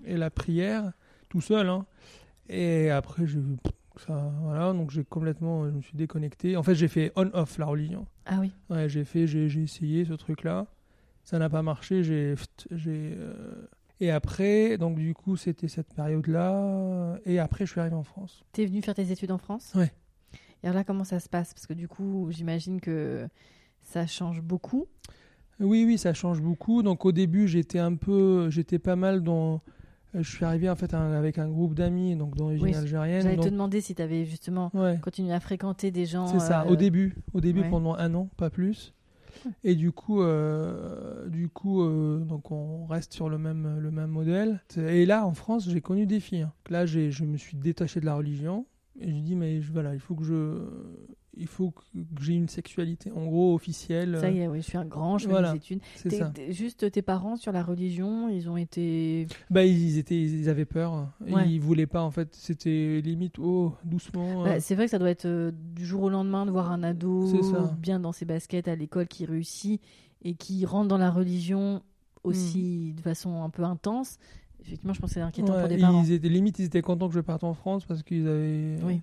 et 0.05 0.17
la 0.17 0.29
prière, 0.29 0.91
tout 1.29 1.41
seul, 1.41 1.67
hein. 1.69 1.85
et 2.49 2.89
après 2.89 3.23
pff, 3.25 3.73
ça, 4.07 4.31
voilà, 4.41 4.73
donc 4.73 4.89
j'ai 4.91 5.03
complètement, 5.03 5.65
je 5.65 5.71
me 5.71 5.81
suis 5.81 5.95
déconnecté. 5.97 6.57
En 6.57 6.63
fait 6.63 6.75
j'ai 6.75 6.87
fait 6.87 7.11
on-off 7.15 7.57
la 7.57 7.65
religion. 7.65 8.05
Ah 8.25 8.37
oui. 8.39 8.51
Ouais, 8.69 8.89
j'ai 8.89 9.03
fait, 9.05 9.27
j'ai 9.27 9.47
j'ai 9.49 9.61
essayé 9.63 10.05
ce 10.05 10.13
truc-là. 10.13 10.67
Ça 11.23 11.37
n'a 11.37 11.49
pas 11.49 11.61
marché. 11.61 12.03
J'ai, 12.03 12.33
j'ai. 12.71 13.13
euh, 13.15 13.67
Et 13.99 14.09
après, 14.09 14.77
donc 14.79 14.97
du 14.97 15.13
coup, 15.13 15.35
c'était 15.37 15.67
cette 15.67 15.93
période-là. 15.93 17.19
Et 17.27 17.37
après, 17.37 17.67
je 17.67 17.71
suis 17.71 17.79
arrivé 17.79 17.95
en 17.95 18.03
France. 18.03 18.43
T'es 18.53 18.65
venu 18.65 18.81
faire 18.81 18.95
tes 18.95 19.11
études 19.11 19.31
en 19.31 19.37
France? 19.37 19.71
Ouais. 19.75 19.91
Et 20.63 20.67
alors 20.67 20.76
là, 20.76 20.84
comment 20.84 21.04
ça 21.04 21.19
se 21.19 21.28
passe? 21.30 21.54
Parce 21.54 21.65
que 21.67 21.74
du 21.74 21.88
coup, 21.88 22.28
j'imagine 22.32 22.80
que 22.82 23.28
ça 23.82 24.06
change 24.08 24.41
beaucoup. 24.41 24.86
Oui, 25.60 25.84
oui, 25.86 25.97
ça 25.97 26.13
change 26.13 26.41
beaucoup. 26.41 26.84
Donc 26.84 27.06
au 27.06 27.12
début, 27.12 27.47
j'étais 27.47 27.80
un 27.80 27.95
peu, 27.95 28.50
j'étais 28.50 28.80
pas 28.80 28.95
mal 28.95 29.21
dans. 29.24 29.62
Je 30.13 30.30
suis 30.30 30.43
arrivé 30.43 30.69
en 30.69 30.76
fait 30.76 30.93
un- 30.93 31.13
avec 31.13 31.38
un 31.38 31.47
groupe 31.47 31.74
d'amis, 31.74 32.15
donc 32.17 32.36
d'origine 32.36 32.65
Oui, 32.65 32.76
algérienne. 32.76 33.21
J'allais 33.21 33.36
donc- 33.38 33.45
te 33.45 33.50
demander 33.50 33.80
si 33.80 33.95
tu 33.95 34.02
avais 34.02 34.26
justement 34.26 34.69
Ouais. 34.74 35.00
continué 35.02 35.32
à 35.34 35.39
fréquenter 35.39 35.89
des 35.89 36.06
gens. 36.06 36.28
C'est 36.28 36.39
ça, 36.39 36.63
euh, 36.63 36.71
au 36.71 36.76
début, 36.76 37.15
au 37.34 37.39
début 37.39 37.62
ouais. 37.62 37.69
pendant 37.69 37.95
un 37.95 38.13
an, 38.13 38.30
pas 38.38 38.50
plus. 38.50 38.93
Et 39.63 39.76
du 39.76 39.93
coup, 39.93 40.21
euh, 40.21 41.28
du 41.30 41.47
coup, 41.47 41.82
euh, 41.82 42.19
donc 42.19 42.52
on 42.52 42.86
reste 42.88 43.13
sur 43.13 43.30
le 43.30 43.38
même 43.38 43.80
le 43.80 43.89
même 43.89 44.10
modèle. 44.10 44.62
Et 44.78 45.06
là, 45.06 45.26
en 45.26 45.34
France, 45.34 45.69
j'ai 45.69 45.80
connu 45.82 46.06
des 46.06 46.19
filles. 46.19 46.41
hein. 46.41 46.52
Là, 46.69 46.86
je 46.86 47.24
me 47.24 47.38
suis 47.38 47.56
détaché 47.56 48.02
de 48.02 48.06
la 48.06 48.15
religion 48.15 48.65
et 48.99 49.10
je 49.10 49.15
dis 49.19 49.36
mais 49.36 49.62
je- 49.62 49.71
voilà, 49.71 49.93
il 49.93 49.99
faut 49.99 50.15
que 50.15 50.23
je, 50.23 50.58
il 51.38 51.47
faut 51.47 51.71
que 51.71 51.82
j'ai 52.19 52.34
une 52.34 52.49
sexualité, 52.49 53.10
en 53.12 53.25
gros 53.25 53.56
officielle. 53.56 54.17
Ça 54.19 54.30
y 54.30 54.39
est, 54.39 54.47
oui, 54.49 54.58
je 54.62 54.67
suis 54.67 54.77
un 54.77 54.84
grand, 54.86 55.17
je 55.17 55.25
fais 55.25 55.32
Voilà, 55.32 55.51
mes 55.54 55.58
études. 55.58 55.80
c'est 55.95 56.10
T'es- 56.10 56.17
ça. 56.19 56.34
juste 56.49 56.91
tes 56.91 57.01
parents 57.01 57.38
sur 57.38 57.54
la 57.54 57.63
religion, 57.63 58.27
ils 58.27 58.49
ont 58.49 58.58
été. 58.58 59.27
Bah 59.49 59.63
ils 59.65 59.97
étaient, 59.97 60.21
ils 60.21 60.49
avaient 60.49 60.65
peur. 60.65 61.08
Ouais. 61.25 61.49
Ils 61.49 61.60
voulaient 61.62 61.88
pas 61.88 62.01
en 62.04 62.12
fait. 62.12 62.36
C'était 62.36 62.99
limite 63.01 63.39
oh 63.39 63.73
doucement. 63.86 64.43
Bah, 64.43 64.49
euh. 64.51 64.58
c'est 64.60 64.75
vrai 64.75 64.86
que 64.86 64.91
ça 64.91 64.99
doit 64.99 65.10
être 65.10 65.25
euh, 65.25 65.51
du 65.73 65.86
jour 65.86 66.04
au 66.04 66.10
lendemain 66.10 66.45
de 66.45 66.51
voir 66.51 66.69
un 66.71 66.84
ado 66.84 67.25
bien 67.77 67.99
dans 68.01 68.12
ses 68.12 68.25
baskets 68.25 68.67
à 68.67 68.75
l'école 68.75 69.08
qui 69.08 69.25
réussit 69.25 69.82
et 70.23 70.36
qui 70.36 70.65
rentre 70.65 70.89
dans 70.89 70.97
la 70.97 71.10
religion 71.10 71.82
aussi 72.23 72.93
de 72.93 73.01
façon 73.01 73.41
un 73.41 73.49
peu 73.49 73.63
intense. 73.63 74.17
Effectivement, 74.62 74.93
je 74.93 75.00
pense 75.02 75.10
que 75.10 75.13
c'est 75.15 75.21
inquiétant 75.21 75.54
Ouais, 75.54 75.60
pour 75.60 75.69
des 75.69 75.76
et 75.76 75.80
parents. 75.80 76.04
Ils 76.04 76.12
étaient 76.12 76.30
limite, 76.30 76.60
ils 76.60 76.65
étaient 76.65 76.82
contents 76.82 77.08
que 77.08 77.15
je 77.15 77.19
parte 77.19 77.43
en 77.43 77.54
France 77.54 77.86
parce 77.86 78.04
qu'ils 78.04 78.28
avaient. 78.28 78.78
Oui. 78.84 79.02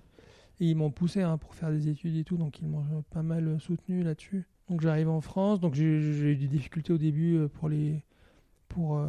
Et 0.61 0.65
ils 0.69 0.75
m'ont 0.75 0.91
poussé 0.91 1.21
hein, 1.21 1.37
pour 1.37 1.55
faire 1.55 1.69
des 1.71 1.87
études 1.87 2.15
et 2.17 2.23
tout, 2.23 2.35
donc 2.37 2.59
ils 2.61 2.67
m'ont 2.67 2.83
pas 3.11 3.21
mal 3.21 3.59
soutenu 3.61 4.03
là-dessus. 4.03 4.45
Donc 4.69 4.81
j'arrive 4.81 5.09
en 5.09 5.21
France, 5.21 5.59
donc 5.59 5.73
j'ai 5.73 5.85
eu 5.85 6.35
des 6.35 6.47
difficultés 6.47 6.93
au 6.93 6.97
début 6.97 7.35
euh, 7.37 7.47
pour 7.47 7.69
les. 7.69 8.03
Pour, 8.67 8.97
euh, 8.99 9.07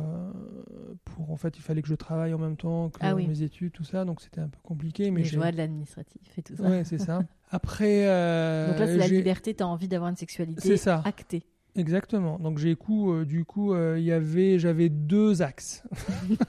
pour 1.04 1.30
en 1.30 1.36
fait, 1.36 1.58
il 1.58 1.60
fallait 1.60 1.82
que 1.82 1.88
je 1.88 1.94
travaille 1.94 2.32
en 2.32 2.38
même 2.38 2.56
temps 2.56 2.88
que 2.88 2.98
Ah 3.02 3.14
oui. 3.14 3.26
mes 3.26 3.42
études, 3.42 3.72
tout 3.72 3.84
ça, 3.84 4.06
donc 4.06 4.22
c'était 4.22 4.40
un 4.40 4.48
peu 4.48 4.58
compliqué. 4.62 5.10
Mais 5.10 5.20
Les 5.20 5.28
joies 5.28 5.52
de 5.52 5.58
l'administratif 5.58 6.38
et 6.38 6.42
tout 6.42 6.56
ça. 6.56 6.62
Ouais, 6.62 6.82
c'est 6.84 6.96
ça. 6.96 7.20
Après. 7.50 8.06
euh, 8.08 8.68
Donc 8.70 8.78
là, 8.78 8.86
c'est 8.86 8.96
la 8.96 9.06
j'ai- 9.06 9.16
liberté, 9.16 9.52
tu 9.54 9.62
as 9.62 9.68
envie 9.68 9.86
d'avoir 9.86 10.08
une 10.08 10.16
sexualité 10.16 10.78
ça. 10.78 11.02
actée. 11.04 11.42
Exactement. 11.76 12.38
Donc 12.38 12.58
j'ai 12.58 12.74
coup, 12.76 13.12
euh, 13.12 13.24
du 13.24 13.44
coup, 13.44 13.74
euh, 13.74 13.96
il 13.98 14.04
y 14.04 14.12
avait, 14.12 14.58
j'avais 14.58 14.88
deux 14.88 15.42
axes. 15.42 15.82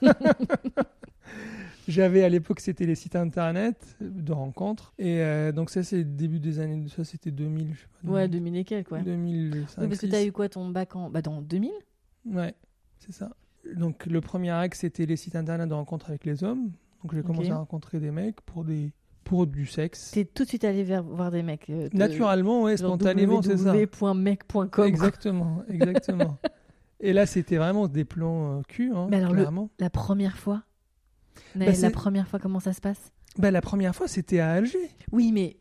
j'avais 1.88 2.24
à 2.24 2.30
l'époque, 2.30 2.60
c'était 2.60 2.86
les 2.86 2.96
sites 2.96 3.16
internet 3.16 3.98
de 4.02 4.32
rencontres. 4.32 4.94
Et 4.98 5.22
euh, 5.22 5.52
donc 5.52 5.70
ça, 5.70 5.84
c'est 5.84 6.04
début 6.04 6.40
des 6.40 6.60
années, 6.60 6.88
ça 6.90 7.04
c'était 7.04 7.32
2000, 7.32 7.74
je 7.74 7.80
sais 7.82 7.88
pas. 8.04 8.12
Ouais, 8.12 8.28
2000 8.28 8.56
et 8.58 8.64
quelques, 8.64 8.92
ouais. 8.92 9.04
2005. 9.04 9.82
Oui, 9.82 9.88
parce 9.88 10.00
que 10.00 10.08
tu 10.08 10.16
as 10.16 10.26
eu 10.26 10.32
quoi 10.32 10.50
ton 10.50 10.70
bac 10.70 10.96
en. 10.96 11.10
Bah, 11.10 11.22
dans 11.22 11.42
2000 11.42 11.72
Ouais, 12.26 12.54
c'est 13.00 13.14
ça. 13.14 13.32
Donc 13.76 14.06
le 14.08 14.22
premier 14.22 14.52
axe, 14.52 14.80
c'était 14.80 15.06
les 15.06 15.18
sites 15.18 15.36
internet 15.36 15.70
de 15.70 15.74
rencontres 15.74 16.10
avec 16.10 16.26
les 16.26 16.44
hommes. 16.44 16.72
Donc 17.04 17.16
j'ai 17.16 17.24
commencé 17.24 17.50
à 17.50 17.58
rencontrer 17.58 18.00
des 18.00 18.12
mecs 18.12 18.42
pour 18.42 18.64
des, 18.64 18.92
pour 19.32 19.48
du 19.48 19.66
sexe. 19.66 20.12
T'es 20.12 20.26
tout 20.26 20.44
de 20.44 20.50
suite 20.50 20.66
allé 20.66 20.84
vers, 20.84 21.04
voir 21.04 21.32
des 21.32 21.42
mecs. 21.42 21.70
euh, 21.70 21.88
de- 21.88 21.98
Naturellement, 21.98 22.64
ouais, 22.64 22.76
spontanément, 22.76 23.42
c'est 23.42 23.56
ça. 23.56 23.72
www.mec.com. 23.74 24.84
Exactement, 24.86 25.64
exactement. 25.70 26.38
Et 27.00 27.14
là, 27.14 27.26
c'était 27.26 27.56
vraiment 27.56 27.88
des 27.88 28.04
plans 28.04 28.60
euh, 28.60 28.62
cul, 28.68 28.92
hein, 28.94 29.08
Mais 29.10 29.16
alors, 29.18 29.32
le-. 29.34 29.48
La 29.80 29.90
première 29.90 30.38
fois? 30.38 30.64
Bah, 31.56 31.68
La 31.72 31.90
première 31.92 32.28
fois, 32.28 32.40
comment 32.40 32.60
ça 32.60 32.74
se 32.74 32.82
passe? 32.82 33.14
Bah, 33.38 33.52
la 33.52 33.62
première 33.62 33.96
fois, 33.96 34.10
c'était 34.10 34.42
à 34.42 34.52
Alger. 34.52 34.90
Oui, 35.14 35.32
mais 35.32 35.56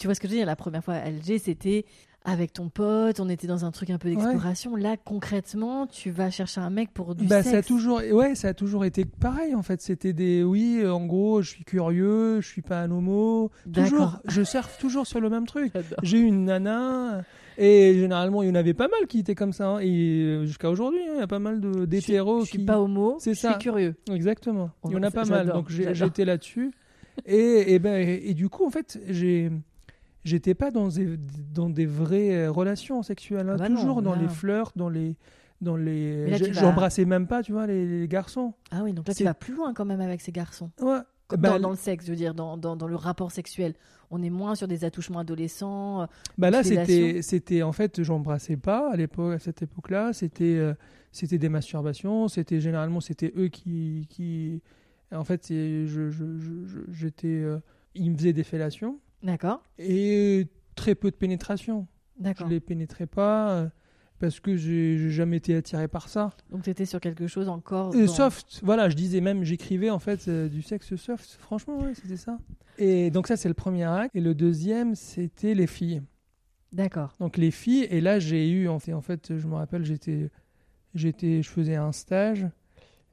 tu 0.00 0.06
vois 0.06 0.14
ce 0.14 0.20
que 0.20 0.26
je 0.26 0.32
veux 0.32 0.38
dire 0.38 0.46
La 0.46 0.56
première 0.56 0.82
fois 0.82 0.94
à 0.94 1.00
Alger, 1.02 1.38
c'était 1.38 1.84
avec 2.24 2.54
ton 2.54 2.70
pote, 2.70 3.20
on 3.20 3.28
était 3.28 3.46
dans 3.46 3.66
un 3.66 3.70
truc 3.70 3.90
un 3.90 3.98
peu 3.98 4.08
d'exploration. 4.08 4.76
Là, 4.76 4.96
concrètement, 4.96 5.86
tu 5.86 6.10
vas 6.10 6.30
chercher 6.30 6.60
un 6.60 6.70
mec 6.70 6.90
pour 6.92 7.14
du 7.14 7.26
bah, 7.26 7.42
sexe. 7.42 7.50
Ça 7.50 7.58
a 7.58 7.62
toujours, 7.62 7.98
ouais, 7.98 8.34
ça 8.34 8.48
a 8.48 8.54
toujours 8.54 8.86
été 8.86 9.04
pareil 9.04 9.54
en 9.54 9.62
fait. 9.62 9.82
C'était 9.82 10.14
des, 10.14 10.42
oui, 10.42 10.86
en 10.86 11.04
gros, 11.04 11.42
je 11.42 11.50
suis 11.50 11.64
curieux, 11.64 12.40
je 12.40 12.48
suis 12.48 12.62
pas 12.62 12.80
un 12.80 12.90
homo. 12.90 13.50
Toujours, 13.72 14.20
je 14.26 14.42
surfe 14.42 14.78
toujours 14.78 15.06
sur 15.06 15.20
le 15.20 15.28
même 15.28 15.46
truc. 15.46 15.72
J'ai 16.02 16.18
une 16.18 16.46
nana. 16.46 17.24
Et 17.56 17.94
généralement, 17.94 18.42
il 18.42 18.48
y 18.48 18.50
en 18.50 18.56
avait 18.56 18.74
pas 18.74 18.88
mal 18.88 19.06
qui 19.06 19.20
étaient 19.20 19.34
comme 19.34 19.52
ça. 19.52 19.68
Hein. 19.68 19.78
Et 19.80 20.22
euh, 20.22 20.44
jusqu'à 20.44 20.70
aujourd'hui, 20.70 21.00
hein, 21.02 21.12
il 21.14 21.20
y 21.20 21.22
a 21.22 21.26
pas 21.26 21.38
mal 21.38 21.60
d'hétéros 21.86 22.40
qui. 22.40 22.46
Je 22.46 22.50
suis 22.50 22.64
pas 22.64 22.80
homo, 22.80 23.18
je 23.24 23.32
suis 23.32 23.58
curieux. 23.60 23.94
Exactement. 24.10 24.70
il 24.86 24.92
y 24.92 24.96
en 24.96 25.02
a 25.02 25.10
pas 25.10 25.24
mal. 25.24 25.48
Donc 25.48 25.68
j'étais 25.68 26.24
là-dessus. 26.24 26.72
Et, 27.26 27.74
et, 27.74 27.78
ben, 27.78 27.94
et, 27.94 28.34
du 28.34 28.48
coup, 28.48 28.66
en 28.66 28.70
fait, 28.70 29.00
j'ai 29.08 29.52
j'étais 30.24 30.54
pas 30.54 30.70
dans 30.70 30.88
des, 30.88 31.16
dans 31.52 31.70
des 31.70 31.86
vraies 31.86 32.34
euh, 32.34 32.50
relations 32.50 33.02
sexuelles, 33.02 33.48
hein. 33.48 33.56
ah 33.58 33.68
bah 33.68 33.68
toujours 33.68 34.02
dans 34.02 34.14
les 34.14 34.28
fleurs, 34.28 34.72
dans 34.74 34.88
les 34.88 35.16
dans 35.60 35.76
les 35.76 36.52
j'embrassais 36.52 37.04
même 37.04 37.26
pas 37.26 37.42
tu 37.42 37.52
vois 37.52 37.66
les, 37.66 38.08
garçons. 38.08 38.54
Ah 38.70 38.80
oui 38.82 38.92
donc 38.92 39.06
là 39.06 39.14
tu 39.14 39.24
vas 39.24 39.34
plus 39.34 39.54
loin 39.54 39.72
quand 39.72 39.84
même 39.84 40.00
avec 40.00 40.20
ces 40.20 40.32
garçons. 40.32 40.70
Ouais. 40.80 40.98
Bah, 41.30 41.58
dans, 41.58 41.70
le 41.70 41.76
sexe 41.76 42.04
je 42.04 42.10
veux 42.10 42.16
dire 42.16 42.34
dans, 42.34 42.58
dans, 42.58 42.76
dans, 42.76 42.86
le 42.86 42.96
rapport 42.96 43.32
sexuel. 43.32 43.74
On 44.10 44.22
est 44.22 44.30
moins 44.30 44.54
sur 44.54 44.68
des 44.68 44.84
attouchements 44.84 45.20
adolescents 45.20 46.02
euh, 46.02 46.06
bah 46.36 46.50
là 46.50 46.62
c'était 46.62 47.22
c'était 47.22 47.62
en 47.62 47.72
fait 47.72 48.02
j'embrassais 48.02 48.56
pas 48.56 48.92
à 48.92 48.96
l'époque 48.96 49.34
à 49.34 49.38
cette 49.38 49.62
époque 49.62 49.90
là 49.90 50.12
c'était 50.12 50.56
euh, 50.56 50.74
c'était 51.12 51.38
des 51.38 51.48
masturbations. 51.48 52.28
C'était 52.28 52.60
généralement 52.60 53.00
c'était 53.00 53.32
eux 53.36 53.48
qui 53.48 54.06
qui 54.10 54.60
en 55.12 55.24
fait 55.24 55.46
je 55.48 56.10
j'étais 56.90 57.40
je, 57.40 57.58
ils 57.94 58.10
me 58.10 58.16
faisaient 58.16 58.32
des 58.32 58.44
fellations 58.44 58.98
D'accord. 59.24 59.62
Et 59.78 60.46
très 60.74 60.94
peu 60.94 61.10
de 61.10 61.16
pénétration. 61.16 61.86
D'accord. 62.18 62.46
Je 62.46 62.52
les 62.52 62.60
pénétrais 62.60 63.06
pas 63.06 63.50
euh, 63.52 63.68
parce 64.18 64.38
que 64.38 64.56
j'ai 64.56 65.10
jamais 65.10 65.38
été 65.38 65.56
attiré 65.56 65.88
par 65.88 66.08
ça. 66.08 66.32
Donc 66.50 66.62
tu 66.62 66.70
étais 66.70 66.84
sur 66.84 67.00
quelque 67.00 67.26
chose 67.26 67.48
encore 67.48 67.94
euh, 67.94 68.06
soft. 68.06 68.60
Voilà, 68.62 68.88
je 68.90 68.94
disais 68.94 69.20
même, 69.20 69.42
j'écrivais 69.42 69.90
en 69.90 69.98
fait 69.98 70.28
euh, 70.28 70.48
du 70.48 70.62
sexe 70.62 70.94
soft. 70.94 71.38
Franchement, 71.40 71.78
ouais, 71.78 71.94
c'était 71.94 72.18
ça. 72.18 72.38
Et 72.78 73.10
donc 73.10 73.26
ça 73.26 73.36
c'est 73.36 73.48
le 73.48 73.54
premier 73.54 73.84
acte. 73.84 74.14
Et 74.14 74.20
le 74.20 74.34
deuxième 74.34 74.94
c'était 74.94 75.54
les 75.54 75.66
filles. 75.66 76.02
D'accord. 76.72 77.14
Donc 77.18 77.38
les 77.38 77.50
filles. 77.50 77.86
Et 77.90 78.00
là 78.00 78.18
j'ai 78.18 78.48
eu 78.48 78.68
en 78.68 78.78
fait, 78.78 78.92
en 78.92 79.00
fait, 79.00 79.36
je 79.38 79.46
me 79.46 79.54
rappelle, 79.54 79.84
j'étais, 79.84 80.30
j'étais, 80.94 81.42
je 81.42 81.48
faisais 81.48 81.76
un 81.76 81.92
stage 81.92 82.46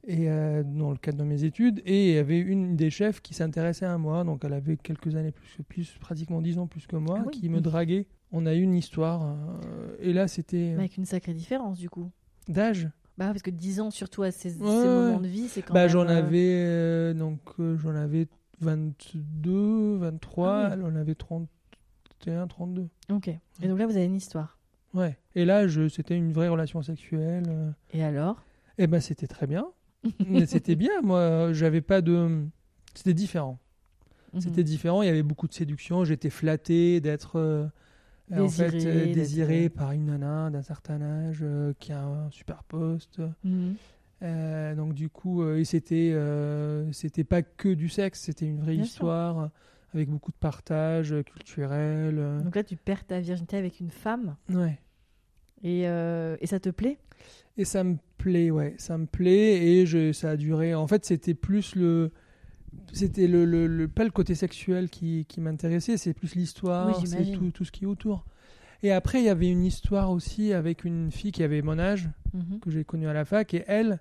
et 0.06 0.28
euh, 0.28 0.62
dans 0.64 0.90
le 0.90 0.96
cadre 0.96 1.18
de 1.18 1.24
mes 1.24 1.44
études 1.44 1.80
et 1.84 2.08
il 2.10 2.14
y 2.14 2.18
avait 2.18 2.38
une 2.38 2.76
des 2.76 2.90
chefs 2.90 3.20
qui 3.20 3.34
s'intéressait 3.34 3.86
à 3.86 3.98
moi. 3.98 4.24
Donc 4.24 4.44
elle 4.44 4.52
avait 4.52 4.76
quelques 4.76 5.14
années 5.14 5.32
plus, 5.32 5.62
plus 5.68 5.98
pratiquement 6.00 6.40
dix 6.40 6.58
ans 6.58 6.66
plus 6.66 6.86
que 6.86 6.96
moi 6.96 7.22
ah 7.24 7.30
qui 7.30 7.48
me 7.48 7.60
draguait. 7.60 8.06
On 8.32 8.46
a 8.46 8.54
eu 8.54 8.62
une 8.62 8.74
histoire 8.74 9.22
euh, 9.24 9.96
et 10.00 10.12
là 10.12 10.26
c'était 10.26 10.72
avec 10.72 10.96
une 10.96 11.04
sacrée 11.04 11.34
différence 11.34 11.78
du 11.78 11.88
coup. 11.88 12.10
d'âge. 12.48 12.88
Bah 13.18 13.26
parce 13.26 13.42
que 13.42 13.50
10 13.50 13.80
ans 13.80 13.90
surtout 13.90 14.22
à 14.22 14.30
ces, 14.30 14.54
moments 14.54 15.20
de 15.20 15.28
vie 15.28 15.46
c'est 15.48 15.60
quand 15.60 15.74
bah, 15.74 15.80
même 15.80 15.90
j'en 15.90 16.08
euh, 16.08 16.18
avais 16.18 17.14
donc 17.14 17.40
j'en 17.76 17.94
avais 17.94 18.26
22 18.60 19.96
23 19.98 20.48
ah 20.48 20.70
elle 20.72 20.82
en 20.82 20.96
avait 20.96 21.14
31 21.14 22.46
32 22.48 22.88
ok. 23.10 23.28
Et 23.28 23.68
donc 23.68 23.78
là 23.78 23.86
vous 23.86 23.96
avez 23.96 24.06
une 24.06 24.16
histoire. 24.16 24.58
Ouais. 24.94 25.18
Et 25.34 25.44
là 25.44 25.68
je 25.68 25.88
c'était 25.88 26.16
une 26.16 26.32
vraie 26.32 26.48
relation 26.48 26.82
sexuelle 26.82 27.74
et 27.92 28.02
alors? 28.02 28.42
Eh 28.78 28.86
ben 28.86 29.00
c'était 29.00 29.26
très 29.26 29.46
bien 29.46 29.66
c'était 30.46 30.76
bien, 30.76 31.00
moi, 31.02 31.52
j'avais 31.52 31.80
pas 31.80 32.00
de. 32.00 32.46
C'était 32.94 33.14
différent. 33.14 33.58
Mhm. 34.32 34.40
C'était 34.40 34.64
différent, 34.64 35.02
il 35.02 35.06
y 35.06 35.10
avait 35.10 35.22
beaucoup 35.22 35.46
de 35.46 35.52
séduction, 35.52 36.04
j'étais 36.04 36.30
flatté 36.30 37.00
d'être. 37.00 37.38
Euh, 37.38 37.66
en 38.30 38.48
fait, 38.48 38.86
euh, 38.86 39.12
désiré 39.12 39.68
par 39.68 39.92
une 39.92 40.06
nana 40.06 40.48
d'un 40.48 40.62
certain 40.62 41.02
âge 41.02 41.40
euh, 41.42 41.74
qui 41.78 41.92
a 41.92 42.02
un 42.02 42.30
super 42.30 42.64
poste. 42.64 43.20
Mhm. 43.44 43.74
donc 44.76 44.94
du 44.94 45.10
coup, 45.10 45.46
et 45.46 45.64
c'était 45.64 46.16
c'était 46.92 47.24
pas 47.24 47.42
que 47.42 47.68
du 47.68 47.88
sexe, 47.88 48.20
c'était 48.20 48.46
une 48.46 48.60
vraie 48.60 48.76
histoire 48.76 49.50
avec 49.92 50.08
beaucoup 50.08 50.30
de 50.30 50.36
partage 50.36 51.14
culturel. 51.26 52.40
Donc 52.42 52.56
là, 52.56 52.64
tu 52.64 52.76
perds 52.76 53.04
ta 53.04 53.20
virginité 53.20 53.58
avec 53.58 53.80
une 53.80 53.90
femme. 53.90 54.36
Ouais. 54.48 54.78
Et, 55.62 55.82
et 55.82 56.46
ça 56.46 56.58
te 56.58 56.70
plaît? 56.70 56.98
Et 57.58 57.64
ça 57.64 57.84
me 57.84 57.96
plaît, 58.18 58.50
ouais, 58.50 58.74
ça 58.78 58.96
me 58.96 59.06
plaît 59.06 59.66
et 59.66 59.86
je, 59.86 60.12
ça 60.12 60.30
a 60.30 60.36
duré. 60.36 60.74
En 60.74 60.86
fait, 60.86 61.04
c'était 61.04 61.34
plus 61.34 61.74
le, 61.74 62.12
c'était 62.92 63.26
le, 63.26 63.44
le, 63.44 63.88
pas 63.88 64.04
le 64.04 64.10
côté 64.10 64.34
sexuel 64.34 64.88
qui, 64.88 65.26
qui 65.26 65.40
m'intéressait, 65.40 65.96
c'est 65.96 66.14
plus 66.14 66.34
l'histoire, 66.34 67.04
c'est 67.06 67.32
tout, 67.32 67.50
tout, 67.50 67.64
ce 67.64 67.72
qui 67.72 67.84
est 67.84 67.86
autour. 67.86 68.24
Et 68.82 68.90
après, 68.90 69.20
il 69.20 69.24
y 69.24 69.28
avait 69.28 69.50
une 69.50 69.64
histoire 69.64 70.10
aussi 70.10 70.52
avec 70.52 70.84
une 70.84 71.10
fille 71.12 71.32
qui 71.32 71.42
avait 71.42 71.62
mon 71.62 71.78
âge, 71.78 72.08
mhm. 72.32 72.58
que 72.60 72.70
j'ai 72.70 72.84
connue 72.84 73.08
à 73.08 73.12
la 73.12 73.24
fac, 73.24 73.54
et 73.54 73.64
elle, 73.66 74.00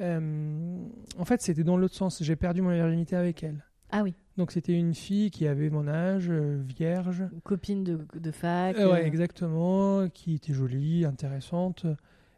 euh, 0.00 0.78
en 1.18 1.24
fait, 1.24 1.42
c'était 1.42 1.64
dans 1.64 1.76
l'autre 1.76 1.94
sens. 1.94 2.22
J'ai 2.22 2.36
perdu 2.36 2.62
mon 2.62 2.70
virginité 2.70 3.16
avec 3.16 3.42
elle. 3.42 3.64
Ah 3.90 4.02
oui. 4.02 4.14
Donc 4.38 4.50
c'était 4.50 4.72
une 4.72 4.94
fille 4.94 5.30
qui 5.30 5.46
avait 5.46 5.68
mon 5.68 5.86
âge, 5.86 6.28
euh, 6.30 6.62
vierge. 6.64 7.24
copine 7.44 7.84
de, 7.84 7.98
de 8.14 8.30
fac. 8.30 8.78
Euh, 8.78 8.90
ouais, 8.90 9.06
exactement, 9.06 10.08
qui 10.08 10.36
était 10.36 10.54
jolie, 10.54 11.04
intéressante. 11.04 11.84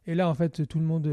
Et 0.07 0.15
là, 0.15 0.29
en 0.29 0.35
fait, 0.35 0.67
tout 0.67 0.79
le 0.79 0.85
monde. 0.85 1.09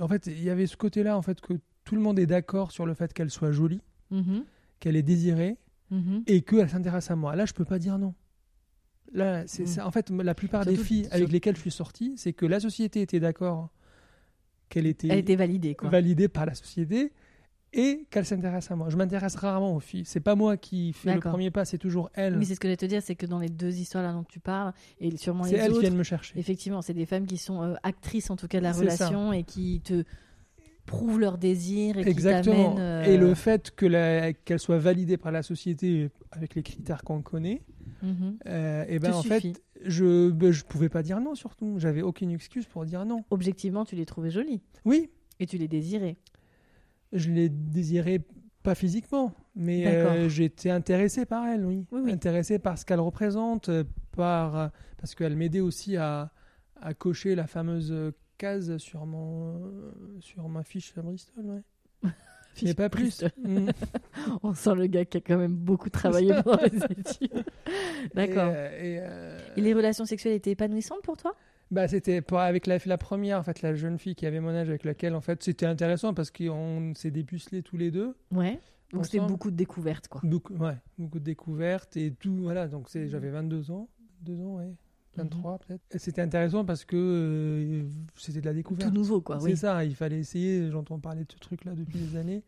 En 0.00 0.08
fait, 0.08 0.26
il 0.26 0.42
y 0.42 0.50
avait 0.50 0.66
ce 0.66 0.76
côté-là, 0.76 1.16
en 1.16 1.22
fait, 1.22 1.40
que 1.40 1.54
tout 1.88 1.94
le 1.94 2.00
monde 2.02 2.18
est 2.18 2.26
d'accord 2.26 2.70
sur 2.70 2.84
le 2.84 2.92
fait 2.92 3.14
qu'elle 3.14 3.30
soit 3.30 3.50
jolie, 3.50 3.80
mhm. 4.10 4.44
qu'elle 4.78 4.94
est 4.94 5.02
désirée 5.02 5.56
mhm. 5.90 6.22
et 6.26 6.42
qu'elle 6.42 6.68
s'intéresse 6.68 7.10
à 7.10 7.16
moi. 7.16 7.34
Là, 7.34 7.46
je 7.46 7.54
peux 7.54 7.64
pas 7.64 7.78
dire 7.78 7.98
non. 7.98 8.14
Là, 9.12 9.46
c'est 9.46 9.78
mhm. 9.78 9.86
En 9.86 9.90
fait, 9.90 10.10
la 10.10 10.34
plupart 10.34 10.66
des 10.66 10.76
filles 10.76 11.08
avec 11.10 11.32
lesquelles 11.32 11.56
je 11.56 11.62
suis 11.62 11.70
sorti, 11.70 12.12
c'est 12.16 12.34
que 12.34 12.44
la 12.44 12.60
société 12.60 13.00
était 13.00 13.20
d'accord 13.20 13.70
qu'elle 14.68 14.86
était, 14.86 15.08
Elle 15.08 15.20
était 15.20 15.36
validée, 15.36 15.74
quoi. 15.74 15.88
validée 15.88 16.28
par 16.28 16.44
la 16.44 16.54
société 16.54 17.10
et 17.72 18.06
qu'elle 18.10 18.24
s'intéresse 18.24 18.70
à 18.70 18.76
moi. 18.76 18.88
Je 18.88 18.96
m'intéresse 18.96 19.36
rarement 19.36 19.74
aux 19.74 19.80
filles. 19.80 20.04
C'est 20.06 20.20
pas 20.20 20.34
moi 20.34 20.56
qui 20.56 20.92
fais 20.92 21.14
le 21.14 21.20
premier 21.20 21.50
pas, 21.50 21.64
c'est 21.64 21.78
toujours 21.78 22.10
elle. 22.14 22.38
Mais 22.38 22.44
c'est 22.44 22.54
ce 22.54 22.60
que 22.60 22.68
je 22.68 22.72
vais 22.72 22.76
te 22.76 22.86
dire, 22.86 23.02
c'est 23.02 23.14
que 23.14 23.26
dans 23.26 23.38
les 23.38 23.48
deux 23.48 23.76
histoires 23.78 24.02
là 24.02 24.12
dont 24.12 24.24
tu 24.24 24.40
parles, 24.40 24.72
et 25.00 25.16
sûrement 25.16 25.44
les 25.44 25.50
autres, 25.50 25.58
c'est 25.58 25.66
elles 25.66 25.72
qui 25.72 25.80
viennent 25.80 25.96
me 25.96 26.02
chercher. 26.02 26.38
Effectivement, 26.38 26.82
c'est 26.82 26.94
des 26.94 27.06
femmes 27.06 27.26
qui 27.26 27.36
sont 27.36 27.62
euh, 27.62 27.74
actrices 27.82 28.30
en 28.30 28.36
tout 28.36 28.48
cas 28.48 28.58
de 28.58 28.64
la 28.64 28.72
relation 28.72 29.32
et 29.32 29.44
qui 29.44 29.80
te 29.82 30.04
prouvent 30.86 31.20
leur 31.20 31.36
désir 31.36 31.98
et 31.98 32.08
Exactement. 32.08 32.74
qui 32.74 32.80
euh, 32.80 33.02
Et 33.04 33.18
le 33.18 33.34
fait 33.34 33.70
que 33.70 34.30
qu'elle 34.44 34.58
soit 34.58 34.78
validée 34.78 35.18
par 35.18 35.32
la 35.32 35.42
société 35.42 36.10
avec 36.32 36.54
les 36.54 36.62
critères 36.62 37.02
qu'on 37.02 37.20
connaît, 37.20 37.62
mhm. 38.02 38.38
euh, 38.46 38.84
et 38.88 38.98
ben 38.98 39.12
en 39.12 39.22
fait, 39.22 39.44
je 39.84 40.30
ben, 40.30 40.50
je 40.50 40.64
pouvais 40.64 40.88
pas 40.88 41.02
dire 41.02 41.20
non 41.20 41.34
surtout. 41.34 41.78
J'avais 41.78 42.00
aucune 42.00 42.30
excuse 42.30 42.66
pour 42.66 42.86
dire 42.86 43.04
non. 43.04 43.24
Objectivement, 43.30 43.84
tu 43.84 43.96
les 43.96 44.06
trouvais 44.06 44.30
jolies. 44.30 44.62
Oui. 44.86 45.10
Et 45.40 45.46
tu 45.46 45.58
les 45.58 45.68
désirais 45.68 46.16
je 47.12 47.30
l'ai 47.30 47.48
désirée 47.48 48.20
pas 48.62 48.74
physiquement, 48.74 49.32
mais 49.54 49.86
euh, 49.86 50.28
j'étais 50.28 50.70
intéressé 50.70 51.24
par 51.24 51.46
elle, 51.46 51.64
oui. 51.64 51.86
Intéressé 52.10 52.58
par 52.58 52.78
ce 52.78 52.84
qu'elle 52.84 53.00
représente, 53.00 53.68
euh, 53.68 53.84
par, 54.16 54.56
euh, 54.56 54.68
parce 54.98 55.14
qu'elle 55.14 55.36
m'aidait 55.36 55.60
aussi 55.60 55.96
à, 55.96 56.30
à, 56.80 56.94
cocher 56.94 57.34
la 57.34 57.46
fameuse 57.46 57.94
case 58.36 58.76
sur, 58.78 59.06
mon, 59.06 59.72
sur 60.20 60.48
ma 60.48 60.64
fiche 60.64 60.92
à 60.96 61.02
Bristol. 61.02 61.44
Ouais. 61.44 62.10
mais 62.62 62.74
pas 62.74 62.88
plus. 62.88 63.24
Mm. 63.42 63.70
On 64.42 64.54
sent 64.54 64.74
le 64.74 64.86
gars 64.86 65.04
qui 65.04 65.18
a 65.18 65.20
quand 65.20 65.38
même 65.38 65.54
beaucoup 65.54 65.90
travaillé 65.90 66.34
dans 66.44 66.56
les 66.56 66.84
études. 66.84 67.44
D'accord. 68.14 68.52
Et, 68.80 69.00
et, 69.56 69.60
les 69.60 69.72
relations 69.72 70.04
sexuelles 70.04 70.34
étaient 70.34 70.50
épanouissantes 70.50 71.02
pour 71.02 71.16
toi? 71.16 71.34
Bah, 71.70 71.88
c'était 71.88 72.22
avec 72.32 72.66
la, 72.66 72.78
la, 72.84 72.98
première, 72.98 73.38
en 73.38 73.42
fait, 73.42 73.62
la 73.62 73.74
jeune 73.74 73.98
fille 73.98 74.14
qui 74.14 74.26
avait 74.26 74.40
mon 74.40 74.50
âge, 74.50 74.68
avec 74.68 74.84
laquelle, 74.84 75.14
en 75.14 75.20
fait, 75.20 75.42
c'était 75.42 75.66
intéressant 75.66 76.14
parce 76.14 76.30
qu'on 76.30 76.92
s'est 76.94 77.10
dépucelés 77.10 77.62
tous 77.62 77.76
les 77.76 77.90
deux. 77.90 78.16
Ouais. 78.32 78.58
Donc 78.92 79.04
c'était 79.04 79.20
beaucoup 79.20 79.50
de 79.50 79.56
découvertes, 79.56 80.08
quoi. 80.08 80.20
Beaucoup, 80.24 80.54
ouais, 80.54 80.76
beaucoup 80.96 81.18
de 81.18 81.24
découvertes 81.24 81.96
et 81.98 82.10
tout, 82.10 82.38
voilà. 82.38 82.68
Donc 82.68 82.88
j'avais 82.90 83.28
22 83.28 83.70
ans, 83.70 83.88
2 84.22 84.40
ans, 84.40 84.56
ouais. 84.56 84.72
23 85.16 85.52
mhm. 85.52 85.58
peut-être. 85.58 85.82
C'était 86.00 86.22
intéressant 86.22 86.64
parce 86.64 86.84
que 86.84 86.96
euh, 86.96 87.88
c'était 88.16 88.40
de 88.40 88.46
la 88.46 88.54
découverte. 88.54 88.88
Tout 88.88 88.94
nouveau, 88.94 89.20
quoi. 89.20 89.40
C'est 89.40 89.56
ça, 89.56 89.84
il 89.84 89.94
fallait 89.94 90.20
essayer. 90.20 90.70
J'entends 90.70 90.98
parler 90.98 91.24
de 91.24 91.32
ce 91.32 91.38
truc-là 91.38 91.74
depuis 91.74 91.98
des 91.98 92.16
années. 92.16 92.44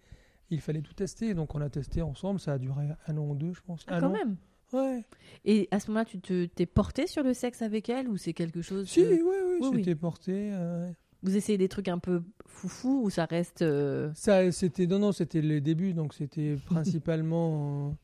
Il 0.50 0.60
fallait 0.60 0.80
tout 0.80 0.94
tester. 0.94 1.34
Donc 1.34 1.54
on 1.54 1.60
a 1.60 1.68
testé 1.68 2.00
ensemble. 2.00 2.40
Ça 2.40 2.54
a 2.54 2.58
duré 2.58 2.88
un 3.06 3.16
an 3.16 3.28
ou 3.28 3.34
deux, 3.34 3.52
je 3.52 3.60
pense. 3.60 3.84
Ah, 3.88 4.00
quand 4.00 4.10
même 4.10 4.36
Ouais. 4.72 5.04
Et 5.44 5.68
à 5.70 5.80
ce 5.80 5.88
moment-là, 5.88 6.04
tu 6.04 6.20
te, 6.20 6.46
t'es 6.46 6.66
porté 6.66 7.06
sur 7.06 7.22
le 7.22 7.34
sexe 7.34 7.62
avec 7.62 7.88
elle 7.88 8.08
ou 8.08 8.16
c'est 8.16 8.32
quelque 8.32 8.62
chose 8.62 8.88
Si, 8.88 9.00
oui, 9.00 9.20
oui, 9.22 9.68
j'étais 9.74 9.94
porté. 9.94 10.50
Euh, 10.52 10.90
Vous 11.22 11.36
essayez 11.36 11.58
des 11.58 11.68
trucs 11.68 11.88
un 11.88 11.98
peu 11.98 12.22
foufou 12.46 13.02
ou 13.04 13.10
ça 13.10 13.24
reste. 13.24 13.62
Euh, 13.62 14.10
ça, 14.14 14.50
c'était 14.52 14.86
non, 14.86 14.98
non, 14.98 15.12
c'était 15.12 15.40
les 15.40 15.60
débuts, 15.60 15.94
donc 15.94 16.14
c'était 16.14 16.56
principalement 16.66 17.96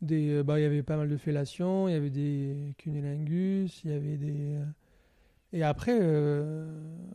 des. 0.00 0.30
Euh, 0.30 0.42
bah, 0.42 0.60
il 0.60 0.62
y 0.62 0.66
avait 0.66 0.82
pas 0.82 0.96
mal 0.96 1.08
de 1.08 1.16
fellations, 1.16 1.88
il 1.88 1.92
y 1.92 1.96
avait 1.96 2.10
des 2.10 2.74
cunnilingus, 2.78 3.82
il 3.84 3.90
y 3.90 3.94
avait 3.94 4.16
des. 4.16 4.58
Et 5.56 5.62
après, 5.62 5.98
euh, 5.98 6.66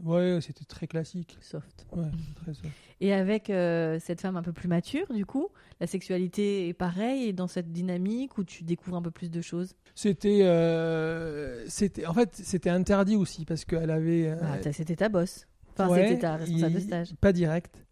ouais, 0.04 0.40
c'était 0.42 0.66
très 0.66 0.88
classique. 0.88 1.38
Soft. 1.42 1.86
Ouais, 1.92 2.08
très 2.34 2.56
soft. 2.56 2.74
Et 3.00 3.14
avec 3.14 3.52
euh, 3.52 4.00
cette 4.02 4.20
femme 4.20 4.36
un 4.36 4.42
peu 4.42 4.52
plus 4.52 4.68
mature, 4.68 5.14
du 5.14 5.28
coup, 5.28 5.50
la 5.80 5.86
sexualité 5.86 6.68
est 6.68 6.74
pareille 6.74 7.26
et 7.26 7.34
dans 7.34 7.46
cette 7.46 7.72
dynamique 7.72 8.40
où 8.40 8.44
tu 8.44 8.64
découvres 8.64 8.98
un 8.98 9.02
peu 9.04 9.12
plus 9.12 9.30
de 9.30 9.42
choses? 9.42 9.76
C'était, 9.94 10.40
euh, 10.42 11.64
c'était, 11.68 12.08
en 12.08 12.16
fait, 12.16 12.30
c'était 12.34 12.72
interdit 12.72 13.16
aussi 13.16 13.46
parce 13.46 13.64
qu'elle 13.64 13.92
avait. 13.92 14.32
Ah, 14.42 14.58
c'était 14.72 14.96
ta 14.96 15.08
boss. 15.08 15.46
Enfin, 15.74 15.90
ouais, 15.90 16.08
c'était 16.08 16.22
ta 16.22 16.38
responsable 16.38 16.74
de 16.74 16.80
stage. 16.80 17.14
Pas 17.22 17.34
direct. 17.34 17.86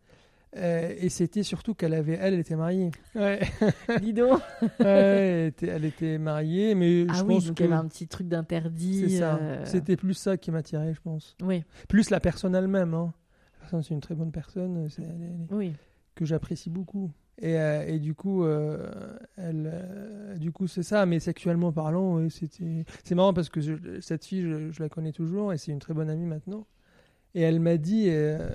Euh, 0.57 0.93
et 0.97 1.09
c'était 1.09 1.43
surtout 1.43 1.75
qu'elle 1.75 1.93
avait, 1.93 2.17
elle, 2.19 2.33
elle 2.33 2.39
était 2.39 2.55
mariée. 2.55 2.89
Ouais, 3.13 3.39
Dis 4.01 4.13
donc. 4.13 4.41
Ouais, 4.79 4.85
elle, 4.85 5.47
était, 5.47 5.67
elle 5.67 5.85
était 5.85 6.17
mariée, 6.17 6.73
mais 6.73 7.05
Ah 7.07 7.13
je 7.13 7.23
oui, 7.23 7.35
pense 7.35 7.45
donc 7.45 7.57
que 7.57 7.63
avait 7.65 7.73
un 7.73 7.87
petit 7.87 8.07
truc 8.07 8.27
d'interdit. 8.27 9.01
c'est 9.11 9.17
ça. 9.19 9.35
euh, 9.37 9.63
C'était 9.65 9.95
plus 9.95 10.15
ça 10.15 10.37
qui 10.37 10.49
m'attirait, 10.49 10.93
je 10.95 11.01
pense. 11.01 11.37
Oui, 11.43 11.63
Plus 11.87 12.09
la 12.09 12.19
personne 12.19 12.55
elle-même. 12.55 12.95
Hein. 12.95 13.13
La 13.53 13.59
personne, 13.61 13.83
c'est 13.83 13.93
une 13.93 14.01
très 14.01 14.15
bonne 14.15 14.31
personne. 14.31 14.89
elle 14.97 15.03
elle 15.05 15.21
est- 15.23 15.53
oui. 15.55 15.73
que 16.15 16.25
j'apprécie 16.25 16.71
beaucoup. 16.71 17.11
Et, 17.41 17.57
euh, 17.57 17.85
et 17.87 17.99
du 17.99 18.15
coup, 18.15 18.43
euh, 18.43 18.89
elle, 19.37 19.69
euh, 19.71 20.35
du 20.37 20.51
coup, 20.51 20.65
c'est 20.67 20.83
ça. 20.83 21.05
Mais 21.05 21.19
sexuellement 21.19 21.71
parlant, 21.71 22.15
ouais, 22.15 22.29
c'était, 22.31 22.85
c'est 23.03 23.13
marrant 23.15 23.33
parce 23.33 23.49
que 23.49 23.61
je- 23.61 24.01
cette 24.01 24.25
fille, 24.25 24.41
je, 24.41 24.71
je 24.71 24.81
la 24.81 24.89
connais 24.89 25.11
toujours 25.13 25.53
et 25.53 25.57
c'est 25.59 25.71
une 25.71 25.79
très 25.79 25.93
bonne 25.93 26.09
amie 26.09 26.25
maintenant. 26.25 26.65
Et 27.35 27.41
elle 27.41 27.59
m'a 27.59 27.77
dit, 27.77 28.07
euh, 28.09 28.49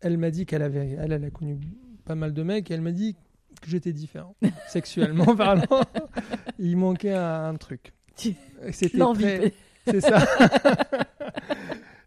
elle 0.00 0.18
m'a 0.18 0.30
dit 0.30 0.46
qu'elle 0.46 0.62
avait, 0.62 0.96
elle, 0.98 1.12
elle 1.12 1.24
a 1.24 1.30
connu 1.30 1.58
pas 2.04 2.14
mal 2.14 2.32
de 2.32 2.42
mecs. 2.42 2.70
Et 2.70 2.74
elle 2.74 2.80
m'a 2.80 2.92
dit 2.92 3.14
que 3.60 3.68
j'étais 3.68 3.92
différent, 3.92 4.34
sexuellement 4.68 5.34
parlant. 5.36 5.82
Il 6.58 6.76
manquait 6.76 7.12
un, 7.14 7.44
un 7.50 7.54
truc. 7.56 7.92
C'était 8.72 8.98
L'envie. 8.98 9.22
très- 9.24 9.52
c'est 9.86 10.00
ça. 10.00 10.26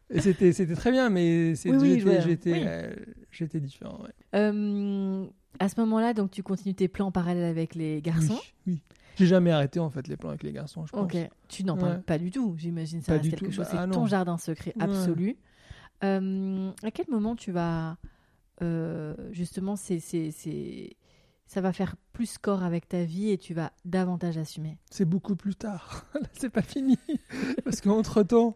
Et 0.09 0.21
c'était, 0.21 0.51
c'était 0.53 0.75
très 0.75 0.91
bien, 0.91 1.09
mais 1.09 1.55
c'est, 1.55 1.69
Oui, 1.71 1.77
oui, 1.79 1.99
j'étais, 1.99 2.09
ouais, 2.09 2.21
j'étais, 2.21 2.51
oui. 2.53 2.61
euh, 2.65 2.93
j'étais 3.31 3.59
différent. 3.59 3.99
ouais. 4.03 4.11
Euh, 4.35 5.25
à 5.59 5.69
ce 5.69 5.79
moment-là, 5.81 6.13
donc 6.13 6.29
tu 6.29 6.43
continues 6.43 6.75
tes 6.75 6.87
plans 6.87 7.07
en 7.07 7.11
parallèle 7.11 7.45
avec 7.45 7.73
les 7.73 7.99
garçons? 8.01 8.39
Oui. 8.67 8.79
J'ai 9.17 9.25
jamais 9.27 9.51
arrêté 9.51 9.79
en 9.79 9.89
fait 9.89 10.07
les 10.07 10.17
plans 10.17 10.29
avec 10.29 10.43
les 10.43 10.51
garçons, 10.51 10.85
je 10.85 10.91
pense. 10.91 11.03
Ok. 11.03 11.17
Tu 11.47 11.63
n'en 11.63 11.77
parles 11.77 12.01
pas 12.03 12.17
du 12.19 12.29
tout, 12.31 12.55
j'imagine. 12.57 13.01
Ça 13.01 13.13
Pas 13.13 13.19
reste 13.21 13.29
quelque 13.31 13.45
tout. 13.45 13.51
chose. 13.51 13.65
Bah, 13.65 13.71
c'est 13.71 13.77
ah 13.77 13.87
ton 13.87 14.05
jardin 14.05 14.37
secret 14.37 14.73
Ouais. 14.75 14.83
absolu. 14.83 15.35
Euh, 16.03 16.71
à 16.83 16.91
quel 16.91 17.05
moment 17.09 17.35
tu 17.35 17.51
vas 17.51 17.97
euh, 18.61 19.13
justement, 19.31 19.75
c'est, 19.75 19.99
ça 21.47 21.61
va 21.61 21.73
faire 21.73 21.95
plus 22.13 22.37
corps 22.37 22.63
avec 22.63 22.87
ta 22.87 23.03
vie 23.03 23.29
et 23.29 23.37
tu 23.37 23.53
vas 23.53 23.71
davantage 23.85 24.37
assumer? 24.37 24.77
C'est 24.89 25.05
beaucoup 25.05 25.35
plus 25.35 25.55
tard. 25.55 26.05
Là, 26.13 26.27
c'est 26.33 26.49
pas 26.49 26.61
fini. 26.61 26.97
Parce 27.63 27.81
qu'entre 27.81 28.23
temps, 28.23 28.55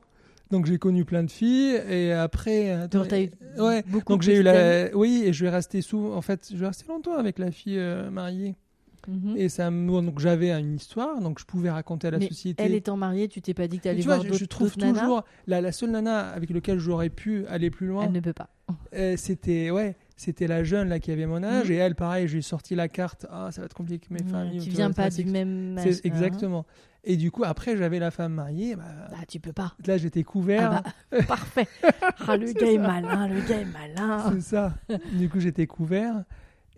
donc 0.51 0.65
j'ai 0.65 0.77
connu 0.77 1.03
plein 1.03 1.23
de 1.23 1.31
filles 1.31 1.81
et 1.89 2.13
après. 2.13 2.71
attends, 2.71 2.99
Donc, 2.99 3.11
eu 3.11 3.29
ouais. 3.61 3.83
beaucoup 3.87 4.13
Donc 4.13 4.21
j'ai 4.21 4.37
eu 4.37 4.43
la. 4.43 4.95
Oui, 4.95 5.23
et 5.25 5.33
je 5.33 5.43
vais 5.45 5.51
rester 5.51 5.81
souvent. 5.81 6.15
En 6.15 6.21
fait, 6.21 6.49
je 6.51 6.57
vais 6.57 6.67
rester 6.67 6.87
longtemps 6.87 7.17
avec 7.17 7.39
la 7.39 7.51
fille 7.51 7.77
euh, 7.77 8.09
mariée. 8.09 8.55
Mhm. 9.07 9.35
Et 9.37 9.47
ça 9.49 9.71
me... 9.71 10.01
donc 10.01 10.19
j'avais 10.19 10.51
une 10.51 10.75
histoire, 10.75 11.19
donc 11.21 11.39
je 11.39 11.45
pouvais 11.45 11.69
raconter 11.69 12.07
à 12.07 12.11
la 12.11 12.17
Mais 12.19 12.27
société. 12.27 12.61
Elle 12.63 12.73
étant 12.73 12.97
mariée, 12.97 13.27
tu 13.29 13.41
t'es 13.41 13.53
pas 13.53 13.67
dit 13.67 13.77
que 13.77 13.83
tu 13.83 13.87
Et 13.87 13.91
allais 13.91 14.01
tu 14.01 14.05
vois, 14.07 14.15
voir 14.15 14.23
je, 14.25 14.29
d'autres 14.29 14.39
je 14.41 14.45
trouve 14.45 14.75
toujours 14.75 15.23
la, 15.47 15.61
la 15.61 15.71
seule 15.71 15.91
nana 15.91 16.27
avec 16.29 16.49
laquelle 16.49 16.77
j'aurais 16.79 17.09
pu 17.09 17.45
aller 17.47 17.69
plus 17.69 17.87
loin. 17.87 18.03
Elle 18.05 18.11
ne 18.11 18.19
peut 18.19 18.33
pas. 18.33 18.49
Euh, 18.93 19.15
c'était 19.15 19.71
ouais, 19.71 19.95
c'était 20.17 20.45
la 20.47 20.63
jeune 20.65 20.89
là 20.89 20.99
qui 20.99 21.11
avait 21.11 21.25
mon 21.25 21.41
âge 21.41 21.67
Mhm. 21.67 21.71
et 21.71 21.75
elle 21.75 21.95
pareil, 21.95 22.27
j'ai 22.27 22.41
sorti 22.41 22.75
la 22.75 22.89
carte. 22.89 23.25
Ah, 23.31 23.49
ça 23.51 23.61
va 23.61 23.65
être 23.65 23.73
compliqué 23.73 24.07
avec 24.11 24.23
mes 24.25 24.29
familles. 24.29 24.59
tu 24.61 24.69
viens 24.71 24.89
c'est 24.89 24.95
pas 24.95 25.09
du 25.09 25.23
même 25.25 25.77
C'est 25.81 25.89
âge, 25.89 25.95
hein. 25.95 25.99
exactement. 26.03 26.65
Et 27.05 27.15
du 27.15 27.31
coup 27.31 27.45
après 27.45 27.77
j'avais 27.77 27.99
la 27.99 28.11
femme 28.11 28.33
mariée. 28.33 28.75
Bah, 28.75 28.83
Bah, 29.09 29.17
tu 29.25 29.39
peux 29.39 29.53
pas. 29.53 29.73
là 29.85 29.97
j'étais 29.97 30.23
couvert. 30.23 30.83
Ah 30.83 30.83
bah, 31.11 31.23
parfait. 31.27 31.67
Ah, 32.27 32.35
le 32.35 32.51
gars 32.51 32.69
est 32.71 32.77
malin, 32.77 33.29
le 33.29 33.39
gars 33.47 33.59
est 33.61 33.65
malin. 33.65 34.31
C'est 34.33 34.41
ça. 34.41 34.73
du 35.13 35.29
coup 35.29 35.39
j'étais 35.39 35.65
couvert. 35.67 36.23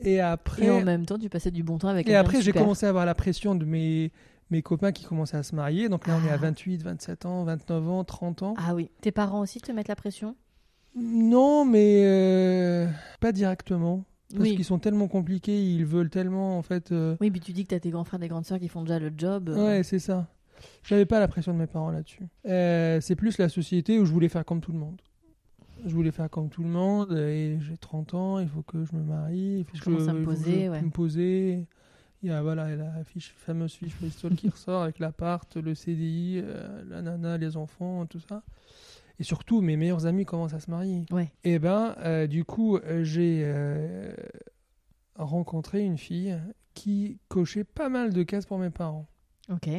Et 0.02 0.20
après 0.22 0.66
Et 0.66 0.70
en 0.72 0.82
même 0.84 1.06
temps, 1.06 1.18
tu 1.20 1.30
passais 1.30 1.52
du 1.52 1.64
bon 1.64 1.78
temps 1.78 1.88
avec 1.90 2.08
et 2.08 2.16
après 2.16 2.42
j'ai 2.42 2.52
commencé 2.54 2.86
à 2.86 2.90
avoir 2.90 3.06
la 3.06 3.16
pression 3.16 3.56
de 3.56 3.66
mes 3.66 4.12
mes 4.52 4.62
copains 4.64 4.92
qui 4.92 5.06
commençaient 5.06 5.38
à 5.38 5.44
se 5.44 5.54
marier. 5.56 5.90
Donc 5.90 6.08
là 6.08 6.18
on 6.22 6.26
est 6.28 6.32
à 6.32 6.36
Ah. 6.36 6.38
28, 6.38 6.82
27 6.84 7.26
ans, 7.26 7.44
29 7.44 7.88
ans, 7.90 8.04
30 8.04 8.42
ans. 8.44 8.54
Ah 8.58 8.74
oui. 8.74 8.90
Tes 9.02 9.12
parents 9.12 9.42
aussi 9.42 9.60
te 9.62 9.72
mettent 9.72 9.90
la 9.90 9.96
pression? 9.96 10.36
Non, 10.96 11.66
mais 11.66 12.02
euh, 12.04 12.88
pas 13.20 13.32
directement. 13.32 14.06
Parce 14.32 14.44
Oui. 14.44 14.56
qu'ils 14.56 14.66
sont 14.66 14.80
tellement 14.80 15.08
compliqués, 15.08 15.60
ils 15.62 15.86
veulent 15.86 16.10
tellement 16.10 16.58
en 16.58 16.62
fait. 16.62 16.92
euh, 16.92 17.16
Oui, 17.22 17.32
puis 17.32 17.40
tu 17.40 17.52
dis 17.52 17.64
que 17.64 17.70
t'as 17.70 17.80
tes 17.80 17.90
grands 17.90 18.04
frères 18.04 18.22
et 18.24 18.28
grandes 18.28 18.46
sœurs 18.46 18.60
qui 18.60 18.68
font 18.68 18.82
déjà 18.84 19.00
le 19.00 19.12
job. 19.16 19.50
euh, 19.50 19.66
Ouais, 19.78 19.84
c'est 19.84 20.00
ça. 20.00 20.28
J'avais 20.84 21.06
pas 21.06 21.20
la 21.20 21.28
pression 21.28 21.54
de 21.54 21.58
mes 21.60 21.68
parents 21.68 21.90
là-dessus. 21.90 22.28
Euh, 22.48 23.00
c'est 23.02 23.16
plus 23.16 23.38
la 23.38 23.50
société 23.50 23.98
où 24.00 24.06
je 24.06 24.12
voulais 24.12 24.30
faire 24.30 24.46
comme 24.46 24.62
tout 24.62 24.72
le 24.72 24.78
monde. 24.78 25.02
Je 25.86 25.94
voulais 25.94 26.12
faire 26.12 26.30
comme 26.30 26.50
tout 26.50 26.64
le 26.64 26.70
monde 26.70 27.14
et 27.18 27.58
j'ai 27.62 27.78
30 27.78 28.14
ans, 28.14 28.40
il 28.40 28.48
faut 28.48 28.62
que 28.64 28.84
je 28.86 28.96
me 28.96 29.02
marie, 29.04 29.60
il 29.60 29.64
faut 29.66 29.76
Je 29.76 29.80
que 29.80 29.86
commence 29.86 30.08
à 30.08 30.14
me 30.14 30.24
poser, 30.24 30.66
je 30.66 30.70
ouais. 30.72 30.82
me 30.82 30.90
poser. 30.90 31.66
Il 32.22 32.30
y 32.30 32.32
a 32.34 32.42
voilà, 32.42 32.76
la 32.76 33.04
fiche, 33.06 33.34
fameuse 33.38 33.74
fiche 33.74 33.96
Bristol 34.00 34.36
qui 34.36 34.50
ressort 34.50 34.84
avec 34.84 35.00
l'appart, 35.00 35.56
le 35.56 35.74
CDI, 35.74 36.42
euh, 36.44 36.84
la 36.90 37.02
nana, 37.02 37.38
les 37.38 37.56
enfants, 37.56 38.06
tout 38.08 38.20
ça. 38.20 38.44
Et 39.20 39.24
surtout, 39.24 39.62
mes 39.62 39.78
meilleurs 39.78 40.06
amis 40.06 40.26
commencent 40.26 40.54
à 40.54 40.60
se 40.60 40.70
marier. 40.70 41.06
Ouais. 41.12 41.32
Et 41.46 41.60
ben, 41.60 41.96
euh, 42.00 42.28
du 42.28 42.44
coup, 42.44 42.80
j'ai 43.02 43.44
euh, 43.46 44.14
rencontré 45.16 45.82
une 45.82 45.98
fille 45.98 46.38
qui 46.74 47.20
cochait 47.30 47.64
pas 47.66 47.90
mal 47.90 48.14
de 48.14 48.24
cases 48.24 48.46
pour 48.46 48.60
mes 48.60 48.70
parents. 48.70 49.08
Ok. 49.50 49.70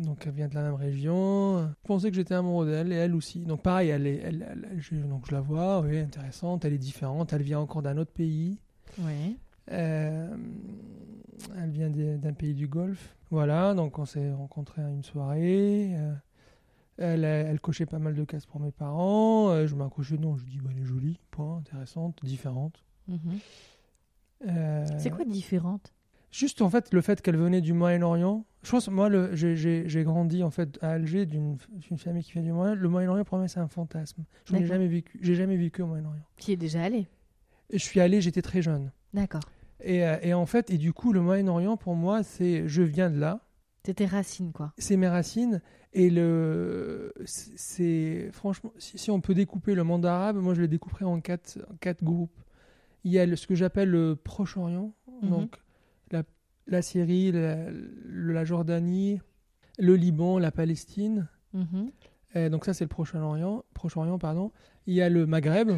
Donc 0.00 0.24
elle 0.26 0.32
vient 0.32 0.48
de 0.48 0.54
la 0.54 0.62
même 0.62 0.74
région. 0.74 1.62
Je 1.68 1.86
pensais 1.86 2.10
que 2.10 2.16
j'étais 2.16 2.34
amoureux 2.34 2.66
d'elle 2.66 2.92
et 2.92 2.96
elle 2.96 3.14
aussi. 3.14 3.40
Donc 3.44 3.62
pareil, 3.62 3.90
elle 3.90 4.06
est, 4.06 4.16
elle, 4.16 4.46
elle- 4.50 4.68
elle- 4.72 4.80
je, 4.80 4.94
donc 4.96 5.26
je 5.28 5.32
la 5.32 5.40
vois, 5.40 5.80
oui, 5.80 5.98
intéressante, 5.98 6.64
elle 6.64 6.72
est 6.72 6.78
différente, 6.78 7.32
elle 7.32 7.42
vient 7.42 7.60
encore 7.60 7.82
d'un 7.82 7.98
autre 7.98 8.12
pays. 8.12 8.58
Ouais. 8.98 9.36
Euh, 9.72 10.34
elle 11.56 11.70
vient 11.70 11.90
d'un 11.90 12.32
pays 12.32 12.54
du 12.54 12.66
Golfe. 12.66 13.14
Voilà, 13.30 13.74
donc 13.74 13.98
on 13.98 14.04
s'est 14.06 14.32
rencontrés 14.32 14.82
à 14.82 14.88
une 14.88 15.04
soirée. 15.04 15.94
Euh, 15.96 16.14
elle, 16.98 17.24
elle 17.24 17.60
cochait 17.60 17.86
pas 17.86 17.98
mal 17.98 18.14
de 18.14 18.24
cases 18.24 18.46
pour 18.46 18.60
mes 18.60 18.72
parents. 18.72 19.50
Euh, 19.50 19.66
je 19.66 19.74
m'accrochais, 19.74 20.16
non, 20.18 20.36
je 20.36 20.44
dis, 20.44 20.58
bah, 20.58 20.70
elle 20.74 20.82
est 20.82 20.86
jolie, 20.86 21.18
point, 21.30 21.58
intéressante, 21.58 22.18
différente. 22.24 22.82
Mhm. 23.08 23.38
C'est 24.98 25.10
quoi 25.10 25.24
différente? 25.24 25.92
Juste 26.30 26.62
en 26.62 26.70
fait 26.70 26.92
le 26.94 27.00
fait 27.00 27.20
qu'elle 27.20 27.36
venait 27.36 27.60
du 27.60 27.72
Moyen-Orient. 27.72 28.44
Je 28.62 28.70
pense 28.70 28.88
moi 28.88 29.08
j'ai- 29.32 30.04
grandi 30.04 30.42
en 30.42 30.50
fait 30.50 30.78
à 30.82 30.90
Alger 30.90 31.24
d'une 31.26 31.56
famille 31.96 32.22
qui 32.22 32.32
vient 32.32 32.42
du 32.42 32.52
Moyen. 32.52 32.74
Le 32.74 32.88
Moyen-Orient 32.88 33.24
pour 33.24 33.38
moi 33.38 33.48
c'est 33.48 33.60
un 33.60 33.68
fantasme. 33.68 34.24
Je 34.44 34.54
n'ai 34.54 34.66
jamais 34.66 34.86
vécu. 34.88 35.18
J'ai 35.22 35.34
jamais 35.34 35.56
vécu 35.56 35.82
au 35.82 35.86
Moyen-Orient. 35.86 36.22
Qui 36.36 36.52
est 36.52 36.56
déjà 36.56 36.82
allé? 36.82 37.06
Je 37.72 37.78
suis 37.78 38.00
allé, 38.00 38.20
j'étais 38.20 38.42
très 38.42 38.60
jeune. 38.62 38.92
D'accord. 39.14 39.40
Et, 39.82 40.04
euh, 40.04 40.18
et 40.22 40.34
en 40.34 40.44
fait 40.44 40.70
et 40.70 40.76
du 40.76 40.92
coup 40.92 41.12
le 41.12 41.20
Moyen-Orient 41.22 41.76
pour 41.78 41.94
moi 41.94 42.22
c'est 42.22 42.68
je 42.68 42.82
viens 42.82 43.08
de 43.10 43.18
là, 43.18 43.40
C'est 43.86 43.94
tes 43.94 44.04
racines, 44.06 44.52
quoi. 44.52 44.72
c'est 44.76 44.98
mes 44.98 45.08
racines 45.08 45.62
et 45.94 46.10
le 46.10 47.14
c'est- 47.24 48.28
franchement 48.32 48.72
si, 48.78 48.98
si 48.98 49.10
on 49.10 49.22
peut 49.22 49.32
découper 49.34 49.74
le 49.74 49.84
monde 49.84 50.04
arabe, 50.04 50.36
moi 50.36 50.52
je 50.52 50.60
le 50.60 50.68
découperais 50.68 51.06
en 51.06 51.20
quatre 51.20 51.58
en 51.70 51.76
quatre 51.76 52.04
groupes. 52.04 52.38
Il 53.04 53.12
y 53.12 53.18
a 53.18 53.24
le- 53.24 53.36
ce 53.36 53.46
que 53.46 53.54
j'appelle 53.54 53.88
le 53.88 54.16
Proche-Orient, 54.16 54.92
Mhm. 55.22 55.30
donc 55.30 55.56
la, 56.10 56.24
la 56.70 56.80
Syrie, 56.82 57.32
la, 57.32 57.56
la 58.08 58.44
Jordanie, 58.44 59.20
le 59.78 59.94
Liban, 59.96 60.38
la 60.38 60.50
Palestine. 60.50 61.28
Mhm. 61.52 61.90
Et 62.36 62.48
donc 62.48 62.64
ça 62.64 62.72
c'est 62.72 62.84
le 62.84 62.88
Proche-Orient, 62.88 63.64
Proche-Orient 63.74 64.18
pardon. 64.18 64.52
Il 64.86 64.94
y 64.94 65.02
a 65.02 65.08
le 65.08 65.26
Maghreb 65.26 65.70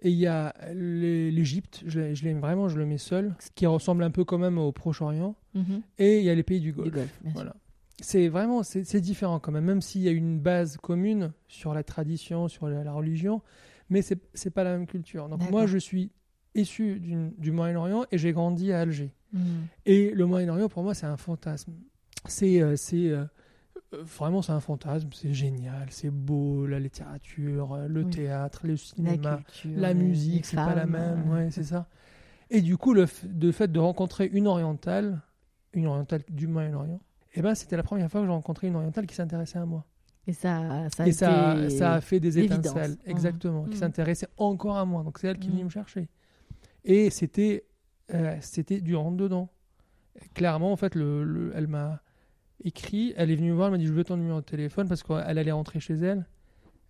et 0.00 0.10
il 0.10 0.16
y 0.18 0.26
a 0.26 0.54
l'É- 0.74 1.30
l'Égypte. 1.30 1.82
Je, 1.86 1.98
l'ai- 2.00 2.14
je 2.14 2.24
l'aime 2.24 2.40
vraiment, 2.40 2.68
je 2.68 2.78
le 2.78 2.84
mets 2.86 2.98
seul, 2.98 3.34
qui 3.54 3.64
ressemble 3.66 4.02
un 4.04 4.10
peu 4.10 4.24
quand 4.24 4.38
même 4.38 4.58
au 4.58 4.70
Proche-Orient. 4.70 5.34
Mhm. 5.54 5.80
Et 5.98 6.18
il 6.18 6.24
y 6.24 6.30
a 6.30 6.34
les 6.34 6.42
pays 6.42 6.60
du 6.60 6.72
Golfe. 6.72 6.92
Voilà. 7.32 7.56
C'est 8.00 8.28
vraiment 8.28 8.62
c'est 8.64 9.00
différent 9.00 9.38
quand 9.38 9.52
même, 9.52 9.64
même 9.64 9.80
s'il 9.80 10.02
y 10.02 10.08
a 10.08 10.12
une 10.12 10.38
base 10.40 10.76
commune 10.78 11.32
sur 11.48 11.72
la 11.72 11.82
tradition, 11.84 12.48
sur 12.48 12.68
la, 12.68 12.82
la 12.84 12.92
religion, 12.92 13.40
mais 13.88 14.02
c'est 14.02 14.50
pas 14.50 14.64
la 14.64 14.72
même 14.76 14.86
culture. 14.86 15.28
Donc 15.28 15.48
moi 15.50 15.66
je 15.66 15.78
suis 15.78 16.10
issu 16.54 17.00
du 17.38 17.50
Moyen-Orient 17.52 18.04
et 18.10 18.18
j'ai 18.18 18.32
grandi 18.32 18.72
à 18.72 18.80
Alger. 18.80 19.10
Mhm. 19.32 19.66
Et 19.86 20.10
le 20.10 20.26
Moyen-Orient 20.26 20.68
pour 20.68 20.82
moi 20.82 20.94
c'est 20.94 21.06
un 21.06 21.16
fantasme. 21.16 21.72
C'est 22.26 22.60
euh, 22.62 22.74
euh, 22.94 23.26
euh, 23.92 24.02
vraiment 24.02 24.40
c'est 24.42 24.52
un 24.52 24.60
fantasme, 24.60 25.08
c'est 25.12 25.34
génial, 25.34 25.88
c'est 25.90 26.10
beau, 26.10 26.66
la 26.66 26.78
littérature, 26.80 27.76
le 27.88 28.04
Oui. 28.04 28.10
théâtre, 28.10 28.60
le 28.66 28.72
La 28.72 28.76
cinéma, 28.76 29.36
culture, 29.36 29.80
la 29.80 29.94
musique, 29.94 30.46
c'est 30.46 30.56
pas 30.56 30.74
la 30.74 30.86
même, 30.86 31.28
ouais, 31.30 31.50
c'est 31.50 31.64
ça. 31.64 31.88
Et 32.50 32.60
du 32.60 32.76
coup, 32.76 32.94
le, 32.94 33.06
de 33.24 33.52
fait 33.52 33.70
de 33.72 33.78
rencontrer 33.80 34.26
une 34.32 34.46
orientale, 34.46 35.20
une 35.72 35.86
orientale 35.86 36.22
du 36.28 36.46
Moyen-Orient, 36.46 37.00
eh 37.34 37.42
ben, 37.42 37.54
c'était 37.54 37.76
la 37.76 37.82
première 37.82 38.10
fois 38.10 38.20
que 38.20 38.26
j'ai 38.26 38.32
rencontré 38.32 38.68
une 38.68 38.76
orientale 38.76 39.06
qui 39.06 39.14
s'intéressait 39.14 39.58
à 39.58 39.66
moi. 39.66 39.84
Et 40.26 40.32
ça, 40.32 40.88
ça 40.94 41.02
a 41.02 41.06
et 41.08 41.12
ça, 41.12 41.56
été 41.56 41.70
ça 41.70 41.94
a 41.94 42.00
fait 42.00 42.20
des 42.20 42.38
étincelles, 42.38 42.92
Mhm. 42.92 43.10
exactement, 43.10 43.64
qui 43.64 43.70
Mhm. 43.72 43.80
s'intéressait 43.80 44.28
encore 44.38 44.76
à 44.78 44.84
moi. 44.84 45.02
Donc 45.02 45.18
c'est 45.18 45.26
elle 45.28 45.38
qui 45.38 45.48
Mhm. 45.48 45.54
venait 45.54 45.64
me 45.64 45.70
chercher. 45.70 46.08
Et 46.84 47.10
c'était, 47.10 47.64
euh, 48.12 48.36
c'était 48.40 48.80
du 48.80 48.94
rentre 48.96 49.16
dedans. 49.16 49.50
Clairement, 50.34 50.72
en 50.72 50.76
fait, 50.76 50.94
le, 50.94 51.24
le- 51.24 51.52
elle 51.54 51.66
m'a, 51.66 52.02
écrit. 52.62 53.12
Elle 53.16 53.30
est 53.30 53.36
venue 53.36 53.50
me 53.50 53.54
voir, 53.56 53.66
elle 53.68 53.72
m'a 53.72 53.78
dit 53.78 53.86
Je 53.86 53.92
veux 53.92 54.04
ton 54.04 54.16
numéro 54.16 54.40
de 54.40 54.44
téléphone 54.44 54.88
parce 54.88 55.02
qu'elle 55.02 55.38
allait 55.38 55.50
rentrer 55.52 55.80
chez 55.80 55.94
elle, 55.94 56.26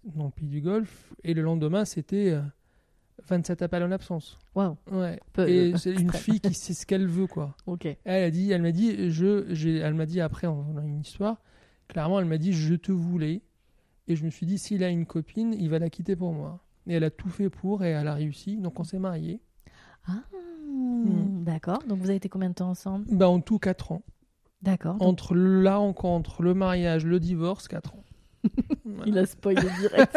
dans 0.05 0.27
le 0.27 0.31
pays 0.31 0.49
du 0.49 0.61
Golfe. 0.61 1.13
Et 1.25 1.35
le 1.35 1.43
lendemain, 1.43 1.85
c'était 1.85 2.31
euh, 2.33 2.43
27 3.29 3.63
appels 3.63 3.83
en 3.83 3.91
absence. 3.93 4.39
Waouh. 4.55 4.77
Ouais. 4.91 5.19
Peu- 5.33 5.49
Et 5.49 5.77
c'est 5.79 5.93
une 6.01 6.13
fille 6.13 6.41
qui 6.41 6.55
sait 6.55 6.75
ce 6.75 6.87
qu'elle 6.87 7.07
veut, 7.07 7.27
quoi. 7.27 7.57
Ok. 7.67 7.87
Elle 8.05 8.25
a 8.25 8.31
dit, 8.31 8.51
elle 8.51 8.63
m'a 8.63 8.73
dit, 8.73 9.11
je, 9.11 9.81
elle 9.81 9.95
m'a 9.95 10.07
dit 10.07 10.21
après, 10.21 10.47
on 10.47 10.77
a 10.77 10.83
une 10.85 11.01
histoire. 11.01 11.41
Clairement, 11.89 12.19
elle 12.21 12.27
m'a 12.27 12.39
dit, 12.39 12.53
je 12.53 12.75
te 12.75 12.93
voulais. 12.93 13.43
Et 14.07 14.17
je 14.17 14.25
me 14.25 14.31
suis 14.31 14.45
dit, 14.47 14.59
s'il 14.59 14.85
a 14.85 14.89
une 14.91 15.07
copine, 15.07 15.55
il 15.59 15.71
va 15.71 15.79
la 15.79 15.89
quitter 15.89 16.15
pour 16.17 16.33
moi. 16.35 16.63
Et 16.87 16.93
elle 16.95 17.05
a 17.05 17.11
tout 17.11 17.31
fait 17.31 17.49
pour 17.49 17.83
et 17.85 17.91
elle 17.91 18.07
a 18.09 18.15
réussi. 18.15 18.59
Donc 18.59 18.79
on 18.79 18.85
s'est 18.85 18.99
mariés. 18.99 19.41
Ah, 20.07 20.23
Hmm. 20.67 21.45
D'accord. 21.45 21.79
Donc 21.87 21.99
vous 21.99 22.07
avez 22.07 22.17
été 22.17 22.29
combien 22.29 22.49
de 22.49 22.55
temps 22.55 22.71
ensemble? 22.71 23.05
Bah, 23.11 23.29
en 23.29 23.41
tout 23.41 23.59
4 23.59 23.93
ans. 23.93 24.03
D'accord. 24.63 24.95
Donc, 24.95 25.03
Entre 25.09 25.35
la 25.35 25.77
rencontre, 25.77 26.43
le 26.43 26.55
mariage, 26.55 27.05
le 27.05 27.21
divorce, 27.21 27.69
4 27.69 27.95
ans. 27.95 28.05
Voilà. 28.85 29.05
Il 29.07 29.19
a 29.19 29.27
spoilé 29.27 29.63
direct. 29.81 30.17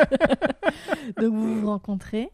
Donc 1.22 1.34
vous 1.34 1.62
vous 1.62 1.68
rencontrez? 1.68 2.30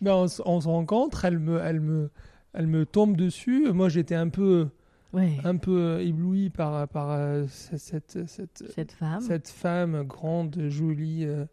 Ben, 0.00 0.12
on, 0.14 0.28
se- 0.28 0.42
on 0.44 0.60
se 0.60 0.68
rencontre, 0.68 1.24
elle 1.24 1.38
me, 1.38 1.58
elle, 1.60 1.80
me, 1.80 2.10
elle 2.54 2.66
me 2.66 2.84
tombe 2.86 3.16
dessus. 3.16 3.72
Moi, 3.72 3.88
j'étais 3.88 4.14
un 4.14 4.28
peu, 4.28 4.68
Ouais. 5.12 5.38
un 5.44 5.56
peu 5.56 6.00
ébloui 6.02 6.50
par, 6.50 6.86
par 6.88 7.10
euh, 7.12 7.44
cette, 7.48 8.10
cette, 8.10 8.28
cette, 8.28 8.64
Cette 8.74 8.92
femme. 8.92 9.20
cette 9.20 9.48
femme 9.48 10.02
grande, 10.04 10.66
jolie, 10.68 11.24
euh, 11.24 11.46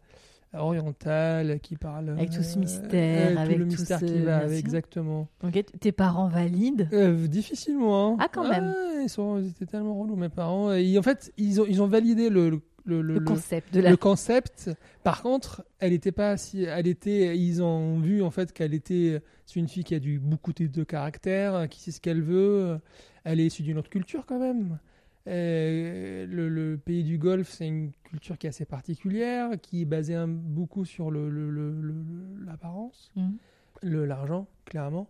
orientale, 0.62 1.60
qui 1.60 1.76
parle. 1.76 2.10
Avec 2.10 2.30
tout 2.30 2.42
ce 2.42 2.56
euh, 2.56 2.60
mystère, 2.60 3.28
euh, 3.28 3.32
tout 3.34 3.38
avec 3.40 3.58
le 3.58 3.64
tout 3.64 3.70
mystère 3.70 4.00
ce- 4.00 4.04
qui 4.04 4.18
va 4.20 4.36
avec, 4.38 4.58
exactement. 4.58 5.28
Ok. 5.42 5.52
t- 5.52 5.62
Tes 5.64 5.92
parents 5.92 6.28
valides. 6.28 6.88
Euh, 6.92 7.26
difficilement. 7.26 8.12
hein. 8.12 8.16
Ah, 8.20 8.28
quand 8.32 8.48
même. 8.48 8.74
ils, 9.02 9.08
sont, 9.08 9.38
ils 9.38 9.48
étaient 9.48 9.66
tellement 9.66 9.98
relous, 9.98 10.16
mes 10.16 10.28
parents. 10.28 10.72
Et, 10.72 10.98
en 10.98 11.02
fait, 11.02 11.32
ils 11.36 11.60
ont, 11.60 11.66
ils 11.68 11.82
ont 11.82 11.86
validé 11.86 12.30
le, 12.30 12.50
le, 12.50 12.60
le, 12.86 13.02
Le, 13.02 13.14
le- 13.14 13.20
concept 13.24 13.72
de 13.74 13.80
la. 13.80 13.90
le 13.90 13.96
concept. 13.96 14.70
Par 15.02 15.22
contre, 15.22 15.64
elle 15.80 15.92
était 15.92 16.12
pas 16.12 16.36
si, 16.36 16.64
elle 16.64 16.86
était, 16.86 17.36
ils 17.38 17.62
ont 17.62 17.98
vu 17.98 18.22
en 18.22 18.30
fait 18.30 18.52
qu'elle 18.52 18.74
était, 18.74 19.22
c'est 19.46 19.58
une 19.60 19.68
fille 19.68 19.84
qui 19.84 19.94
a 19.94 19.98
du 20.00 20.18
beaucoup 20.18 20.52
de 20.52 20.84
caractère, 20.84 21.66
qui 21.68 21.80
sait 21.80 21.90
ce 21.92 22.00
qu'elle 22.00 22.22
veut. 22.22 22.78
Elle 23.24 23.40
est 23.40 23.46
issue 23.46 23.62
d'une 23.62 23.78
autre 23.78 23.88
culture 23.88 24.24
quand 24.26 24.38
même. 24.38 24.78
Euh, 25.26 26.26
le, 26.26 26.48
le 26.48 26.76
pays 26.76 27.02
du 27.02 27.16
Golfe, 27.18 27.48
c'est 27.50 27.66
une 27.66 27.92
culture 28.04 28.36
qui 28.36 28.46
est 28.46 28.50
assez 28.50 28.66
particulière, 28.66 29.50
qui 29.62 29.82
est 29.82 29.84
basée 29.86 30.14
un- 30.14 30.28
beaucoup 30.28 30.84
sur 30.84 31.10
le- 31.10 31.30
le- 31.30 32.44
l'apparence, 32.44 33.10
Mhm. 33.16 33.36
le 33.82 34.04
l'argent, 34.04 34.46
clairement. 34.66 35.08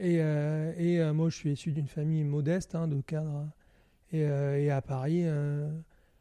Et, 0.00 0.18
euh, 0.20 0.72
et 0.76 1.00
euh, 1.00 1.12
moi, 1.14 1.30
je 1.30 1.36
suis 1.36 1.50
issu 1.52 1.72
d'une 1.72 1.88
famille 1.88 2.24
modeste, 2.24 2.74
hein, 2.74 2.88
de 2.88 3.00
cadre. 3.00 3.48
Et, 4.12 4.24
euh, 4.24 4.58
et 4.60 4.70
à 4.70 4.80
Paris, 4.82 5.22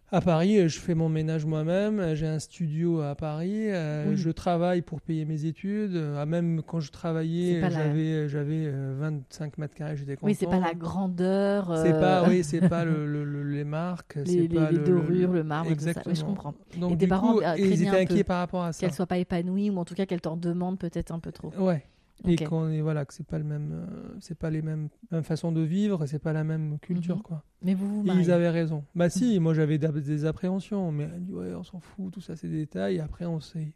à 0.09 0.21
Paris, 0.21 0.57
euh, 0.57 0.67
je 0.69 0.79
fais 0.79 0.95
mon 0.95 1.09
ménage 1.09 1.45
moi-même. 1.45 1.99
euh, 1.99 2.15
J'ai 2.15 2.27
un 2.27 2.39
studio 2.39 3.01
à 3.01 3.13
Paris. 3.15 3.69
euh, 3.71 4.05
Oui. 4.09 4.15
Je 4.17 4.29
travaille 4.29 4.81
pour 4.81 5.01
payer 5.01 5.25
mes 5.25 5.45
études. 5.45 5.95
euh, 5.95 6.25
Même 6.25 6.61
quand 6.65 6.79
je 6.79 6.91
travaillais, 6.91 7.55
C'est 7.55 7.61
la- 7.61 7.69
j'avais 7.69 8.29
j'avais 8.29 8.63
euh, 8.67 8.95
25 8.99 9.57
mètres 9.57 9.75
carrés. 9.75 9.97
J'étais 9.97 10.15
content. 10.15 10.27
Oui, 10.27 10.35
c'est 10.35 10.45
pas 10.47 10.59
la 10.59 10.73
grandeur. 10.73 11.73
C'est 11.83 11.93
euh, 11.93 11.99
pas, 11.99 12.27
oui, 12.29 12.43
c'est 12.43 12.67
pas 12.69 12.85
le, 12.85 13.05
le- 13.05 13.23
le- 13.25 13.43
les 13.43 13.63
marques, 13.63 14.15
Les, 14.15 14.25
c'est 14.25 14.37
les- 14.39 14.47
pas 14.47 14.71
les 14.71 14.77
le- 14.77 14.83
dorures, 14.85 15.31
le- 15.33 15.43
marbre, 15.43 15.71
tout 15.73 15.79
ça. 15.79 15.89
Exactement. 15.89 16.13
Oui, 16.13 16.19
je 16.19 16.25
comprends. 16.25 16.53
Donc, 16.79 16.91
Et 16.93 16.97
tes 16.97 17.07
parents, 17.07 17.33
coup, 17.33 17.41
ils 17.57 17.83
étaient 17.83 17.89
inquiets 17.99 18.23
par 18.23 18.39
rapport 18.39 18.63
à 18.63 18.71
ça. 18.73 18.79
Qu'elle 18.79 18.93
soit 18.95 19.07
pas 19.07 19.17
épanouie 19.17 19.69
ou 19.69 19.77
en 19.77 19.85
tout 19.85 19.93
cas 19.95 20.05
qu'elle 20.05 20.21
t'en 20.21 20.37
demande 20.37 20.79
peut-être 20.79 21.11
un 21.11 21.19
peu 21.19 21.31
trop. 21.31 21.51
Ouais. 21.59 21.83
Et 22.25 22.35
qu'on 22.35 22.69
est 22.69 22.81
voilà 22.81 23.05
que 23.05 23.13
c'est 23.13 23.25
pas 23.27 23.37
le 23.37 23.43
même, 23.43 23.71
euh, 23.73 24.15
c'est 24.19 24.37
pas 24.37 24.49
les 24.49 24.61
mêmes, 24.61 24.89
mêmes 25.11 25.23
façons 25.23 25.51
de 25.51 25.61
vivre, 25.61 26.03
et 26.03 26.07
c'est 26.07 26.19
pas 26.19 26.33
la 26.33 26.43
même 26.43 26.79
culture 26.79 27.17
Mhm. 27.17 27.21
quoi. 27.21 27.43
Mais 27.61 27.73
vous 27.73 28.03
ils 28.05 28.31
avaient 28.31 28.49
raison. 28.49 28.83
Bah 28.95 29.09
si, 29.09 29.39
moi 29.39 29.53
j'avais 29.53 29.77
des, 29.77 29.87
des 30.01 30.25
appréhensions, 30.25 30.91
mais 30.91 31.07
elle 31.13 31.23
dit 31.25 31.33
ouais 31.33 31.53
on 31.53 31.63
s'en 31.63 31.79
fout, 31.79 32.11
tout 32.13 32.21
ça 32.21 32.35
c'est 32.35 32.47
des 32.47 32.57
détails. 32.57 32.95
Et 32.95 32.99
après 32.99 33.25
on 33.25 33.39
s'est, 33.39 33.71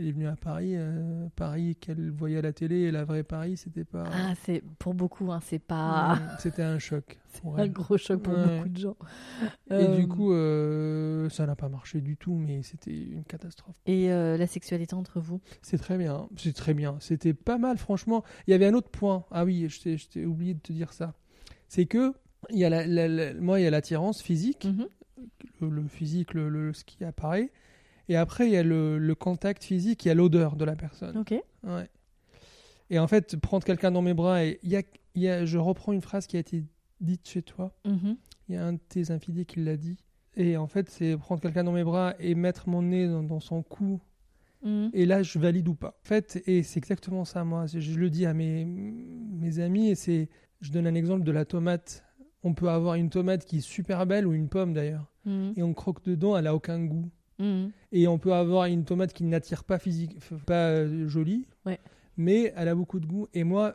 elle 0.00 0.08
est 0.08 0.12
venue 0.12 0.26
à 0.26 0.36
Paris, 0.36 0.72
euh, 0.74 1.26
Paris 1.36 1.76
qu'elle 1.76 2.10
voyait 2.10 2.38
à 2.38 2.42
la 2.42 2.52
télé 2.52 2.76
et 2.80 2.90
la 2.90 3.04
vraie 3.04 3.22
Paris 3.22 3.56
c'était 3.56 3.84
pas. 3.84 4.04
Ah, 4.12 4.32
c'est 4.44 4.62
pour 4.78 4.94
beaucoup, 4.94 5.30
hein, 5.30 5.40
c'est 5.44 5.58
pas 5.58 6.18
C'était 6.40 6.62
un 6.62 6.78
choc. 6.78 7.18
pour 7.42 7.58
un 7.58 7.64
elle. 7.64 7.72
gros 7.72 7.96
choc 7.98 8.22
pour 8.22 8.32
Ouais. 8.34 8.56
beaucoup 8.56 8.68
de 8.70 8.78
gens. 8.78 8.96
Et 9.70 9.74
Euh, 9.74 9.96
du 9.96 10.08
coup, 10.08 10.32
euh, 10.32 11.28
ça 11.28 11.46
n'a 11.46 11.54
pas 11.56 11.68
marché 11.68 12.00
du 12.00 12.16
tout, 12.16 12.34
mais 12.34 12.62
c'était 12.62 12.90
une 12.96 13.24
catastrophe. 13.24 13.76
Et 13.86 14.10
euh, 14.12 14.36
la 14.36 14.46
sexualité 14.46 14.94
entre 14.94 15.20
vous? 15.20 15.40
C'est 15.62 15.78
très 15.78 15.98
bien, 15.98 16.28
c'est 16.36 16.54
très 16.54 16.74
bien. 16.74 16.96
C'était 17.00 17.34
pas 17.34 17.58
mal, 17.58 17.76
franchement. 17.78 18.24
Il 18.46 18.50
y 18.50 18.54
avait 18.54 18.66
un 18.66 18.74
autre 18.74 18.90
point. 18.90 19.24
Ah 19.30 19.44
oui, 19.44 19.68
je 19.68 19.96
t'ai- 20.08 20.24
oublié 20.26 20.54
de 20.54 20.60
te 20.60 20.72
dire 20.72 20.92
ça. 20.92 21.14
C'est 21.68 21.86
que 21.86 22.14
il 22.48 22.58
y 22.58 22.64
a 22.64 22.70
la, 22.70 22.86
la- 22.86 23.06
la- 23.06 23.34
moi, 23.34 23.60
il 23.60 23.64
y 23.64 23.66
a 23.66 23.70
l'attirance 23.70 24.22
physique, 24.22 24.64
Mhm. 24.64 24.86
le, 25.60 25.68
le 25.68 25.88
physique, 25.88 26.32
le, 26.34 26.48
le- 26.48 26.72
ce 26.72 26.84
qui 26.84 27.04
apparaît. 27.04 27.52
Et 28.08 28.16
après, 28.16 28.46
il 28.46 28.52
y 28.52 28.56
a 28.56 28.62
le, 28.62 28.98
le 28.98 29.14
contact 29.14 29.62
physique, 29.64 30.04
il 30.04 30.08
y 30.08 30.10
a 30.10 30.14
l'odeur 30.14 30.56
de 30.56 30.64
la 30.64 30.76
personne. 30.76 31.16
Ok. 31.18 31.34
Ouais. 31.64 31.88
Et 32.90 32.98
en 32.98 33.06
fait, 33.06 33.36
prendre 33.36 33.64
quelqu'un 33.64 33.90
dans 33.92 34.02
mes 34.02 34.14
bras, 34.14 34.44
et 34.44 34.58
y 34.64 34.76
a, 34.76 34.82
y 35.14 35.28
a, 35.28 35.44
je 35.44 35.58
reprends 35.58 35.92
une 35.92 36.00
phrase 36.00 36.26
qui 36.26 36.36
a 36.36 36.40
été 36.40 36.64
dite 37.00 37.28
chez 37.28 37.42
toi. 37.42 37.72
Mhm. 37.84 38.16
Il 38.48 38.54
y 38.54 38.58
a 38.58 38.66
un 38.66 38.72
de 38.74 38.80
tes 38.88 39.10
infidèles 39.12 39.46
qui 39.46 39.60
l'a 39.60 39.76
dit. 39.76 39.96
Et 40.36 40.56
en 40.56 40.66
fait, 40.66 40.88
c'est 40.90 41.16
prendre 41.16 41.40
quelqu'un 41.40 41.64
dans 41.64 41.72
mes 41.72 41.84
bras 41.84 42.14
et 42.18 42.34
mettre 42.34 42.68
mon 42.68 42.82
nez 42.82 43.06
dans, 43.06 43.22
dans 43.22 43.40
son 43.40 43.62
cou. 43.62 44.00
Mhm. 44.64 44.90
Et 44.92 45.06
là, 45.06 45.22
je 45.22 45.38
valide 45.38 45.68
ou 45.68 45.74
pas. 45.74 45.98
En 46.04 46.08
fait, 46.08 46.42
et 46.46 46.62
c'est 46.64 46.78
exactement 46.78 47.24
ça, 47.24 47.44
moi. 47.44 47.66
Je, 47.66 47.98
le 47.98 48.10
dis 48.10 48.26
à 48.26 48.34
mes, 48.34 48.64
mes 48.64 49.58
amis, 49.60 49.88
et 49.90 49.94
c'est. 49.94 50.28
Je 50.60 50.72
donne 50.72 50.86
un 50.86 50.94
exemple 50.94 51.24
de 51.24 51.32
la 51.32 51.44
tomate. 51.46 52.04
On 52.42 52.52
peut 52.54 52.68
avoir 52.68 52.94
une 52.96 53.08
tomate 53.08 53.44
qui 53.46 53.58
est 53.58 53.60
super 53.62 54.04
belle, 54.06 54.26
ou 54.26 54.32
une 54.34 54.48
pomme 54.48 54.72
d'ailleurs, 54.74 55.10
Mhm. 55.24 55.52
et 55.56 55.62
on 55.62 55.72
croque 55.74 56.02
dedans, 56.04 56.36
elle 56.36 56.46
a 56.46 56.54
aucun 56.54 56.82
goût. 56.84 57.08
Mhm. 57.40 57.70
Et 57.92 58.06
on 58.06 58.18
peut 58.18 58.32
avoir 58.34 58.66
une 58.66 58.84
tomate 58.84 59.12
qui 59.12 59.24
n'attire 59.24 59.64
pas 59.64 59.78
physique, 59.78 60.16
pas 60.46 60.68
euh, 60.68 61.08
jolie, 61.08 61.46
Ouais. 61.66 61.80
mais 62.16 62.52
elle 62.56 62.68
a 62.68 62.74
beaucoup 62.74 63.00
de 63.00 63.06
goût. 63.06 63.26
Et 63.34 63.42
moi, 63.44 63.74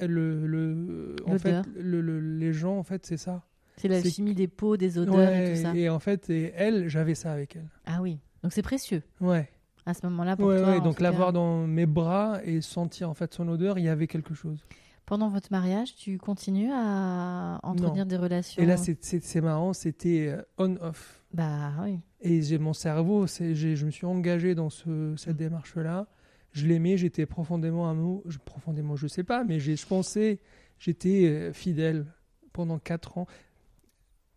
le, 0.00 0.46
le, 0.46 1.16
en 1.26 1.38
fait, 1.38 1.50
L'odeur. 1.52 1.64
le- 1.76 2.00
le- 2.00 2.20
les 2.38 2.52
gens, 2.52 2.76
en 2.76 2.82
fait, 2.82 3.06
c'est 3.06 3.16
ça. 3.16 3.42
C'est 3.76 3.88
la 3.88 4.02
chimie 4.02 4.34
des 4.34 4.46
peaux, 4.48 4.76
des 4.76 4.98
odeurs 4.98 5.14
Ouais, 5.16 5.52
et 5.52 5.54
tout 5.56 5.62
ça. 5.62 5.74
et 5.74 5.88
en 5.88 5.98
fait, 5.98 6.28
et 6.30 6.52
elle, 6.56 6.88
j'avais 6.88 7.14
ça 7.14 7.32
avec 7.32 7.56
elle. 7.56 7.68
Ah 7.86 8.02
oui. 8.02 8.18
Donc 8.42 8.52
c'est 8.52 8.62
précieux 8.62 9.02
Ouais. 9.20 9.48
à 9.86 9.94
ce 9.94 10.06
moment-là 10.06 10.36
pour 10.36 10.46
Ouais, 10.48 10.58
toi. 10.60 10.70
ouais, 10.70 10.80
donc 10.80 11.00
l'avoir 11.00 11.32
dans 11.32 11.66
mes 11.66 11.86
bras 11.86 12.38
et 12.44 12.60
sentir 12.60 13.10
en 13.10 13.14
fait 13.14 13.32
son 13.34 13.48
odeur, 13.48 13.78
il 13.78 13.84
y 13.84 13.88
avait 13.88 14.06
quelque 14.06 14.34
chose. 14.34 14.64
Pendant 15.06 15.28
votre 15.28 15.48
mariage, 15.50 15.94
tu 15.96 16.18
continues 16.18 16.70
à 16.72 17.58
entretenir 17.62 18.06
des 18.06 18.16
relations 18.16 18.62
Et 18.62 18.66
là, 18.66 18.76
c'est 18.78 19.40
marrant, 19.40 19.72
c'était 19.72 20.28
euh, 20.28 20.42
on-off. 20.56 21.23
Bah 21.34 21.72
oui. 21.82 21.98
Et 22.20 22.40
j'ai 22.42 22.58
mon 22.58 22.72
cerveau, 22.72 23.26
je 23.26 23.84
me 23.84 23.90
suis 23.90 24.06
engagé 24.06 24.54
dans 24.54 24.70
ce, 24.70 25.14
cette 25.16 25.34
Mm. 25.34 25.38
démarche-là. 25.38 26.06
Je 26.52 26.66
l'aimais, 26.66 26.96
j'étais 26.96 27.26
profondément 27.26 27.90
amoureux. 27.90 28.22
Je, 28.26 28.38
profondément, 28.38 28.94
je 28.96 29.08
sais 29.08 29.24
pas, 29.24 29.42
mais 29.44 29.58
j'ai- 29.58 29.74
je 29.76 29.86
pensais, 29.86 30.40
j'étais 30.78 31.26
euh, 31.26 31.52
fidèle 31.52 32.06
pendant 32.52 32.78
4 32.78 33.18
ans. 33.18 33.26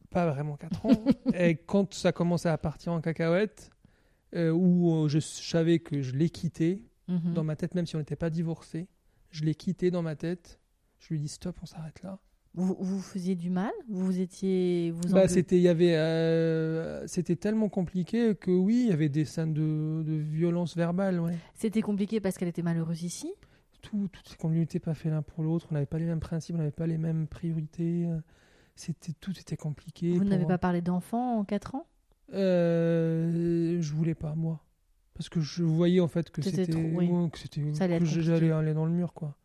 Pas 0.09 0.29
vraiment 0.31 0.57
4 0.57 0.85
ans. 0.87 0.89
et 1.35 1.55
quand 1.57 1.93
ça 1.93 2.11
commençait 2.11 2.49
à 2.49 2.57
partir 2.57 2.93
en 2.93 3.01
cacahuète, 3.01 3.69
euh, 4.35 4.49
où 4.51 5.05
euh, 5.05 5.07
je 5.07 5.19
savais 5.19 5.79
que 5.79 6.01
je 6.01 6.15
l'ai 6.15 6.29
quitté, 6.29 6.83
Mhm. 7.07 7.33
dans 7.33 7.43
ma 7.45 7.55
tête, 7.55 7.73
même 7.75 7.85
si 7.85 7.95
on 7.95 7.99
n'était 7.99 8.17
pas 8.17 8.29
divorcé, 8.29 8.87
je 9.31 9.45
l'ai 9.45 9.55
quitté 9.55 9.91
dans 9.91 10.01
ma 10.01 10.15
tête. 10.17 10.59
Je 10.99 11.13
lui 11.13 11.19
dit 11.19 11.29
stop, 11.29 11.57
on 11.61 11.65
s'arrête 11.65 12.01
là. 12.03 12.19
Vous 12.57 12.75
vous 12.79 12.99
faisiez 12.99 13.35
du 13.35 13.51
mal 13.51 13.71
Vous 13.87 14.19
étiez. 14.19 14.89
Vous 14.91 15.13
Bah, 15.13 15.27
c'était, 15.27 15.57
il 15.57 15.61
y 15.61 15.67
avait, 15.67 15.95
euh, 15.95 17.05
c'était 17.05 17.35
tellement 17.35 17.69
compliqué 17.69 18.33
que 18.35 18.49
oui, 18.49 18.81
il 18.85 18.89
y 18.89 18.93
avait 18.93 19.09
des 19.09 19.25
scènes 19.25 19.53
de, 19.53 20.01
de 20.03 20.13
violence 20.15 20.75
verbale, 20.75 21.19
ouais. 21.19 21.35
C'était 21.53 21.83
compliqué 21.83 22.19
parce 22.19 22.35
qu'elle 22.37 22.47
était 22.47 22.63
malheureuse 22.63 23.03
ici 23.03 23.31
Tout, 23.83 24.09
tout, 24.11 24.21
qu'on 24.39 24.49
n'était 24.49 24.79
pas 24.79 24.95
fait 24.95 25.11
l'un 25.11 25.21
pour 25.21 25.43
l'autre, 25.43 25.67
on 25.69 25.75
n'avait 25.75 25.85
pas 25.85 25.99
les 25.99 26.05
mêmes 26.05 26.19
principes, 26.19 26.55
on 26.55 26.57
n'avait 26.57 26.71
pas 26.71 26.87
les 26.87 26.97
mêmes 26.97 27.27
priorités. 27.27 28.07
C'était 28.75 29.13
tout 29.13 29.31
était 29.39 29.55
compliqué. 29.55 30.11
Vous 30.13 30.19
pour- 30.21 30.25
n'avez 30.29 30.45
pas 30.45 30.57
parlé 30.57 30.81
d'enfants 30.81 31.37
en 31.39 31.43
4 31.45 31.75
ans 31.75 31.85
Euh, 32.33 33.77
je 33.79 33.93
voulais 33.93 34.15
pas 34.15 34.33
moi, 34.35 34.63
parce 35.13 35.29
que 35.29 35.39
je 35.41 35.63
voyais 35.63 35.99
en 35.99 36.07
fait 36.07 36.31
que 36.31 36.41
C'était 36.41 36.75
ouais, 36.75 37.07
que 37.31 37.99
que 37.99 38.21
j'allais 38.21 38.51
aller 38.51 38.73
dans 38.73 38.85
le 38.85 38.91
mur 38.91 39.13
quoi. 39.13 39.35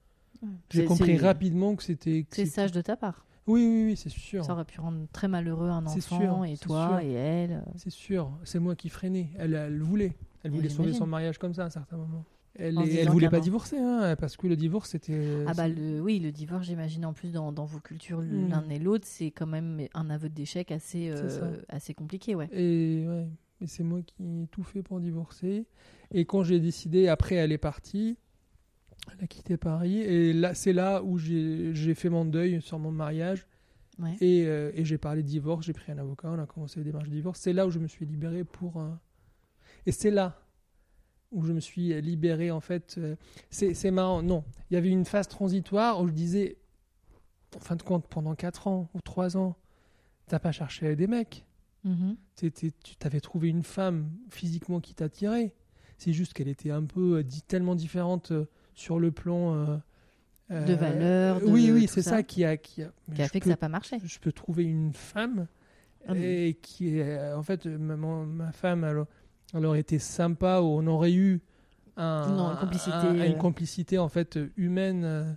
J'ai 0.70 0.84
compris 0.84 1.16
rapidement 1.18 1.74
que 1.76 1.82
c'était. 1.82 2.26
C'est 2.30 2.46
sage 2.46 2.72
de 2.72 2.80
ta 2.80 2.96
part. 2.96 3.26
Oui, 3.46 3.66
oui, 3.66 3.84
oui, 3.86 3.96
c'est 3.96 4.08
sûr. 4.08 4.44
Ça 4.44 4.52
aurait 4.52 4.64
pu 4.64 4.80
rendre 4.80 5.06
très 5.12 5.26
malheureux 5.26 5.68
un 5.68 5.84
enfant 5.84 6.44
sûr, 6.44 6.44
et 6.44 6.56
toi 6.56 6.98
sûr. 7.00 7.00
et 7.00 7.12
elle. 7.12 7.64
C'est 7.76 7.90
sûr, 7.90 8.30
c'est 8.44 8.60
moi 8.60 8.76
qui 8.76 8.88
freinais. 8.88 9.30
Elle, 9.36 9.54
elle 9.54 9.80
voulait. 9.82 10.16
Elle 10.44 10.52
Oui, 10.52 10.58
voulait 10.58 10.68
sauver 10.68 10.92
son 10.92 11.06
mariage 11.06 11.38
comme 11.38 11.52
ça 11.52 11.62
à 11.64 11.66
un 11.66 11.70
certain 11.70 11.96
moment. 11.96 12.24
Elle, 12.54 12.78
est- 12.78 12.96
elle 12.96 13.08
voulait 13.08 13.30
pas 13.30 13.40
divorcer, 13.40 13.78
hein, 13.78 14.14
parce 14.20 14.36
que 14.36 14.46
le 14.46 14.56
divorce 14.56 14.90
c'était. 14.90 15.44
Ah 15.46 15.54
bah 15.54 15.68
le, 15.68 16.00
oui, 16.00 16.20
le 16.20 16.30
divorce, 16.30 16.66
j'imagine 16.66 17.04
en 17.06 17.14
plus 17.14 17.32
dans, 17.32 17.50
dans 17.50 17.64
vos 17.64 17.80
cultures 17.80 18.20
Mm. 18.20 18.48
l'un 18.50 18.68
et 18.68 18.78
l'autre, 18.78 19.06
c'est 19.08 19.30
quand 19.30 19.46
même 19.46 19.80
un 19.94 20.10
aveu 20.10 20.28
d'échec 20.28 20.70
assez, 20.70 21.10
euh, 21.10 21.56
assez 21.68 21.94
compliqué, 21.94 22.34
ouais. 22.34 22.48
Et 22.52 23.06
ouais, 23.08 23.26
et 23.62 23.66
c'est 23.66 23.82
moi 23.82 24.00
qui 24.02 24.42
ai 24.42 24.46
tout 24.48 24.62
fait 24.62 24.82
pour 24.82 25.00
divorcer. 25.00 25.64
Et 26.12 26.26
quand 26.26 26.44
j'ai 26.44 26.60
décidé, 26.60 27.08
après 27.08 27.36
elle 27.36 27.52
est 27.52 27.58
partie, 27.58 28.18
elle 29.10 29.24
a 29.24 29.26
quitté 29.26 29.56
Paris. 29.56 29.98
Et 29.98 30.32
là, 30.32 30.54
c'est 30.54 30.72
là 30.72 31.02
où 31.02 31.18
j'ai 31.18 31.94
fait 31.94 32.08
mon 32.08 32.24
deuil 32.24 32.60
sur 32.62 32.78
mon 32.78 32.92
mariage. 32.92 33.46
Ouais. 33.98 34.16
Et, 34.20 34.46
euh, 34.46 34.70
et 34.74 34.84
j'ai 34.84 34.96
parlé 34.98 35.22
de 35.22 35.28
divorce, 35.28 35.66
j'ai 35.66 35.72
pris 35.74 35.92
un 35.92 35.98
avocat, 35.98 36.28
on 36.30 36.38
a 36.38 36.46
commencé 36.46 36.80
les 36.80 36.84
démarches 36.84 37.08
de 37.08 37.14
divorce. 37.14 37.40
C'est 37.40 37.52
là 37.52 37.66
où 37.66 37.70
je 37.70 37.78
me 37.78 37.86
suis 37.88 38.06
libéré 38.06 38.42
pour. 38.44 38.80
euh, 38.80 38.88
Et 39.86 39.92
c'est 39.92 40.10
là 40.10 40.38
où 41.30 41.44
je 41.44 41.52
me 41.52 41.60
suis 41.60 42.00
libéré, 42.00 42.50
en 42.50 42.60
fait. 42.60 42.96
euh, 42.98 43.16
C'est 43.50 43.90
marrant, 43.90 44.22
non. 44.22 44.44
Il 44.70 44.74
y 44.74 44.76
avait 44.76 44.88
une 44.90 45.04
phase 45.04 45.28
transitoire 45.28 46.00
où 46.00 46.06
je 46.08 46.12
disais, 46.12 46.56
en 47.56 47.60
fin 47.60 47.76
de 47.76 47.82
compte, 47.82 48.06
pendant 48.08 48.34
4 48.34 48.66
ans 48.66 48.88
ou 48.94 49.00
3 49.00 49.36
ans, 49.36 49.56
t'as 50.26 50.38
pas 50.38 50.52
cherché 50.52 50.94
des 50.96 51.06
mecs. 51.06 51.44
Mhm. 51.84 52.16
T'étais- 52.36 52.70
tu 52.84 52.96
t'avais 52.96 53.20
trouvé 53.20 53.48
une 53.48 53.62
femme 53.62 54.10
physiquement 54.30 54.80
qui 54.80 54.94
t'attirait. 54.94 55.54
C'est 55.98 56.12
juste 56.12 56.32
qu'elle 56.32 56.48
était 56.48 56.70
un 56.70 56.84
peu 56.84 57.18
euh, 57.18 57.24
tellement 57.48 57.74
différente 57.74 58.30
euh, 58.32 58.46
sur 58.82 58.98
le 58.98 59.10
plan. 59.12 59.54
euh, 59.54 59.76
De 60.66 60.72
euh, 60.72 60.76
valeur, 60.76 61.40
de 61.40 61.46
oui, 61.46 61.70
oui, 61.72 61.86
c'est 61.88 62.02
ça. 62.02 62.10
ça. 62.10 62.22
qui 62.22 62.44
a. 62.44 62.56
Qui 62.58 62.82
a, 62.82 62.90
Qui 63.14 63.22
a 63.22 63.24
je 63.26 63.30
fait 63.30 63.38
que 63.40 63.44
ça 63.46 63.50
n'a 63.52 63.56
pas 63.56 63.68
marché. 63.68 63.98
je 64.04 64.18
peux 64.18 64.32
trouver 64.32 64.64
une 64.64 64.92
femme 64.92 65.46
Ah 66.06 66.12
oui. 66.12 66.18
et 66.22 66.54
qui 66.60 66.98
est 66.98 67.02
euh, 67.18 67.38
en 67.38 67.42
fait 67.42 67.64
ma, 67.66 68.52
femme 68.52 68.84
elle, 68.84 69.04
elle 69.54 69.64
aurait 69.66 69.80
été 69.80 69.98
sympa 69.98 70.60
ou 70.60 70.64
on 70.66 70.86
aurait 70.88 71.12
eu 71.12 71.40
un, 71.96 72.34
Non, 72.36 72.50
une 72.52 72.58
complicité, 72.58 72.96
un- 72.96 73.14
une 73.24 73.32
euh. 73.32 73.36
complicité 73.38 73.98
en 73.98 74.08
fait 74.08 74.36
euh, 74.36 74.50
humaine 74.56 75.04
euh, 75.04 75.32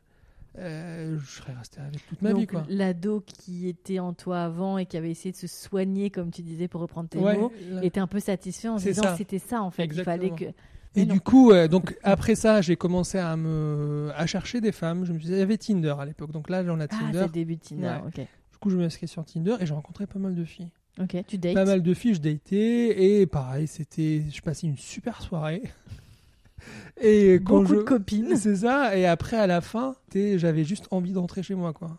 euh, 0.57 1.17
je 1.19 1.25
serais 1.31 1.53
resté 1.53 1.79
avec 1.81 2.05
toute 2.07 2.21
ma 2.21 2.31
Donc 2.31 2.39
vie 2.39 2.47
quoi 2.47 2.63
l'ado 2.69 3.21
qui 3.25 3.67
était 3.67 3.99
en 3.99 4.13
toi 4.13 4.41
avant 4.43 4.77
et 4.77 4.85
qui 4.85 4.95
avait 4.97 5.11
essayé 5.11 5.31
de 5.33 5.37
se 5.37 5.47
soigner, 5.47 6.09
comme 6.09 6.31
tu 6.31 6.41
disais, 6.43 6.67
pour 6.69 6.79
reprendre 6.81 7.09
tes 7.09 7.19
Ouais, 7.19 7.37
mots, 7.37 7.51
là. 7.71 7.83
était 7.83 7.99
un 7.99 8.07
peu 8.07 8.19
satisfait 8.21 8.69
en 8.69 8.79
se 8.79 8.85
disant 8.85 9.03
ça. 9.03 9.15
c'était 9.17 9.39
ça 9.39 9.61
en 9.61 9.69
fait. 9.69 9.83
Exactement. 9.83 10.15
Il 10.15 10.29
fallait 10.29 10.51
que. 10.51 10.57
Et 10.95 11.05
du 11.05 11.19
coup 11.21 11.51
euh, 11.51 11.67
donc 11.67 11.97
après 12.03 12.35
ça 12.35 12.61
j'ai 12.61 12.75
commencé 12.75 13.17
à 13.17 13.35
me 13.37 14.11
à 14.15 14.25
chercher 14.25 14.61
des 14.61 14.71
femmes 14.71 15.05
je 15.05 15.13
me 15.13 15.19
suis 15.19 15.27
dit, 15.27 15.33
il 15.33 15.39
y 15.39 15.41
avait 15.41 15.57
Tinder 15.57 15.95
à 15.99 16.05
l'époque 16.05 16.31
donc 16.31 16.49
là 16.49 16.63
j'en 16.63 16.79
ai 16.79 16.83
Ah, 16.83 16.87
c'est 16.91 16.97
Tinder 16.99 17.21
le 17.23 17.29
début 17.29 17.55
de 17.55 17.61
Tinder. 17.61 17.97
Ok. 18.07 18.15
du 18.17 18.57
coup 18.59 18.69
je 18.69 18.75
me 18.75 18.81
suis 18.81 18.85
inscrit 18.87 19.07
sur 19.07 19.25
Tinder 19.25 19.55
et 19.59 19.65
j'ai 19.65 19.73
rencontré 19.73 20.07
pas 20.07 20.19
mal 20.19 20.35
de 20.35 20.43
filles 20.43 20.69
Ok. 21.01 21.17
Tu 21.27 21.37
dates? 21.37 21.53
pas 21.55 21.65
mal 21.65 21.83
de 21.83 21.93
filles, 21.93 22.13
je 22.15 22.21
datais 22.21 23.19
et 23.19 23.25
pareil, 23.25 23.67
c'était, 23.67 24.23
je 24.31 24.41
passais 24.41 24.65
une 24.65 24.77
super 24.77 25.21
soirée. 25.21 25.61
Et 27.01 27.41
quand 27.43 27.59
Beaucoup 27.59 27.65
je- 27.73 27.75
de 27.75 27.81
copines. 27.83 28.35
C'est 28.37 28.55
ça. 28.55 28.97
Et 28.97 29.05
après, 29.05 29.37
à 29.37 29.45
la 29.47 29.59
fin, 29.61 29.95
j'avais 30.13 30.63
juste 30.63 30.87
envie 30.91 31.11
d'entrer 31.11 31.43
chez 31.43 31.53
moi, 31.55 31.73
quoi. 31.73 31.97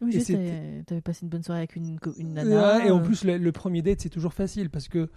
Oui, 0.00 0.12
juste, 0.12 0.28
t'avais 0.32 0.82
t'avais 0.86 1.00
passé 1.02 1.20
une 1.24 1.28
bonne 1.28 1.42
soirée 1.42 1.60
avec 1.60 1.76
une, 1.76 1.98
une 2.16 2.32
nana. 2.32 2.78
Ouais, 2.78 2.88
et 2.88 2.90
en 2.90 3.00
euh, 3.00 3.02
plus, 3.02 3.24
le, 3.24 3.36
le 3.36 3.52
premier 3.52 3.82
date, 3.82 4.00
c'est 4.00 4.08
toujours 4.08 4.32
facile 4.32 4.70
parce 4.70 4.88
que 4.88 5.10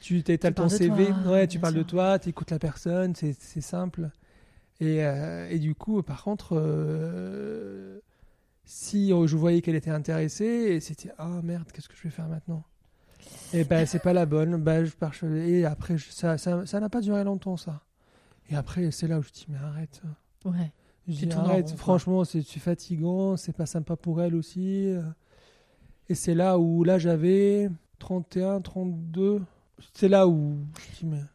tu 0.00 0.22
Tu 0.22 0.38
ton 0.54 0.68
CV, 0.68 1.06
toi, 1.22 1.32
ouais, 1.32 1.46
tu 1.46 1.58
parles 1.58 1.74
de 1.74 1.82
toi, 1.82 2.18
tu 2.18 2.28
écoutes 2.30 2.50
la 2.50 2.58
personne, 2.58 3.14
c'est 3.14 3.34
c'est 3.38 3.60
simple. 3.60 4.10
Et, 4.80 5.04
euh, 5.04 5.48
et 5.50 5.58
du 5.58 5.74
coup, 5.74 6.02
par 6.02 6.22
contre, 6.24 6.56
euh, 6.56 8.00
si 8.64 9.10
je 9.10 9.36
voyais 9.36 9.62
qu'elle 9.62 9.76
était 9.76 9.90
intéressée, 9.90 10.80
c'était 10.80 11.12
ah 11.18 11.40
merde, 11.42 11.70
qu'est-ce 11.72 11.88
que 11.88 11.96
je 11.96 12.02
vais 12.02 12.10
faire 12.10 12.28
maintenant? 12.28 12.64
Et 13.52 13.64
ben 13.64 13.86
c'est 13.86 14.00
pas 14.00 14.12
la 14.12 14.26
bonne, 14.26 14.56
bah, 14.56 14.84
je 14.84 14.92
pars 14.92 15.14
et 15.24 15.64
après 15.64 15.96
je- 15.96 16.10
ça 16.10 16.36
ça 16.38 16.66
ça 16.66 16.80
n'a 16.80 16.88
pas 16.88 17.00
duré 17.00 17.24
longtemps 17.24 17.56
ça. 17.56 17.82
Et 18.50 18.56
après 18.56 18.90
c'est 18.90 19.06
là 19.06 19.18
où 19.18 19.22
je 19.22 19.30
dis 19.30 19.46
mais 19.48 19.58
arrête. 19.58 20.02
Ouais. 20.44 20.72
Je 21.08 21.12
dis 21.26 21.32
arrête, 21.32 21.70
rond, 21.70 21.76
franchement, 21.76 22.24
c'est 22.24 22.42
fatigant, 22.42 23.36
c'est 23.36 23.52
pas 23.54 23.66
sympa 23.66 23.96
pour 23.96 24.20
elle 24.22 24.34
aussi. 24.34 24.94
Et 26.08 26.14
c'est 26.14 26.34
là 26.34 26.58
où, 26.58 26.84
là, 26.84 26.98
j'avais 26.98 27.70
31, 27.98 28.60
32. 28.60 29.42
C'est 29.92 30.08
là 30.08 30.26
où. 30.28 30.56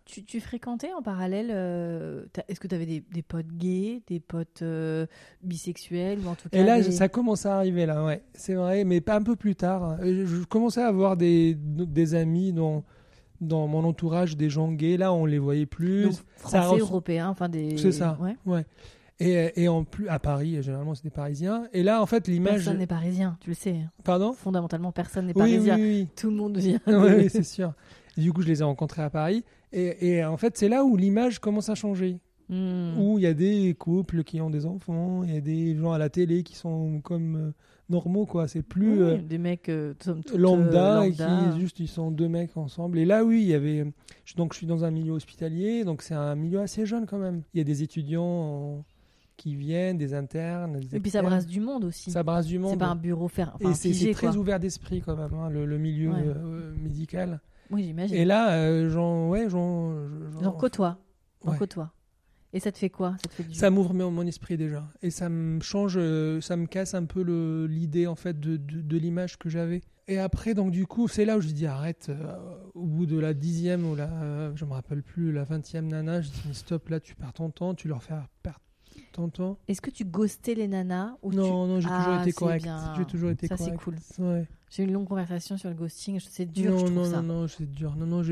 Tu, 0.06 0.24
tu 0.24 0.40
fréquentais 0.40 0.92
en 0.94 1.02
parallèle. 1.02 1.48
euh, 1.52 2.24
Est-ce 2.48 2.60
que 2.60 2.68
tu 2.68 2.76
avais 2.76 2.86
des, 2.86 3.04
des 3.14 3.22
potes 3.22 3.48
gays, 3.48 4.02
des 4.08 4.20
potes 4.20 4.62
euh, 4.62 5.06
bisexuels 5.44 6.20
ou 6.26 6.30
en 6.30 6.36
tout 6.36 6.50
cas 6.50 6.58
Et 6.58 6.64
là, 6.64 6.82
des- 6.82 6.92
ça 6.92 7.10
commence 7.10 7.46
à 7.46 7.56
arriver, 7.58 7.86
là, 7.86 8.04
ouais. 8.06 8.24
C'est 8.34 8.54
vrai, 8.56 8.84
mais 8.86 9.02
pas 9.02 9.16
un 9.16 9.24
peu 9.24 9.36
plus 9.36 9.56
tard. 9.56 9.98
Euh, 10.02 10.26
Je 10.26 10.44
commençais 10.46 10.82
à 10.82 10.88
avoir 10.88 11.18
des, 11.18 11.56
des 11.56 12.16
amis 12.16 12.54
dans, 12.54 12.84
dans 13.42 13.68
mon 13.68 13.84
entourage, 13.84 14.38
des 14.38 14.50
gens 14.50 14.72
gays. 14.72 14.98
Là, 14.98 15.12
on 15.14 15.26
les 15.26 15.40
voyait 15.40 15.66
plus. 15.66 16.04
Donc, 16.06 16.14
français, 16.38 16.80
européens, 16.80 17.30
enfin 17.30 17.50
des. 17.50 17.78
C'est 17.78 17.92
ça. 17.92 18.18
Ouais. 18.22 18.36
Ouais. 18.46 18.66
Et, 19.22 19.64
et 19.64 19.68
en 19.68 19.84
plus, 19.84 20.08
à 20.08 20.18
Paris, 20.18 20.64
généralement, 20.64 20.96
c'est 20.96 21.04
des 21.04 21.10
Parisiens. 21.10 21.68
Et 21.74 21.84
là, 21.84 22.02
en 22.02 22.06
fait, 22.06 22.26
l'image. 22.30 22.54
Personne 22.64 22.78
n'est 22.78 22.88
parisien, 22.88 23.38
tu 23.42 23.50
le 23.50 23.54
sais. 23.54 23.76
Pardon? 24.06 24.32
Fondamentalement, 24.32 24.94
personne 24.94 25.26
n'est 25.26 25.34
Oui, 25.36 25.42
oui, 25.44 25.50
parisien. 25.68 25.76
oui. 25.78 26.08
Tout 26.16 26.30
le 26.30 26.38
monde 26.38 26.58
vient. 26.58 26.80
oui, 26.88 27.30
c'est 27.30 27.44
sûr. 27.44 27.74
Et 28.18 28.22
du 28.22 28.34
coup, 28.34 28.42
je 28.42 28.48
les 28.48 28.62
ai 28.62 28.64
rencontrés 28.64 29.02
à 29.02 29.10
Paris. 29.10 29.44
Et, 29.72 30.10
et 30.18 30.26
en 30.26 30.38
fait, 30.38 30.58
c'est 30.58 30.70
là 30.70 30.84
où 30.84 30.98
l'image 30.98 31.40
commence 31.40 31.70
à 31.70 31.76
changer. 31.76 32.20
Hmm. 32.50 32.98
Où 33.00 33.20
il 33.20 33.22
y 33.24 33.28
a 33.28 33.36
des 33.36 33.76
couples 33.78 34.24
qui 34.24 34.42
ont 34.42 34.50
des 34.50 34.66
enfants, 34.66 35.24
il 35.24 35.34
y 35.34 35.38
a 35.38 35.42
des 35.42 35.76
gens 35.76 35.92
à 35.92 36.00
la 36.00 36.10
télé 36.10 36.42
qui 36.42 36.56
sont 36.56 37.00
comme 37.02 37.36
euh, 37.36 37.52
normaux, 37.90 38.26
quoi. 38.26 38.48
C'est 38.48 38.64
plus 38.64 38.94
Oui, 38.94 39.00
euh, 39.02 39.18
des 39.22 39.38
mecs 39.38 39.70
euh, 39.70 39.94
euh, 40.08 40.16
lambda, 40.36 41.06
lambda. 41.06 41.52
qui 41.54 41.60
juste 41.60 41.80
ils 41.80 41.88
sont 41.88 42.10
deux 42.10 42.28
mecs 42.28 42.58
ensemble. 42.58 42.98
Et 42.98 43.06
là, 43.06 43.24
oui, 43.24 43.42
il 43.44 43.48
y 43.50 43.54
avait. 43.54 43.86
je- 44.26 44.34
Donc, 44.36 44.54
je 44.54 44.58
suis 44.58 44.66
dans 44.66 44.84
un 44.84 44.90
milieu 44.90 45.12
hospitalier, 45.12 45.84
donc 45.84 46.02
c'est 46.02 46.16
un 46.16 46.34
milieu 46.36 46.60
assez 46.60 46.88
jeune 46.88 47.06
quand 47.06 47.20
même. 47.20 47.44
Il 47.54 47.60
y 47.60 47.62
a 47.62 47.64
des 47.64 47.84
étudiants 47.84 48.24
en- 48.24 48.86
qui 49.38 49.56
viennent, 49.56 50.00
des 50.00 50.16
internes. 50.16 50.80
des 50.80 50.96
Et 50.98 51.00
puis 51.00 51.12
ça 51.12 51.22
brasse 51.22 51.46
du 51.46 51.60
monde 51.62 51.86
aussi. 51.86 52.10
Ça 52.10 52.24
brasse 52.24 52.48
du 52.48 52.56
C'est 52.56 52.60
monde. 52.60 52.80
pas 52.80 52.88
un 52.88 52.96
bureau 52.96 53.28
fer... 53.28 53.52
enfin, 53.56 53.70
et 53.72 53.74
c'est 53.76 53.94
c'est 53.94 54.12
très 54.12 54.36
ouvert 54.36 54.60
d'esprit 54.60 55.02
quand 55.02 55.16
même, 55.16 55.34
hein, 55.36 55.50
le, 55.52 55.66
le 55.68 55.78
milieu 55.78 56.10
Ouais. 56.10 56.24
euh, 56.26 56.74
médical. 56.84 57.40
Oui, 57.72 57.84
j'imagine. 57.84 58.16
Et 58.16 58.26
là, 58.26 58.52
euh, 58.54 58.90
j'en, 58.90 59.30
ouais, 59.30 59.50
j'en, 59.50 59.94
j'en- 60.42 60.52
côtoie. 60.54 60.98
Ouais. 61.46 61.58
côtoie. 61.58 61.92
Et 62.52 62.60
ça 62.60 62.72
te 62.72 62.78
fait 62.80 62.90
quoi? 62.90 63.12
Ça 63.22 63.28
te 63.30 63.34
fait 63.36 63.44
du 63.44 63.54
Ça 63.54 63.70
m'ouvre 63.70 63.94
mon, 63.94 64.10
mon 64.10 64.26
esprit 64.26 64.58
déjà, 64.58 64.88
et 65.04 65.12
ça 65.12 65.30
me 65.30 65.60
change, 65.62 65.94
euh, 65.98 66.42
ça 66.42 66.58
me 66.58 66.66
casse 66.66 66.96
un 66.96 67.06
peu 67.06 67.22
le, 67.22 67.68
l'idée 67.68 68.08
en 68.08 68.16
fait 68.16 68.40
de, 68.40 68.58
de, 68.58 68.82
de 68.82 68.98
l'image 68.98 69.38
que 69.38 69.50
j'avais. 69.50 69.82
Et 70.08 70.18
après, 70.18 70.56
donc 70.56 70.72
du 70.72 70.88
coup, 70.88 71.08
c'est 71.08 71.26
là 71.26 71.38
où 71.38 71.42
je 71.42 71.50
dis 71.50 71.68
arrête. 71.68 72.08
euh, 72.10 72.36
au 72.74 72.86
bout 72.88 73.06
de 73.06 73.20
la 73.20 73.36
dixième 73.36 73.86
ou 73.86 73.96
la, 73.96 74.10
euh, 74.12 74.52
je 74.56 74.66
me 74.66 74.74
rappelle 74.74 75.04
plus, 75.04 75.32
la 75.32 75.44
vingtième 75.44 75.86
nana, 75.88 76.22
je 76.22 76.30
dis 76.32 76.42
mais 76.48 76.54
stop 76.56 76.90
là, 76.90 77.00
tu 77.00 77.14
perds 77.14 77.34
ton 77.34 77.52
temps, 77.52 77.76
tu 77.76 77.88
leur 77.88 78.02
fais 78.02 78.16
perdre 78.42 78.60
ton 79.12 79.30
temps. 79.30 79.60
Est-ce 79.68 79.82
que 79.82 79.92
tu 79.92 80.04
ghostais 80.04 80.56
les 80.56 80.68
nanas 80.68 81.16
ou 81.22 81.32
Non, 81.32 81.68
non, 81.68 81.80
j'ai 81.80 81.90
Ah, 81.92 81.98
toujours 82.00 82.16
été 82.22 82.32
c'est 82.32 82.38
correct. 82.38 82.64
bien. 82.64 82.94
J'ai 82.98 83.06
toujours 83.06 83.30
été 83.30 83.46
Ça, 83.46 83.58
c'est 83.58 83.66
correct. 83.76 83.84
cool. 84.18 84.26
Ouais. 84.26 84.48
J'ai 84.70 84.84
eu 84.84 84.86
une 84.86 84.94
longue 84.94 85.08
conversation 85.08 85.58
sur 85.58 85.70
le 85.70 85.76
ghosting. 85.76 86.20
C'est 86.20 86.46
dur, 86.46 86.72
non, 86.72 86.78
je 86.78 86.86
trouve 86.86 86.96
non, 86.98 87.06
ça. 87.06 87.22
non, 87.22 87.42
non, 87.42 87.48
c'est 87.48 87.70
dur. 87.70 87.96
Non, 87.96 88.06
non, 88.06 88.24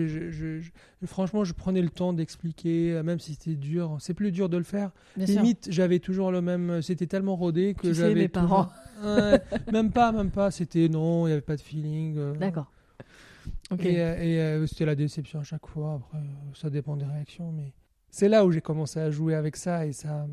franchement, 1.05 1.43
je 1.43 1.53
prenais 1.53 1.81
le 1.81 1.89
temps 1.89 2.13
d'expliquer, 2.13 2.93
euh, 2.93 3.03
même 3.03 3.19
si 3.19 3.33
c'était 3.33 3.55
dur. 3.55 3.97
C'est 3.99 4.13
plus 4.13 4.31
dur 4.31 4.47
de 4.47 4.57
le 4.57 4.63
faire. 4.63 4.91
Bien. 5.15 5.25
Limite, 5.25 5.67
j'avais 5.71 5.99
toujours 5.99 6.31
le 6.31 6.41
même. 6.41 6.81
C'était 6.81 7.07
tellement 7.07 7.35
rodé 7.35 7.73
que 7.73 7.91
j'avais. 7.93 8.13
mes 8.13 8.27
parents. 8.27 8.69
Ouais, 9.03 9.39
même 9.71 9.91
pas, 9.91 10.11
même 10.11 10.31
pas. 10.31 10.49
C'était 10.49 10.89
non, 10.89 11.27
il 11.27 11.29
n'y 11.29 11.33
avait 11.33 11.41
pas 11.41 11.55
de 11.55 11.61
feeling. 11.61 12.17
euh. 12.17 12.33
D'accord. 12.33 12.71
Et, 13.79 14.01
euh, 14.01 14.15
et, 14.17 14.39
euh, 14.39 14.65
c'était 14.65 14.85
la 14.85 14.95
déception 14.95 15.39
à 15.39 15.43
chaque 15.43 15.67
fois. 15.67 15.95
Après, 16.01 16.17
ça 16.55 16.71
dépend 16.71 16.95
des 16.97 17.05
réactions, 17.05 17.51
mais 17.51 17.73
c'est 18.09 18.27
là 18.27 18.43
où 18.43 18.51
j'ai 18.51 18.61
commencé 18.61 18.99
à 18.99 19.11
jouer 19.11 19.35
avec 19.35 19.55
ça 19.55 19.85
et 19.85 19.93
ça. 19.93 20.25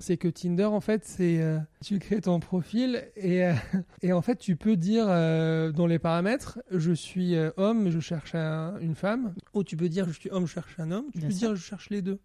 C'est 0.00 0.16
que 0.16 0.28
Tinder, 0.28 0.64
en 0.66 0.80
fait, 0.80 1.04
c'est 1.04 1.42
euh, 1.42 1.58
tu 1.84 1.98
crées 1.98 2.20
ton 2.20 2.38
profil 2.38 3.04
et, 3.16 3.44
euh, 3.44 3.52
et 4.02 4.12
en 4.12 4.22
fait, 4.22 4.36
tu 4.36 4.54
peux 4.54 4.76
dire 4.76 5.06
euh, 5.08 5.72
dans 5.72 5.86
les 5.86 5.98
paramètres, 5.98 6.60
je 6.70 6.92
suis 6.92 7.34
homme, 7.56 7.90
je 7.90 7.98
cherche 7.98 8.34
un- 8.36 8.78
une 8.80 8.94
femme, 8.94 9.34
ou 9.54 9.64
tu 9.64 9.76
peux 9.76 9.88
dire 9.88 10.06
je 10.06 10.12
suis 10.12 10.30
homme, 10.30 10.46
je 10.46 10.52
cherche 10.52 10.78
un 10.78 10.92
homme, 10.92 11.06
tu 11.12 11.18
Bien 11.18 11.28
peux 11.28 11.34
sûr. 11.34 11.48
dire 11.48 11.56
je 11.56 11.62
cherche 11.62 11.90
les 11.90 12.00
deux. 12.02 12.20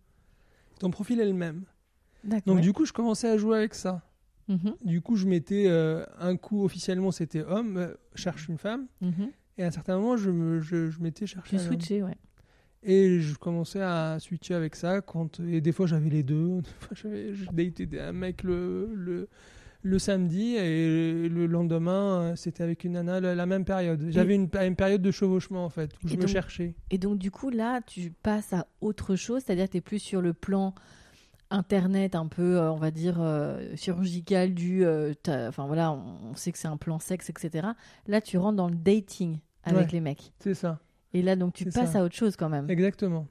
Ton 0.79 0.91
profil 0.91 1.19
est 1.19 1.25
le 1.25 1.33
même. 1.33 1.63
Donc 2.45 2.55
ouais. 2.57 2.61
du 2.61 2.73
coup, 2.73 2.85
je 2.85 2.93
commençais 2.93 3.27
à 3.29 3.37
jouer 3.37 3.57
avec 3.57 3.73
ça. 3.73 4.01
Mhm, 4.49 4.75
Du 4.83 5.01
coup, 5.01 5.15
je 5.15 5.25
mettais 5.25 5.67
un 6.19 6.35
coup 6.37 6.63
officiellement, 6.65 7.11
c'était 7.11 7.41
homme, 7.43 7.95
cherche 8.13 8.49
une 8.49 8.57
femme, 8.57 8.87
mhm. 9.01 9.29
et 9.57 9.63
à 9.63 9.67
un 9.67 9.71
certain 9.71 9.97
moment, 9.97 10.15
je, 10.17 10.29
me, 10.29 10.59
je, 10.61 10.89
je 10.89 10.99
mettais 11.01 11.25
chercher 11.25 11.57
Tu 11.57 11.63
switchais, 11.63 12.03
ouais. 12.03 12.17
Et 12.85 13.19
je 13.21 13.35
commençais 13.37 13.81
à 13.81 14.17
switcher 14.19 14.53
avec 14.55 14.75
ça. 14.75 15.01
Quand, 15.01 15.39
et 15.39 15.61
des 15.61 15.71
fois, 15.71 15.87
j'avais 15.87 16.09
les 16.09 16.23
deux. 16.23 16.61
Des 16.61 16.69
fois, 16.79 16.95
j'avais, 16.95 17.99
un 18.01 18.11
mec 18.11 18.43
le, 18.43 18.89
le, 18.93 19.29
le 19.83 19.99
samedi 19.99 20.55
et 20.55 21.29
le 21.29 21.45
lendemain, 21.45 22.33
c'était 22.35 22.63
avec 22.63 22.83
une 22.83 22.93
nana 22.93 23.19
la, 23.19 23.35
la 23.35 23.45
même 23.45 23.63
période. 23.65 24.05
J'avais 24.09 24.35
une, 24.35 24.49
une 24.61 24.75
période 24.75 25.01
de 25.01 25.11
chevauchement, 25.11 25.63
en 25.65 25.69
fait, 25.69 25.91
où 26.03 26.07
je 26.07 26.13
Et 26.13 26.17
me 26.17 26.21
donc- 26.23 26.29
cherchais. 26.31 26.75
Et 26.91 26.97
donc, 26.97 27.19
du 27.19 27.31
coup, 27.31 27.49
là, 27.49 27.81
tu 27.85 28.11
passes 28.11 28.53
à 28.53 28.67
autre 28.81 29.15
chose, 29.15 29.43
c'est-à-dire 29.45 29.67
que 29.67 29.71
tu 29.71 29.77
es 29.77 29.81
plus 29.81 29.99
sur 29.99 30.21
le 30.21 30.33
plan 30.33 30.73
internet, 31.49 32.15
un 32.15 32.27
peu, 32.27 32.57
euh, 32.57 32.71
on 32.71 32.77
va 32.77 32.91
dire, 32.91 33.17
euh, 33.21 33.75
chirurgical, 33.75 34.53
du. 34.53 34.83
euh, 34.85 35.13
Enfin, 35.47 35.67
voilà, 35.67 35.91
on, 35.91 36.31
on 36.31 36.35
sait 36.35 36.51
que 36.51 36.57
c'est 36.57 36.67
un 36.67 36.77
plan 36.77 36.99
sexe, 36.99 37.29
etc. 37.29 37.67
Là, 38.07 38.21
tu 38.21 38.37
rentres 38.37 38.57
dans 38.57 38.69
le 38.69 38.75
dating 38.75 39.39
avec 39.63 39.85
Ouais. 39.85 39.91
les 39.93 40.01
mecs. 40.01 40.33
C'est 40.39 40.55
ça. 40.55 40.79
Et 41.13 41.21
là, 41.21 41.35
donc, 41.35 41.53
tu 41.53 41.65
passes 41.65 41.91
ça. 41.91 41.99
à 41.99 42.03
autre 42.03 42.15
chose 42.15 42.35
quand 42.35 42.49
même. 42.49 42.69
Exactement. 42.69 43.27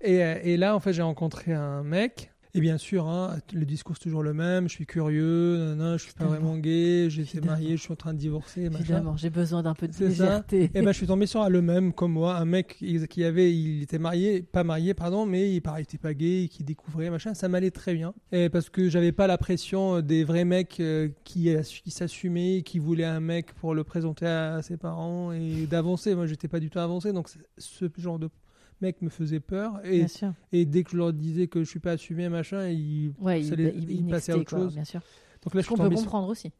Et, 0.00 0.22
euh, 0.22 0.38
et 0.42 0.56
là, 0.56 0.74
en 0.76 0.80
fait, 0.80 0.92
j'ai 0.92 1.02
rencontré 1.02 1.52
un 1.52 1.82
mec. 1.82 2.30
Et 2.56 2.60
bien 2.60 2.78
sûr, 2.78 3.08
hein, 3.08 3.36
le 3.52 3.64
discours 3.64 3.96
c'est 3.96 4.04
toujours 4.04 4.22
le 4.22 4.32
même. 4.32 4.68
Je 4.68 4.74
suis 4.74 4.86
curieux, 4.86 5.58
nanana, 5.58 5.96
je 5.96 6.04
suis 6.04 6.12
pas 6.12 6.26
vraiment 6.26 6.56
gay, 6.56 7.06
j'ai 7.10 7.22
été 7.22 7.40
marié, 7.40 7.76
je 7.76 7.82
suis 7.82 7.92
en 7.92 7.96
train 7.96 8.14
de 8.14 8.18
divorcer. 8.18 8.66
Évidemment, 8.66 9.16
j'ai 9.16 9.28
besoin 9.30 9.64
d'un 9.64 9.74
peu 9.74 9.88
de 9.88 9.92
légèreté. 9.98 10.70
Et 10.72 10.82
ben, 10.82 10.92
je 10.92 10.96
suis 10.96 11.06
tombé 11.08 11.26
sur 11.26 11.48
le 11.50 11.62
même, 11.62 11.92
comme 11.92 12.12
moi, 12.12 12.36
un 12.36 12.44
mec 12.44 12.76
qui 13.10 13.24
avait, 13.24 13.52
il 13.52 13.82
était 13.82 13.98
marié, 13.98 14.42
pas 14.42 14.62
marié, 14.62 14.94
pardon, 14.94 15.26
mais 15.26 15.50
il 15.52 15.56
était 15.56 15.98
pas 15.98 16.14
gay, 16.14 16.48
qui 16.48 16.62
découvrait, 16.62 17.10
machin. 17.10 17.34
Ça 17.34 17.48
m'allait 17.48 17.72
très 17.72 17.92
bien. 17.92 18.14
Et 18.30 18.48
parce 18.48 18.70
que 18.70 18.88
j'avais 18.88 19.12
pas 19.12 19.26
la 19.26 19.36
pression 19.36 20.00
des 20.00 20.22
vrais 20.22 20.44
mecs 20.44 20.78
euh, 20.78 21.08
qui, 21.24 21.48
assu- 21.48 21.82
qui 21.82 21.90
s'assumaient, 21.90 22.62
qui 22.62 22.78
voulaient 22.78 23.04
un 23.04 23.20
mec 23.20 23.52
pour 23.54 23.74
le 23.74 23.82
présenter 23.82 24.26
à, 24.26 24.62
ses 24.62 24.76
parents 24.76 25.32
et 25.32 25.66
d'avancer. 25.66 26.14
Moi, 26.14 26.26
j'étais 26.26 26.46
pas 26.48 26.60
du 26.60 26.70
tout 26.70 26.78
avancé, 26.78 27.12
donc 27.12 27.28
ce 27.58 27.86
genre 27.98 28.20
de 28.20 28.28
mec 28.80 29.00
me 29.02 29.08
faisait 29.08 29.40
peur. 29.40 29.80
Et, 29.84 30.64
dès 30.64 30.82
que 30.84 30.90
je 30.90 30.96
leur 30.96 31.12
disais 31.12 31.46
que 31.48 31.60
je 31.64 31.68
suis 31.68 31.80
pas 31.80 31.92
assumé, 31.92 32.28
machin, 32.28 32.68
ils, 32.68 33.12
Ouais, 33.20 33.42
ça 33.42 33.54
il, 33.54 33.60
les- 33.62 33.72
il, 33.76 33.90
ils 33.90 34.00
il 34.00 34.06
passaient 34.06 34.32
à 34.32 34.36
autre 34.38 34.50
quoi, 34.50 34.58
chose. 34.64 34.74
Bien 34.74 34.84
sûr. 34.84 35.00
Donc 35.42 35.54
là, 35.54 35.60
je 35.62 35.68
qu'on 35.68 35.76
peut 35.76 35.88
sur- 35.90 35.96
comprendre 35.98 36.28
aussi. 36.28 36.52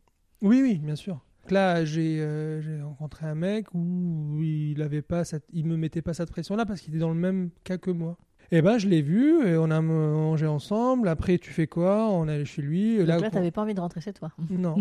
oui, 0.42 0.60
oui, 0.62 0.78
bien 0.78 0.96
sûr. 0.96 1.14
Donc 1.42 1.50
Là, 1.50 1.84
j'ai 1.84 2.20
euh, 2.20 2.60
j'ai 2.62 2.80
rencontré 2.80 3.26
un 3.26 3.34
mec 3.34 3.66
où 3.74 4.40
il 4.42 4.80
avait 4.80 5.02
pas 5.02 5.24
cette, 5.24 5.44
il 5.52 5.66
me 5.66 5.76
mettait 5.76 6.00
pas 6.02 6.14
cette 6.14 6.30
pression-là 6.30 6.64
parce 6.64 6.80
qu'il 6.80 6.94
était 6.94 7.00
dans 7.00 7.12
le 7.12 7.20
même 7.20 7.50
cas 7.64 7.76
que 7.78 7.90
moi. 7.90 8.16
Et 8.50 8.60
ben, 8.62 8.78
je 8.78 8.88
l'ai 8.88 9.02
vu 9.02 9.46
et 9.46 9.56
on 9.56 9.70
a 9.70 9.80
mangé 9.80 10.46
ensemble. 10.46 11.08
Après, 11.08 11.38
tu 11.38 11.50
fais 11.50 11.66
quoi? 11.66 12.08
On 12.10 12.28
est 12.28 12.32
allé 12.32 12.44
chez 12.44 12.62
lui. 12.62 12.98
Donc 12.98 13.06
là, 13.08 13.20
quand- 13.20 13.30
t'avais 13.30 13.50
pas 13.50 13.62
envie 13.62 13.74
de 13.74 13.80
rentrer 13.80 14.00
chez 14.00 14.12
toi. 14.12 14.32
Non, 14.50 14.76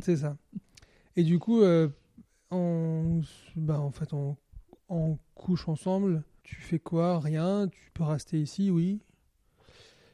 c'est 0.00 0.16
ça. 0.16 0.36
Et 1.16 1.22
du 1.24 1.38
coup, 1.38 1.60
euh, 1.62 1.88
on, 2.50 3.20
bah, 3.56 3.80
en 3.80 3.90
fait, 3.90 4.12
on, 4.12 4.36
on 4.88 5.18
couche 5.34 5.68
ensemble. 5.68 6.22
Tu 6.42 6.56
fais 6.56 6.78
quoi? 6.78 7.20
Rien? 7.20 7.68
Tu 7.68 7.90
peux 7.92 8.04
rester 8.04 8.40
ici? 8.40 8.70
Oui. 8.70 9.00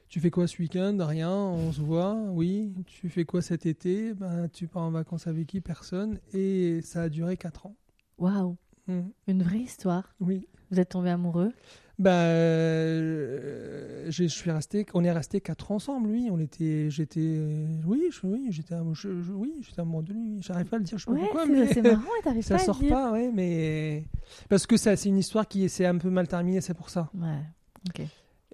Tu 0.09 0.21
fais 0.21 0.31
quoi 0.31 0.47
ce 0.47 0.61
week-end? 0.63 0.97
Rien. 1.01 1.31
On 1.31 1.73
se 1.73 1.81
voit? 1.81 2.15
Oui. 2.15 2.73
Tu 2.87 3.09
fais 3.09 3.25
quoi 3.25 3.43
cet 3.43 3.67
été? 3.67 4.15
Ben, 4.15 4.49
Tu 4.49 4.69
pars 4.69 4.83
en 4.83 4.91
vacances 4.91 5.27
avec 5.27 5.47
qui? 5.49 5.61
Personne. 5.61 6.19
Et 6.33 6.81
ça 6.83 7.03
a 7.03 7.09
duré 7.09 7.37
4 7.37 7.67
ans. 7.67 7.77
Waouh, 8.19 8.57
Mm. 8.89 9.01
une 9.27 9.43
vraie 9.43 9.59
histoire. 9.61 10.15
Oui. 10.21 10.47
Vous 10.71 10.79
êtes 10.79 10.91
tombés 10.91 11.11
amoureux? 11.11 11.53
Bah, 11.99 12.25
euh, 12.25 14.05
je 14.11 14.25
je 14.25 14.29
suis 14.29 14.51
resté, 14.51 14.87
on 14.95 15.03
est 15.05 15.11
resté 15.13 15.41
4 15.41 15.71
ans 15.73 15.77
ensemble, 15.77 16.11
oui. 16.11 16.29
On 16.31 16.39
était, 16.39 16.91
j'étais, 16.91 17.41
oui, 17.87 18.03
je- 18.11 18.27
oui, 18.27 18.47
j'étais, 18.51 18.75
je- 18.93 19.23
je- 19.23 19.33
oui, 19.33 19.55
j'étais 19.63 19.81
amoureux 19.81 20.03
de 20.05 20.13
lui. 20.13 20.39
J'arrive 20.43 20.67
pas 20.67 20.77
à 20.77 20.79
le 20.79 20.85
dire, 20.85 20.99
je 20.99 21.05
sais 21.05 21.11
pas 21.11 21.17
pourquoi, 21.19 21.45
c'est 21.47 21.53
mais 21.53 21.67
c'est 21.73 21.83
marrant 21.83 22.03
t'arrives 22.23 22.43
ça 22.45 22.57
pas 22.57 22.63
à 22.63 22.65
sort 22.65 22.77
le 22.81 22.87
dire. 22.87 22.91
pas, 22.97 23.13
ouais, 23.13 23.31
mais 23.35 24.05
parce 24.49 24.67
que 24.67 24.77
ça, 24.77 24.95
c'est 24.97 25.09
une 25.09 25.19
histoire 25.19 25.49
qui 25.49 25.69
s'est 25.69 25.87
un 25.87 25.99
peu 25.99 26.11
mal 26.11 26.29
terminée, 26.29 26.61
c'est 26.61 26.75
pour 26.75 26.91
ça. 26.91 27.11
Ouais, 27.15 27.41
ok. 27.89 28.03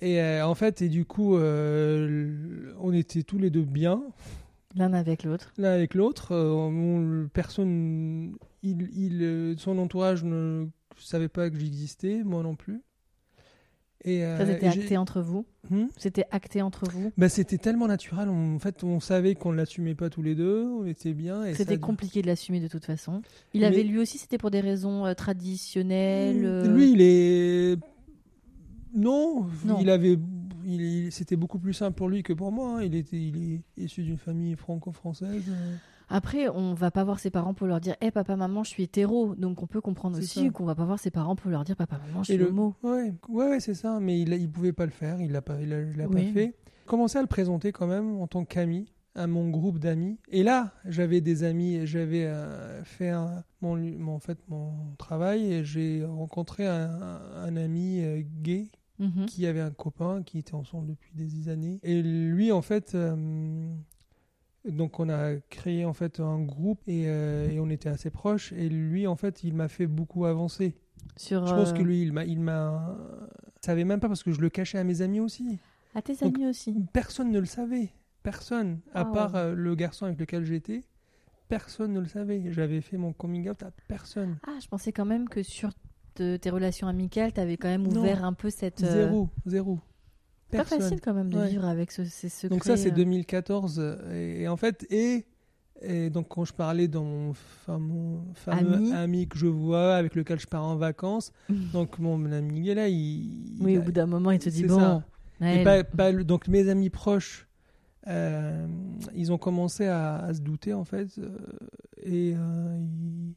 Et 0.00 0.20
euh, 0.20 0.46
en 0.46 0.54
fait, 0.54 0.82
et 0.82 0.88
du 0.88 1.04
coup, 1.04 1.36
euh, 1.36 2.72
on 2.80 2.92
était 2.92 3.22
tous 3.22 3.38
les 3.38 3.50
deux 3.50 3.62
bien, 3.64 4.02
L'un 4.74 4.94
avec 4.94 5.22
l'autre. 5.24 5.52
l'un 5.58 5.72
avec 5.72 5.94
l'autre. 5.94 6.32
Euh, 6.32 6.50
on- 6.50 7.28
personne, 7.28 8.36
il, 8.62 8.88
il, 8.96 9.54
son 9.58 9.76
entourage 9.78 10.24
ne 10.24 10.66
savait 10.96 11.28
pas 11.28 11.50
que 11.50 11.58
j'existais, 11.58 12.22
moi 12.24 12.42
non 12.42 12.54
plus. 12.56 12.80
Et, 14.04 14.24
euh, 14.24 14.36
Ça, 14.38 14.46
c'était 14.46 14.66
acté 14.66 14.96
entre 14.96 15.20
vous. 15.22 15.44
Hmm 15.70 15.84
C'était 15.96 16.24
acté 16.32 16.60
entre 16.60 16.88
vous. 16.90 17.12
Bah, 17.16 17.28
c'était 17.28 17.58
tellement 17.58 17.86
naturel. 17.86 18.28
on- 18.28 18.56
en 18.56 18.58
fait, 18.58 18.82
on 18.82 18.98
savait 18.98 19.36
qu'on 19.36 19.52
ne 19.52 19.56
l'assumait 19.56 19.94
pas 19.94 20.10
tous 20.10 20.22
les 20.22 20.34
deux. 20.34 20.64
On 20.66 20.84
était 20.86 21.12
bien. 21.14 21.44
C'était 21.54 21.74
ça- 21.74 21.78
compliqué 21.78 22.20
de 22.20 22.26
l'assumer 22.26 22.58
de 22.58 22.66
toute 22.68 22.84
façon. 22.84 23.22
Il 23.54 23.60
Mais- 23.60 23.66
avait 23.68 23.84
lui 23.84 23.98
aussi, 24.00 24.18
c'était 24.18 24.38
pour 24.38 24.50
des 24.50 24.60
raisons 24.60 25.06
euh, 25.06 25.14
traditionnelles. 25.14 26.44
euh, 26.44 26.66
Lui, 26.74 26.92
il 26.92 27.00
est. 27.00 27.78
Non, 28.94 29.46
Non. 29.64 29.78
il 29.80 29.88
avait. 29.88 30.18
Il, 30.64 30.80
il- 30.80 31.12
c'était 31.12 31.36
beaucoup 31.36 31.58
plus 31.58 31.72
simple 31.72 31.96
pour 31.96 32.08
lui 32.08 32.22
que 32.22 32.32
pour 32.32 32.52
moi. 32.52 32.78
hein. 32.78 32.82
Il 32.84 32.94
était, 32.94 33.16
il 33.16 33.54
est 33.54 33.82
issu 33.84 34.02
d'une 34.02 34.18
famille 34.18 34.54
franco-française. 34.56 35.44
Après, 36.14 36.48
on 36.48 36.74
va 36.74 36.90
pas 36.90 37.04
voir 37.04 37.18
ses 37.18 37.30
parents 37.30 37.54
pour 37.54 37.66
leur 37.66 37.80
dire 37.80 37.96
Hé 38.00 38.10
papa, 38.10 38.36
maman, 38.36 38.64
je 38.64 38.70
suis 38.70 38.82
hétéro. 38.82 39.34
Donc 39.34 39.62
on 39.62 39.66
peut 39.66 39.80
comprendre 39.80 40.18
aussi 40.18 40.50
qu'on 40.50 40.64
va 40.64 40.74
pas 40.74 40.84
voir 40.84 40.98
ses 40.98 41.10
parents 41.10 41.34
pour 41.36 41.50
leur 41.50 41.64
dire 41.64 41.74
Papa, 41.76 41.98
maman, 42.06 42.22
je 42.22 42.32
suis 42.32 42.36
le- 42.36 42.48
homo. 42.48 42.74
Ouais, 42.82 43.12
ouais, 43.28 43.48
ouais, 43.48 43.60
c'est 43.60 43.74
ça. 43.74 43.98
Mais 44.00 44.20
il, 44.20 44.32
il 44.34 44.50
pouvait 44.50 44.72
pas 44.74 44.84
le 44.84 44.90
faire. 44.92 45.20
Il 45.20 45.32
l'a 45.32 45.40
pas, 45.42 45.60
il 45.60 45.68
l'a, 45.70 45.80
il 45.80 46.06
Oui. 46.08 46.26
pas 46.26 46.32
fait. 46.32 46.54
J'ai 46.82 46.86
commencé 46.86 47.16
à 47.18 47.22
le 47.22 47.26
présenter 47.28 47.72
quand 47.72 47.86
même 47.86 48.16
en 48.20 48.26
tant 48.26 48.44
qu'ami 48.44 48.92
à 49.14 49.26
mon 49.26 49.48
groupe 49.50 49.78
d'amis? 49.78 50.18
Et 50.30 50.42
là, 50.42 50.72
j'avais 50.86 51.20
des 51.20 51.44
amis. 51.44 51.86
J'avais 51.86 52.24
euh, 52.26 52.82
fait 52.84 53.10
un- 53.10 53.42
mon, 53.60 53.76
mon, 53.76 54.14
en 54.14 54.18
fait, 54.18 54.38
mon 54.48 54.72
travail 54.98 55.52
et 55.52 55.64
j'ai 55.64 56.04
rencontré 56.04 56.66
un, 56.66 57.20
un 57.36 57.56
ami 57.56 58.02
euh, 58.02 58.22
gay 58.42 58.70
Mhm. 58.98 59.26
qui 59.26 59.46
avait 59.46 59.60
un 59.60 59.70
copain 59.72 60.22
qui 60.22 60.38
était 60.38 60.54
ensemble 60.54 60.86
depuis 60.88 61.10
des 61.14 61.48
années. 61.48 61.80
Et 61.82 62.02
lui, 62.02 62.52
en 62.52 62.62
fait, 62.62 62.94
euh, 62.94 63.74
donc 64.68 65.00
on 65.00 65.08
a 65.08 65.34
créé 65.50 65.84
en 65.84 65.92
fait 65.92 66.20
un 66.20 66.40
groupe 66.40 66.80
et, 66.86 67.04
euh, 67.06 67.50
et 67.50 67.58
on 67.60 67.68
était 67.70 67.88
assez 67.88 68.10
proches. 68.10 68.52
Et 68.52 68.68
lui, 68.68 69.06
en 69.06 69.16
fait, 69.16 69.42
il 69.44 69.54
m'a 69.54 69.68
fait 69.68 69.86
beaucoup 69.86 70.24
avancer. 70.26 70.74
Sur, 71.16 71.46
Je 71.46 71.54
pense 71.54 71.70
euh, 71.70 71.72
que 71.74 71.82
lui, 71.82 72.02
il 72.02 72.12
m'a, 72.12 72.24
il 72.24 72.40
m'a, 72.40 72.96
je 73.60 73.66
savais 73.66 73.84
même 73.84 74.00
pas 74.00 74.08
parce 74.08 74.22
que 74.22 74.30
je 74.32 74.40
le 74.40 74.48
cachais 74.50 74.78
à 74.78 74.84
mes 74.84 75.02
amis 75.02 75.20
aussi. 75.20 75.58
À 75.94 76.00
tes 76.02 76.14
donc- 76.14 76.36
amis 76.36 76.46
aussi. 76.46 76.74
Personne 76.92 77.30
ne 77.30 77.38
le 77.40 77.44
savait. 77.46 77.90
Personne, 78.22 78.78
à 78.94 79.04
Wow. 79.04 79.12
part 79.12 79.34
euh, 79.36 79.54
le 79.54 79.74
garçon 79.74 80.06
avec 80.06 80.18
lequel 80.20 80.44
j'étais. 80.44 80.82
Personne 81.48 81.92
ne 81.92 82.00
le 82.00 82.06
savait. 82.06 82.40
J'avais 82.52 82.80
fait 82.80 82.96
mon 82.96 83.12
coming 83.12 83.48
out 83.50 83.62
à 83.62 83.72
personne. 83.88 84.38
Ah, 84.46 84.56
je 84.62 84.68
pensais 84.68 84.92
quand 84.92 85.04
même 85.04 85.28
que 85.28 85.42
sur 85.42 85.70
te- 86.14 86.36
tes 86.36 86.50
relations 86.50 86.86
amicales, 86.86 87.32
t'avais 87.32 87.56
quand 87.56 87.68
même 87.68 87.86
Non. 87.88 88.00
ouvert 88.00 88.24
un 88.24 88.32
peu 88.32 88.48
cette. 88.48 88.82
euh, 88.84 89.06
Zéro, 89.06 89.28
zéro. 89.44 89.80
Pas 90.58 90.64
facile 90.64 91.00
quand 91.00 91.14
même 91.14 91.30
de 91.30 91.38
Ouais. 91.38 91.48
vivre 91.48 91.64
avec 91.64 91.90
ce, 91.92 92.04
ces 92.04 92.28
secrets. 92.28 92.48
Donc 92.48 92.64
ça, 92.64 92.76
c'est 92.76 92.90
euh. 92.90 92.94
2014. 92.94 93.76
euh, 93.78 94.40
Et, 94.42 94.48
en 94.48 94.56
fait, 94.56 94.86
et, 94.90 95.24
et 95.80 96.10
donc 96.10 96.28
quand 96.28 96.44
je 96.44 96.52
parlais 96.52 96.88
dans 96.88 97.04
mon 97.04 97.32
fameux, 97.34 98.18
fameux 98.34 98.74
Ami. 98.74 98.92
ami. 98.92 99.28
que 99.28 99.38
je 99.38 99.46
vois, 99.46 99.94
avec 99.96 100.14
lequel 100.14 100.38
je 100.40 100.46
pars 100.46 100.64
en 100.64 100.76
vacances, 100.76 101.32
donc 101.72 101.98
mon 101.98 102.30
ami 102.32 102.68
est 102.68 102.74
là, 102.74 102.88
il... 102.88 103.56
Oui, 103.60 103.72
il 103.74 103.78
au 103.78 103.82
bout 103.82 103.92
d'un 103.92 104.06
moment, 104.06 104.30
il 104.30 104.38
te 104.38 104.48
dit 104.48 104.64
Bon, 104.64 104.78
ça. 104.78 105.04
Et 105.44 105.64
pas, 105.96 106.12
donc 106.12 106.46
mes 106.48 106.68
amis 106.68 106.88
proches, 106.90 107.48
euh, 108.06 108.66
ils 109.14 109.32
ont 109.32 109.38
commencé 109.38 109.86
à, 109.86 110.16
à 110.18 110.34
se 110.34 110.40
douter 110.40 110.72
en 110.72 110.84
fait. 110.84 111.08
euh, 111.18 111.36
et, 112.02 112.34
euh, 112.36 112.78
ils- 112.80 113.34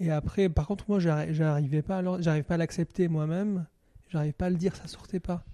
et 0.00 0.10
après, 0.10 0.48
par 0.48 0.66
contre, 0.66 0.86
moi, 0.88 0.98
j'arri- 0.98 1.32
j'arrivais 1.32 1.82
pas, 1.82 2.02
j'arrive 2.20 2.42
pas 2.44 2.54
à 2.54 2.56
l'accepter 2.56 3.06
moi-même. 3.06 3.64
J'arrive 4.08 4.32
pas 4.32 4.46
à 4.46 4.50
le 4.50 4.56
dire, 4.56 4.74
ça 4.74 4.88
sortait 4.88 5.20
pas. 5.20 5.44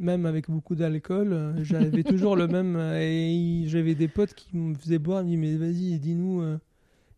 Même 0.00 0.24
avec 0.24 0.48
beaucoup 0.50 0.74
d'alcool, 0.74 1.32
euh, 1.34 1.62
j'avais 1.62 2.02
toujours 2.02 2.34
le 2.34 2.48
même. 2.48 2.74
euh, 2.76 2.98
Et 3.00 3.64
j'avais 3.68 3.94
des 3.94 4.08
potes 4.08 4.32
qui 4.34 4.56
me 4.56 4.74
faisaient 4.74 4.98
boire, 4.98 5.22
ils 5.22 5.36
me 5.38 5.44
disaient, 5.44 5.58
mais 5.58 5.66
vas-y, 5.66 5.98
dis-nous. 5.98 6.40
euh. 6.40 6.58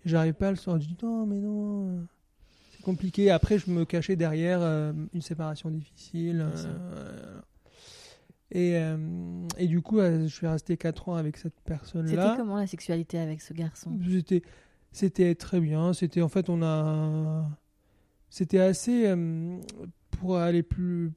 J'arrive 0.04 0.34
pas 0.34 0.50
le 0.50 0.56
sortir. 0.56 0.88
Je 0.88 0.94
dis, 0.94 0.96
non, 1.02 1.24
mais 1.26 1.38
non. 1.38 2.04
C'est 2.72 2.82
compliqué. 2.82 3.30
Après, 3.30 3.56
je 3.58 3.70
me 3.70 3.84
cachais 3.84 4.16
derrière 4.16 4.58
euh, 4.60 4.92
une 5.14 5.22
séparation 5.22 5.70
difficile. 5.70 6.44
Euh, 6.44 7.40
et, 8.50 8.76
euh, 8.76 8.96
et 9.58 9.68
du 9.68 9.80
coup, 9.80 10.00
je 10.00 10.26
suis 10.26 10.48
resté 10.48 10.76
4 10.76 11.08
ans 11.08 11.14
avec 11.14 11.36
cette 11.36 11.54
c'était 11.54 11.64
personne-là. 11.68 12.34
comment 12.36 12.56
la 12.56 12.66
sexualité 12.66 13.18
avec 13.18 13.40
ce 13.40 13.54
garçon? 13.54 13.96
C'était, 14.10 14.42
c'était 14.90 15.34
très 15.36 15.60
bien. 15.60 15.92
C'était 15.92 16.20
en 16.20 16.28
fait, 16.28 16.50
on 16.50 16.62
a, 16.62 17.48
c'était 18.28 18.58
assez 18.58 19.06
pour 20.12 20.38
aller 20.38 20.62
plus. 20.62 21.12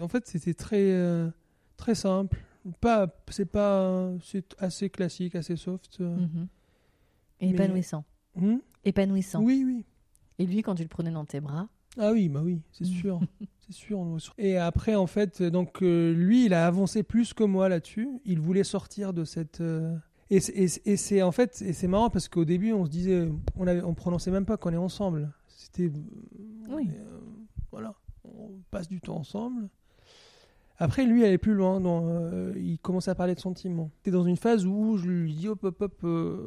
En 0.00 0.08
fait, 0.08 0.26
c'était 0.26 0.54
très, 0.54 0.90
euh, 0.92 1.28
très 1.76 1.94
simple. 1.94 2.38
Pas, 2.80 3.08
c'est 3.28 3.46
pas, 3.46 4.10
c'est 4.22 4.54
assez 4.58 4.88
classique, 4.90 5.34
assez 5.34 5.56
soft. 5.56 5.98
euh. 6.00 6.16
Mhm. 6.16 6.46
mais- 7.40 7.48
Épanouissant. 7.50 8.04
Hmm? 8.36 8.56
Épanouissant. 8.84 9.42
oui, 9.42 9.62
oui. 9.66 9.84
Et 10.38 10.46
lui, 10.46 10.62
quand 10.62 10.74
tu 10.74 10.82
le 10.82 10.88
prenais 10.88 11.10
dans 11.10 11.24
tes 11.24 11.40
bras, 11.40 11.68
Ah 11.98 12.10
oui, 12.12 12.28
bah 12.30 12.40
oui, 12.42 12.62
c'est 12.72 12.84
Mm. 12.86 12.90
sûr, 12.90 13.20
c'est 13.66 13.72
sûr. 13.74 14.00
Et 14.38 14.56
après, 14.56 14.94
en 14.94 15.06
fait, 15.06 15.42
donc 15.42 15.82
euh, 15.82 16.14
lui, 16.14 16.46
il 16.46 16.54
a 16.54 16.66
avancé 16.66 17.02
plus 17.02 17.34
que 17.34 17.44
moi 17.44 17.68
là-dessus. 17.68 18.08
Il 18.24 18.40
voulait 18.40 18.64
sortir 18.64 19.12
de 19.12 19.24
cette. 19.24 19.60
euh, 19.60 19.94
Et, 20.30 20.40
c'est- 20.40 20.52
et, 20.56 20.68
c'est- 20.68 20.86
et 20.86 20.96
c'est 20.96 21.20
en 21.20 21.32
fait, 21.32 21.60
et 21.60 21.74
c'est 21.74 21.88
marrant 21.88 22.08
parce 22.08 22.28
qu'au 22.28 22.46
début, 22.46 22.72
on 22.72 22.86
se 22.86 22.90
disait, 22.90 23.28
on 23.56 23.66
avait, 23.66 23.82
on 23.82 23.92
prononçait 23.92 24.30
même 24.30 24.46
pas 24.46 24.56
qu'on 24.56 24.72
est 24.72 24.76
ensemble. 24.78 25.30
C'était. 25.48 25.92
Oui. 26.70 26.88
euh, 26.94 27.18
voilà, 27.70 27.94
on 28.38 28.50
passe 28.70 28.88
du 28.88 29.00
temps 29.00 29.16
ensemble. 29.16 29.68
Après, 30.78 31.04
lui, 31.04 31.20
il 31.20 31.24
allait 31.24 31.38
plus 31.38 31.54
loin. 31.54 31.80
dans, 31.80 32.02
euh, 32.08 32.52
il 32.56 32.78
commençait 32.78 33.10
à 33.10 33.14
parler 33.14 33.34
de 33.34 33.40
sentiments. 33.40 33.90
C'était 33.98 34.10
dans 34.10 34.24
une 34.24 34.36
phase 34.36 34.66
où 34.66 34.96
je 34.96 35.06
lui 35.08 35.32
dis 35.34 35.48
hop, 35.48 35.62
hop, 35.64 35.80
hop, 35.80 35.94
euh, 36.04 36.38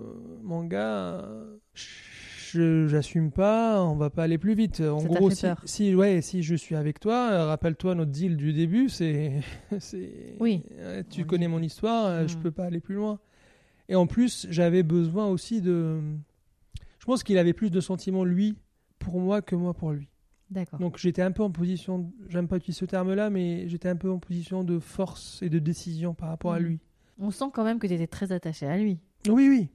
mon 0.44 0.66
gars, 0.66 1.22
euh, 1.22 1.58
je 1.74 2.88
j'assume 2.88 3.32
pas, 3.32 3.82
on 3.84 3.96
va 3.96 4.10
pas 4.10 4.24
aller 4.24 4.38
plus 4.38 4.54
vite. 4.56 4.82
En 4.82 5.00
Ça 5.00 5.08
gros, 5.08 5.30
si, 5.66 5.96
ouais, 5.96 6.22
si 6.22 6.44
je 6.44 6.56
suis 6.56 6.76
avec 6.76 7.00
toi, 7.00 7.46
rappelle-toi 7.46 7.96
notre 7.96 8.12
deal 8.12 8.36
du 8.36 8.52
début, 8.54 8.90
c'est. 8.90 9.42
c'est- 9.80 10.36
Oui. 10.40 10.64
euh, 10.80 11.04
tu 11.10 11.26
connais 11.26 11.48
mon 11.48 11.62
histoire, 11.62 12.06
euh, 12.08 12.28
je 12.28 12.36
Mm. 12.36 12.42
peux 12.42 12.52
pas 12.52 12.66
aller 12.66 12.80
plus 12.82 12.96
loin. 12.96 13.20
Et 13.88 13.96
en 13.96 14.08
plus, 14.08 14.48
j'avais 14.50 14.84
besoin 14.84 15.28
aussi 15.28 15.62
de. 15.62 16.00
Je 17.00 17.06
pense 17.06 17.24
qu'il 17.24 17.38
avait 17.38 17.54
plus 17.54 17.70
de 17.70 17.80
sentiments, 17.80 18.24
lui, 18.26 18.58
pour 19.00 19.20
moi, 19.22 19.42
que 19.42 19.56
moi 19.56 19.74
pour 19.76 19.92
lui. 19.92 20.10
Donc 20.80 20.98
j'étais 20.98 21.22
un 21.22 21.32
peu 21.32 21.44
en 21.44 21.52
position, 21.52 22.12
j'aime 22.30 22.48
pas 22.48 22.58
utiliser 22.58 22.80
ce 22.80 22.86
terme-là, 22.86 23.30
mais 23.30 23.68
j'étais 23.68 23.90
un 23.90 23.96
peu 23.96 24.10
en 24.12 24.20
position 24.20 24.64
de 24.64 24.80
force 24.80 25.42
et 25.42 25.50
de 25.50 25.60
décision 25.60 26.14
par 26.14 26.30
rapport 26.30 26.54
à 26.54 26.60
Mhm. 26.60 26.66
lui. 26.66 26.80
On 27.20 27.32
sent 27.32 27.46
quand 27.54 27.64
même 27.64 27.80
que 27.80 27.88
tu 27.88 27.94
étais 27.94 28.08
très 28.08 28.32
attaché 28.32 28.66
à 28.66 28.78
lui. 28.78 29.00
Oui, 29.30 29.48
oui. 29.50 29.70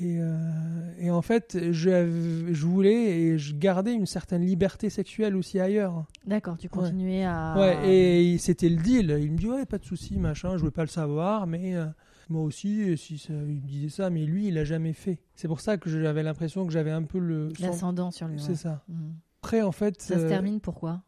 Et, 0.00 0.16
euh, 0.20 0.94
et 0.98 1.10
en 1.10 1.20
fait, 1.20 1.58
je, 1.70 2.46
je 2.50 2.66
voulais 2.66 3.10
et 3.20 3.38
je 3.38 3.54
gardais 3.54 3.92
une 3.92 4.06
certaine 4.06 4.40
liberté 4.42 4.88
sexuelle 4.88 5.36
aussi 5.36 5.60
ailleurs. 5.60 6.06
D'accord, 6.26 6.56
tu 6.56 6.70
continuais 6.70 7.24
à. 7.24 7.54
Ouais, 7.58 7.94
et 7.94 8.38
c'était 8.38 8.70
le 8.70 8.76
deal. 8.76 9.18
Il 9.20 9.32
me 9.32 9.36
dit 9.36 9.46
ouais, 9.46 9.66
pas 9.66 9.76
de 9.76 9.84
souci, 9.84 10.18
machin. 10.18 10.52
Je 10.54 10.60
voulais 10.60 10.70
pas 10.70 10.80
le 10.82 10.88
savoir, 10.88 11.46
mais 11.46 11.76
euh, 11.76 11.84
moi 12.30 12.40
aussi, 12.42 12.96
si 12.96 13.18
ça- 13.18 13.34
il 13.34 13.56
me 13.56 13.66
disait 13.66 13.90
ça, 13.90 14.08
mais 14.08 14.24
lui, 14.24 14.48
il 14.48 14.56
a 14.56 14.64
jamais 14.64 14.94
fait. 14.94 15.18
C'est 15.34 15.46
pour 15.48 15.60
ça 15.60 15.76
que 15.76 15.90
j'avais 15.90 16.22
l'impression 16.22 16.64
que 16.64 16.72
j'avais 16.72 16.90
un 16.90 17.02
peu 17.02 17.18
le. 17.18 17.52
L'ascendant 17.60 18.10
sur 18.10 18.28
lui. 18.28 18.38
C'est 18.40 18.48
ouais. 18.52 18.54
ça. 18.54 18.82
Mhm. 18.88 19.12
Après, 19.44 19.60
en 19.60 19.72
fait, 19.72 20.00
Ça 20.00 20.18
se 20.18 20.24
euh, 20.24 20.28
termine 20.28 20.60
pourquoi 20.60 21.02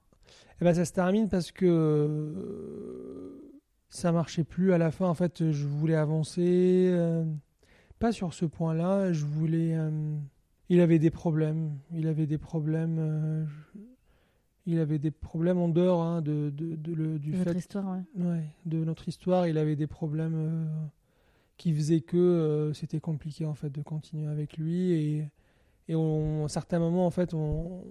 eh 0.60 0.64
ben, 0.64 0.72
ça 0.74 0.84
se 0.84 0.92
termine 0.92 1.28
parce 1.28 1.50
que 1.52 1.66
euh, 1.66 3.52
ça 3.90 4.10
marchait 4.12 4.44
plus 4.44 4.72
à 4.72 4.78
la 4.78 4.90
fin. 4.90 5.06
En 5.06 5.14
fait, 5.14 5.50
je 5.52 5.66
voulais 5.66 5.94
avancer. 5.96 6.88
euh, 6.92 7.24
pas 8.00 8.10
sur 8.12 8.34
ce 8.34 8.44
point-là. 8.44 9.12
Je 9.12 9.24
voulais. 9.24 9.74
euh, 9.76 9.90
il 10.68 10.80
avait 10.80 10.98
des 10.98 11.10
problèmes. 11.10 11.72
Il 11.92 12.06
avait 12.08 12.26
des 12.26 12.38
problèmes. 12.38 12.96
euh, 12.98 13.44
je- 13.46 13.80
il 14.66 14.78
avait 14.78 14.98
des 14.98 15.10
problèmes 15.10 15.58
en 15.58 15.68
dehors 15.68 16.02
hein, 16.02 16.22
de, 16.22 16.50
de- 16.50 16.74
de 16.76 16.92
le- 16.94 17.18
du 17.18 17.34
fait 17.34 17.52
histoire, 17.54 17.84
ouais. 18.16 18.24
ouais, 18.24 18.44
de 18.64 18.82
notre 18.84 19.06
histoire. 19.08 19.46
Il 19.46 19.58
avait 19.58 19.76
des 19.76 19.86
problèmes 19.88 20.68
qui 21.58 21.72
faisaient 21.74 22.00
que 22.00 22.72
c'était 22.74 23.00
compliqué 23.00 23.44
en 23.44 23.54
fait 23.54 23.70
de 23.70 23.82
continuer 23.82 24.26
avec 24.28 24.56
lui 24.56 24.90
et 24.92 25.28
et 25.88 25.94
on, 25.94 26.42
à 26.42 26.44
un 26.46 26.48
certain 26.48 26.78
moment 26.78 27.06
en 27.06 27.10
fait 27.10 27.34
on 27.34 27.82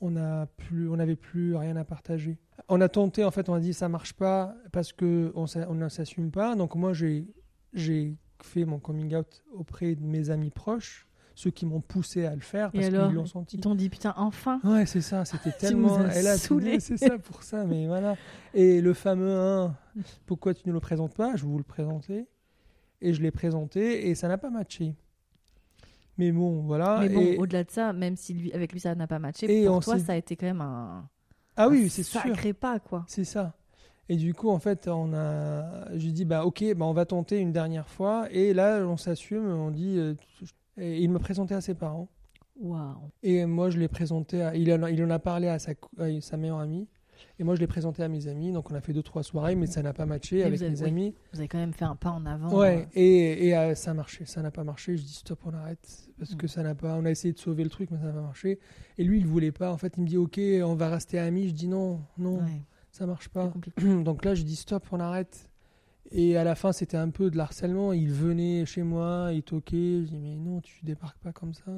on 0.00 0.16
a 0.16 0.46
plus 0.46 0.88
on 0.88 0.96
n'avait 0.96 1.16
plus 1.16 1.56
rien 1.56 1.76
à 1.76 1.84
partager. 1.84 2.38
On 2.68 2.80
a 2.80 2.88
tenté 2.88 3.24
en 3.24 3.30
fait 3.30 3.48
on 3.48 3.54
a 3.54 3.60
dit 3.60 3.74
ça 3.74 3.88
marche 3.88 4.12
pas 4.12 4.54
parce 4.72 4.92
que 4.92 5.32
on 5.34 5.74
ne 5.74 5.88
s'assume 5.88 6.30
pas. 6.30 6.54
Donc 6.54 6.74
moi 6.74 6.92
j'ai 6.92 7.26
j'ai 7.72 8.16
fait 8.42 8.64
mon 8.64 8.78
coming 8.78 9.14
out 9.14 9.44
auprès 9.52 9.94
de 9.94 10.02
mes 10.02 10.30
amis 10.30 10.50
proches, 10.50 11.06
ceux 11.34 11.50
qui 11.50 11.66
m'ont 11.66 11.80
poussé 11.80 12.24
à 12.24 12.34
le 12.34 12.40
faire 12.40 12.70
parce 12.72 12.86
qu'ils 12.86 12.96
l'ont 12.96 13.26
senti. 13.26 13.56
Ils 13.56 13.60
t'ont 13.60 13.74
dit 13.74 13.88
putain, 13.88 14.14
enfin 14.16 14.60
Ouais, 14.64 14.86
c'est 14.86 15.00
ça, 15.00 15.24
c'était 15.24 15.52
tellement. 15.58 16.06
Elle 16.08 16.26
a 16.26 16.36
dit, 16.36 16.46
c'est 16.80 16.96
ça 16.96 17.18
pour 17.18 17.42
ça, 17.42 17.64
mais 17.64 17.86
voilà. 17.86 18.16
Et 18.54 18.80
le 18.80 18.94
fameux 18.94 19.34
1, 19.34 19.74
pourquoi 20.26 20.54
tu 20.54 20.68
ne 20.68 20.72
le 20.72 20.80
présentes 20.80 21.14
pas? 21.14 21.36
Je 21.36 21.42
vais 21.42 21.48
vous 21.48 21.58
le 21.58 21.64
présenter. 21.64 22.26
Et 23.00 23.14
je 23.14 23.22
l'ai 23.22 23.30
présenté 23.30 24.08
et 24.08 24.16
ça 24.16 24.26
n'a 24.26 24.38
pas 24.38 24.50
matché. 24.50 24.96
Mais 26.18 26.32
bon, 26.32 26.62
voilà. 26.62 26.98
Mais 27.00 27.08
bon, 27.08 27.20
et- 27.22 27.38
au-delà 27.38 27.64
de 27.64 27.70
ça, 27.70 27.92
même 27.92 28.16
si 28.16 28.34
lui, 28.34 28.52
avec 28.52 28.72
lui 28.72 28.80
ça 28.80 28.94
n'a 28.94 29.06
pas 29.06 29.18
matché, 29.18 29.46
Et 29.62 29.66
pour 29.66 29.80
toi 29.84 29.98
ça 29.98 30.12
a 30.12 30.16
été 30.16 30.36
quand 30.36 30.46
même 30.46 30.60
un, 30.60 31.08
Ah 31.56 31.68
oui, 31.68 31.88
c'est 31.88 32.02
sûr. 32.02 32.20
sacré 32.20 32.52
pas 32.52 32.78
quoi. 32.80 33.04
C'est 33.08 33.24
ça. 33.24 33.54
Et 34.10 34.16
du 34.16 34.32
coup, 34.32 34.48
en 34.48 34.58
fait, 34.58 34.88
on 34.88 35.12
a. 35.12 35.86
J'ai 35.96 36.12
dit, 36.12 36.24
bah 36.24 36.46
ok, 36.46 36.64
bah, 36.74 36.86
on 36.86 36.94
va 36.94 37.04
tenter 37.04 37.38
une 37.40 37.52
dernière 37.52 37.86
fois. 37.88 38.26
Et 38.30 38.54
là, 38.54 38.78
on 38.86 38.96
s'assume, 38.96 39.46
on 39.46 39.70
dit. 39.70 39.98
euh, 39.98 40.14
et 40.78 41.02
il 41.02 41.10
me 41.10 41.18
présentait 41.18 41.54
à 41.54 41.60
ses 41.60 41.74
parents. 41.74 42.08
Waouh. 42.58 43.10
Et 43.22 43.44
moi, 43.44 43.68
je 43.68 43.78
l'ai 43.78 43.86
présenté, 43.88 44.40
à, 44.42 44.54
il, 44.56 44.72
en 44.72 44.82
a, 44.84 44.90
il 44.90 45.04
en 45.04 45.10
a 45.10 45.18
parlé 45.18 45.48
à 45.48 45.58
sa, 45.58 45.72
à 45.98 46.20
sa 46.22 46.36
meilleure 46.38 46.58
amie. 46.60 46.88
Et 47.38 47.44
moi, 47.44 47.54
je 47.54 47.60
l'ai 47.60 47.66
présenté 47.66 48.02
à 48.02 48.08
mes 48.08 48.26
amis. 48.28 48.52
Donc, 48.52 48.70
on 48.70 48.74
a 48.74 48.80
fait 48.80 48.92
deux, 48.92 49.02
trois 49.02 49.22
soirées, 49.22 49.54
mais 49.54 49.66
ça 49.66 49.82
n'a 49.82 49.92
pas 49.92 50.06
matché 50.06 50.38
Et 50.38 50.44
avec 50.44 50.60
avez- 50.62 50.70
mes 50.70 50.82
oui. 50.82 50.88
amis. 50.88 51.14
Vous 51.32 51.38
avez 51.38 51.48
quand 51.48 51.58
même 51.58 51.72
fait 51.72 51.84
un 51.84 51.96
pas 51.96 52.10
en 52.10 52.24
avant. 52.26 52.56
Ouais, 52.56 52.82
euh, 52.82 52.86
et, 52.94 53.48
et 53.48 53.56
euh, 53.56 53.74
ça 53.74 53.90
a 53.92 53.94
marché. 53.94 54.24
Ça 54.24 54.42
n'a 54.42 54.50
pas 54.50 54.64
marché. 54.64 54.96
Je 54.96 55.02
dis 55.02 55.12
stop, 55.14 55.38
on 55.44 55.54
arrête. 55.54 56.08
Parce 56.18 56.32
Mm. 56.32 56.36
que 56.36 56.46
ça 56.46 56.62
n'a 56.62 56.74
pas. 56.74 56.94
On 56.96 57.04
a 57.04 57.10
essayé 57.10 57.32
de 57.32 57.38
sauver 57.38 57.64
le 57.64 57.70
truc, 57.70 57.90
mais 57.90 57.98
ça 57.98 58.04
n'a 58.06 58.12
pas 58.12 58.20
marché. 58.22 58.58
Et 58.98 59.04
lui, 59.04 59.18
il 59.18 59.26
voulait 59.26 59.52
pas. 59.52 59.72
En 59.72 59.76
fait, 59.78 59.94
il 59.96 60.02
me 60.02 60.06
dit 60.08 60.16
ok, 60.16 60.40
on 60.64 60.74
va 60.74 60.88
rester 60.90 61.18
amis. 61.18 61.48
Je 61.48 61.54
dis 61.54 61.68
non, 61.68 62.00
non, 62.18 62.38
ouais, 62.38 62.62
ça 62.92 63.06
marche 63.06 63.28
pas. 63.28 63.52
Donc 64.04 64.24
là, 64.24 64.34
je 64.34 64.42
dis 64.42 64.56
stop, 64.56 64.84
on 64.92 65.00
arrête. 65.00 65.48
Et 66.10 66.38
à 66.38 66.44
la 66.44 66.54
fin, 66.54 66.72
c'était 66.72 66.96
un 66.96 67.10
peu 67.10 67.30
de 67.30 67.36
l'harcèlement. 67.36 67.92
Il 67.92 68.10
venait 68.10 68.64
chez 68.64 68.82
moi, 68.82 69.28
il 69.32 69.42
toquait. 69.42 70.00
Je 70.04 70.08
dis 70.08 70.18
mais 70.18 70.36
non, 70.36 70.60
tu 70.60 70.82
débarques 70.84 71.18
pas 71.18 71.32
comme 71.32 71.52
ça. 71.52 71.70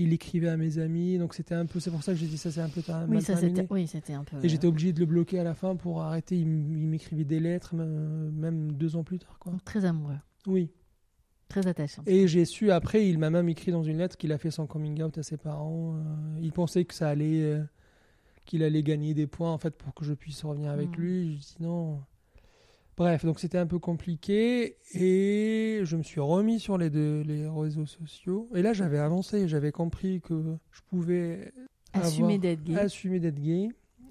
Il 0.00 0.12
écrivait 0.12 0.48
à 0.48 0.56
mes 0.56 0.78
amis, 0.78 1.18
donc 1.18 1.34
c'était 1.34 1.54
un 1.56 1.66
peu. 1.66 1.80
C'est 1.80 1.90
pour 1.90 2.02
ça 2.04 2.12
que 2.12 2.18
j'ai 2.18 2.26
dit 2.28 2.38
ça, 2.38 2.50
c'est 2.52 2.60
un 2.60 2.68
peu 2.68 2.80
Oui, 2.86 3.14
mal 3.14 3.22
ça 3.22 3.34
terminé. 3.34 3.56
c'était 3.62 3.72
oui, 3.74 3.86
c'était 3.88 4.12
un 4.14 4.22
peu. 4.24 4.36
Et 4.44 4.48
j'étais 4.48 4.66
obligé 4.68 4.92
de 4.92 5.00
le 5.00 5.06
bloquer 5.06 5.40
à 5.40 5.44
la 5.44 5.54
fin 5.54 5.74
pour 5.76 6.02
arrêter. 6.02 6.36
Il 6.38 6.46
m'écrivait 6.46 7.24
des 7.24 7.40
lettres, 7.40 7.74
même, 7.74 8.72
deux 8.72 8.94
ans 8.96 9.02
plus 9.02 9.18
tard, 9.18 9.38
quoi. 9.40 9.52
euh, 9.52 9.56
très 9.64 9.84
amoureux, 9.84 10.14
Oui. 10.46 10.70
très 11.48 11.66
attachant. 11.66 12.02
Et 12.06 12.28
j'ai 12.28 12.44
su 12.44 12.70
après, 12.70 13.08
il 13.08 13.18
m'a 13.18 13.28
même 13.30 13.48
écrit 13.48 13.72
dans 13.72 13.82
une 13.82 13.98
lettre 13.98 14.16
qu'il 14.16 14.30
a 14.32 14.38
fait 14.38 14.52
son 14.52 14.66
coming 14.68 15.02
out 15.02 15.18
à 15.18 15.22
ses 15.24 15.36
parents. 15.36 15.96
Euh, 15.96 16.38
il 16.40 16.52
pensait 16.52 16.84
que 16.84 16.94
ça 16.94 17.08
allait, 17.08 17.42
euh, 17.42 17.62
qu'il 18.44 18.62
allait 18.62 18.84
gagner 18.84 19.14
des 19.14 19.26
points 19.26 19.52
en 19.52 19.58
fait 19.58 19.74
pour 19.76 19.94
que 19.94 20.04
je 20.04 20.14
puisse 20.14 20.44
revenir 20.44 20.70
avec 20.70 20.90
Mhm. 20.90 21.04
lui. 21.04 21.32
Je 21.34 21.38
dis 21.40 21.56
non. 21.58 22.00
Bref, 22.98 23.24
donc 23.24 23.38
c'était 23.38 23.58
un 23.58 23.66
peu 23.66 23.78
compliqué 23.78 24.76
et 24.92 25.82
je 25.84 25.96
me 25.96 26.02
suis 26.02 26.20
remis 26.20 26.58
sur 26.58 26.76
les 26.76 26.90
deux 26.90 27.22
les 27.22 27.46
réseaux 27.48 27.86
sociaux. 27.86 28.48
Et 28.56 28.60
là, 28.60 28.72
j'avais 28.72 28.98
avancé, 28.98 29.46
j'avais 29.46 29.70
compris 29.70 30.20
que 30.20 30.56
je 30.72 30.80
pouvais 30.88 31.52
Assumer 31.92 32.38
d'être 32.38 32.64
gay. 32.64 32.76
assumer 32.76 33.20
d'être 33.20 33.40
gay 33.40 33.68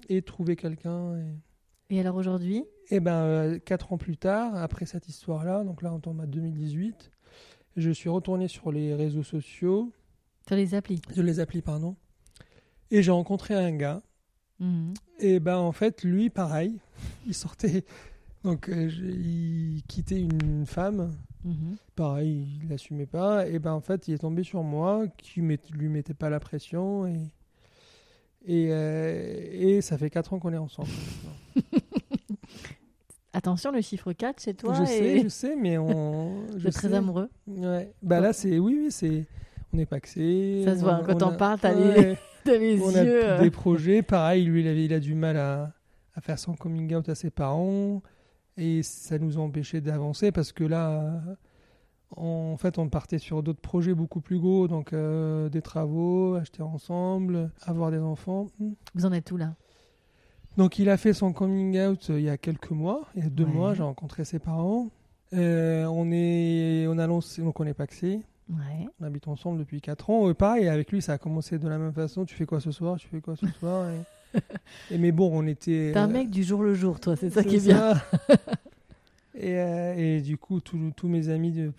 et 0.08 0.22
trouver 0.22 0.56
quelqu'un. 0.56 1.16
Et... 1.18 1.96
Et 1.96 2.00
alors 2.00 2.16
aujourd'hui, 2.16 2.64
Et 2.90 3.00
ben, 3.00 3.12
euh, 3.12 3.58
quatre 3.58 3.92
ans 3.92 3.98
plus 3.98 4.16
tard, 4.16 4.56
après 4.56 4.86
cette 4.86 5.06
histoire-là, 5.06 5.64
donc 5.64 5.82
là 5.82 5.92
on 5.92 6.00
tombe 6.00 6.22
à 6.22 6.26
2018, 6.26 7.10
je 7.76 7.90
suis 7.90 8.08
retourné 8.08 8.48
sur 8.48 8.72
les 8.72 8.94
réseaux 8.94 9.22
sociaux, 9.22 9.92
sur 10.46 10.56
les 10.56 10.74
applis. 10.74 11.02
sur 11.12 11.22
les 11.22 11.40
applis, 11.40 11.60
pardon, 11.62 11.94
et 12.90 13.02
j'ai 13.02 13.10
rencontré 13.10 13.54
un 13.54 13.72
gars. 13.72 14.02
Mhm. 14.60 14.94
Et 15.20 15.40
ben 15.40 15.58
en 15.58 15.72
fait, 15.72 16.02
lui, 16.04 16.30
pareil, 16.30 16.80
il 17.26 17.34
sortait, 17.34 17.84
donc 18.50 18.68
euh, 18.68 18.88
il 19.00 19.82
quittait 19.88 20.20
une 20.20 20.64
femme, 20.66 21.12
Mhm. 21.44 21.76
pareil, 21.94 22.46
il 22.62 22.68
l'assumait 22.68 23.06
pas, 23.06 23.46
et 23.46 23.58
ben 23.58 23.72
en 23.72 23.80
fait, 23.80 24.08
il 24.08 24.14
est 24.14 24.18
tombé 24.18 24.42
sur 24.42 24.62
moi, 24.62 25.06
qui 25.18 25.40
met, 25.42 25.58
lui 25.72 25.88
mettait 25.88 26.14
pas 26.14 26.30
la 26.30 26.40
pression, 26.40 27.06
et, 27.06 27.18
et, 28.46 28.68
euh, 28.70 29.48
et 29.52 29.80
ça 29.82 29.98
fait 29.98 30.10
quatre 30.10 30.32
ans 30.32 30.38
qu'on 30.38 30.52
est 30.52 30.56
ensemble. 30.58 30.88
Attention, 33.34 33.70
le 33.70 33.80
chiffre 33.82 34.12
4 34.12 34.42
chez 34.42 34.54
toi 34.54 34.74
je 34.74 34.82
et 34.82 34.86
sais, 34.86 35.20
je 35.22 35.28
sais, 35.28 35.54
mais 35.56 35.78
on. 35.78 36.46
je 36.56 36.66
êtes 36.66 36.74
très 36.74 36.88
sais. 36.88 36.94
amoureux. 36.94 37.28
Ouais. 37.46 37.92
Bah 38.02 38.20
là, 38.20 38.32
c'est. 38.32 38.58
Oui, 38.58 38.78
oui, 38.84 38.90
c'est. 38.90 39.26
On 39.72 39.78
est 39.78 39.86
paxé. 39.86 40.62
Ça 40.64 40.74
se 40.76 40.80
voit, 40.80 40.98
on- 41.00 41.04
quand 41.04 41.14
on 41.14 41.18
t'en 41.18 41.30
a- 41.32 41.36
parles, 41.36 41.58
t'as 41.60 41.74
les- 41.74 41.82
Ouais, 42.00 42.18
T'as 42.44 42.56
les 42.56 42.80
On 42.80 42.94
a 42.94 43.04
yeux. 43.04 43.24
euh, 43.24 43.40
des 43.42 43.50
projets. 43.50 44.00
Pareil, 44.02 44.44
lui, 44.44 44.62
il, 44.62 44.68
avait, 44.68 44.84
il 44.86 44.94
a 44.94 44.98
du 45.00 45.14
mal 45.14 45.36
à, 45.36 45.72
à 46.14 46.20
faire 46.22 46.38
son 46.38 46.54
coming 46.54 46.94
out 46.94 47.08
à 47.10 47.14
ses 47.14 47.30
parents. 47.30 48.02
Et 48.58 48.82
ça 48.82 49.18
nous 49.18 49.38
a 49.38 49.40
empêché 49.40 49.80
d'avancer 49.80 50.32
parce 50.32 50.52
que 50.52 50.64
là, 50.64 51.22
en 52.16 52.56
fait, 52.56 52.76
on 52.78 52.88
partait 52.88 53.18
sur 53.18 53.42
d'autres 53.42 53.60
projets 53.60 53.94
beaucoup 53.94 54.20
plus 54.20 54.38
gros. 54.38 54.66
Donc, 54.68 54.92
euh, 54.92 55.48
des 55.48 55.62
travaux, 55.62 56.34
acheter 56.34 56.62
ensemble, 56.62 57.50
avoir 57.62 57.90
des 57.90 58.00
enfants. 58.00 58.48
Hmm. 58.58 58.72
Vous 58.94 59.06
en 59.06 59.12
êtes 59.12 59.30
où 59.30 59.36
là? 59.36 59.54
Donc 60.56 60.80
il 60.80 60.90
a 60.90 60.96
fait 60.96 61.12
son 61.12 61.32
coming 61.32 61.78
out 61.78 62.10
euh, 62.10 62.18
il 62.18 62.24
y 62.24 62.28
a 62.28 62.36
quelques 62.36 62.72
mois, 62.72 63.06
il 63.14 63.22
y 63.22 63.26
a 63.26 63.30
deux 63.30 63.44
Ouais. 63.44 63.50
mois, 63.52 63.74
j'ai 63.74 63.84
rencontré 63.84 64.24
ses 64.24 64.40
parents. 64.40 64.88
Euh, 65.32 65.84
on 65.84 66.10
est, 66.10 66.86
on 66.88 66.98
a 66.98 67.06
lancé, 67.06 67.42
donc 67.42 67.60
on 67.60 67.64
est 67.66 67.74
paxé, 67.74 68.22
Ouais. 68.50 68.88
on 69.00 69.04
habite 69.04 69.28
ensemble 69.28 69.60
depuis 69.60 69.80
quatre 69.80 70.10
ans. 70.10 70.26
Euh, 70.28 70.34
pareil, 70.34 70.66
avec 70.66 70.90
lui, 70.90 71.00
ça 71.00 71.12
a 71.12 71.18
commencé 71.18 71.58
de 71.60 71.68
la 71.68 71.78
même 71.78 71.92
façon. 71.92 72.24
Tu 72.24 72.34
fais 72.34 72.46
quoi 72.46 72.60
ce 72.60 72.72
soir? 72.72 72.96
Tu 72.98 73.06
fais 73.06 73.20
quoi 73.20 73.36
ce 73.36 73.46
soir? 73.46 73.88
Et... 73.90 74.00
et 74.90 74.98
mais 74.98 75.12
bon, 75.12 75.30
on 75.32 75.46
était. 75.46 75.90
T'es 75.92 75.98
un 75.98 76.08
euh, 76.08 76.12
mec 76.12 76.30
du 76.30 76.42
jour 76.44 76.62
le 76.62 76.74
jour, 76.74 77.00
toi, 77.00 77.16
c'est 77.16 77.30
ça 77.30 77.42
qui 77.44 77.56
est 77.56 77.66
bien. 77.66 77.94
et, 79.34 79.58
euh, 79.58 79.94
et 79.96 80.20
du 80.20 80.36
coup, 80.36 80.60
tous 80.60 81.08
mes 81.08 81.28
amis, 81.28 81.52
de, 81.52 81.72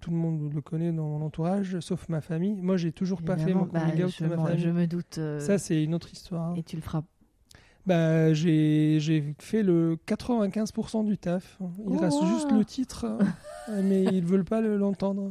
tout 0.00 0.10
le 0.10 0.16
monde 0.16 0.52
le 0.54 0.60
connaît 0.60 0.92
dans 0.92 1.08
mon 1.08 1.24
entourage, 1.24 1.80
sauf 1.80 2.08
ma 2.08 2.20
famille. 2.20 2.54
Moi, 2.60 2.76
j'ai 2.76 2.92
toujours 2.92 3.22
pas 3.22 3.36
fait 3.36 3.54
mon 3.54 3.62
bah, 3.64 3.80
coming 3.80 4.04
out 4.04 4.14
je, 4.18 4.24
de 4.24 4.28
ma 4.30 4.36
m'en- 4.36 4.44
famille. 4.46 4.60
je 4.62 4.70
me 4.70 4.86
doute. 4.86 5.18
euh, 5.18 5.40
Ça, 5.40 5.58
c'est 5.58 5.82
une 5.82 5.94
autre 5.94 6.12
histoire. 6.12 6.50
hein. 6.50 6.54
et 6.56 6.62
tu 6.62 6.76
le 6.76 6.82
feras. 6.82 7.02
Bah, 7.86 8.32
j'ai 8.34 9.34
fait 9.38 9.62
le 9.62 9.96
95% 10.08 11.04
du 11.04 11.18
taf. 11.18 11.56
Il 11.60 11.66
Oh. 11.94 11.98
reste 11.98 12.24
juste 12.26 12.50
le 12.50 12.64
titre, 12.64 13.04
hein, 13.04 13.18
mais 13.82 14.02
ils 14.04 14.24
veulent 14.24 14.44
pas 14.44 14.60
le- 14.60 14.76
l'entendre. 14.76 15.30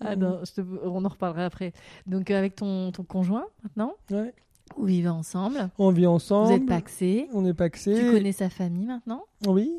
Ah 0.00 0.14
non, 0.16 0.40
je 0.44 0.52
te- 0.60 0.84
on 0.84 1.04
en 1.04 1.08
reparlera 1.08 1.44
après. 1.46 1.72
Donc 2.06 2.30
avec 2.30 2.54
ton, 2.54 2.92
ton 2.92 3.02
conjoint 3.02 3.46
maintenant, 3.64 3.94
Ouais. 4.10 4.32
Vous 4.76 4.86
vivez 4.86 5.08
ensemble, 5.08 5.70
On 5.78 5.90
vit 5.90 6.06
ensemble. 6.06 6.48
vous 6.48 6.52
êtes 6.54 6.66
paxés, 6.66 7.28
On 7.32 7.44
est 7.46 7.54
paxé. 7.54 7.94
tu 7.94 8.10
connais 8.10 8.32
sa 8.32 8.48
famille 8.50 8.86
maintenant, 8.86 9.24
Oui. 9.46 9.70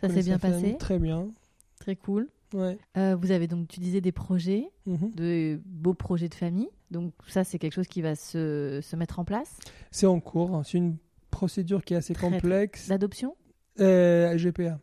ça 0.00 0.08
s'est 0.08 0.22
bien 0.22 0.38
famille 0.38 0.62
passé, 0.62 0.76
Très 0.78 0.98
bien. 0.98 1.28
très 1.80 1.96
cool. 1.96 2.28
Ouais. 2.54 2.78
Euh, 2.98 3.16
vous 3.18 3.30
avez 3.30 3.46
donc, 3.46 3.66
tu 3.68 3.80
disais 3.80 4.00
des 4.02 4.12
projets, 4.12 4.68
Mhm. 4.86 5.10
de 5.14 5.60
beaux 5.64 5.94
projets 5.94 6.28
de 6.28 6.34
famille. 6.34 6.68
Donc 6.90 7.14
ça, 7.26 7.44
c'est 7.44 7.58
quelque 7.58 7.72
chose 7.72 7.88
qui 7.88 8.02
va 8.02 8.14
se, 8.14 8.80
se 8.82 8.94
mettre 8.96 9.18
en 9.18 9.24
place? 9.24 9.58
C'est 9.90 10.04
en 10.06 10.20
cours. 10.20 10.60
C'est 10.64 10.76
une 10.76 10.96
procédure 11.30 11.82
qui 11.82 11.94
est 11.94 11.96
assez 11.96 12.12
Très, 12.12 12.28
complexe. 12.30 12.88
L'adoption 12.88 13.34
Euh, 13.80 14.36
GPA. 14.36 14.78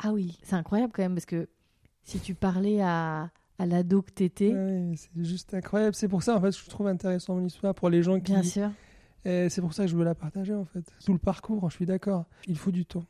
Ah 0.00 0.12
oui, 0.12 0.38
c'est 0.44 0.54
incroyable 0.54 0.92
quand 0.94 1.02
même 1.02 1.14
parce 1.14 1.26
que 1.26 1.48
si 2.04 2.20
tu 2.20 2.34
parlais 2.36 2.80
à, 2.80 3.30
à 3.58 3.66
l'ado 3.66 4.00
que 4.02 4.12
t'étais. 4.12 4.54
Ouais, 4.54 4.92
c'est 4.94 5.10
juste 5.24 5.52
incroyable. 5.54 5.96
C'est 5.96 6.06
pour 6.06 6.22
ça, 6.22 6.36
en 6.36 6.40
fait, 6.40 6.50
que 6.50 6.56
je 6.56 6.70
trouve 6.70 6.86
intéressant 6.86 7.34
mon 7.34 7.44
histoire 7.44 7.74
pour 7.74 7.90
les 7.90 8.04
gens 8.04 8.20
qui. 8.20 8.30
Bien 8.30 8.44
sûr. 8.44 8.70
Et 9.24 9.48
c'est 9.48 9.60
pour 9.60 9.74
ça 9.74 9.84
que 9.84 9.90
je 9.90 9.96
veux 9.96 10.04
la 10.04 10.14
partager, 10.14 10.54
en 10.54 10.64
fait. 10.64 10.84
Tout 11.04 11.12
le 11.12 11.18
parcours, 11.18 11.68
je 11.70 11.74
suis 11.76 11.86
d'accord. 11.86 12.26
Il 12.46 12.56
faut 12.56 12.70
du 12.70 12.86
temps. 12.86 13.04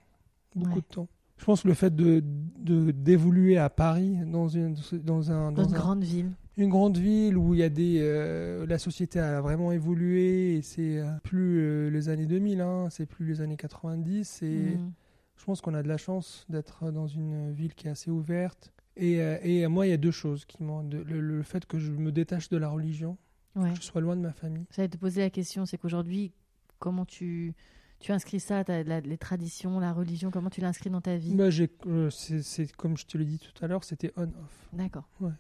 Beaucoup 0.55 0.71
Ouais. 0.71 0.81
de 0.81 0.95
temps. 0.95 1.09
Je 1.37 1.45
pense 1.45 1.63
que 1.63 1.69
le 1.69 1.75
fait 1.75 1.95
de 1.95 2.23
de- 2.59 2.91
d'évoluer 2.91 3.59
à 3.59 3.71
Paris, 3.71 4.19
dans 4.27 4.49
une, 4.49 4.75
dans 5.05 5.31
un, 5.31 5.53
Dans 5.53 5.63
une 5.65 5.75
un- 5.75 5.79
grande 5.79 6.03
ville. 6.03 6.33
une 6.57 6.69
grande 6.71 6.97
ville 6.99 7.37
où 7.37 7.55
il 7.55 7.61
y 7.61 7.63
a 7.63 7.69
des 7.69 7.99
euh, 8.01 8.67
la 8.67 8.79
société 8.79 9.21
a 9.21 9.41
vraiment 9.41 9.71
évolué 9.71 10.57
et 10.57 10.63
c'est 10.63 10.99
euh, 10.99 11.07
plus 11.23 11.61
euh, 11.61 11.91
les 11.91 12.09
années 12.09 12.27
2000 12.27 12.61
hein, 12.61 12.89
c'est 12.91 13.07
plus 13.07 13.25
les 13.27 13.41
années 13.41 13.57
90 13.57 14.43
et 14.43 14.49
Mhm. 14.77 14.91
je 15.37 15.45
pense 15.45 15.61
qu'on 15.61 15.75
a 15.75 15.83
de 15.85 15.89
la 15.89 15.97
chance 15.99 16.45
d'être 16.49 16.91
dans 16.91 17.07
une 17.07 17.53
ville 17.53 17.75
qui 17.75 17.87
est 17.87 17.91
assez 17.91 18.11
ouverte 18.11 18.73
et, 18.97 19.19
et 19.45 19.65
moi 19.69 19.87
il 19.87 19.91
y 19.91 19.93
a 19.93 19.97
deux 19.97 20.11
choses 20.11 20.45
qui 20.45 20.61
m'ont 20.65 20.83
le, 20.83 21.05
le 21.21 21.43
fait 21.45 21.65
que 21.67 21.79
je 21.79 21.93
me 21.93 22.11
détache 22.11 22.49
de 22.49 22.57
la 22.57 22.69
religion 22.69 23.17
Ouais. 23.59 23.71
que 23.73 23.77
je 23.77 23.83
sois 23.83 24.01
loin 24.01 24.17
de 24.17 24.23
ma 24.23 24.33
famille 24.33 24.65
J'allais 24.75 24.89
te 24.89 24.97
poser 24.97 25.21
la 25.21 25.31
question, 25.31 25.67
c'est 25.67 25.79
qu'aujourd'hui, 25.79 26.33
comment 26.79 27.05
tu, 27.05 27.55
tu 28.01 28.13
inscris 28.13 28.41
ça, 28.41 28.63
la- 28.67 29.01
les 29.01 29.19
traditions, 29.19 29.81
la 29.81 29.93
religion, 29.93 30.31
comment 30.31 30.51
tu 30.51 30.61
l'inscris 30.61 30.91
dans 30.91 31.01
ta 31.01 31.17
vie 31.17 31.35
Bah, 31.35 31.49
euh, 31.87 32.11
c'est 32.11 32.73
comme 32.77 32.97
je 32.97 33.07
te 33.07 33.19
l'ai 33.19 33.25
dit 33.25 33.39
tout 33.41 33.65
à 33.65 33.69
l'heure 33.69 33.85
c'était 33.85 34.13
on 34.17 34.25
off 34.25 34.69
D'accord. 34.73 35.09
Ouais. 35.21 35.33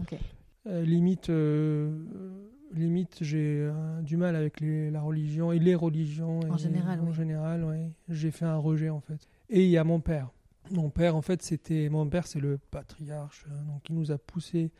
Ok. 0.00 0.14
Euh, 0.66 0.82
limite, 0.84 1.30
euh, 1.30 1.90
limite 2.72 3.18
j'ai 3.20 3.60
euh, 3.60 4.00
du 4.02 4.16
mal 4.16 4.34
avec 4.36 4.60
les, 4.60 4.90
la 4.90 5.00
religion 5.00 5.52
et 5.52 5.58
les 5.58 5.74
religions. 5.74 6.40
En 6.50 6.56
et- 6.56 6.58
général, 6.58 7.00
En 7.00 7.06
oui. 7.08 7.14
général, 7.14 7.64
ouais. 7.64 7.90
J'ai 8.08 8.30
fait 8.30 8.44
un 8.44 8.56
rejet 8.56 8.90
en 8.90 9.00
fait. 9.00 9.28
Et 9.48 9.64
il 9.64 9.70
y 9.70 9.78
a 9.78 9.84
mon 9.84 10.00
père. 10.00 10.30
Mon 10.72 10.90
père, 10.90 11.14
en 11.14 11.22
fait, 11.22 11.42
c'était 11.42 11.88
mon 11.88 12.08
père, 12.08 12.26
c'est 12.26 12.40
le 12.40 12.58
patriarche. 12.58 13.46
Donc, 13.68 13.88
il 13.88 13.94
nous 13.94 14.10
a 14.10 14.18
poussé. 14.18 14.72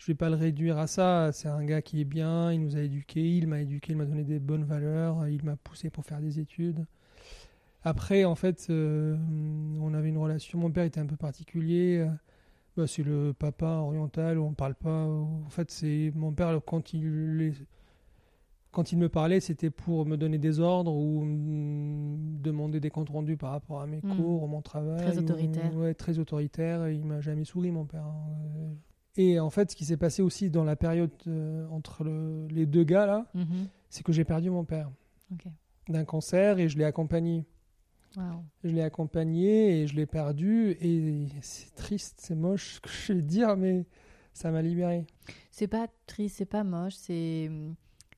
Je 0.00 0.06
vais 0.06 0.14
pas 0.14 0.30
le 0.30 0.34
réduire 0.36 0.78
à 0.78 0.86
ça. 0.86 1.30
C'est 1.30 1.48
un 1.48 1.62
gars 1.62 1.82
qui 1.82 2.00
est 2.00 2.04
bien. 2.06 2.50
Il 2.52 2.62
nous 2.62 2.74
a 2.74 2.80
éduqués. 2.80 3.36
Il 3.36 3.46
m'a 3.46 3.60
éduqué. 3.60 3.92
Il 3.92 3.98
m'a 3.98 4.06
donné 4.06 4.24
des 4.24 4.38
bonnes 4.38 4.64
valeurs. 4.64 5.28
Il 5.28 5.44
m'a 5.44 5.56
poussé 5.56 5.90
pour 5.90 6.06
faire 6.06 6.20
des 6.22 6.40
études. 6.40 6.86
Après, 7.82 8.24
en 8.24 8.34
fait, 8.34 8.66
euh, 8.70 9.16
on 9.78 9.92
avait 9.92 10.08
une 10.08 10.16
relation. 10.16 10.58
Mon 10.58 10.70
père 10.70 10.84
était 10.84 11.00
un 11.00 11.06
peu 11.06 11.16
particulier. 11.16 11.98
euh, 11.98 12.08
bah, 12.78 12.86
c'est 12.86 13.02
le 13.02 13.34
papa 13.34 13.66
oriental, 13.66 14.38
on 14.38 14.50
ne 14.50 14.54
parle 14.54 14.74
pas. 14.74 15.04
En 15.06 15.48
fait, 15.50 15.70
c'est 15.70 16.12
mon 16.14 16.32
père, 16.32 16.60
quand 16.64 16.94
il, 16.94 17.42
est- 17.42 17.66
quand 18.70 18.92
il 18.92 18.98
me 18.98 19.08
parlait, 19.10 19.40
c'était 19.40 19.70
pour 19.70 20.06
me 20.06 20.16
donner 20.16 20.38
des 20.38 20.60
ordres 20.60 20.94
ou 20.94 21.24
me 21.24 22.40
demander 22.40 22.80
des 22.80 22.88
comptes 22.90 23.10
rendus 23.10 23.36
par 23.36 23.50
rapport 23.50 23.80
à 23.82 23.86
mes 23.86 23.98
Mm. 24.02 24.16
cours, 24.16 24.48
mon 24.48 24.62
travail. 24.62 24.98
Très 25.04 25.18
ou- 25.18 25.22
autoritaire. 25.22 25.74
ouais, 25.76 25.92
très 25.94 26.18
autoritaire. 26.18 26.88
Il 26.88 27.04
m'a 27.04 27.20
jamais 27.20 27.44
souri, 27.44 27.70
mon 27.70 27.84
père. 27.84 28.06
Et 29.16 29.40
en 29.40 29.50
fait, 29.50 29.70
ce 29.72 29.76
qui 29.76 29.84
s'est 29.84 29.96
passé 29.96 30.22
aussi 30.22 30.50
dans 30.50 30.64
la 30.64 30.76
période 30.76 31.10
euh, 31.26 31.66
entre 31.68 32.04
le- 32.04 32.46
les 32.48 32.66
deux 32.66 32.84
gars, 32.84 33.06
là, 33.06 33.26
Mhm. 33.34 33.68
c'est 33.88 34.02
que 34.04 34.12
j'ai 34.12 34.24
perdu 34.24 34.50
mon 34.50 34.64
père 34.64 34.90
d'un 35.88 36.04
cancer 36.04 36.58
et 36.58 36.68
je 36.68 36.78
l'ai 36.78 36.84
accompagné. 36.84 37.44
Je 38.64 38.68
l'ai 38.70 38.82
accompagné 38.82 39.82
et 39.82 39.86
je 39.86 39.94
l'ai 39.94 40.06
perdu. 40.06 40.76
Et 40.80 41.26
c'est 41.42 41.74
triste, 41.76 42.18
c'est 42.20 42.34
moche 42.34 42.74
ce 42.74 42.80
que 42.80 42.88
je 42.90 43.12
vais 43.12 43.22
dire, 43.22 43.56
mais 43.56 43.86
ça 44.32 44.50
m'a 44.50 44.62
libéré. 44.62 45.06
C'est 45.50 45.68
pas 45.68 45.86
triste, 46.06 46.36
c'est 46.38 46.44
pas 46.44 46.64
moche, 46.64 46.94
c'est 46.94 47.50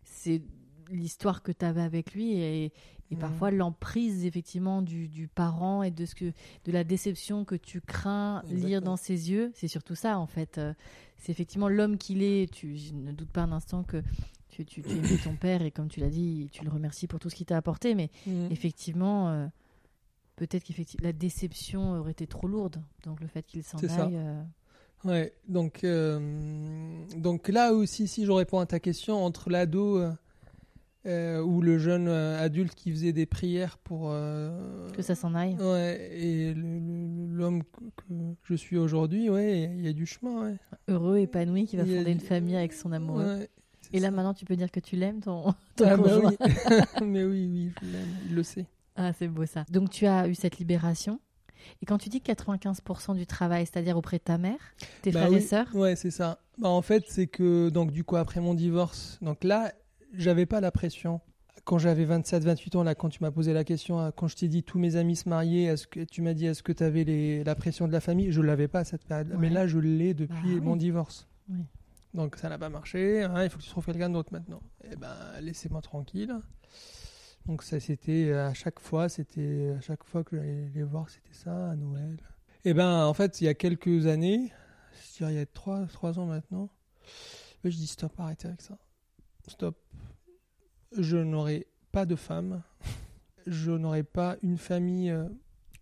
c'est 0.05 0.43
l'histoire 0.91 1.43
que 1.43 1.53
tu 1.53 1.65
avais 1.65 1.81
avec 1.83 2.13
lui 2.15 2.35
et, 2.39 2.73
et 3.13 3.15
Mhm. 3.15 3.21
parfois 3.21 3.51
l'emprise 3.53 4.25
effectivement 4.25 4.83
du, 4.83 5.07
du 5.07 5.29
parent 5.29 5.83
et 5.85 5.91
de 5.93 6.05
ce 6.07 6.15
que 6.17 6.33
de 6.65 6.73
la 6.73 6.83
déception 6.83 7.45
que 7.45 7.55
tu 7.55 7.81
crains 7.81 8.43
lire 8.51 8.81
dans 8.83 8.97
ses 8.97 9.31
yeux. 9.31 9.53
C'est 9.55 9.69
surtout 9.69 9.95
ça 9.95 10.19
en 10.19 10.27
fait. 10.27 10.59
Euh, 10.59 10.73
C'est 11.19 11.31
effectivement 11.31 11.69
l'homme 11.69 11.99
qu'il 11.99 12.23
est. 12.25 12.51
Tu 12.51 12.77
je 12.77 12.93
ne 12.95 13.13
doute 13.13 13.31
pas 13.31 13.43
un 13.43 13.53
instant 13.53 13.85
que 13.85 14.03
tu, 14.49 14.65
tu, 14.65 14.83
tu 14.83 15.19
ton 15.23 15.37
père 15.37 15.63
et 15.63 15.71
comme 15.71 15.89
tu 15.89 16.01
l'as 16.01 16.11
dit, 16.11 16.49
tu 16.51 16.65
le 16.65 16.71
remercies 16.71 17.07
pour 17.07 17.21
tout 17.21 17.31
ce 17.31 17.37
qu'il 17.37 17.47
t'a 17.47 17.57
apporté. 17.57 17.95
Mais 17.95 18.11
effectivement, 18.51 19.29
euh, 19.29 19.47
peut-être 20.37 20.65
que 20.65 20.73
la 21.03 21.13
déception 21.13 21.93
aurait 22.01 22.11
été 22.13 22.27
trop 22.27 22.49
lourde. 22.49 22.83
Donc 23.05 23.21
le 23.21 23.29
fait 23.29 23.47
qu'il 23.47 23.63
s'en 23.63 23.79
aille. 24.07 24.17
euh, 24.17 24.43
Ouais, 25.05 25.33
donc, 25.49 25.83
euh, 25.85 27.05
donc 27.17 27.49
là 27.49 27.73
aussi, 27.73 28.07
si 28.09 28.25
je 28.25 28.31
réponds 28.33 28.61
à 28.61 28.67
ta 28.67 28.79
question, 28.81 29.25
entre 29.25 29.51
l'ado 29.51 30.01
euh, 31.07 31.41
ou 31.41 31.61
le 31.63 31.79
jeune 31.79 32.07
euh, 32.09 32.41
adulte 32.41 32.75
qui 32.75 32.91
faisait 32.93 33.13
des 33.13 33.27
prières 33.27 33.79
pour. 33.79 34.11
euh, 34.11 34.89
que 34.93 35.03
ça 35.03 35.15
s'en 35.15 35.35
aille. 35.35 35.57
Ouais, 35.57 36.09
et 36.13 36.55
l'homme 36.55 37.63
que, 37.65 38.03
je 38.45 38.55
suis 38.55 38.77
aujourd'hui, 38.77 39.29
ouais, 39.31 39.71
il 39.77 39.85
y 39.85 39.89
a 39.89 39.93
du 39.93 40.07
chemin, 40.07 40.45
ouais. 40.51 40.57
Heureux, 40.89 41.19
épanoui, 41.19 41.67
qui 41.67 41.77
va 41.77 41.85
fonder 41.85 42.13
une 42.13 42.21
famille 42.21 42.57
avec 42.57 42.73
son 42.73 42.93
amoureux. 42.93 43.25
Ouais, 43.39 43.49
Et 43.93 44.01
là 44.01 44.11
maintenant, 44.11 44.35
tu 44.35 44.45
peux 44.45 44.57
dire 44.57 44.71
que 44.71 44.81
tu 44.81 44.97
l'aimes, 44.97 45.21
ton, 45.21 45.53
ton 45.77 45.87
Ah 45.89 45.97
bah 45.97 46.03
conjoint. 46.03 46.31
oui. 46.31 46.37
Mais 47.07 47.25
oui, 47.25 47.49
oui, 47.53 47.73
je 47.83 47.87
l'aime, 47.91 48.09
il 48.29 48.35
le 48.35 48.43
sait. 48.43 48.67
Ah, 48.97 49.13
c'est 49.19 49.29
beau 49.29 49.47
ça. 49.47 49.65
Donc 49.71 49.91
tu 49.91 50.07
as 50.07 50.29
eu 50.29 50.35
cette 50.35 50.59
libération. 50.59 51.19
Et 51.81 51.87
quand 51.87 51.97
tu 51.99 52.09
dis 52.09 52.19
95% 52.19 53.15
du 53.15 53.25
travail, 53.27 53.67
c'est-à-dire 53.67 53.97
auprès 53.97 54.19
de 54.19 54.23
ta 54.25 54.37
mère, 54.37 54.59
tes 55.03 55.13
Bah 55.13 55.21
frères 55.21 55.31
oui, 55.31 55.37
et 55.39 55.41
sœurs, 55.41 55.67
Ouais, 55.75 55.95
c'est 55.97 56.11
ça. 56.11 56.41
Bah, 56.59 56.69
en 56.69 56.83
fait, 56.83 57.05
c'est 57.09 57.29
que, 57.29 57.71
donc, 57.71 57.93
du 57.93 58.03
coup, 58.05 58.17
après 58.17 58.41
mon 58.41 58.55
divorce, 58.55 59.19
donc 59.23 59.45
là, 59.45 59.73
j'avais 60.13 60.47
pas 60.47 60.61
la 60.61 60.71
pression. 60.71 61.21
Quand 61.65 61.79
j'avais 61.79 62.05
27, 62.05 62.43
28 62.45 62.77
ans, 62.77 62.83
là, 62.83 62.95
quand 62.95 63.09
tu 63.09 63.23
m'as 63.23 63.31
posé 63.31 63.53
la 63.53 63.63
question, 63.63 64.01
hein, 64.01 64.11
quand 64.11 64.27
je 64.27 64.35
t'ai 64.37 64.49
dit 64.49 64.63
tous 64.65 64.79
mes 64.79 64.97
amis 64.97 65.15
se 65.17 65.29
mariaient, 65.29 65.65
est-ce 65.65 65.87
que 65.87 66.01
tu 66.01 66.21
m'as 66.23 66.35
dit 66.35 66.47
est-ce 66.47 66.63
que 66.63 66.73
tu 66.73 66.83
avais 66.83 67.05
les, 67.05 67.45
la 67.45 67.55
pression 67.55 67.87
de 67.87 67.93
la 67.93 68.01
famille? 68.01 68.33
Je 68.33 68.41
l'avais 68.43 68.67
pas 68.69 68.81
à 68.81 68.85
cette 68.85 69.05
période. 69.05 69.29
Ouais. 69.31 69.37
Mais 69.39 69.51
là, 69.51 69.67
je 69.67 69.79
l'ai 69.79 70.13
depuis 70.15 70.57
Bah 70.57 70.65
mon 70.65 70.73
oui. 70.73 70.79
divorce. 70.79 71.29
Oui. 71.49 71.61
Donc, 72.15 72.37
ça 72.37 72.49
n'a 72.49 72.59
pas 72.59 72.69
marché. 72.69 73.23
hein, 73.23 73.45
il 73.45 73.51
faut 73.51 73.59
que 73.59 73.63
tu 73.63 73.69
trouves 73.71 73.85
quelqu'un 73.87 74.11
d'autre 74.11 74.33
maintenant. 74.33 74.61
Eh 74.91 74.97
ben, 74.97 75.15
laissez-moi 75.41 75.81
tranquille. 75.83 76.35
Donc, 77.47 77.63
ça, 77.63 77.79
c'était 77.81 78.33
à 78.33 78.55
chaque 78.55 78.81
fois, 78.81 79.09
c'était 79.09 79.75
à 79.77 79.81
chaque 79.81 80.05
fois 80.05 80.25
que 80.25 80.37
j'allais 80.37 80.69
les 80.75 80.83
voir, 80.83 81.09
c'était 81.11 81.33
ça, 81.35 81.71
à 81.71 81.77
Noël. 81.77 82.17
Eh 82.65 82.75
ben, 82.75 83.05
en 83.05 83.15
fait, 83.15 83.41
il 83.41 83.45
y 83.45 83.49
a 83.49 83.55
quelques 83.55 84.07
années, 84.07 84.53
je 85.13 85.19
dirais 85.19 85.33
il 85.35 85.37
y 85.37 85.41
a 85.41 85.47
trois, 85.47 85.87
trois 85.87 86.19
ans 86.19 86.27
maintenant, 86.27 86.71
je 87.65 87.71
dis 87.71 87.87
stop, 87.87 88.13
arrêtez 88.19 88.49
avec 88.49 88.61
ça. 88.63 88.79
Stop. 89.49 89.77
Je 90.97 91.17
n'aurai 91.17 91.67
pas 91.91 92.07
de 92.07 92.17
femme. 92.17 92.63
Je 93.47 93.73
n'aurai 93.73 94.03
pas 94.03 94.37
une 94.43 94.59
famille 94.59 95.11
euh, 95.11 95.25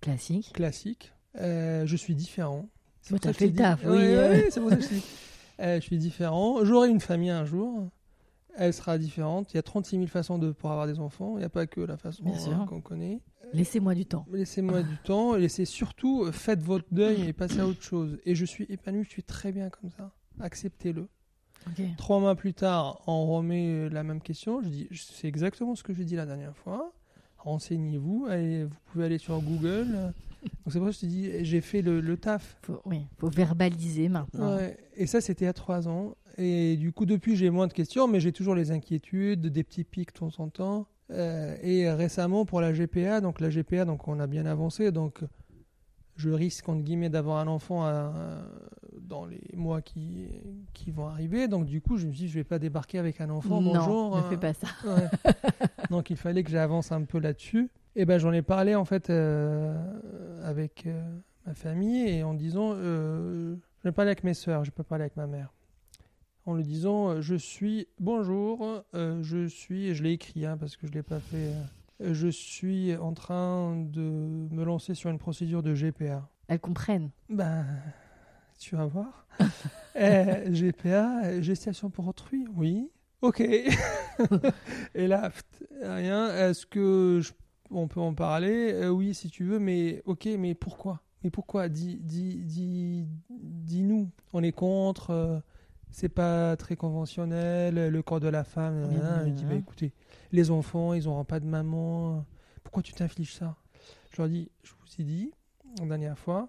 classique. 0.01 0.53
classique. 0.53 1.13
Euh, 1.39 1.87
je 1.87 1.97
suis 1.97 2.15
différent. 2.15 2.69
C'est 3.03 3.15
pour 3.15 3.23
ça 3.23 3.33
que 3.33 3.45
taf, 3.47 3.81
oui, 3.85 3.91
ouais, 3.91 4.17
ouais, 4.17 4.49
c'est 4.51 4.61
pour 4.61 4.71
ça 4.71 4.77
que 4.77 4.83
je. 4.83 4.89
Euh, 5.61 5.75
je 5.75 5.81
suis 5.83 5.99
différent. 5.99 6.65
J'aurai 6.65 6.89
une 6.89 7.01
famille 7.01 7.29
un 7.29 7.45
jour. 7.45 7.91
Elle 8.57 8.73
sera 8.73 8.97
différente. 8.97 9.53
Il 9.53 9.57
y 9.57 9.61
a 9.61 9.63
36 9.63 9.97
000 9.97 10.07
façons 10.07 10.39
de, 10.39 10.53
pour 10.53 10.71
avoir 10.71 10.87
des 10.87 10.99
enfants. 11.01 11.35
Il 11.37 11.41
n'y 11.41 11.45
a 11.45 11.51
pas 11.51 11.67
que 11.67 11.83
la 11.83 11.99
façon 11.99 12.25
qu'on 12.67 12.81
connaît. 12.81 13.21
Laissez-moi 13.53 13.95
du 13.95 14.07
temps. 14.07 14.25
Laissez-moi 14.33 14.83
du 14.83 14.97
temps. 15.05 15.35
Laissez 15.35 15.67
surtout, 15.67 16.33
faites 16.33 16.63
votre 16.63 16.87
deuil 16.93 17.29
et 17.29 17.35
passez 17.35 17.61
à 17.61 17.67
autre 17.67 17.83
chose. 17.83 18.19
Et 18.25 18.35
je 18.35 18.47
suis 18.47 18.65
épanoui, 18.71 19.05
je 19.05 19.11
suis 19.11 19.23
très 19.23 19.53
bien 19.53 19.69
comme 19.69 19.91
ça. 19.91 20.11
Acceptez-le. 20.41 21.09
Trois 21.97 22.21
mois 22.21 22.35
plus 22.35 22.55
tard, 22.55 23.01
on 23.07 23.27
remet 23.27 23.67
euh, 23.69 23.89
la 23.91 24.03
même 24.03 24.21
question. 24.21 24.63
Je 24.63 24.69
dis, 24.69 24.89
c'est 24.93 25.29
exactement 25.29 25.75
ce 25.75 25.83
que 25.83 25.93
j'ai 25.93 26.05
dit 26.05 26.17
la 26.17 26.27
dernière 26.27 26.57
fois. 26.57 26.93
Renseignez-vous. 27.39 28.27
Vous 28.29 28.77
pouvez 28.93 29.05
aller 29.05 29.19
sur 29.19 29.41
Google. 29.41 29.87
Donc 30.43 30.73
c'est 30.73 30.79
pour 30.79 30.89
ça 30.89 30.93
que 30.93 30.97
je 30.97 31.01
te 31.01 31.07
dis, 31.07 31.45
j'ai 31.45 31.61
fait 31.61 31.83
le, 31.83 32.01
le 32.01 32.17
taf. 32.17 32.57
Faut, 32.63 32.81
oui, 32.87 33.03
faut 33.19 33.29
verbaliser 33.29 34.09
maintenant. 34.09 34.57
Ouais. 34.57 34.77
Et 34.97 35.07
ça, 35.07 35.21
c'était 35.21 35.47
à 35.47 35.53
trois 35.53 35.89
ans. 35.89 36.17
Et 36.39 36.77
du 36.77 36.93
coup, 36.93 37.07
depuis, 37.07 37.37
j'ai 37.37 37.51
moins 37.51 37.67
de 37.67 37.73
questions, 37.73 38.09
mais 38.09 38.21
j'ai 38.21 38.33
toujours 38.33 38.55
les 38.55 38.71
inquiétudes, 38.71 39.47
des 39.47 39.65
petits 39.65 39.85
pics 39.85 40.15
de 40.15 40.19
temps 40.19 40.33
en 40.39 40.49
temps. 40.49 40.87
Euh, 41.11 41.57
et 41.63 41.91
récemment, 41.91 42.45
pour 42.45 42.61
la 42.61 42.73
GPA, 42.73 43.21
donc 43.21 43.41
la 43.41 43.51
GPA, 43.51 43.85
donc 43.85 44.09
on 44.09 44.21
a 44.21 44.27
bien 44.27 44.47
avancé. 44.47 44.93
Donc, 44.93 45.21
je 46.21 46.31
risque, 46.31 46.68
entre 46.68 46.83
guillemets, 46.83 47.09
d'avoir 47.11 47.39
un 47.39 47.47
enfant 47.47 47.85
à- 47.85 48.12
dans 49.01 49.25
les 49.25 49.41
mois 49.57 49.81
qui, 49.83 50.27
qui 50.75 50.91
vont 50.91 51.07
arriver. 51.07 51.49
Donc, 51.49 51.66
du 51.66 51.81
coup, 51.81 51.97
je 51.97 52.07
me 52.07 52.12
suis 52.12 52.27
dit, 52.27 52.29
je 52.29 52.35
vais 52.35 52.45
pas 52.45 52.59
débarquer 52.59 52.99
avec 52.99 53.21
un 53.21 53.31
enfant. 53.31 53.61
non, 53.61 53.73
bonjour. 53.73 54.16
ne 54.16 54.21
euh, 54.23 54.29
fais 54.29 54.37
pas 54.37 54.53
ça. 54.53 54.68
Ouais. 54.85 55.09
Donc 55.91 56.11
il 56.11 56.16
fallait 56.16 56.45
que 56.45 56.51
j'avance 56.51 56.93
un 56.93 57.03
peu 57.05 57.18
là-dessus. 57.18 57.71
Et 57.97 58.05
ben 58.05 58.18
j'en 58.18 58.33
ai 58.33 58.43
parlé 58.43 58.77
en 58.77 58.85
fait 58.85 59.11
euh, 59.11 59.75
avec 60.45 60.87
euh, 60.87 61.03
ma 61.47 61.55
famille 61.55 62.09
et 62.09 62.23
en 62.23 62.35
disant, 62.35 62.71
euh, 62.75 63.57
je 63.83 63.89
vais 63.89 63.93
parler 63.93 64.11
avec 64.11 64.23
mes 64.23 64.35
sœurs, 64.35 64.64
je 64.64 64.71
peux 64.71 64.85
parler 64.85 65.03
avec 65.03 65.16
ma 65.16 65.27
mère. 65.27 65.53
En 66.47 66.55
lui 66.55 66.62
disant, 66.62 67.09
euh, 67.11 67.21
je 67.21 67.35
suis, 67.35 67.89
bonjour, 67.99 68.85
euh, 68.95 69.21
je 69.23 69.47
suis, 69.49 69.89
et 69.89 69.95
je 69.97 70.05
l'ai 70.05 70.12
écrit 70.12 70.47
hein, 70.47 70.57
parce 70.57 70.77
que 70.77 70.87
je 70.87 70.93
l'ai 70.93 71.03
pas 71.03 71.18
fait. 71.18 71.53
Je 72.01 72.28
suis 72.28 72.96
en 72.96 73.12
train 73.12 73.76
de 73.76 74.01
me 74.51 74.64
lancer 74.64 74.94
sur 74.94 75.11
une 75.11 75.18
procédure 75.18 75.62
de 75.62 75.74
GPA. 75.74 76.28
Elles 76.48 76.61
comprennent. 76.61 77.11
Ben, 77.28 77.66
tu 78.59 78.76
vas 78.76 78.86
voir. 78.86 79.26
GPA, 79.94 81.40
gestation 81.40 81.90
pour 81.90 82.07
autrui, 82.09 82.44
oui. 82.57 82.90
Ok. 83.22 83.40
Et 84.94 85.07
là, 85.07 85.30
rien. 85.82 86.34
Est-ce 86.34 86.66
que 86.66 87.20
je- 87.22 87.32
on 87.70 87.86
peut 87.88 88.01
en 88.01 88.14
parler? 88.14 88.72
Euh, 88.72 88.88
Oui, 88.90 89.14
si 89.14 89.28
tu 89.30 89.44
veux, 89.44 89.59
mais 89.59 90.03
ok, 90.07 90.28
mais 90.38 90.55
pourquoi? 90.55 91.01
Mais 91.22 91.30
pourquoi? 91.30 91.68
Dis, 91.68 91.98
dis, 92.01 92.36
dis, 92.36 93.07
dis-nous. 93.28 94.11
On 94.32 94.42
est 94.42 94.53
contre, 94.53 95.11
euh, 95.11 95.38
c'est 95.90 96.09
pas 96.09 96.57
très 96.57 96.76
conventionnel, 96.76 97.88
le 97.90 98.03
corps 98.03 98.20
de 98.20 98.28
la 98.28 98.42
femme. 98.44 98.88
Je 99.26 99.30
dis, 99.30 99.44
bah, 99.44 99.51
bien. 99.51 99.59
écoutez, 99.59 99.92
les 100.33 100.51
enfants, 100.51 100.93
ils 100.95 101.05
n'auront 101.05 101.24
pas 101.24 101.41
de 101.41 101.47
maman. 101.47 102.24
Pourquoi 102.62 102.83
tu 102.83 102.93
t'infliges 102.93 103.35
ça? 103.35 103.57
Je 104.12 104.20
leur 104.22 104.28
dis, 104.28 104.51
je 104.62 104.70
vous 104.72 105.01
ai 105.03 105.05
dit, 105.05 105.33
la 105.78 105.87
dernière 105.87 106.18
fois, 106.18 106.49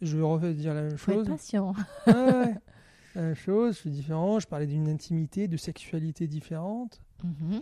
je 0.00 0.16
vais 0.16 0.22
refaire 0.22 0.54
dire 0.54 0.74
la 0.74 0.82
même 0.82 0.96
Faut 0.98 1.12
être 1.12 1.18
chose. 1.20 1.28
patient. 1.28 1.74
Ouais. 2.06 2.54
La 3.14 3.22
même 3.22 3.34
chose, 3.36 3.74
je 3.76 3.80
suis 3.80 3.90
différent, 3.90 4.40
je 4.40 4.46
parlais 4.48 4.66
d'une 4.66 4.88
intimité, 4.88 5.46
de 5.46 5.56
sexualité 5.56 6.26
différente. 6.26 7.00
Mhm. 7.22 7.60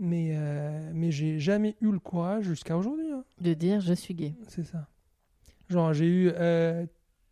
Mais, 0.00 0.30
euh, 0.34 0.90
mais 0.92 1.12
j'ai 1.12 1.38
jamais 1.38 1.76
eu 1.80 1.92
le 1.92 2.00
courage 2.00 2.44
jusqu'à 2.46 2.76
aujourd'hui. 2.76 3.08
hein. 3.12 3.24
De 3.40 3.54
dire 3.54 3.80
je 3.80 3.94
suis 3.94 4.14
gay. 4.14 4.34
C'est 4.48 4.64
ça. 4.64 4.88
Genre, 5.68 5.92
j'ai 5.94 6.06
eu. 6.06 6.30
Euh, 6.34 6.84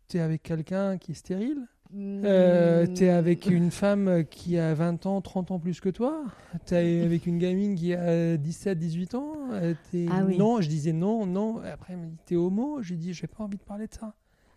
T'es 0.07 0.19
avec 0.19 0.43
quelqu'un 0.43 0.97
qui 0.97 1.11
est 1.11 1.15
stérile 1.15 1.65
euh. 1.95 2.85
T'es 2.87 3.09
avec 3.09 3.45
une 3.47 3.71
femme 3.71 4.23
qui 4.29 4.57
a 4.57 4.73
20 4.73 5.05
ans, 5.05 5.21
30 5.21 5.51
ans 5.51 5.59
plus 5.59 5.79
que 5.81 5.89
toi? 5.89 6.23
T'es 6.65 7.01
avec 7.03 7.25
une 7.27 7.37
gamine 7.37 7.75
qui 7.75 7.93
a 7.93 8.37
17, 8.37 8.77
18 8.79 9.15
ans? 9.15 9.33
Euh, 9.51 9.73
Ah 10.09 10.23
oui. 10.25 10.37
Non, 10.37 10.61
je 10.61 10.69
disais 10.69 10.93
non, 10.93 11.25
non. 11.25 11.57
Après, 11.63 11.93
elle 11.93 11.99
m'a 11.99 12.05
dit 12.07 12.17
T'es 12.25 12.35
homo? 12.35 12.81
J'ai 12.81 12.95
dit 12.95 13.13
J'ai 13.13 13.27
pas 13.27 13.43
envie 13.43 13.57
de 13.57 13.63
parler 13.63 13.87
de 13.87 13.93
ça. 13.93 14.13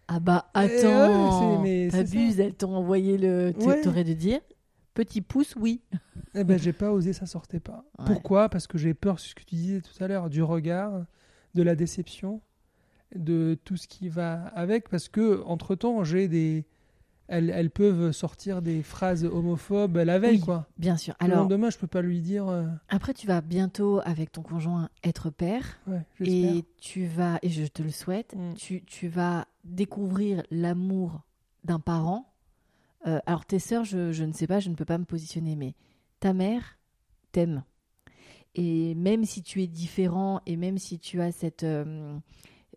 Ah 0.08 0.20
bah 0.20 0.50
attends, 0.54 1.64
c'est 1.64 1.88
t'abuses, 1.90 2.38
elles 2.38 2.54
t'ont 2.54 2.74
envoyé 2.76 3.18
le... 3.18 3.52
tu- 3.58 3.66
Ouais. 3.66 3.80
T'aurais 3.80 4.04
dû 4.04 4.14
dire 4.14 4.38
petit 4.94 5.20
pouce, 5.20 5.54
oui. 5.56 5.80
Eh 6.34 6.44
ben, 6.44 6.58
j'ai 6.58 6.72
pas 6.72 6.92
osé, 6.92 7.12
ça 7.12 7.26
sortait 7.26 7.58
pas. 7.60 7.84
Ouais. 7.98 8.04
Pourquoi? 8.06 8.48
Parce 8.48 8.66
que 8.68 8.78
j'ai 8.78 8.94
peur, 8.94 9.18
c'est 9.18 9.30
ce 9.30 9.34
que 9.34 9.42
tu 9.42 9.56
disais 9.56 9.80
tout 9.80 10.02
à 10.02 10.06
l'heure, 10.06 10.30
du 10.30 10.42
regard, 10.44 11.04
de 11.54 11.62
la 11.62 11.74
déception, 11.74 12.40
de 13.16 13.58
tout 13.64 13.76
ce 13.76 13.88
qui 13.88 14.08
va 14.08 14.42
avec. 14.54 14.88
Parce 14.88 15.08
que, 15.08 15.42
entre-temps, 15.44 16.04
j'ai 16.04 16.28
des. 16.28 16.64
Elles, 17.28 17.50
elles 17.50 17.70
peuvent 17.70 18.12
sortir 18.12 18.62
des 18.62 18.82
phrases 18.82 19.24
homophobes 19.24 19.96
la 19.96 20.18
veille, 20.20 20.36
Oui, 20.38 20.40
quoi. 20.44 20.68
Bien 20.78 20.96
sûr. 20.96 21.14
Le 21.20 21.26
Alors, 21.26 21.40
lendemain, 21.42 21.70
je 21.70 21.78
peux 21.78 21.86
pas 21.88 22.02
lui 22.02 22.20
dire. 22.20 22.46
euh, 22.48 22.66
après, 22.88 23.14
tu 23.14 23.26
vas 23.26 23.40
bientôt, 23.40 24.00
avec 24.04 24.30
ton 24.30 24.42
conjoint, 24.42 24.88
être 25.02 25.30
père. 25.30 25.78
ouais. 25.88 26.02
Et 26.20 26.64
tu 26.80 27.06
vas, 27.06 27.38
et 27.42 27.48
je 27.50 27.66
te 27.66 27.82
le 27.82 27.90
souhaite, 27.90 28.34
Mm. 28.36 28.54
tu, 28.54 28.84
tu 28.84 29.08
vas 29.08 29.46
découvrir 29.64 30.42
l'amour 30.52 31.22
d'un 31.64 31.80
parent. 31.80 32.32
Euh, 33.08 33.18
alors, 33.26 33.44
tes 33.44 33.58
sœurs, 33.58 33.84
je, 33.84 34.12
je 34.12 34.22
ne 34.24 34.32
sais 34.32 34.46
pas, 34.46 34.60
je 34.60 34.68
ne 34.70 34.74
peux 34.76 34.84
pas 34.84 34.98
me 34.98 35.04
positionner, 35.04 35.56
mais 35.56 35.74
ta 36.20 36.32
mère 36.32 36.78
t'aime. 37.32 37.64
Et 38.54 38.94
même 38.94 39.24
si 39.24 39.42
tu 39.42 39.62
es 39.62 39.66
différent, 39.66 40.40
et 40.46 40.56
même 40.56 40.78
si 40.78 40.98
tu 40.98 41.20
as 41.20 41.30
cette, 41.32 41.62
euh, 41.64 42.16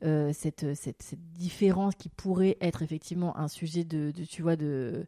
euh, 0.04 0.32
cette, 0.34 0.74
cette, 0.76 1.02
cette 1.04 1.32
différence 1.34 1.96
qui 1.96 2.10
pourrait 2.10 2.58
être 2.62 2.82
effectivement 2.82 3.38
un 3.38 3.48
sujet 3.48 3.84
de, 3.84 4.12
de, 4.12 4.24
tu 4.24 4.42
vois, 4.42 4.56
de, 4.56 5.06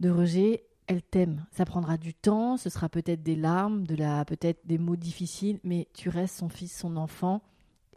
de 0.00 0.10
rejet, 0.10 0.64
elle 0.86 1.02
t'aime. 1.02 1.44
Ça 1.52 1.64
prendra 1.64 1.96
du 1.96 2.14
temps, 2.14 2.56
ce 2.56 2.70
sera 2.70 2.88
peut-être 2.88 3.22
des 3.22 3.36
larmes, 3.36 3.86
de 3.86 3.94
la, 3.96 4.24
peut-être 4.24 4.60
des 4.66 4.78
mots 4.78 4.96
difficiles, 4.96 5.58
mais 5.64 5.88
tu 5.94 6.08
restes 6.08 6.36
son 6.38 6.48
fils, 6.48 6.76
son 6.76 6.96
enfant, 6.96 7.42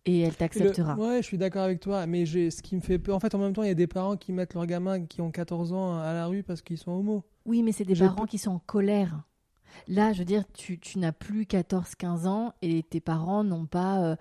et 0.05 0.21
elle 0.21 0.29
Le- 0.29 0.35
t'acceptera. 0.35 0.95
Ouais, 0.95 1.17
je 1.21 1.27
suis 1.27 1.37
d'accord 1.37 1.63
avec 1.63 1.81
toi, 1.81 2.05
mais 2.07 2.25
j'ai 2.25 2.49
ce 2.49 2.61
qui 2.61 2.75
me 2.75 2.81
fait 2.81 2.97
peur. 2.97 3.15
En 3.15 3.19
fait, 3.19 3.35
en 3.35 3.39
même 3.39 3.53
temps, 3.53 3.63
il 3.63 3.67
y 3.67 3.71
a 3.71 3.75
des 3.75 3.87
parents 3.87 4.15
qui 4.15 4.31
mettent 4.31 4.53
leurs 4.53 4.65
gamins 4.65 5.05
qui 5.05 5.21
ont 5.21 5.31
14 5.31 5.73
ans 5.73 5.99
à 5.99 6.13
la 6.13 6.27
rue 6.27 6.43
parce 6.43 6.61
qu'ils 6.61 6.77
sont 6.77 6.91
homos. 6.91 7.23
Oui, 7.45 7.61
mais 7.61 7.73
c'est 7.73 7.83
des 7.85 7.95
parents 7.95 8.25
qui 8.25 8.37
sont 8.37 8.51
en 8.51 8.59
colère. 8.59 9.21
Là, 9.87 10.13
je 10.13 10.19
veux 10.19 10.25
dire, 10.25 10.43
tu, 10.53 10.79
tu 10.79 10.97
n'as 10.97 11.11
plus 11.11 11.43
14-15 11.43 12.25
ans 12.25 12.53
et 12.61 12.83
tes 12.83 12.99
parents 13.01 13.43
n'ont 13.43 13.65
pas 13.65 14.01
euh, 14.01 14.15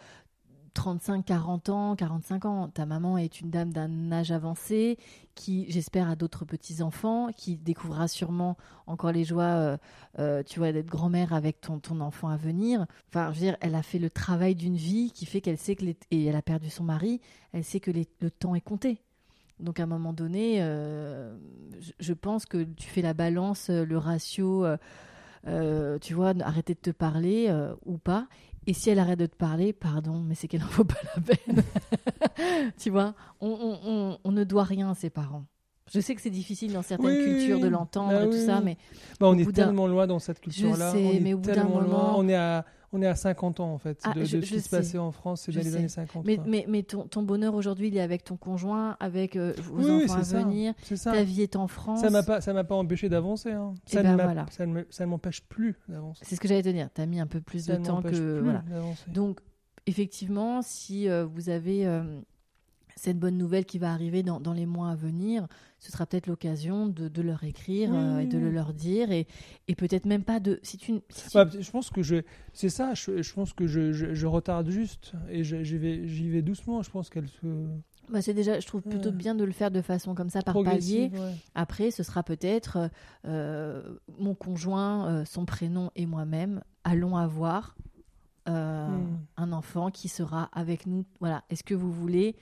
35, 0.76 1.24
40 1.24 1.68
ans, 1.70 1.96
45 1.96 2.44
ans. 2.44 2.68
Ta 2.68 2.84
maman 2.84 3.16
est 3.16 3.40
une 3.40 3.48
dame 3.48 3.72
d'un 3.72 4.12
âge 4.12 4.30
avancé 4.30 4.98
qui, 5.34 5.64
j'espère, 5.70 6.10
a 6.10 6.16
d'autres 6.16 6.44
petits-enfants, 6.44 7.30
qui 7.34 7.56
découvrira 7.56 8.08
sûrement 8.08 8.58
encore 8.86 9.10
les 9.10 9.24
joies, 9.24 9.44
euh, 9.44 9.76
euh, 10.18 10.42
tu 10.42 10.58
vois, 10.58 10.72
d'être 10.72 10.86
grand-mère 10.86 11.32
avec 11.32 11.62
ton, 11.62 11.78
ton 11.78 12.00
enfant 12.00 12.28
à 12.28 12.36
venir. 12.36 12.84
Enfin, 13.08 13.32
je 13.32 13.38
veux 13.38 13.46
dire, 13.46 13.56
elle 13.62 13.74
a 13.74 13.82
fait 13.82 13.98
le 13.98 14.10
travail 14.10 14.54
d'une 14.54 14.76
vie 14.76 15.12
qui 15.12 15.24
fait 15.24 15.40
qu'elle 15.40 15.56
sait 15.56 15.76
que... 15.76 15.86
Et 16.10 16.26
elle 16.26 16.36
a 16.36 16.42
perdu 16.42 16.68
son 16.68 16.84
mari, 16.84 17.22
elle 17.54 17.64
sait 17.64 17.80
que 17.80 17.90
le 17.90 18.30
temps 18.30 18.54
est 18.54 18.60
compté. 18.60 19.00
Donc 19.58 19.80
à 19.80 19.84
un 19.84 19.86
moment 19.86 20.12
donné, 20.12 20.58
euh, 20.60 21.34
je, 21.98 22.12
pense 22.12 22.44
que 22.44 22.64
tu 22.64 22.86
fais 22.86 23.00
la 23.00 23.14
balance, 23.14 23.70
le 23.70 23.96
ratio, 23.96 24.66
tu 26.02 26.14
vois, 26.14 26.34
arrêter 26.40 26.74
de 26.74 26.80
te 26.80 26.90
parler 26.90 27.50
ou 27.86 27.96
pas. 27.96 28.28
Et 28.66 28.72
si 28.72 28.90
elle 28.90 28.98
arrête 28.98 29.18
de 29.18 29.26
te 29.26 29.36
parler, 29.36 29.72
pardon, 29.72 30.20
mais 30.26 30.34
c'est 30.34 30.48
qu'elle 30.48 30.60
n'en 30.60 30.66
vaut 30.66 30.84
pas 30.84 30.96
la 31.14 31.22
peine. 31.22 31.62
tu 32.78 32.90
vois, 32.90 33.14
on, 33.40 33.48
on- 33.48 33.90
on- 33.90 34.18
on 34.24 34.32
ne 34.32 34.44
doit 34.44 34.64
rien 34.64 34.90
à 34.90 34.94
ses 34.94 35.10
parents. 35.10 35.44
Je 35.92 36.00
sais 36.00 36.16
que 36.16 36.20
c'est 36.20 36.30
difficile 36.30 36.72
dans 36.72 36.82
certaines 36.82 37.06
Oui, 37.06 37.24
cultures 37.24 37.60
de 37.60 37.68
l'entendre 37.68 38.10
Bah 38.10 38.24
et 38.24 38.28
tout 38.28 38.32
oui, 38.36 38.44
ça, 38.44 38.60
mais 38.60 38.76
Bah, 39.20 39.28
on 39.28 39.38
est 39.38 39.52
tellement 39.52 39.86
loin 39.86 40.08
dans 40.08 40.18
cette 40.18 40.40
culture-là. 40.40 40.90
sais, 40.90 41.04
on 41.04 41.12
est 41.12 41.20
mais 41.20 41.32
au 41.34 41.38
bout 41.38 41.52
d'un 41.52 41.62
loin. 41.62 41.80
moment- 41.82 42.14
On 42.18 42.26
est 42.28 42.34
à, 42.34 42.64
on 42.96 43.02
est 43.02 43.06
à 43.06 43.14
50 43.14 43.60
ans 43.60 43.72
en 43.72 43.78
fait 43.78 44.00
Ah, 44.04 44.14
de, 44.14 44.20
de 44.20 44.24
je- 44.24 44.40
ce 44.40 44.46
je 44.46 44.54
qui 44.54 44.60
se 44.60 44.68
passait 44.68 44.98
en 44.98 45.12
France 45.12 45.48
dans 45.48 45.60
les 45.60 45.76
années 45.76 45.88
50. 45.88 46.24
mais, 46.24 46.38
mais, 46.46 46.64
mais 46.68 46.82
ton, 46.82 47.06
ton 47.06 47.22
bonheur 47.22 47.54
aujourd'hui, 47.54 47.88
il 47.88 47.96
est 47.96 48.00
avec 48.00 48.24
ton 48.24 48.36
conjoint, 48.36 48.96
avec 49.00 49.36
euh, 49.36 49.52
vos 49.62 49.82
Oui, 49.84 50.04
enfants 50.04 50.20
à 50.20 50.24
ça. 50.24 50.42
venir. 50.42 50.74
Ça. 50.94 51.12
Ta 51.12 51.22
vie 51.22 51.42
est 51.42 51.56
en 51.56 51.68
France. 51.68 52.00
Ça 52.00 52.10
m'a 52.10 52.22
pas, 52.22 52.40
ça 52.40 52.52
m'a 52.52 52.64
pas 52.64 52.74
empêché 52.74 53.08
d'avancer. 53.08 53.52
hein. 53.52 53.74
Eh 53.88 53.94
Ça 53.94 54.02
ben 54.02 54.14
voilà. 54.16 54.46
ça 54.50 54.66
ne 54.66 54.72
me- 54.72 54.86
ça 54.90 55.04
ne 55.04 55.10
m'empêche 55.10 55.42
plus 55.42 55.76
d'avancer. 55.88 56.24
C'est 56.26 56.34
ce 56.36 56.40
que 56.40 56.48
j'allais 56.48 56.62
te 56.62 56.68
dire. 56.70 56.88
Tu 56.94 57.00
as 57.00 57.06
mis 57.06 57.20
un 57.20 57.26
peu 57.26 57.40
plus 57.40 57.66
de 57.66 57.76
temps 57.76 58.02
que. 58.02 58.40
Voilà. 58.40 58.64
Donc, 59.08 59.40
effectivement, 59.86 60.62
si 60.62 61.08
euh, 61.08 61.24
vous 61.26 61.48
avez 61.48 61.86
euh, 61.86 62.02
cette 62.96 63.18
bonne 63.18 63.36
nouvelle 63.36 63.64
qui 63.66 63.78
va 63.78 63.92
arriver 63.92 64.22
dans, 64.22 64.40
dans 64.40 64.52
les 64.52 64.66
mois 64.66 64.90
à 64.90 64.94
venir, 64.96 65.46
ce 65.78 65.92
sera 65.92 66.06
peut-être 66.06 66.26
l'occasion 66.26 66.86
de, 66.86 67.08
de 67.08 67.22
leur 67.22 67.44
écrire 67.44 67.90
Oui, 67.90 67.96
euh, 67.98 68.18
et 68.20 68.26
de 68.26 68.38
le 68.38 68.50
leur 68.50 68.72
dire. 68.72 69.10
Et, 69.12 69.26
et 69.68 69.74
peut-être 69.74 70.06
même 70.06 70.24
pas 70.24 70.40
de. 70.40 70.58
Si 70.62 70.78
tu, 70.78 70.94
si 71.10 71.28
tu- 71.28 71.34
Bah, 71.34 71.46
je 71.58 71.70
pense 71.70 71.90
que 71.90 72.02
je, 72.02 72.22
c'est 72.54 72.70
ça. 72.70 72.94
Je, 72.94 73.22
je 73.22 73.32
pense 73.34 73.52
que 73.52 73.66
je, 73.66 73.92
je, 73.92 74.14
je 74.14 74.26
retarde 74.26 74.68
juste 74.70 75.12
et 75.30 75.44
j'y 75.44 75.76
vais, 75.78 76.08
j'y 76.08 76.30
vais 76.30 76.42
doucement. 76.42 76.82
Je 76.82 76.90
pense 76.90 77.10
qu'elle 77.10 77.28
se 77.28 77.66
bah, 78.08 78.22
c'est 78.22 78.34
déjà, 78.34 78.60
je 78.60 78.66
trouve 78.68 78.82
plutôt 78.82 79.10
bien 79.10 79.34
de 79.34 79.42
le 79.42 79.50
faire 79.50 79.72
de 79.72 79.82
façon 79.82 80.14
comme 80.14 80.30
ça, 80.30 80.40
par 80.40 80.54
palier. 80.62 81.10
ouais. 81.12 81.34
Après, 81.56 81.90
ce 81.90 82.04
sera 82.04 82.22
peut-être 82.22 82.76
euh, 82.76 82.88
euh, 83.26 83.98
mon 84.18 84.34
conjoint, 84.36 85.08
euh, 85.08 85.24
son 85.24 85.44
prénom 85.44 85.90
et 85.96 86.06
moi-même 86.06 86.62
allons 86.84 87.16
avoir 87.16 87.76
euh, 88.48 88.86
Hmm. 88.88 89.16
un 89.36 89.50
enfant 89.52 89.90
qui 89.90 90.08
sera 90.08 90.44
avec 90.52 90.86
nous. 90.86 91.04
Voilà. 91.18 91.42
Est-ce 91.50 91.64
que 91.64 91.74
vous 91.74 91.90
voulez 91.92 92.36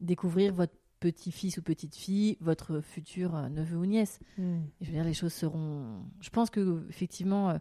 découvrir 0.00 0.54
votre 0.54 0.72
petit-fils 1.00 1.58
ou 1.58 1.62
petite-fille, 1.62 2.36
votre 2.40 2.80
futur 2.80 3.34
euh, 3.36 3.48
neveu 3.48 3.76
ou 3.76 3.86
nièce 3.86 4.18
Hmm. 4.36 4.58
Je 4.80 4.86
veux 4.86 4.92
dire, 4.92 5.04
les 5.04 5.14
choses 5.14 5.32
seront. 5.32 6.02
Je 6.20 6.30
pense 6.30 6.50
que 6.50 6.84
effectivement, 6.88 7.50
euh, 7.50 7.58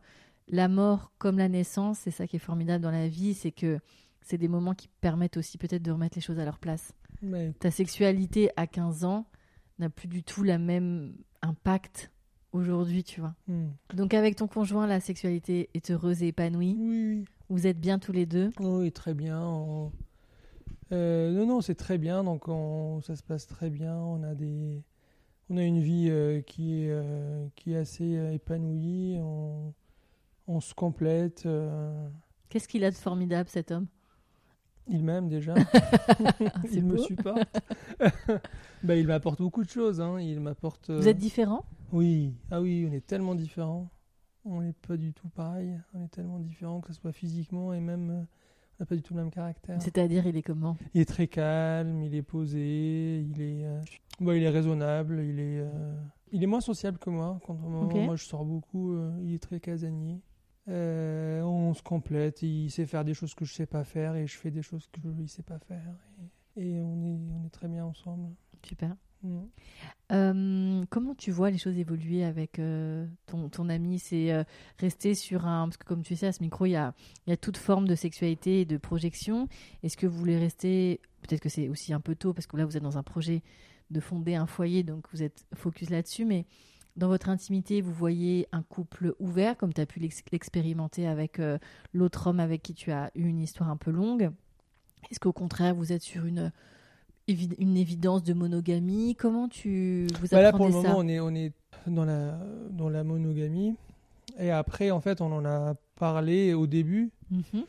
la 0.50 0.68
mort 0.68 1.12
comme 1.18 1.38
la 1.38 1.50
naissance, 1.50 2.00
c'est 2.00 2.12
ça 2.12 2.26
qui 2.28 2.36
est 2.38 2.40
formidable 2.40 2.84
dans 2.84 2.92
la 2.92 3.08
vie, 3.08 3.34
c'est 3.34 3.52
que 3.52 3.80
c'est 4.22 4.38
des 4.38 4.48
moments 4.48 4.74
qui 4.74 4.88
permettent 5.02 5.38
aussi 5.38 5.58
peut-être 5.58 5.84
de 5.84 5.92
remettre 5.92 6.18
les 6.18 6.22
choses 6.22 6.40
à 6.40 6.46
leur 6.46 6.60
place. 6.60 6.94
Ta 7.60 7.72
sexualité 7.72 8.50
à 8.58 8.68
15 8.68 9.04
ans 9.06 9.26
n'a 9.80 9.90
plus 9.90 10.08
du 10.08 10.24
tout 10.24 10.44
la 10.44 10.58
même 10.58 11.16
impact 11.42 12.12
aujourd'hui, 12.52 13.04
tu 13.04 13.20
vois. 13.22 13.36
hmm. 13.48 13.68
Donc 13.96 14.14
avec 14.14 14.36
ton 14.36 14.48
conjoint, 14.48 14.88
la 14.88 15.00
sexualité 15.00 15.70
est 15.74 15.92
heureuse 15.92 16.24
et 16.24 16.28
épanouie. 16.28 16.76
oui, 16.80 17.06
oui. 17.20 17.26
Vous 17.50 17.66
êtes 17.66 17.80
bien 17.80 17.98
tous 17.98 18.12
les 18.12 18.26
deux. 18.26 18.50
Oui, 18.60 18.92
très 18.92 19.14
bien. 19.14 19.42
on- 19.42 19.92
Euh, 20.92 21.32
non, 21.32 21.46
non, 21.46 21.62
c'est 21.62 21.76
très 21.76 21.98
bien. 21.98 22.24
Donc, 22.24 22.48
on- 22.48 23.02
ça 23.02 23.16
se 23.16 23.24
passe 23.24 23.48
très 23.48 23.70
bien. 23.70 23.96
On 23.98 24.24
a 24.24 24.36
des, 24.36 24.84
on 25.50 25.58
a 25.58 25.64
une 25.64 25.80
vie 25.80 26.08
euh, 26.10 26.42
qui 26.42 26.84
est, 26.84 26.90
euh, 26.92 27.48
qui 27.56 27.74
est 27.74 27.78
assez 27.78 28.14
épanouie. 28.34 29.18
On, 29.22 29.74
on 30.48 30.60
se 30.62 30.74
complète. 30.74 31.48
Qu'est-ce 32.50 32.68
qu'il 32.68 32.84
a 32.86 32.92
de 32.92 32.96
formidable 32.96 33.50
cet 33.50 33.72
homme? 33.72 33.88
Il 34.90 35.04
m'aime 35.04 35.28
déjà. 35.28 35.54
Il 36.72 36.86
me 36.86 36.98
supporte. 36.98 37.60
bah, 38.84 38.96
il 38.96 39.06
m'apporte 39.08 39.40
beaucoup 39.42 39.64
de 39.66 39.70
choses. 39.70 40.00
hein. 40.00 40.18
Il 40.22 40.40
m'apporte. 40.40 40.90
Vous 40.90 41.10
êtes 41.10 41.18
différents 41.18 41.66
Oui, 41.92 42.34
ah 42.52 42.62
oui, 42.62 42.88
on 42.90 42.94
est 42.94 43.06
tellement 43.06 43.36
différents. 43.36 43.90
On 44.46 44.62
n'est 44.62 44.72
pas 44.88 44.96
du 44.96 45.12
tout 45.12 45.28
pareil. 45.28 45.78
On 45.94 46.02
est 46.06 46.08
tellement 46.08 46.40
différents 46.40 46.80
que 46.80 46.94
ce 46.94 47.02
soit 47.02 47.12
physiquement 47.12 47.74
et 47.74 47.82
même. 47.82 48.26
N'a 48.80 48.86
pas 48.86 48.96
du 48.96 49.02
tout 49.02 49.14
le 49.14 49.22
même 49.22 49.32
caractère. 49.32 49.82
C'est-à-dire, 49.82 50.26
il 50.28 50.38
est 50.38 50.42
comment? 50.44 50.78
Il 50.94 51.02
est 51.02 51.06
très 51.06 51.28
calme, 51.28 52.02
il 52.04 52.14
est 52.16 52.22
posé, 52.22 53.22
il 53.22 53.42
est, 53.42 53.66
euh, 53.66 53.82
bon, 54.20 54.34
il 54.34 54.44
est 54.44 54.50
raisonnable, 54.50 55.22
il 55.24 55.40
est, 55.40 55.60
euh, 55.62 55.96
il 56.32 56.44
est 56.44 56.48
moins 56.48 56.62
sociable 56.62 56.98
que 56.98 57.10
moi. 57.10 57.40
Contrairement 57.46 57.82
Ok. 57.84 57.96
moi, 57.96 58.16
je 58.16 58.24
sors 58.26 58.46
beaucoup. 58.46 58.94
euh, 58.94 59.12
il 59.24 59.34
est 59.34 59.42
très 59.42 59.60
casanier. 59.60 60.22
On 60.68 61.74
se 61.74 61.82
complète. 61.82 62.42
Il 62.44 62.70
sait 62.70 62.86
faire 62.86 63.06
des 63.06 63.14
choses 63.14 63.34
que 63.34 63.46
je 63.46 63.54
sais 63.54 63.66
pas 63.66 63.84
faire 63.84 64.16
et 64.16 64.28
je 64.28 64.38
fais 64.38 64.52
des 64.52 64.62
choses 64.62 64.88
que 64.92 65.00
lui 65.08 65.28
sait 65.28 65.44
pas 65.44 65.60
faire. 65.60 65.96
Et, 66.58 66.72
et 66.72 66.82
on 66.82 67.04
est, 67.04 67.20
on 67.42 67.46
est 67.46 67.50
très 67.52 67.68
bien 67.68 67.86
ensemble. 67.86 68.30
Super. 68.64 68.96
Mm. 69.24 69.40
Euh, 70.14 70.86
comment 70.90 71.16
tu 71.16 71.32
vois 71.32 71.50
les 71.52 71.58
choses 71.58 71.78
évoluer 71.78 72.24
avec 72.24 72.60
euh, 72.60 73.06
ton, 73.26 73.50
ton 73.50 73.68
ami? 73.70 74.00
C'est 74.00 74.32
euh, 74.32 74.44
rester 74.80 75.16
sur 75.16 75.46
un... 75.46 75.66
Parce 75.68 75.78
que 75.78 75.86
comme 75.86 76.04
tu 76.04 76.16
sais, 76.16 76.28
à 76.28 76.32
ce 76.32 76.42
micro, 76.42 76.66
il 76.66 76.72
y 76.72 76.76
a, 76.76 76.94
il 77.26 77.32
y 77.32 77.34
a 77.34 77.38
toute 77.38 77.58
forme 77.58 77.88
de 77.88 77.96
sexualité 77.96 78.62
et 78.62 78.66
de 78.66 78.78
projection. 78.78 79.48
Est-ce 79.84 79.98
que 79.98 80.08
vous 80.08 80.18
voulez 80.18 80.38
rester... 80.38 81.02
Peut-être 81.22 81.42
que 81.42 81.50
c'est 81.50 81.68
aussi 81.68 81.94
un 81.94 82.00
peu 82.00 82.16
tôt, 82.16 82.34
parce 82.34 82.48
que 82.48 82.56
là, 82.58 82.66
vous 82.66 82.78
êtes 82.78 82.84
dans 82.84 82.98
un 82.98 83.04
projet 83.04 83.42
de 83.90 84.00
fonder 84.00 84.36
un 84.36 84.48
foyer, 84.48 84.84
donc 84.84 85.06
vous 85.12 85.24
êtes 85.24 85.46
focus 85.56 85.90
là-dessus, 85.90 86.26
mais 86.26 86.46
dans 86.96 87.08
votre 87.08 87.30
intimité, 87.30 87.82
vous 87.82 87.94
voyez 87.94 88.48
un 88.52 88.64
couple 88.64 89.14
ouvert, 89.20 89.56
comme 89.58 89.74
tu 89.74 89.82
as 89.82 89.86
pu 89.86 90.00
l'ex- 90.00 90.24
l'expérimenter 90.32 91.08
avec 91.08 91.42
l'autre 91.94 92.28
homme 92.28 92.40
avec 92.40 92.64
qui 92.64 92.74
tu 92.74 92.92
as 92.92 93.12
eu 93.16 93.28
une 93.28 93.40
histoire 93.40 93.70
un 93.70 93.78
peu 93.78 93.92
longue 93.92 94.32
Est-ce 95.10 95.20
qu'au 95.20 95.34
contraire, 95.34 95.76
vous 95.76 95.92
êtes 95.94 96.02
sur 96.02 96.26
une, 96.26 96.52
une 97.28 97.78
évidence 97.78 98.24
de 98.24 98.34
monogamie? 98.34 99.16
Comment 99.16 99.48
tu 99.48 100.08
vous 100.20 100.28
Bah 100.32 100.42
là, 100.42 100.52
pour 100.54 100.68
le 100.68 100.74
moment, 100.74 100.96
on 100.98 101.08
est, 101.08 101.20
on 101.20 101.34
est 101.36 101.52
dans, 101.86 102.06
la, 102.06 102.38
dans 102.72 102.90
la 102.90 103.04
monogamie. 103.04 103.76
Et 104.40 104.52
après, 104.52 104.92
en 104.92 105.02
fait, 105.02 105.22
on 105.22 105.32
en 105.32 105.46
a 105.46 105.76
parlé 105.96 106.54
au 106.54 106.68
début. 106.68 107.10
Mhm. 107.32 107.64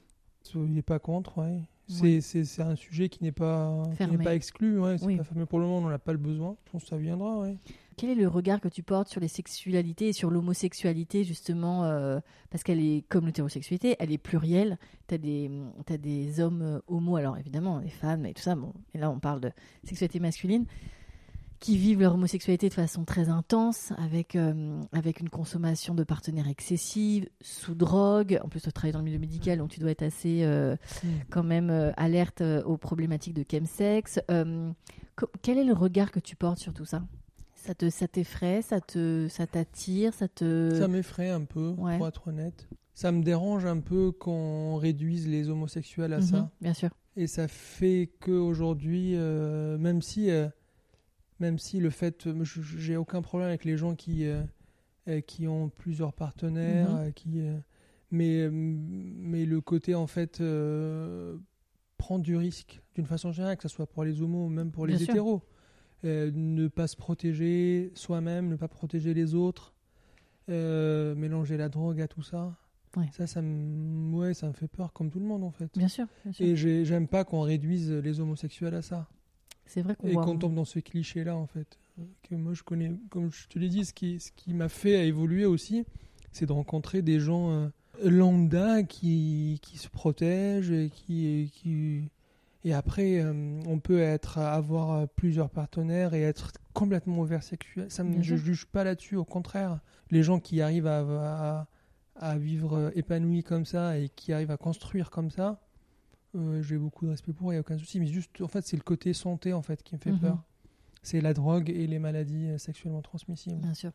Il 0.54 0.72
n'est 0.74 0.82
pas 0.82 0.98
contre, 0.98 1.38
ouais. 1.38 1.60
C'est, 1.88 2.18
Ouais. 2.58 2.64
un 2.64 2.76
sujet 2.76 3.08
qui 3.08 3.24
n'est 3.24 3.32
pas, 3.32 3.82
qui 3.98 4.16
pas 4.18 4.34
exclu. 4.34 4.78
Ouais, 4.78 4.96
Oui. 5.02 5.16
pas 5.16 5.24
fermé 5.24 5.46
pour 5.46 5.58
le 5.58 5.64
moment, 5.66 5.78
on 5.78 5.80
n'en 5.82 5.94
a 5.94 5.98
pas 5.98 6.12
le 6.12 6.18
besoin. 6.18 6.56
Je 6.66 6.72
pense 6.72 6.82
que 6.82 6.88
ça 6.88 6.96
viendra, 6.96 7.38
ouais. 7.38 7.56
Quel 7.98 8.10
est 8.10 8.14
le 8.14 8.28
regard 8.28 8.60
que 8.60 8.68
tu 8.68 8.84
portes 8.84 9.08
sur 9.08 9.20
les 9.20 9.26
sexualités 9.26 10.08
et 10.08 10.12
sur 10.12 10.30
l'homosexualité, 10.30 11.24
justement 11.24 11.84
euh, 11.84 12.20
Parce 12.48 12.62
qu'elle 12.62 12.78
est, 12.78 13.04
comme 13.08 13.26
l'hétérosexualité, 13.26 13.96
elle 13.98 14.12
est 14.12 14.18
plurielle. 14.18 14.78
Tu 15.08 15.16
as 15.16 15.18
des, 15.18 15.50
t'as 15.84 15.96
des 15.96 16.38
hommes 16.38 16.62
euh, 16.62 16.78
homo, 16.86 17.16
alors 17.16 17.36
évidemment, 17.36 17.80
des 17.80 17.88
femmes 17.90 18.24
et 18.24 18.34
tout 18.34 18.42
ça. 18.42 18.54
Bon, 18.54 18.72
et 18.94 18.98
là, 18.98 19.10
on 19.10 19.18
parle 19.18 19.40
de 19.40 19.50
sexualité 19.82 20.20
masculine, 20.20 20.64
qui 21.58 21.76
vivent 21.76 22.00
leur 22.00 22.14
homosexualité 22.14 22.68
de 22.68 22.74
façon 22.74 23.04
très 23.04 23.30
intense, 23.30 23.92
avec, 23.98 24.36
euh, 24.36 24.80
avec 24.92 25.18
une 25.18 25.28
consommation 25.28 25.96
de 25.96 26.04
partenaires 26.04 26.46
excessive, 26.46 27.28
sous 27.40 27.74
drogue. 27.74 28.38
En 28.44 28.48
plus, 28.48 28.60
tu 28.60 28.72
travailles 28.72 28.92
dans 28.92 29.00
le 29.00 29.06
milieu 29.06 29.18
médical, 29.18 29.58
donc 29.58 29.70
tu 29.70 29.80
dois 29.80 29.90
être 29.90 30.02
assez. 30.02 30.44
euh, 30.44 30.76
quand 31.30 31.42
même 31.42 31.70
euh, 31.70 31.90
alerte 31.96 32.42
aux 32.64 32.76
problématiques 32.76 33.34
de 33.34 33.44
chemsex. 33.50 34.20
Quel 35.42 35.58
est 35.58 35.64
le 35.64 35.72
regard 35.72 36.12
que 36.12 36.20
tu 36.20 36.36
portes 36.36 36.58
sur 36.58 36.72
tout 36.72 36.84
ça? 36.84 37.02
Ça 37.68 37.74
te, 37.74 37.90
ça 37.90 38.08
t'effraie, 38.08 38.62
ça 38.62 38.80
te, 38.80 39.26
ça 39.28 39.46
t'attire, 39.46 40.14
ça 40.14 40.26
te. 40.26 40.70
Ça 40.78 40.88
m'effraie 40.88 41.28
un 41.28 41.44
peu, 41.44 41.74
Ouais. 41.76 41.98
pour 41.98 42.08
être 42.08 42.28
honnête. 42.28 42.66
Ça 42.94 43.12
me 43.12 43.22
dérange 43.22 43.66
un 43.66 43.78
peu 43.80 44.10
qu'on 44.10 44.76
réduise 44.76 45.28
les 45.28 45.50
homosexuels 45.50 46.14
à 46.14 46.16
Mhm, 46.20 46.22
ça. 46.22 46.50
Bien 46.62 46.72
sûr. 46.72 46.88
Et 47.16 47.26
ça 47.26 47.46
fait 47.46 48.08
qu'aujourd'hui, 48.20 49.16
euh, 49.16 49.76
même 49.76 50.00
si, 50.00 50.30
euh, 50.30 50.48
même 51.40 51.58
si 51.58 51.78
le 51.78 51.90
fait, 51.90 52.26
euh, 52.26 52.42
j'ai 52.78 52.96
aucun 52.96 53.20
problème 53.20 53.50
avec 53.50 53.66
les 53.66 53.76
gens 53.76 53.94
qui, 53.94 54.24
euh, 54.26 55.20
qui 55.26 55.46
ont 55.46 55.68
plusieurs 55.68 56.14
partenaires, 56.14 56.88
Mhm. 57.04 57.12
qui, 57.12 57.42
mais, 58.10 58.48
mais 58.50 59.44
le 59.44 59.60
côté 59.60 59.94
en 59.94 60.06
fait 60.06 60.42
prendre 61.98 62.22
du 62.24 62.34
risque 62.34 62.80
d'une 62.94 63.04
façon 63.04 63.30
générale, 63.30 63.58
que 63.58 63.64
ce 63.64 63.68
soit 63.68 63.86
pour 63.86 64.04
les 64.04 64.22
homos 64.22 64.46
ou 64.46 64.48
même 64.48 64.70
pour 64.70 64.86
les 64.86 64.96
Bien 64.96 65.04
sûr. 65.04 65.42
Euh, 66.04 66.30
ne 66.32 66.68
pas 66.68 66.86
se 66.86 66.96
protéger 66.96 67.90
soi-même, 67.94 68.48
ne 68.48 68.54
pas 68.56 68.68
protéger 68.68 69.14
les 69.14 69.34
autres, 69.34 69.74
euh, 70.48 71.14
mélanger 71.16 71.56
la 71.56 71.68
drogue 71.68 72.00
à 72.00 72.06
tout 72.08 72.22
ça. 72.22 72.56
Ouais. 72.96 73.08
Ça, 73.12 73.26
ça 73.26 73.42
me, 73.42 74.14
ouais, 74.16 74.32
ça 74.32 74.46
me 74.46 74.52
fait 74.52 74.68
peur, 74.68 74.92
comme 74.92 75.10
tout 75.10 75.18
le 75.18 75.26
monde 75.26 75.42
en 75.44 75.50
fait. 75.50 75.70
Bien 75.76 75.88
sûr. 75.88 76.06
bien 76.24 76.32
sûr. 76.32 76.46
Et 76.46 76.56
j'ai- 76.56 76.84
j'aime 76.84 77.08
pas 77.08 77.24
qu'on 77.24 77.40
réduise 77.42 77.90
les 77.92 78.20
homosexuels 78.20 78.74
à 78.74 78.82
ça. 78.82 79.08
C'est 79.66 79.82
vrai 79.82 79.94
qu'on 79.96 80.08
Et 80.08 80.14
qu'on 80.14 80.38
tombe 80.38 80.54
dans 80.54 80.64
ce 80.64 80.78
cliché-là, 80.78 81.36
en 81.36 81.46
fait. 81.46 81.78
Que 82.22 82.36
moi, 82.36 82.54
je 82.54 82.62
connais, 82.62 82.92
comme 83.10 83.30
je 83.32 83.48
te 83.48 83.58
l'ai 83.58 83.68
dit, 83.68 83.84
ce 83.84 83.92
qui, 83.92 84.20
ce 84.20 84.30
qui 84.32 84.54
m'a 84.54 84.68
fait 84.68 85.06
évoluer 85.08 85.44
aussi, 85.46 85.84
c'est 86.32 86.46
de 86.46 86.52
rencontrer 86.52 87.02
des 87.02 87.18
gens 87.18 87.50
euh, 87.50 87.68
lambda 88.04 88.84
qui, 88.84 89.58
qui 89.62 89.76
se 89.78 89.88
protègent 89.88 90.70
et 90.70 90.90
qui. 90.90 91.26
Et, 91.26 91.46
qui... 91.48 92.08
et 92.64 92.74
après, 92.74 93.20
euh, 93.20 93.60
on 93.66 93.78
peut 93.78 94.00
être, 94.00 94.38
avoir 94.38 94.90
euh, 94.92 95.06
plusieurs 95.06 95.50
partenaires 95.50 96.12
et 96.14 96.22
être 96.22 96.52
complètement 96.72 97.20
ouvert 97.20 97.42
sexuel. 97.42 97.90
Ça 97.90 98.04
me, 98.04 98.12
Bien 98.14 98.22
je 98.22 98.36
sûr. 98.36 98.44
juge 98.44 98.66
pas 98.66 98.84
là-dessus, 98.84 99.16
au 99.16 99.24
contraire. 99.24 99.80
Les 100.10 100.22
gens 100.22 100.40
qui 100.40 100.60
arrivent 100.60 100.86
à, 100.88 101.00
à, 101.00 101.66
à 102.16 102.36
vivre 102.38 102.74
euh, 102.76 102.90
épanouis 102.94 103.42
comme 103.44 103.64
ça 103.64 103.98
et 103.98 104.08
qui 104.08 104.32
arrivent 104.32 104.50
à 104.50 104.56
construire 104.56 105.10
comme 105.10 105.30
ça, 105.30 105.60
euh, 106.34 106.60
j'ai 106.62 106.76
beaucoup 106.78 107.06
de 107.06 107.10
respect 107.10 107.32
pour, 107.32 107.52
il 107.52 107.54
n'y 107.54 107.58
a 107.58 107.60
aucun 107.60 107.78
souci. 107.78 108.00
Mais 108.00 108.06
juste, 108.06 108.40
en 108.40 108.48
fait, 108.48 108.62
c'est 108.66 108.76
le 108.76 108.82
côté 108.82 109.12
santé 109.12 109.52
en 109.52 109.62
fait 109.62 109.82
qui 109.82 109.94
me 109.94 110.00
fait 110.00 110.12
Mhm. 110.12 110.18
peur. 110.20 110.42
C'est 111.02 111.20
la 111.20 111.32
drogue 111.32 111.70
et 111.70 111.86
les 111.86 111.98
maladies 112.00 112.58
sexuellement 112.58 113.02
transmissibles. 113.02 113.60
Bien 113.60 113.72
sûr. 113.74 113.92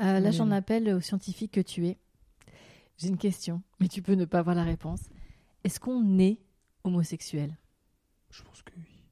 Euh, 0.00 0.20
là, 0.20 0.30
j'en 0.30 0.50
appelle 0.50 0.88
au 0.94 1.00
scientifique 1.00 1.52
que 1.52 1.60
tu 1.60 1.86
es. 1.88 1.98
J'ai 2.96 3.08
une 3.08 3.18
question, 3.18 3.60
mais 3.80 3.88
tu 3.88 4.02
peux 4.02 4.14
ne 4.14 4.24
pas 4.24 4.38
avoir 4.38 4.54
la 4.54 4.62
réponse. 4.64 5.00
Est-ce 5.64 5.80
qu'on 5.80 6.18
est 6.18 6.38
homosexuel? 6.84 7.56
Je 8.32 8.42
pense 8.42 8.62
que 8.62 8.72
oui. 8.76 9.04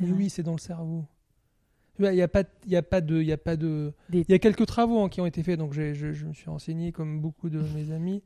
Mais 0.00 0.10
oui, 0.12 0.30
c'est 0.30 0.42
dans 0.42 0.52
le 0.52 0.58
cerveau. 0.58 1.04
Il 1.98 2.10
n'y 2.10 2.20
a 2.20 2.28
pas, 2.28 2.42
il 2.66 2.72
y 2.72 2.76
a 2.76 2.82
pas 2.82 3.00
de, 3.00 3.22
il 3.22 3.26
y 3.26 3.32
a 3.32 3.38
pas 3.38 3.56
de. 3.56 3.94
Des- 4.10 4.26
y 4.28 4.34
a 4.34 4.38
quelques 4.38 4.66
travaux 4.66 5.00
hein, 5.00 5.08
qui 5.08 5.22
ont 5.22 5.26
été 5.26 5.42
faits, 5.42 5.58
donc 5.58 5.72
je, 5.72 5.94
je 5.94 6.26
me 6.26 6.34
suis 6.34 6.50
renseigné 6.50 6.92
comme 6.92 7.20
beaucoup 7.22 7.48
de 7.48 7.62
mes 7.74 7.90
amis. 7.90 8.22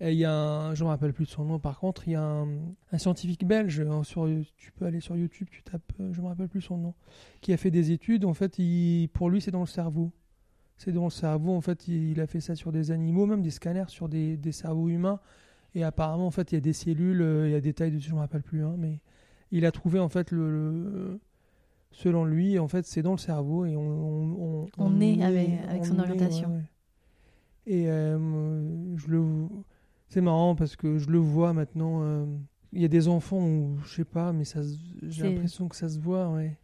Et 0.00 0.10
il 0.10 0.18
y 0.18 0.24
a 0.24 0.32
un, 0.34 0.74
je 0.74 0.82
me 0.82 0.88
rappelle 0.88 1.12
plus 1.12 1.26
de 1.26 1.30
son 1.30 1.44
nom. 1.44 1.60
Par 1.60 1.78
contre, 1.78 2.08
il 2.08 2.12
y 2.12 2.16
a 2.16 2.22
un, 2.24 2.48
un 2.90 2.98
scientifique 2.98 3.46
belge 3.46 3.78
hein, 3.80 4.02
sur, 4.02 4.28
tu 4.56 4.72
peux 4.72 4.84
aller 4.86 4.98
sur 4.98 5.16
YouTube, 5.16 5.46
tu 5.48 5.62
tapes, 5.62 5.92
euh, 6.00 6.12
je 6.12 6.20
me 6.20 6.26
rappelle 6.26 6.48
plus 6.48 6.62
son 6.62 6.76
nom, 6.76 6.94
qui 7.40 7.52
a 7.52 7.56
fait 7.56 7.70
des 7.70 7.92
études. 7.92 8.24
En 8.24 8.34
fait, 8.34 8.58
il, 8.58 9.08
pour 9.12 9.30
lui, 9.30 9.40
c'est 9.40 9.52
dans 9.52 9.60
le 9.60 9.66
cerveau. 9.66 10.10
C'est 10.76 10.90
dans 10.90 11.04
le 11.04 11.10
cerveau. 11.10 11.54
En 11.54 11.60
fait, 11.60 11.86
il, 11.86 12.10
il 12.10 12.20
a 12.20 12.26
fait 12.26 12.40
ça 12.40 12.56
sur 12.56 12.72
des 12.72 12.90
animaux, 12.90 13.26
même 13.26 13.42
des 13.42 13.52
scanners 13.52 13.84
sur 13.86 14.08
des, 14.08 14.36
des 14.36 14.50
cerveaux 14.50 14.88
humains. 14.88 15.20
Et 15.76 15.84
apparemment, 15.84 16.26
en 16.26 16.32
fait, 16.32 16.50
il 16.50 16.56
y 16.56 16.58
a 16.58 16.60
des 16.60 16.72
cellules, 16.72 17.22
euh, 17.22 17.48
il 17.48 17.52
y 17.52 17.54
a 17.54 17.60
des 17.60 17.72
tailles 17.72 17.92
dessus, 17.92 18.08
je 18.10 18.14
me 18.14 18.18
rappelle 18.20 18.42
plus, 18.42 18.64
hein, 18.64 18.74
mais 18.76 18.98
il 19.52 19.64
a 19.66 19.70
trouvé 19.70 19.98
en 20.00 20.08
fait 20.08 20.30
le, 20.32 20.50
le- 20.50 21.20
selon 21.92 22.24
lui, 22.24 22.58
en 22.58 22.66
fait, 22.68 22.84
c'est 22.86 23.02
dans 23.02 23.12
le 23.12 23.18
cerveau 23.18 23.64
et 23.66 23.76
on 23.76 24.62
on, 24.62 24.66
On 24.78 25.00
est 25.00 25.18
est- 25.18 25.22
avec- 25.22 25.50
avec 25.68 25.84
son 25.86 25.96
est, 25.98 26.00
orientation. 26.00 26.48
ouais, 26.48 26.54
ouais. 26.56 26.62
Et 27.66 27.88
euh, 27.88 28.96
je 28.96 29.06
le, 29.08 29.22
c'est 30.08 30.20
marrant 30.20 30.56
parce 30.56 30.74
que 30.74 30.98
je 30.98 31.08
le 31.10 31.18
vois 31.18 31.52
maintenant. 31.52 32.00
euh, 32.02 32.26
Il 32.72 32.80
y 32.80 32.84
a 32.84 32.88
des 32.88 33.06
enfants 33.08 33.46
où 33.46 33.78
je 33.84 33.94
sais 33.96 34.04
pas, 34.04 34.32
mais 34.32 34.44
ça, 34.44 34.60
j'ai 35.02 35.22
l'impression 35.24 35.68
que 35.68 35.76
ça 35.76 35.88
se 35.88 36.00
voit, 36.00 36.28
ouais. 36.30 36.56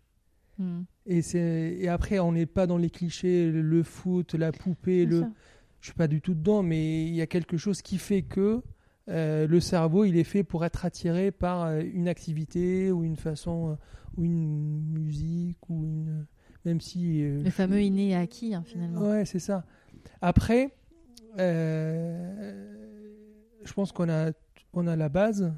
Hmm, 0.58 0.82
Et 1.06 1.22
c'est 1.22 1.76
et 1.78 1.88
après 1.88 2.18
on 2.18 2.32
n'est 2.32 2.46
pas 2.46 2.66
dans 2.66 2.78
les 2.78 2.90
clichés, 2.90 3.48
le, 3.50 3.62
le 3.62 3.82
foot, 3.84 4.34
la 4.34 4.50
poupée, 4.50 5.06
bien 5.06 5.18
le, 5.18 5.22
sûr. 5.24 5.32
je 5.80 5.86
suis 5.86 5.94
pas 5.94 6.08
du 6.08 6.20
tout 6.20 6.34
dedans, 6.34 6.64
mais 6.64 7.06
il 7.06 7.14
y 7.14 7.20
a 7.20 7.28
quelque 7.28 7.56
chose 7.56 7.80
qui 7.80 7.96
fait 7.98 8.22
que 8.22 8.60
euh, 9.08 9.46
le 9.46 9.60
cerveau, 9.60 10.04
il 10.04 10.16
est 10.16 10.24
fait 10.24 10.44
pour 10.44 10.64
être 10.64 10.84
attiré 10.84 11.30
par 11.30 11.64
euh, 11.64 11.82
une 11.94 12.08
activité 12.08 12.90
ou 12.92 13.04
une 13.04 13.16
façon, 13.16 13.70
euh, 13.70 13.74
ou 14.16 14.24
une 14.24 14.80
musique, 14.92 15.58
ou 15.70 15.84
une. 15.84 16.26
Même 16.64 16.80
si. 16.80 17.22
euh, 17.22 17.42
Le 17.42 17.50
fameux 17.50 17.80
inné 17.82 18.14
acquis, 18.16 18.54
hein, 18.54 18.62
finalement. 18.66 19.00
Ouais, 19.08 19.24
c'est 19.24 19.38
ça. 19.38 19.64
Après, 20.20 20.74
euh, 21.38 23.12
je 23.64 23.72
pense 23.72 23.92
qu'on 23.92 24.08
a, 24.08 24.32
on 24.72 24.86
a 24.86 24.96
la 24.96 25.08
base, 25.08 25.52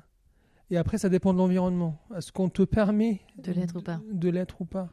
et 0.71 0.77
après, 0.77 0.99
ça 0.99 1.09
dépend 1.09 1.33
de 1.33 1.39
l'environnement. 1.39 1.99
Est-ce 2.17 2.33
qu'on 2.33 2.49
te 2.49 2.63
permet 2.63 3.21
De 3.39 3.53
l'être 3.53 3.77
ou 3.77 3.83
pas 3.83 4.01
De 4.13 4.29
l'être 4.29 4.61
ou 4.61 4.65
pas. 4.65 4.93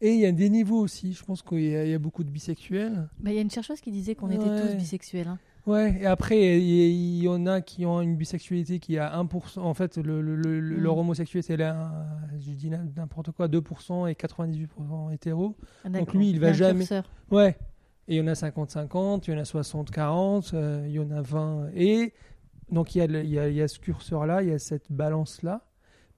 Et 0.00 0.12
il 0.12 0.20
y 0.20 0.26
a 0.26 0.32
des 0.32 0.50
niveaux 0.50 0.78
aussi. 0.80 1.12
Je 1.14 1.24
pense 1.24 1.42
qu'il 1.42 1.60
y, 1.62 1.74
a- 1.76 1.84
il 1.84 1.90
y 1.90 1.94
a 1.94 1.98
beaucoup 1.98 2.22
de 2.24 2.28
bisexuels. 2.30 3.08
Bah, 3.18 3.30
Il 3.30 3.34
y 3.36 3.38
a 3.38 3.40
une 3.40 3.50
chercheuse 3.50 3.80
qui 3.80 3.90
disait 3.90 4.14
qu'on 4.14 4.30
était 4.30 4.50
tous 4.60 4.74
bisexuels. 4.76 5.28
hein. 5.28 5.38
Ouais, 5.66 5.98
et 6.00 6.06
après, 6.06 6.58
il 6.60 6.64
y, 6.64 7.22
y 7.24 7.28
en 7.28 7.44
a 7.46 7.60
qui 7.60 7.84
ont 7.86 8.00
une 8.00 8.14
bisexualité 8.16 8.78
qui 8.78 8.98
a 8.98 9.12
1%. 9.20 9.58
En 9.60 9.74
fait, 9.74 9.96
le, 9.96 10.22
le- 10.22 10.36
le- 10.36 10.60
le- 10.60 10.76
Mm. 10.76 10.80
leur 10.80 10.96
homosexualité, 10.98 11.54
elle 11.54 11.62
a, 11.62 12.06
je 12.38 12.52
dis 12.52 12.70
n'importe 12.70 13.32
quoi, 13.32 13.48
2% 13.48 14.06
et 14.06 14.14
98% 14.14 15.10
hétéro. 15.12 15.56
Ah, 15.84 15.88
d'accord. 15.88 16.14
lui, 16.16 16.30
il 16.30 16.38
va 16.38 16.52
jamais- 16.52 16.80
curseur. 16.80 17.10
Ouais. 17.32 17.56
Et 18.08 18.14
il 18.14 18.18
y 18.18 18.20
en 18.20 18.28
a 18.28 18.34
50-50, 18.36 19.26
il 19.26 19.34
y 19.34 19.36
en 19.36 19.40
a 19.40 19.44
60-40, 19.44 20.52
euh, 20.54 20.84
il 20.86 20.92
y 20.92 21.00
en 21.00 21.10
a 21.10 21.20
20. 21.22 21.70
Et 21.74 22.14
donc, 22.70 22.94
il 22.94 22.98
y 22.98 23.00
a, 23.00 23.04
il 23.06 23.28
y 23.30 23.38
a, 23.40 23.48
il 23.48 23.54
y 23.56 23.60
a 23.62 23.66
ce 23.66 23.80
curseur-là, 23.80 24.42
il 24.44 24.50
y 24.50 24.52
a 24.52 24.60
cette 24.60 24.92
balance-là, 24.92 25.62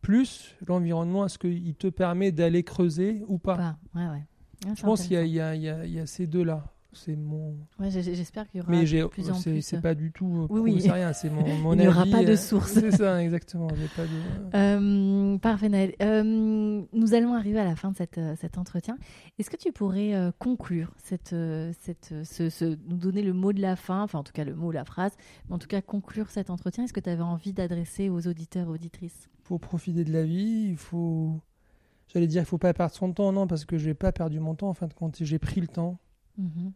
plus 0.02 0.54
l'environnement, 0.66 1.24
est-ce 1.24 1.38
qu'il 1.38 1.74
te 1.74 1.86
permet 1.86 2.32
d'aller 2.32 2.62
creuser 2.64 3.24
ou 3.28 3.38
pas 3.38 3.56
Pas. 3.56 3.76
Ouais, 3.94 4.06
ouais. 4.08 4.24
Ah, 4.66 4.72
Je 4.76 4.82
pense 4.82 5.06
qu'il 5.06 5.24
y 5.26 5.32
y 5.36 5.40
a 5.40 6.06
ces 6.06 6.26
deux-là. 6.26 6.64
C'est 6.92 7.16
mon. 7.16 7.54
Ouais, 7.78 7.90
j'espère 7.90 8.48
qu'il 8.48 8.60
y 8.60 8.62
aura 8.62 8.70
Mais 8.72 8.84
de 8.84 9.06
plus 9.08 9.30
en 9.30 9.34
c'est, 9.34 9.50
plus. 9.52 9.62
c'est 9.62 9.80
pas 9.82 9.94
du 9.94 10.10
tout. 10.10 10.44
euh, 10.44 10.46
Oui, 10.48 10.60
oui. 10.72 10.80
c'est 10.80 10.90
rien, 10.90 11.12
c'est 11.12 11.28
mon, 11.28 11.46
mon 11.58 11.74
Il 11.74 11.80
n'y 11.80 11.86
aura 11.88 12.06
pas 12.06 12.24
de 12.24 12.32
euh, 12.32 12.36
source. 12.36 12.72
C'est 12.80 12.90
ça, 12.92 13.22
exactement. 13.22 13.66
Pas 13.68 14.04
de. 14.04 14.56
Euh, 14.56 15.36
parfait, 15.38 15.68
Naël. 15.68 15.94
Euh, 16.00 16.82
nous 16.92 17.14
allons 17.14 17.34
arriver 17.34 17.58
à 17.60 17.64
la 17.66 17.76
fin 17.76 17.90
de 17.90 17.96
cette, 17.96 18.16
euh, 18.16 18.34
cet 18.40 18.56
entretien. 18.56 18.96
Est-ce 19.38 19.50
que 19.50 19.56
tu 19.58 19.70
pourrais 19.70 20.14
euh, 20.14 20.30
conclure 20.38 20.94
cette, 20.96 21.34
euh, 21.34 21.72
cette, 21.82 22.10
euh, 22.12 22.24
ce, 22.24 22.48
ce- 22.48 22.78
nous 22.88 22.96
donner 22.96 23.22
le 23.22 23.34
mot 23.34 23.52
de 23.52 23.60
la 23.60 23.76
fin, 23.76 24.02
enfin 24.02 24.20
en 24.20 24.24
tout 24.24 24.32
cas 24.32 24.44
le 24.44 24.54
mot, 24.54 24.72
la 24.72 24.86
phrase, 24.86 25.12
mais 25.48 25.56
en 25.56 25.58
tout 25.58 25.68
cas 25.68 25.82
conclure 25.82 26.30
cet 26.30 26.48
entretien 26.48 26.84
Est-ce 26.84 26.94
que 26.94 27.00
tu 27.00 27.10
avais 27.10 27.22
envie 27.22 27.52
d'adresser 27.52 28.08
aux 28.08 28.26
auditeurs 28.26 28.66
et 28.68 28.70
auditrices? 28.70 29.28
Faut 29.44 29.58
profiter 29.58 30.04
de 30.04 30.12
la 30.12 30.24
vie, 30.24 30.68
il 30.70 30.76
faut, 30.78 31.38
j'allais 32.12 32.26
dire 32.26 32.42
il 32.42 32.46
faut 32.46 32.56
pas 32.58 32.72
perdre 32.72 32.94
son 32.94 33.12
temps, 33.12 33.30
non, 33.32 33.46
parce 33.46 33.66
que 33.66 33.76
j'ai 33.76 33.92
pas 33.94 34.10
perdu 34.12 34.40
mon 34.40 34.54
temps. 34.54 34.70
En 34.70 34.74
fin 34.74 34.86
de 34.86 34.94
compte, 34.94 35.16
j'ai 35.20 35.38
pris 35.38 35.60
le 35.60 35.68
temps. 35.68 35.98
Mhm. 36.38 36.72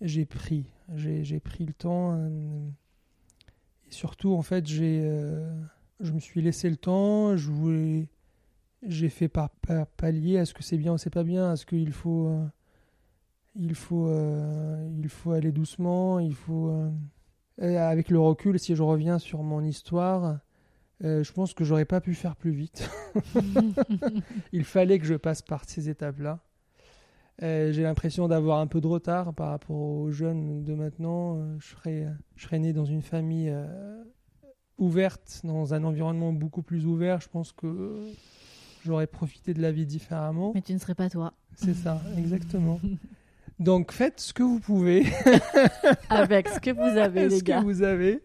J'ai 0.00 0.26
pris, 0.26 0.66
j'ai 0.96 1.40
pris 1.40 1.64
le 1.64 1.72
temps. 1.72 2.14
euh, 2.18 2.68
et 3.88 3.92
surtout, 3.92 4.34
en 4.34 4.42
fait, 4.42 4.66
j'ai, 4.66 5.00
euh, 5.04 5.50
je 6.00 6.12
me 6.12 6.20
suis 6.20 6.42
laissé 6.42 6.68
le 6.68 6.76
temps. 6.76 7.36
J'ai 7.36 9.08
fait 9.08 9.28
par, 9.28 9.50
par 9.50 9.86
palier. 9.86 10.34
Est-ce 10.34 10.52
que 10.52 10.62
c'est 10.62 10.76
bien 10.76 10.94
ou 10.94 10.98
c'est 10.98 11.10
pas 11.10 11.24
bien 11.24 11.52
Est-ce 11.52 11.64
qu'il 11.64 11.92
faut, 11.92 12.26
euh, 12.26 12.44
il 13.54 13.74
faut, 13.74 14.10
il 14.98 15.08
faut 15.08 15.32
aller 15.32 15.52
doucement 15.52 16.18
Il 16.18 16.34
faut, 16.34 16.74
avec 17.58 18.10
le 18.10 18.18
recul, 18.18 18.58
si 18.58 18.74
je 18.74 18.82
reviens 18.82 19.18
sur 19.18 19.42
mon 19.42 19.62
histoire, 19.62 20.40
je 21.00 21.32
pense 21.32 21.54
que 21.54 21.64
j'aurais 21.64 21.84
pas 21.84 22.00
pu 22.00 22.14
faire 22.14 22.36
plus 22.36 22.50
vite. 22.52 22.90
il 24.52 24.64
fallait 24.64 24.98
que 24.98 25.06
je 25.06 25.14
passe 25.14 25.40
par 25.40 25.64
ces 25.66 25.88
étapes-là. 25.88 26.40
Euh, 27.42 27.72
J'ai 27.72 27.82
l'impression 27.82 28.28
d'avoir 28.28 28.60
un 28.60 28.66
peu 28.66 28.80
de 28.80 28.86
retard 28.86 29.34
par 29.34 29.50
rapport 29.50 29.76
aux 29.76 30.10
jeunes 30.10 30.62
de 30.64 30.74
maintenant. 30.74 31.38
Euh, 31.38 31.56
je, 31.58 31.68
serais, 31.68 32.06
je 32.36 32.44
serais 32.44 32.58
né 32.58 32.72
dans 32.72 32.84
une 32.84 33.02
famille 33.02 33.50
euh, 33.50 34.02
ouverte, 34.78 35.40
dans 35.44 35.74
un 35.74 35.82
environnement 35.84 36.32
beaucoup 36.32 36.62
plus 36.62 36.86
ouvert. 36.86 37.20
Je 37.20 37.28
pense 37.28 37.52
que 37.52 37.96
j'aurais 38.84 39.06
profité 39.08 39.52
de 39.54 39.60
la 39.62 39.72
vie 39.72 39.86
différemment. 39.86 40.52
Mais 40.54 40.62
tu 40.62 40.72
ne 40.74 40.78
serais 40.78 40.94
pas 40.94 41.10
toi. 41.10 41.34
C'est 41.56 41.74
ça, 41.74 42.00
exactement. 42.18 42.80
Donc 43.58 43.92
faites 43.92 44.20
ce 44.20 44.32
que 44.32 44.42
vous 44.42 44.58
pouvez, 44.60 45.04
Avec 46.10 46.48
ce 46.48 46.58
que 46.60 46.70
vous 46.70 46.98
avez, 46.98 47.28
les 47.28 47.38
ce 47.38 47.44
gars. 47.44 47.60
que 47.60 47.64
vous 47.64 47.82
avez, 47.82 48.20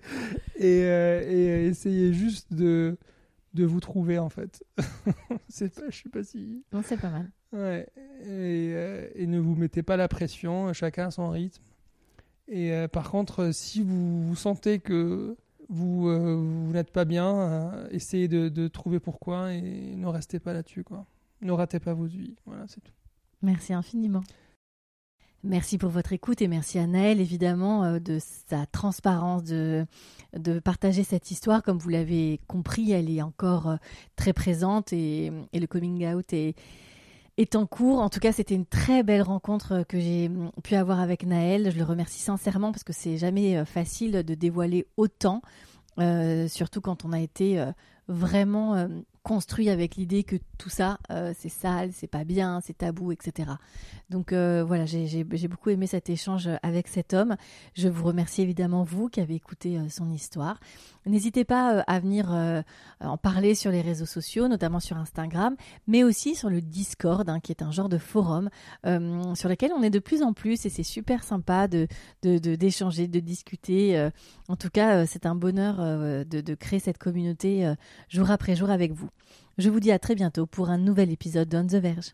et, 0.55 0.79
et 0.79 1.65
essayez 1.67 2.13
juste 2.13 2.51
de, 2.51 2.97
de 3.53 3.63
vous 3.63 3.79
trouver 3.79 4.17
en 4.17 4.29
fait. 4.29 4.63
C'est 5.47 5.73
pas, 5.75 5.83
je 5.89 5.97
sais 6.01 6.09
pas 6.09 6.23
si. 6.23 6.63
Non, 6.73 6.81
c'est 6.83 6.97
pas 6.99 7.11
mal. 7.11 7.29
Euh, 7.53 9.09
et 9.15 9.27
ne 9.27 9.39
vous 9.39 9.55
mettez 9.55 9.83
pas 9.83 9.97
la 9.97 10.07
pression, 10.07 10.71
chacun 10.73 11.07
à 11.07 11.11
son 11.11 11.29
rythme. 11.29 11.63
Et 12.47 12.73
euh, 12.73 12.87
par 12.87 13.09
contre, 13.09 13.43
euh, 13.43 13.51
si 13.51 13.83
vous, 13.83 14.23
vous 14.23 14.35
sentez 14.35 14.79
que 14.79 15.35
vous, 15.69 16.11
n'êtes 16.71 16.91
pas 16.91 17.05
bien, 17.05 17.87
essayez 17.91 18.27
de, 18.27 18.67
trouver 18.67 18.99
pourquoi 18.99 19.53
et 19.53 19.95
ne 19.95 20.07
restez 20.07 20.39
pas 20.39 20.51
là-dessus. 20.51 20.83
Ne 21.41 21.51
ratez 21.51 21.79
pas 21.79 21.93
votre 21.93 22.11
vie. 22.11 22.35
Voilà, 22.47 22.65
c'est 22.67 22.81
tout. 22.81 22.93
Merci 23.43 23.73
infiniment. 23.73 24.23
Merci 25.43 25.77
pour 25.77 25.91
votre 25.91 26.11
écoute 26.11 26.41
et 26.41 26.47
merci 26.47 26.79
à 26.79 26.87
Naël 26.87 27.21
évidemment 27.21 27.99
de 27.99 28.17
sa 28.47 28.65
transparence, 28.65 29.43
de, 29.43 29.85
partager 30.63 31.03
cette 31.03 31.29
histoire. 31.29 31.61
Comme 31.61 31.77
vous 31.77 31.89
l'avez 31.89 32.41
compris, 32.47 32.91
elle 32.91 33.09
est 33.11 33.21
encore 33.21 33.77
très 34.15 34.33
présente 34.33 34.91
et 34.91 35.31
le 35.53 35.67
coming 35.67 36.03
out 36.07 36.33
est, 36.33 36.55
est 37.41 37.55
en 37.55 37.65
cours. 37.65 37.99
En 37.99 38.09
tout 38.09 38.19
cas, 38.19 38.31
c'était 38.31 38.55
une 38.55 38.65
très 38.65 39.03
belle 39.03 39.21
rencontre 39.21 39.73
euh, 39.73 39.83
que 39.83 39.99
j'ai 39.99 40.29
mm, 40.29 40.51
pu 40.63 40.75
avoir 40.75 40.99
avec 40.99 41.25
Naël. 41.25 41.71
Je 41.71 41.77
le 41.77 41.83
remercie 41.83 42.19
sincèrement 42.19 42.71
parce 42.71 42.83
que 42.83 42.93
c'est 42.93 43.17
jamais 43.17 43.57
euh, 43.57 43.65
facile 43.65 44.23
de 44.23 44.33
dévoiler 44.35 44.87
autant, 44.97 45.41
euh, 45.99 46.47
surtout 46.47 46.81
quand 46.81 47.05
on 47.05 47.13
a 47.13 47.19
été 47.19 47.63
vraiment 48.07 48.87
construit 49.23 49.69
avec 49.69 49.95
l'idée 49.95 50.23
que 50.23 50.37
tout 50.57 50.69
ça, 50.69 50.97
euh, 51.11 51.33
c'est 51.37 51.49
sale, 51.49 51.91
c'est 51.93 52.07
pas 52.07 52.23
bien, 52.23 52.61
c'est 52.61 52.77
tabou, 52.77 53.11
etc. 53.11 53.51
Donc 54.09 54.33
euh, 54.33 54.63
voilà, 54.63 54.85
j'ai- 54.85 55.23
beaucoup 55.23 55.69
aimé 55.69 55.87
cet 55.87 56.09
échange 56.09 56.49
avec 56.63 56.87
cet 56.87 57.13
homme. 57.13 57.35
Je 57.75 57.89
vous 57.89 58.03
remercie 58.05 58.41
évidemment 58.41 58.83
vous 58.83 59.09
qui 59.09 59.19
avez 59.19 59.35
écouté 59.35 59.77
euh, 59.77 59.89
son 59.89 60.11
histoire. 60.11 60.59
N'hésitez 61.05 61.43
pas 61.43 61.79
à 61.81 61.99
venir 61.99 62.29
en 62.99 63.17
parler 63.17 63.55
sur 63.55 63.71
les 63.71 63.81
réseaux 63.81 64.05
sociaux, 64.05 64.47
notamment 64.47 64.79
sur 64.79 64.95
Instagram, 64.97 65.55
mais 65.87 66.03
aussi 66.03 66.35
sur 66.35 66.51
le 66.51 66.61
Discord, 66.61 67.27
hein, 67.27 67.39
qui 67.39 67.51
est 67.51 67.63
un 67.63 67.71
genre 67.71 67.89
de 67.89 67.97
forum 67.97 68.49
sur 68.83 69.49
lequel 69.49 69.71
on 69.75 69.81
est 69.81 69.89
de 69.89 69.97
plus 69.97 70.21
en 70.21 70.33
plus 70.33 70.65
et 70.67 70.69
c'est 70.69 70.83
super 70.83 71.23
sympa 71.23 71.67
d'échanger, 72.21 73.07
de, 73.07 73.19
discuter. 73.19 74.09
en 74.49 74.55
tout 74.55 74.69
cas, 74.69 75.07
c'est 75.07 75.25
un 75.25 75.33
bonheur 75.35 75.77
de, 75.77 76.41
de 76.41 76.53
créer 76.53 76.79
cette 76.79 76.99
communauté 76.99 77.73
jour 78.09 78.29
après 78.29 78.55
jour 78.55 78.69
avec 78.69 78.91
vous. 78.91 79.08
Je 79.57 79.69
vous 79.69 79.79
dis 79.79 79.91
à 79.91 79.99
très 79.99 80.15
bientôt 80.15 80.45
pour 80.45 80.69
un 80.69 80.77
nouvel 80.77 81.11
épisode 81.11 81.49
d'On 81.49 81.67
the 81.67 81.75
Verge. 81.75 82.13